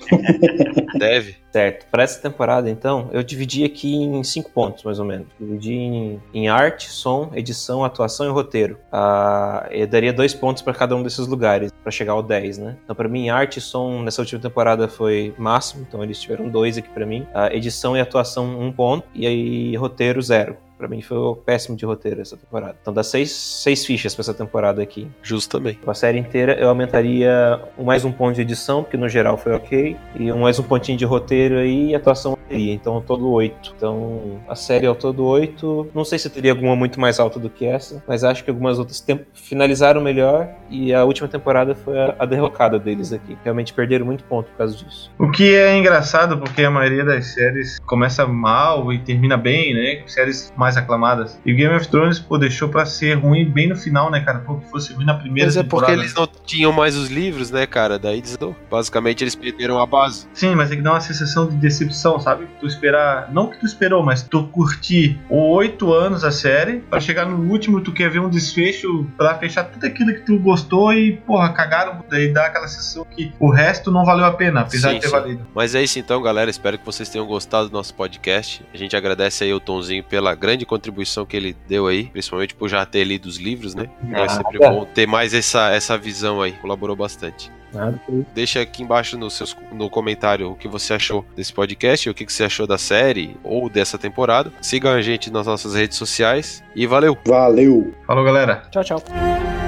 Deve. 0.97 1.37
Certo. 1.51 1.85
Para 1.89 2.03
essa 2.03 2.21
temporada, 2.21 2.69
então, 2.69 3.09
eu 3.13 3.23
dividi 3.23 3.63
aqui 3.63 3.95
em 3.95 4.21
cinco 4.25 4.51
pontos, 4.51 4.83
mais 4.83 4.99
ou 4.99 5.05
menos. 5.05 5.27
Dividi 5.39 5.73
em, 5.73 6.21
em 6.33 6.49
arte, 6.49 6.89
som, 6.89 7.31
edição, 7.33 7.85
atuação 7.85 8.25
e 8.25 8.29
roteiro. 8.29 8.77
Ah, 8.91 9.65
eu 9.71 9.87
daria 9.87 10.11
dois 10.11 10.33
pontos 10.33 10.61
para 10.61 10.73
cada 10.73 10.95
um 10.95 11.01
desses 11.01 11.25
lugares, 11.27 11.71
para 11.81 11.91
chegar 11.91 12.11
ao 12.11 12.21
10, 12.21 12.57
né? 12.57 12.77
Então, 12.83 12.93
para 12.93 13.07
mim, 13.07 13.29
arte 13.29 13.59
e 13.59 13.61
som 13.61 14.01
nessa 14.01 14.21
última 14.21 14.41
temporada 14.41 14.89
foi 14.89 15.33
máximo, 15.37 15.85
então 15.87 16.03
eles 16.03 16.19
tiveram 16.19 16.49
dois 16.49 16.77
aqui 16.77 16.89
para 16.89 17.05
mim. 17.05 17.25
A 17.33 17.53
edição 17.53 17.95
e 17.95 18.01
atuação, 18.01 18.59
um 18.59 18.71
ponto. 18.71 19.07
E 19.13 19.25
aí, 19.25 19.75
roteiro, 19.77 20.21
zero. 20.21 20.57
Pra 20.77 20.87
mim 20.87 21.01
foi 21.01 21.17
péssimo 21.45 21.77
de 21.77 21.85
roteiro 21.85 22.21
essa 22.21 22.35
temporada. 22.35 22.75
Então 22.81 22.93
dá 22.93 23.03
seis, 23.03 23.31
seis 23.31 23.85
fichas 23.85 24.13
pra 24.13 24.21
essa 24.21 24.33
temporada 24.33 24.81
aqui. 24.81 25.07
Justo 25.21 25.57
também. 25.57 25.79
A 25.85 25.93
série 25.93 26.19
inteira 26.19 26.53
eu 26.59 26.69
aumentaria 26.69 27.59
mais 27.77 28.03
um 28.03 28.11
ponto 28.11 28.35
de 28.35 28.41
edição, 28.41 28.83
porque 28.83 28.97
no 28.97 29.07
geral 29.07 29.37
foi 29.37 29.53
ok. 29.53 29.97
E 30.15 30.31
mais 30.33 30.59
um 30.59 30.63
pontinho 30.63 30.97
de 30.97 31.05
roteiro 31.05 31.57
aí 31.57 31.91
e 31.91 31.95
atuação 31.95 32.34
teria. 32.47 32.73
Então 32.73 33.01
todo 33.01 33.29
oito. 33.31 33.73
Então 33.75 34.39
a 34.47 34.55
série 34.55 34.85
ao 34.85 34.95
todo 34.95 35.25
oito. 35.25 35.87
Não 35.93 36.05
sei 36.05 36.19
se 36.19 36.29
teria 36.29 36.51
alguma 36.51 36.75
muito 36.75 36.99
mais 36.99 37.19
alta 37.19 37.39
do 37.39 37.49
que 37.49 37.65
essa, 37.65 38.03
mas 38.07 38.23
acho 38.23 38.43
que 38.43 38.49
algumas 38.49 38.79
outras 38.79 39.05
finalizaram 39.33 40.01
melhor. 40.01 40.49
E 40.69 40.93
a 40.93 41.03
última 41.03 41.27
temporada 41.27 41.75
foi 41.75 41.99
a, 41.99 42.15
a 42.19 42.25
derrocada 42.25 42.79
deles 42.79 43.13
aqui. 43.13 43.37
Realmente 43.43 43.73
perderam 43.73 44.05
muito 44.05 44.23
ponto 44.23 44.49
por 44.51 44.57
causa 44.57 44.75
disso. 44.75 45.11
O 45.17 45.29
que 45.29 45.55
é 45.55 45.77
engraçado, 45.77 46.37
porque 46.37 46.63
a 46.63 46.71
maioria 46.71 47.03
das 47.03 47.33
séries 47.33 47.79
começa 47.79 48.25
mal 48.25 48.91
e 48.91 48.99
termina 48.99 49.37
bem, 49.37 49.73
né? 49.73 50.03
Séries 50.07 50.53
mais 50.57 50.77
aclamadas. 50.77 51.39
E 51.45 51.53
Game 51.53 51.73
of 51.75 51.87
Thrones, 51.87 52.19
pô, 52.19 52.37
deixou 52.37 52.69
pra 52.69 52.85
ser 52.85 53.15
ruim 53.15 53.45
bem 53.45 53.69
no 53.69 53.75
final, 53.75 54.09
né, 54.09 54.19
cara? 54.21 54.39
Pô, 54.39 54.55
que 54.55 54.69
fosse 54.69 54.93
ruim 54.93 55.05
na 55.05 55.13
primeira 55.13 55.47
Mas 55.47 55.57
é 55.57 55.63
porque 55.63 55.91
eles 55.91 56.13
não 56.13 56.27
tinham 56.45 56.71
mais 56.71 56.95
os 56.95 57.09
livros, 57.09 57.51
né, 57.51 57.65
cara? 57.65 57.97
Daí 57.97 58.21
desandou. 58.21 58.55
Basicamente 58.69 59.23
eles 59.23 59.35
perderam 59.35 59.79
a 59.79 59.85
base. 59.85 60.27
Sim, 60.33 60.55
mas 60.55 60.71
é 60.71 60.75
que 60.75 60.81
dá 60.81 60.93
uma 60.93 61.01
sensação 61.01 61.47
de 61.47 61.55
decepção, 61.55 62.19
sabe? 62.19 62.34
Sabe? 62.35 62.47
Tu 62.59 62.67
esperar, 62.67 63.31
não 63.31 63.49
que 63.49 63.57
tu 63.59 63.65
esperou, 63.65 64.03
mas 64.03 64.21
tu 64.21 64.43
curtir 64.47 65.19
oito 65.29 65.93
anos 65.93 66.23
a 66.23 66.31
série, 66.31 66.79
para 66.81 66.99
chegar 66.99 67.25
no 67.25 67.49
último 67.49 67.81
tu 67.81 67.91
quer 67.91 68.09
ver 68.09 68.19
um 68.19 68.29
desfecho 68.29 69.07
para 69.17 69.35
fechar 69.37 69.63
tudo 69.63 69.85
aquilo 69.85 70.13
que 70.13 70.21
tu 70.21 70.37
gostou 70.39 70.93
e, 70.93 71.13
porra, 71.17 71.51
cagaram, 71.53 72.03
daí 72.09 72.31
dá 72.31 72.47
aquela 72.47 72.67
sensação 72.67 73.05
que 73.05 73.31
o 73.39 73.49
resto 73.49 73.91
não 73.91 74.03
valeu 74.03 74.25
a 74.25 74.31
pena, 74.31 74.61
apesar 74.61 74.89
sim, 74.89 74.95
de 74.95 75.01
ter 75.01 75.07
sim. 75.07 75.13
valido. 75.13 75.47
Mas 75.53 75.73
é 75.73 75.83
isso 75.83 75.97
então, 75.99 76.21
galera. 76.21 76.49
Espero 76.49 76.77
que 76.77 76.85
vocês 76.85 77.09
tenham 77.09 77.25
gostado 77.25 77.69
do 77.69 77.73
nosso 77.73 77.93
podcast. 77.93 78.65
A 78.73 78.77
gente 78.77 78.95
agradece 78.95 79.43
aí 79.43 79.53
o 79.53 79.59
Tonzinho 79.59 80.03
pela 80.03 80.35
grande 80.35 80.65
contribuição 80.65 81.25
que 81.25 81.35
ele 81.35 81.55
deu 81.67 81.87
aí, 81.87 82.05
principalmente 82.05 82.53
por 82.55 82.69
já 82.69 82.85
ter 82.85 83.03
lido 83.03 83.25
os 83.25 83.37
livros, 83.37 83.73
né? 83.73 83.89
Então 84.03 84.23
é 84.23 84.29
sempre 84.29 84.59
bom 84.59 84.85
ter 84.85 85.07
mais 85.07 85.33
essa, 85.33 85.69
essa 85.69 85.97
visão 85.97 86.41
aí. 86.41 86.53
Colaborou 86.53 86.95
bastante. 86.95 87.51
Nada. 87.75 87.99
Deixa 88.33 88.61
aqui 88.61 88.81
embaixo 88.81 89.17
no, 89.17 89.29
seus, 89.29 89.55
no 89.71 89.89
comentário 89.89 90.51
o 90.51 90.55
que 90.55 90.67
você 90.67 90.93
achou 90.93 91.25
desse 91.35 91.51
podcast, 91.51 92.09
o 92.09 92.13
que 92.13 92.25
você 92.25 92.45
achou 92.45 92.65
da 92.65 92.77
série 92.77 93.35
ou 93.43 93.69
dessa 93.69 93.97
temporada. 93.97 94.51
Sigam 94.61 94.93
a 94.93 95.01
gente 95.01 95.29
nas 95.29 95.45
nossas 95.45 95.75
redes 95.75 95.97
sociais 95.97 96.63
e 96.73 96.87
valeu! 96.87 97.17
Valeu! 97.25 97.93
Falou, 98.07 98.23
galera! 98.23 98.63
Tchau, 98.71 98.83
tchau! 98.83 99.64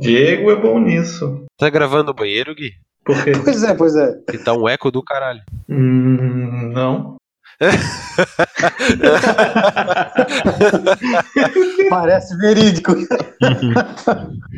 Diego 0.00 0.50
é 0.50 0.56
bom 0.56 0.80
nisso. 0.80 1.44
Tá 1.58 1.68
gravando 1.68 2.06
no 2.06 2.14
banheiro, 2.14 2.54
Gui? 2.54 2.72
Por 3.04 3.22
quê? 3.22 3.32
Pois 3.44 3.62
é, 3.62 3.74
pois 3.74 3.94
é. 3.94 4.14
Que 4.30 4.38
tá 4.38 4.54
um 4.54 4.66
eco 4.68 4.90
do 4.90 5.02
caralho. 5.02 5.42
Hum, 5.68 6.70
não. 6.72 7.16
Parece 11.90 12.34
verídico. 12.38 12.94